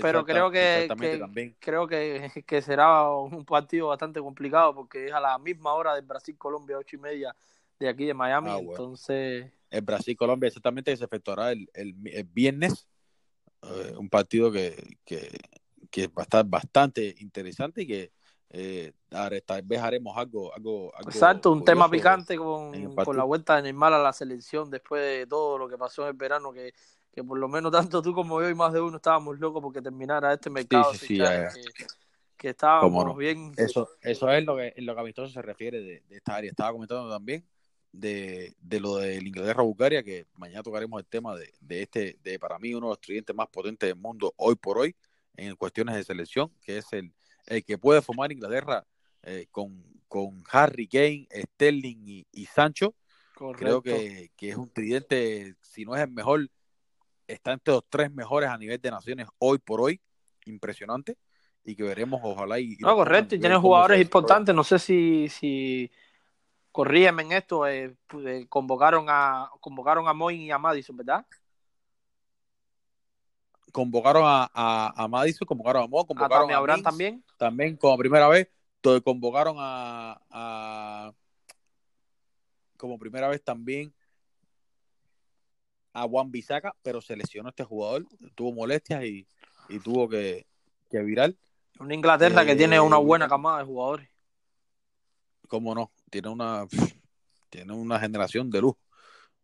pero 0.00 0.24
creo 0.24 0.50
que, 0.50 0.88
creo 1.58 1.86
que, 1.86 2.30
que 2.46 2.62
será 2.62 3.10
un 3.10 3.44
partido 3.44 3.88
bastante 3.88 4.20
complicado 4.20 4.74
porque 4.74 5.06
es 5.06 5.12
a 5.12 5.20
la 5.20 5.38
misma 5.38 5.74
hora 5.74 5.94
del 5.94 6.04
Brasil-Colombia, 6.04 6.78
ocho 6.78 6.96
y 6.96 6.98
media 6.98 7.34
de 7.78 7.88
aquí 7.88 8.04
de 8.04 8.14
Miami. 8.14 8.50
Ah, 8.50 8.56
bueno. 8.56 8.70
Entonces, 8.70 9.50
El 9.70 9.82
Brasil-Colombia 9.82 10.48
exactamente 10.48 10.90
que 10.90 10.96
se 10.96 11.04
efectuará 11.04 11.52
el, 11.52 11.68
el, 11.74 11.94
el 12.04 12.24
viernes. 12.24 12.86
eh, 13.62 13.94
un 13.96 14.08
partido 14.08 14.52
que, 14.52 14.98
que, 15.04 15.30
que 15.90 16.06
va 16.08 16.22
a 16.22 16.22
estar 16.22 16.44
bastante 16.44 17.14
interesante 17.18 17.82
y 17.82 17.86
que 17.86 18.12
eh, 18.50 18.92
ahora 19.10 19.40
tal 19.40 19.62
vez 19.62 19.80
haremos 19.80 20.16
algo, 20.16 20.54
algo, 20.54 20.94
algo 20.94 21.10
exacto, 21.10 21.50
un 21.50 21.64
tema 21.64 21.90
picante 21.90 22.36
con, 22.36 22.94
con 22.94 23.16
la 23.16 23.24
vuelta 23.24 23.56
de 23.56 23.62
Neymar 23.62 23.92
a 23.94 23.98
la 23.98 24.12
selección 24.12 24.70
después 24.70 25.02
de 25.02 25.26
todo 25.26 25.58
lo 25.58 25.68
que 25.68 25.76
pasó 25.76 26.02
en 26.02 26.08
el 26.08 26.14
verano, 26.14 26.52
que, 26.52 26.72
que 27.14 27.22
por 27.22 27.38
lo 27.38 27.48
menos 27.48 27.70
tanto 27.70 28.02
tú 28.02 28.12
como 28.12 28.42
yo 28.42 28.50
y 28.50 28.54
más 28.54 28.72
de 28.72 28.80
uno 28.80 28.96
estábamos 28.96 29.38
locos 29.38 29.62
porque 29.62 29.80
terminara 29.80 30.32
este 30.32 30.50
mercado 30.50 30.92
sí, 30.92 30.98
sí, 30.98 31.06
fichaje 31.06 31.36
ya, 31.36 31.62
ya. 31.62 31.72
que, 31.72 31.86
que 32.36 32.48
estábamos 32.48 33.04
no. 33.04 33.14
bien. 33.14 33.52
Eso, 33.56 33.88
eso 34.02 34.30
es 34.30 34.44
lo 34.44 34.56
que, 34.56 34.74
en 34.76 34.84
lo 34.84 34.94
que 34.94 35.00
amistoso 35.00 35.32
se 35.32 35.40
refiere 35.40 35.80
de, 35.80 36.02
de 36.08 36.16
esta 36.16 36.34
área. 36.34 36.50
Estaba 36.50 36.72
comentando 36.72 37.08
también 37.08 37.46
de, 37.92 38.56
de 38.60 38.80
lo 38.80 38.96
del 38.96 39.28
Inglaterra-Bulgaria, 39.28 40.02
que 40.02 40.26
mañana 40.34 40.64
tocaremos 40.64 40.98
el 40.98 41.06
tema 41.06 41.36
de, 41.36 41.54
de 41.60 41.82
este, 41.82 42.18
de 42.24 42.40
para 42.40 42.58
mí 42.58 42.74
uno 42.74 42.88
de 42.88 42.92
los 42.92 43.00
tridentes 43.00 43.36
más 43.36 43.46
potentes 43.46 43.88
del 43.88 43.96
mundo 43.96 44.34
hoy 44.36 44.56
por 44.56 44.78
hoy 44.78 44.96
en 45.36 45.54
cuestiones 45.54 45.94
de 45.94 46.02
selección, 46.02 46.52
que 46.62 46.78
es 46.78 46.92
el, 46.92 47.12
el 47.46 47.64
que 47.64 47.78
puede 47.78 48.02
formar 48.02 48.32
Inglaterra 48.32 48.84
eh, 49.22 49.46
con, 49.52 49.84
con 50.08 50.42
Harry 50.50 50.88
Kane, 50.88 51.28
Sterling 51.30 52.02
y, 52.04 52.26
y 52.32 52.46
Sancho. 52.46 52.96
Correcto. 53.36 53.82
Creo 53.82 53.82
que, 53.82 54.30
que 54.36 54.50
es 54.50 54.56
un 54.56 54.70
tridente, 54.70 55.54
si 55.60 55.84
no 55.84 55.94
es 55.94 56.02
el 56.02 56.10
mejor, 56.10 56.48
está 57.26 57.52
entre 57.52 57.74
los 57.74 57.84
tres 57.88 58.12
mejores 58.12 58.48
a 58.50 58.58
nivel 58.58 58.80
de 58.80 58.90
naciones 58.90 59.26
hoy 59.38 59.58
por 59.58 59.80
hoy. 59.80 60.00
Impresionante. 60.46 61.16
Y 61.64 61.74
que 61.74 61.82
veremos, 61.82 62.20
ojalá. 62.22 62.58
Y, 62.60 62.76
No, 62.80 62.94
correcto, 62.94 63.34
y 63.34 63.40
tiene 63.40 63.56
jugadores 63.56 64.00
importantes. 64.00 64.54
No 64.54 64.62
sé 64.64 64.78
si, 64.78 65.28
si 65.30 65.90
corrígeme 66.72 67.22
en 67.22 67.32
esto, 67.32 67.66
eh, 67.66 67.96
pu- 68.08 68.26
eh, 68.28 68.46
convocaron 68.48 69.06
a 69.08 69.50
convocaron 69.60 70.06
a 70.06 70.12
Moy 70.12 70.44
y 70.44 70.50
a 70.50 70.58
Madison, 70.58 70.96
¿verdad? 70.96 71.24
Convocaron 73.72 74.22
a, 74.24 74.50
a, 74.54 75.04
a 75.04 75.08
Madison, 75.08 75.46
convocaron 75.46 75.82
a 75.82 75.86
Mo, 75.86 76.00
A 76.00 76.06
convocaron 76.06 76.50
a 76.50 76.56
Abraham 76.56 76.82
también. 76.82 77.24
también 77.36 77.76
como 77.76 77.96
primera 77.98 78.28
vez. 78.28 78.48
Convocaron 79.02 79.56
a, 79.58 80.20
a- 80.30 81.12
como 82.76 82.98
primera 82.98 83.28
vez 83.28 83.42
también 83.42 83.94
a 85.94 86.06
Juan 86.08 86.30
Bisaca, 86.30 86.74
pero 86.82 87.00
se 87.00 87.16
lesionó 87.16 87.48
este 87.48 87.64
jugador, 87.64 88.04
tuvo 88.34 88.52
molestias 88.52 89.04
y, 89.04 89.26
y 89.68 89.78
tuvo 89.78 90.08
que, 90.08 90.46
que 90.90 90.98
virar. 91.00 91.32
Una 91.78 91.94
Inglaterra 91.94 92.44
que 92.44 92.52
Eh, 92.52 92.56
tiene 92.56 92.80
una 92.80 92.98
buena 92.98 93.28
camada 93.28 93.58
de 93.60 93.64
jugadores. 93.64 94.08
cómo 95.48 95.74
no, 95.74 95.92
tiene 96.10 96.28
una 96.28 96.66
tiene 97.50 97.72
una 97.72 97.98
generación 98.00 98.50
de 98.50 98.60
luz 98.60 98.74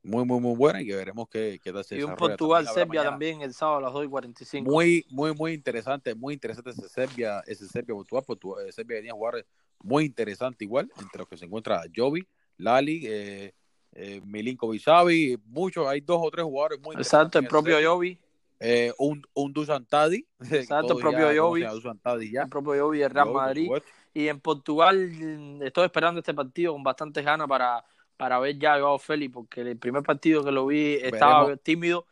muy, 0.03 0.25
muy, 0.25 0.41
muy 0.41 0.57
buena 0.57 0.81
y 0.81 0.87
que 0.87 0.97
veremos 0.97 1.29
qué, 1.29 1.61
qué 1.63 1.73
tal 1.73 1.85
se 1.85 1.95
Y 1.97 1.99
un 1.99 2.11
desarrolla. 2.13 2.37
Portugal, 2.37 2.67
También 3.05 3.43
el 3.43 3.53
sábado 3.53 3.79
a 3.79 3.81
las 3.83 3.93
2 3.93 4.07
y 4.07 4.09
45. 4.09 4.71
Muy, 4.71 5.07
muy, 5.11 5.35
muy 5.35 5.53
interesante, 5.53 6.15
muy 6.15 6.35
interesante 6.35 6.71
ese 6.71 6.89
Serbia, 6.89 7.43
ese 7.47 7.69
Serbia 7.69 7.95
Portugal, 8.27 8.67
eh, 8.67 8.73
Serbia 8.73 8.97
venía 8.97 9.13
a 9.13 9.15
jugar 9.15 9.47
muy 9.79 10.05
interesante 10.07 10.65
igual, 10.65 10.91
entre 11.01 11.19
los 11.19 11.29
que 11.29 11.37
se 11.37 11.45
encuentra 11.45 11.83
Jovi, 11.95 12.27
Lali, 12.57 13.03
eh, 13.07 13.55
eh, 13.93 14.21
Milinkovic 14.25 14.83
Savic, 14.83 15.41
muchos, 15.47 15.87
hay 15.87 16.01
dos 16.01 16.19
o 16.23 16.31
tres 16.31 16.45
jugadores 16.45 16.81
muy 16.81 16.97
Exacto, 16.97 17.39
el 17.39 17.47
propio. 17.47 17.77
Jovi, 17.83 18.19
Eh, 18.63 18.93
un, 18.99 19.23
un 19.35 19.53
Dusan 19.53 19.87
Tadi, 19.87 20.27
Exacto, 20.51 20.95
el 20.95 21.01
propio 21.01 21.29
Jovi. 21.35 21.63
el 21.63 22.49
propio 22.49 22.85
Jovi 22.85 22.99
del 22.99 23.11
Real 23.11 23.31
Madrid. 23.33 23.71
Y 24.13 24.29
en 24.29 24.41
Portugal 24.41 25.11
mm, 25.13 25.63
estoy 25.63 25.85
esperando 25.85 26.19
este 26.21 26.35
partido 26.35 26.73
con 26.73 26.83
bastantes 26.83 27.25
ganas 27.25 27.47
para, 27.47 27.85
para 28.17 28.39
ver 28.41 28.59
ya 28.59 28.75
a 28.75 28.81
Joao 28.81 28.99
Félix, 28.99 29.33
porque 29.33 29.61
el 29.63 29.77
primer 29.79 30.03
partido 30.03 30.45
que 30.45 30.51
lo 30.51 30.67
vi 30.67 30.95
estaba 31.01 31.45
Veremos. 31.45 31.63
tímido. 31.63 32.07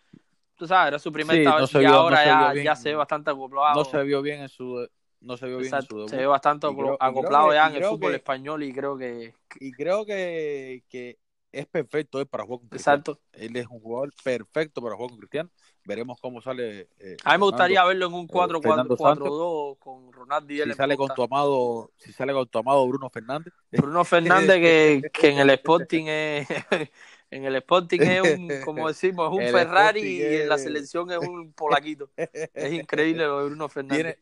Tú 0.56 0.66
sabes, 0.66 0.88
era 0.88 0.98
su 0.98 1.12
primer 1.12 1.36
Sí, 1.36 1.44
no 1.44 1.80
y 1.80 1.84
no 1.84 1.94
ahora 1.94 2.24
ya, 2.24 2.52
bien. 2.52 2.64
ya 2.64 2.76
se 2.76 2.88
ve 2.90 2.94
bastante 2.96 3.30
acoplado. 3.30 3.78
No 3.78 3.84
se 3.84 4.02
vio 4.04 4.22
bien 4.22 4.40
en 4.40 4.48
su 4.48 4.88
no 5.20 5.36
se 5.36 5.46
vio 5.46 5.58
bien 5.58 5.68
en 5.74 5.74
Exacto, 5.74 6.02
su 6.04 6.08
se 6.08 6.16
ve 6.16 6.26
bastante 6.26 6.66
creo- 6.66 6.76
creo 6.76 6.96
acoplado 7.00 7.52
ya 7.52 7.68
en 7.68 7.74
el 7.76 7.84
fútbol 7.84 8.10
que- 8.12 8.16
español 8.16 8.62
y 8.62 8.72
creo 8.72 8.96
que... 8.96 9.34
y 9.60 9.72
creo 9.72 10.06
que, 10.06 10.84
que 10.88 11.18
es 11.50 11.66
perfecto 11.66 12.20
él 12.20 12.26
para 12.26 12.44
jugar 12.44 12.60
con 12.60 12.68
Cristiano. 12.68 12.98
Exacto. 12.98 13.20
Él 13.32 13.56
es 13.56 13.66
un 13.66 13.80
jugador 13.80 14.12
perfecto 14.22 14.82
para 14.82 14.96
jugar 14.96 15.10
con 15.10 15.18
Cristiano. 15.18 15.50
Veremos 15.84 16.20
cómo 16.20 16.42
sale. 16.42 16.88
eh, 16.98 17.16
A 17.24 17.32
mí 17.32 17.38
me 17.38 17.44
gustaría 17.44 17.84
verlo 17.84 18.06
en 18.06 18.12
un 18.14 18.24
eh, 18.26 18.28
Fernando 18.62 18.96
4-4-4-2 18.96 19.78
con 19.78 20.12
Ronaldo 20.12 20.52
y 20.52 20.60
él 20.60 20.70
si 20.70 20.76
sale 20.76 20.96
con 20.96 21.08
tu 21.14 21.22
amado, 21.22 21.90
si 21.96 22.12
sale 22.12 22.32
con 22.32 22.46
tu 22.46 22.58
amado 22.58 22.86
Bruno 22.86 23.08
Fernández. 23.08 23.52
Bruno 23.72 24.04
Fernández 24.04 24.56
que, 24.56 25.10
que 25.12 25.28
en 25.30 25.38
el 25.38 25.50
Sporting 25.50 26.04
es 26.06 26.48
en 27.30 27.44
el 27.44 27.56
Sporting 27.56 28.00
es 28.00 28.38
un 28.38 28.48
como 28.64 28.88
decimos 28.88 29.30
es 29.30 29.36
un 29.36 29.42
El 29.42 29.52
Ferrari 29.52 30.00
y 30.00 30.22
en 30.22 30.48
la 30.48 30.58
selección 30.58 31.10
es 31.10 31.18
un 31.18 31.52
polaquito 31.56 32.10
es 32.16 32.72
increíble 32.72 33.24
lo 33.24 33.40
de 33.40 33.46
Bruno 33.46 33.68
Fernández 33.68 33.98
Tiene, 33.98 34.18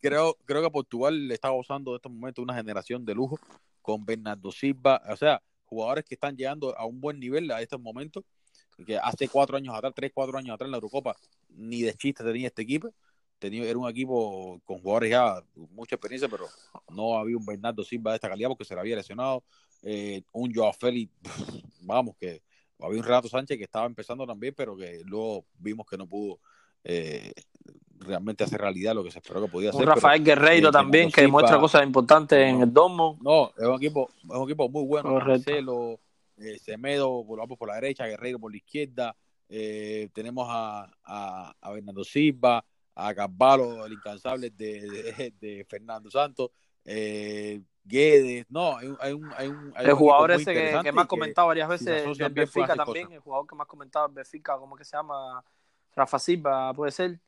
creo, 0.00 0.36
creo 0.44 0.62
que 0.62 0.70
Portugal 0.70 1.28
le 1.28 1.34
está 1.34 1.48
gozando 1.50 1.92
de 1.92 1.96
estos 1.96 2.12
momentos 2.12 2.42
una 2.42 2.54
generación 2.54 3.04
de 3.04 3.14
lujo 3.14 3.38
con 3.82 4.04
Bernardo 4.04 4.52
Silva, 4.52 5.02
o 5.08 5.16
sea, 5.16 5.40
jugadores 5.70 6.04
que 6.04 6.14
están 6.14 6.36
llegando 6.36 6.76
a 6.76 6.84
un 6.84 7.00
buen 7.00 7.18
nivel 7.18 7.50
a 7.50 7.62
estos 7.62 7.80
momentos, 7.80 8.24
que 8.84 8.98
hace 8.98 9.28
cuatro 9.28 9.56
años 9.56 9.74
atrás, 9.74 9.92
tres, 9.94 10.10
cuatro 10.12 10.36
años 10.36 10.54
atrás 10.54 10.66
en 10.66 10.72
la 10.72 10.76
Eurocopa, 10.76 11.16
ni 11.48 11.82
de 11.82 11.94
chiste 11.94 12.24
tenía 12.24 12.48
este 12.48 12.62
equipo. 12.62 12.92
Tenía, 13.38 13.64
era 13.64 13.78
un 13.78 13.88
equipo 13.88 14.60
con 14.66 14.80
jugadores 14.80 15.10
ya 15.10 15.42
mucha 15.70 15.94
experiencia, 15.94 16.28
pero 16.28 16.46
no 16.90 17.16
había 17.16 17.38
un 17.38 17.46
Bernardo 17.46 17.82
Silva 17.82 18.10
de 18.10 18.16
esta 18.16 18.28
calidad 18.28 18.48
porque 18.48 18.64
se 18.64 18.74
le 18.74 18.80
había 18.80 18.96
lesionado. 18.96 19.42
Eh, 19.82 20.22
un 20.32 20.52
Joao 20.52 20.74
Félix, 20.74 21.10
vamos, 21.80 22.16
que 22.18 22.42
había 22.78 22.98
un 22.98 23.04
Renato 23.04 23.28
Sánchez 23.28 23.56
que 23.56 23.64
estaba 23.64 23.86
empezando 23.86 24.26
también, 24.26 24.54
pero 24.54 24.76
que 24.76 25.00
luego 25.06 25.46
vimos 25.58 25.86
que 25.88 25.96
no 25.96 26.06
pudo 26.06 26.38
eh, 26.84 27.32
realmente 27.98 28.44
hacer 28.44 28.60
realidad 28.60 28.94
lo 28.94 29.04
que 29.04 29.10
se 29.10 29.18
esperó 29.18 29.42
que 29.42 29.48
podía 29.48 29.70
hacer. 29.70 29.80
un 29.80 29.84
pero- 29.84 29.94
Rafael 29.96 30.24
Guerreiro 30.24 30.68
eh, 30.70 30.72
también 30.72 31.10
que 31.12 31.20
demuestra 31.22 31.58
cosas 31.60 31.82
importantes 31.84 32.38
en 32.38 32.60
el 32.62 32.72
domo 32.72 33.18
No, 33.20 33.50
es 33.56 33.66
un 33.66 33.74
equipo, 33.74 34.08
es 34.22 34.30
un 34.36 34.44
equipo 34.44 34.68
muy 34.68 34.84
bueno. 34.84 35.12
Marcelo, 35.14 36.00
eh, 36.38 36.58
Semedo, 36.58 37.24
por, 37.26 37.46
por 37.58 37.68
la 37.68 37.74
derecha, 37.74 38.06
Guerreiro 38.06 38.38
por 38.38 38.50
la 38.50 38.56
izquierda. 38.56 39.14
eh, 39.48 40.08
tenemos 40.14 40.46
a, 40.48 40.90
a, 41.04 41.52
a 41.60 41.70
Bernardo 41.72 42.04
Silva, 42.04 42.64
a 42.94 43.14
Carvalho, 43.14 43.84
el 43.84 43.92
incansable 43.92 44.50
de, 44.50 44.80
de, 44.88 45.34
de 45.40 45.64
Fernando 45.68 46.10
Santos, 46.10 46.50
eh, 46.84 47.60
Guedes. 47.84 48.46
No, 48.48 48.76
hay 48.78 48.86
un, 48.88 48.96
hay 49.00 49.12
un, 49.12 49.30
hay 49.36 49.48
un, 49.48 49.72
el 49.76 49.92
jugador 49.92 50.30
ese 50.32 50.52
que, 50.54 50.80
que 50.82 50.92
me 50.92 51.00
has 51.02 51.06
comentado 51.06 51.48
varias 51.48 51.68
veces 51.68 52.16
del 52.18 52.32
Benfica 52.32 52.74
también 52.76 53.06
cosas. 53.06 53.16
el 53.16 53.20
jugador 53.20 53.46
que 53.46 53.54
me 53.56 53.62
has 53.62 53.68
comentado 53.68 54.06
del 54.08 54.14
Benfica 54.14 54.56
¿cómo 54.58 54.76
que 54.76 54.84
se 54.84 54.96
llama? 54.96 55.42
Rafa 55.94 56.18
Silva 56.18 56.72
puede 56.74 56.92
ser 56.92 57.20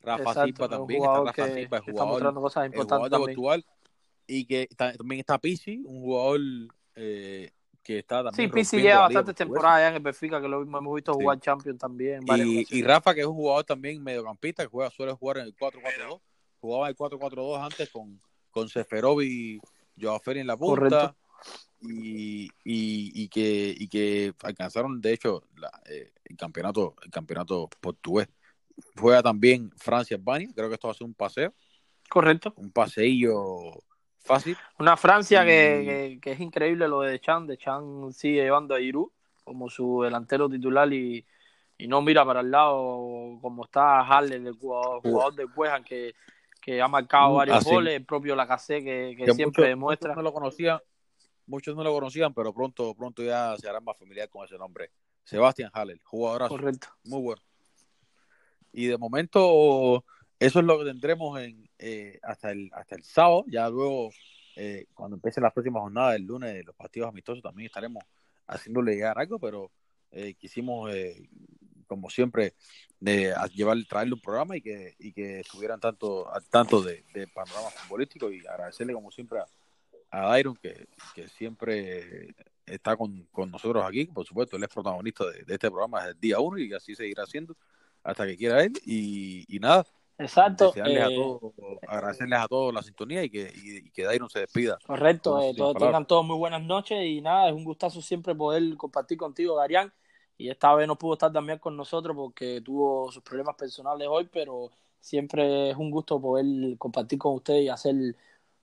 Rafa 0.00 0.22
Exacto, 0.22 0.44
Silva 0.46 0.64
es 0.66 0.70
un 0.72 0.78
también, 0.78 1.02
está 1.02 1.08
jugador 1.08 1.26
Rafa 1.26 1.34
que, 1.34 1.42
Silva, 1.54 1.60
el 1.60 1.68
que 1.68 1.76
está 1.76 2.02
jugador 2.02 2.08
mostrando 2.12 2.40
cosas 2.40 2.62
el 2.62 2.66
importantes 2.66 2.96
jugador 2.96 3.10
de 3.10 3.16
también 3.18 3.36
Portugal 3.36 3.64
y 4.26 4.44
que 4.46 4.62
está- 4.70 4.92
también 4.92 5.20
está 5.20 5.38
Pizzi, 5.38 5.82
un 5.84 6.00
jugador 6.02 6.40
eh, 6.94 7.50
que 7.82 7.98
está 8.00 8.16
también 8.24 8.34
Sí, 8.34 8.42
rompiendo 8.46 8.78
lleva 8.88 9.00
bastantes 9.02 9.34
temporadas 9.34 9.80
ya 9.80 9.88
en 9.88 9.94
el 9.94 10.00
Benfica, 10.02 10.40
que 10.40 10.48
lo 10.48 10.60
hemos 10.62 10.78
hemos 10.80 10.94
visto 10.94 11.14
Sí. 11.14 11.20
jugar 11.22 11.40
Champions 11.40 11.78
también. 11.78 12.20
Y, 12.26 12.66
y. 12.70 12.82
Rafa, 12.82 13.14
que 13.14 13.20
es 13.22 13.26
un 13.26 13.34
jugador 13.36 13.64
también 13.64 14.02
mediocampista, 14.02 14.62
que 14.64 14.68
juega, 14.68 14.90
suele 14.90 15.12
jugar 15.14 15.38
en 15.38 15.44
el 15.44 15.56
4-4-2. 15.56 16.20
Jugaba 16.60 16.86
en 16.86 16.90
el 16.90 16.96
4-4-2 16.96 17.62
antes 17.62 17.88
con, 17.90 18.20
con 18.50 18.68
Seferov 18.68 19.22
y 19.22 19.58
Joao 19.98 20.20
Félix 20.20 20.40
en 20.42 20.46
la 20.48 20.56
punta. 20.56 20.80
Correcto. 20.80 21.16
Y, 21.80 22.46
y, 22.64 23.12
y 23.14 23.28
que, 23.28 23.74
y 23.76 23.88
que 23.88 24.34
alcanzaron, 24.42 25.00
de 25.00 25.12
hecho, 25.12 25.44
la, 25.56 25.70
eh, 25.88 26.12
el 26.24 26.36
campeonato 26.36 26.94
el 27.04 27.10
campeonato 27.10 27.68
portugués. 27.80 28.28
Juega 28.96 29.22
también 29.22 29.70
Francia-Albania. 29.76 30.50
Creo 30.54 30.68
que 30.68 30.74
esto 30.74 30.88
va 30.88 30.92
a 30.92 30.96
ser 30.96 31.06
un 31.06 31.14
paseo, 31.14 31.52
Correcto. 32.08 32.52
un 32.56 32.70
paseillo 32.70 33.72
fácil. 34.20 34.56
Una 34.78 34.96
Francia 34.96 35.42
Y- 35.42 35.46
que, 35.46 35.84
que, 35.84 36.18
que 36.20 36.32
es 36.32 36.40
increíble 36.40 36.88
lo 36.88 37.00
de 37.02 37.20
Chan. 37.20 37.46
De 37.46 37.56
Chan 37.58 38.12
sigue 38.12 38.42
llevando 38.42 38.74
a 38.74 38.78
Giroud 38.78 39.10
como 39.44 39.70
su 39.70 40.02
delantero 40.02 40.48
titular 40.48 40.92
y, 40.92 41.24
y 41.78 41.88
no 41.88 42.02
mira 42.02 42.24
para 42.24 42.40
el 42.40 42.50
lado 42.50 43.38
como 43.40 43.64
está 43.64 44.00
Harley, 44.00 44.44
el 44.46 44.52
jugador, 44.52 45.00
jugador 45.00 45.34
de 45.34 45.46
Cuejan, 45.46 45.82
que, 45.84 46.14
que 46.60 46.82
ha 46.82 46.88
marcado 46.88 47.32
Mm, 47.32 47.36
varios 47.36 47.56
así. 47.58 47.70
goles. 47.70 47.94
El 47.94 48.04
propio 48.04 48.36
Lacazette 48.36 48.84
que, 48.84 49.14
que 49.16 49.24
que 49.24 49.32
siempre 49.32 49.62
muchos, 49.62 49.68
demuestra. 49.70 50.08
muchos 50.10 50.16
no 50.16 50.22
lo 50.22 50.32
conocían, 50.34 50.80
muchos 51.48 51.74
no 51.74 51.82
lo 51.82 51.92
conocían, 51.92 52.32
pero 52.32 52.52
pronto, 52.52 52.94
pronto 52.94 53.22
ya 53.22 53.56
se 53.56 53.68
harán 53.68 53.84
más 53.84 53.96
familiar 53.98 54.28
con 54.28 54.44
ese 54.44 54.56
nombre. 54.56 54.90
Sebastián 55.24 55.70
Haller, 55.74 56.00
jugadorazo. 56.04 56.56
Correcto. 56.56 56.88
Muy 57.04 57.20
bueno. 57.20 57.42
Y 58.72 58.86
de 58.86 58.98
momento, 58.98 60.04
eso 60.38 60.58
es 60.60 60.64
lo 60.64 60.78
que 60.78 60.84
tendremos 60.84 61.40
en, 61.40 61.68
eh, 61.78 62.18
hasta, 62.22 62.50
el, 62.50 62.70
hasta 62.72 62.96
el 62.96 63.02
sábado. 63.02 63.44
Ya 63.48 63.68
luego, 63.68 64.10
eh, 64.56 64.86
cuando 64.94 65.16
empiecen 65.16 65.42
las 65.42 65.52
próximas 65.52 65.82
jornadas 65.82 66.12
del 66.12 66.24
lunes, 66.24 66.54
de 66.54 66.62
los 66.62 66.76
partidos 66.76 67.08
amistosos, 67.08 67.42
también 67.42 67.66
estaremos 67.66 68.04
haciéndole 68.46 68.92
llegar 68.92 69.18
algo, 69.18 69.38
pero 69.38 69.70
eh, 70.10 70.34
quisimos 70.34 70.92
eh, 70.94 71.28
como 71.86 72.10
siempre, 72.10 72.54
de 73.00 73.34
llevar, 73.54 73.78
traerle 73.88 74.14
un 74.14 74.20
programa 74.20 74.56
y 74.56 74.60
que, 74.60 74.94
y 74.98 75.12
que 75.12 75.40
estuvieran 75.40 75.80
tanto 75.80 76.30
al 76.32 76.44
tanto 76.44 76.82
de, 76.82 77.02
de 77.14 77.26
panorama 77.28 77.70
futbolístico 77.70 78.30
y 78.30 78.46
agradecerle 78.46 78.92
como 78.92 79.10
siempre 79.10 79.40
a, 79.40 79.46
a 80.10 80.28
Dairon 80.28 80.56
que, 80.56 80.86
que 81.14 81.28
siempre 81.28 82.34
está 82.66 82.96
con, 82.96 83.26
con, 83.32 83.50
nosotros 83.50 83.84
aquí, 83.84 84.06
por 84.06 84.26
supuesto, 84.26 84.56
él 84.56 84.62
es 84.62 84.68
protagonista 84.68 85.24
de, 85.24 85.42
de, 85.44 85.54
este 85.54 85.70
programa 85.70 86.00
desde 86.00 86.12
el 86.12 86.20
día 86.20 86.40
uno 86.40 86.58
y 86.58 86.72
así 86.72 86.94
seguirá 86.94 87.26
siendo 87.26 87.56
hasta 88.02 88.26
que 88.26 88.36
quiera 88.36 88.62
él 88.62 88.72
y, 88.84 89.44
y 89.54 89.58
nada. 89.58 89.86
Exacto. 90.18 90.72
Eh, 90.74 91.00
a 91.00 91.08
todos, 91.08 91.52
agradecerles 91.86 92.38
a 92.40 92.48
todos 92.48 92.74
la 92.74 92.82
sintonía 92.82 93.22
y 93.22 93.30
que, 93.30 93.52
y, 93.54 93.90
que 93.90 94.02
Dairon 94.02 94.28
se 94.28 94.40
despida. 94.40 94.78
Correcto, 94.84 95.40
eh, 95.40 95.54
todos, 95.56 95.76
tengan 95.76 96.06
todos 96.06 96.26
muy 96.26 96.36
buenas 96.36 96.62
noches 96.62 96.98
y 97.04 97.20
nada, 97.20 97.48
es 97.48 97.54
un 97.54 97.64
gustazo 97.64 98.02
siempre 98.02 98.34
poder 98.34 98.76
compartir 98.76 99.16
contigo, 99.16 99.56
Darian. 99.56 99.92
Y 100.36 100.50
esta 100.50 100.74
vez 100.74 100.86
no 100.86 100.96
pudo 100.96 101.14
estar 101.14 101.32
también 101.32 101.58
con 101.58 101.76
nosotros 101.76 102.16
porque 102.16 102.60
tuvo 102.64 103.10
sus 103.10 103.22
problemas 103.22 103.56
personales 103.56 104.08
hoy, 104.08 104.28
pero 104.30 104.70
siempre 105.00 105.70
es 105.70 105.76
un 105.76 105.90
gusto 105.90 106.20
poder 106.20 106.46
compartir 106.78 107.18
con 107.18 107.34
ustedes 107.34 107.64
y 107.64 107.68
hacer 107.68 107.94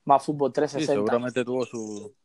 más 0.05 0.23
fútbol 0.23 0.53
360. 0.53 0.93
Sí, 0.93 0.97
seguramente 0.97 1.43
tuvo 1.43 1.65
su. 1.65 2.15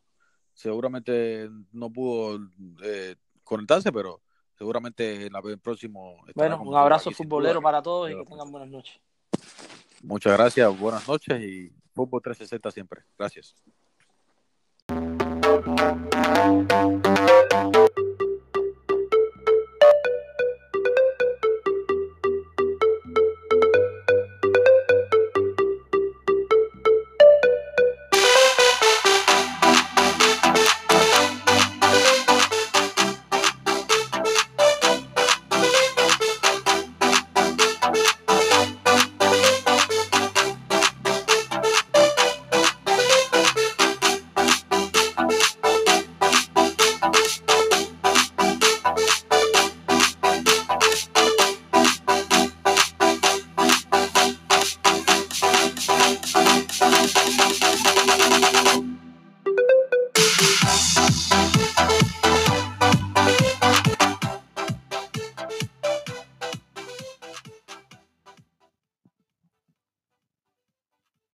Seguramente 0.54 1.48
no 1.72 1.90
pudo 1.90 2.38
eh, 2.82 3.16
conectarse, 3.42 3.90
pero 3.90 4.20
seguramente 4.56 5.26
en 5.26 5.32
el 5.34 5.58
próximo. 5.58 6.16
Bueno, 6.34 6.62
un 6.62 6.76
abrazo 6.76 7.10
futbolero 7.10 7.62
para 7.62 7.82
todos 7.82 8.10
y 8.10 8.14
que 8.14 8.24
tengan 8.24 8.50
buenas 8.52 8.68
noches. 8.68 9.00
Muchas 10.02 10.34
gracias, 10.34 10.78
buenas 10.78 11.06
noches 11.08 11.40
y 11.42 11.72
fútbol 11.94 12.22
360 12.22 12.70
siempre. 12.70 13.02
Gracias. 13.18 13.54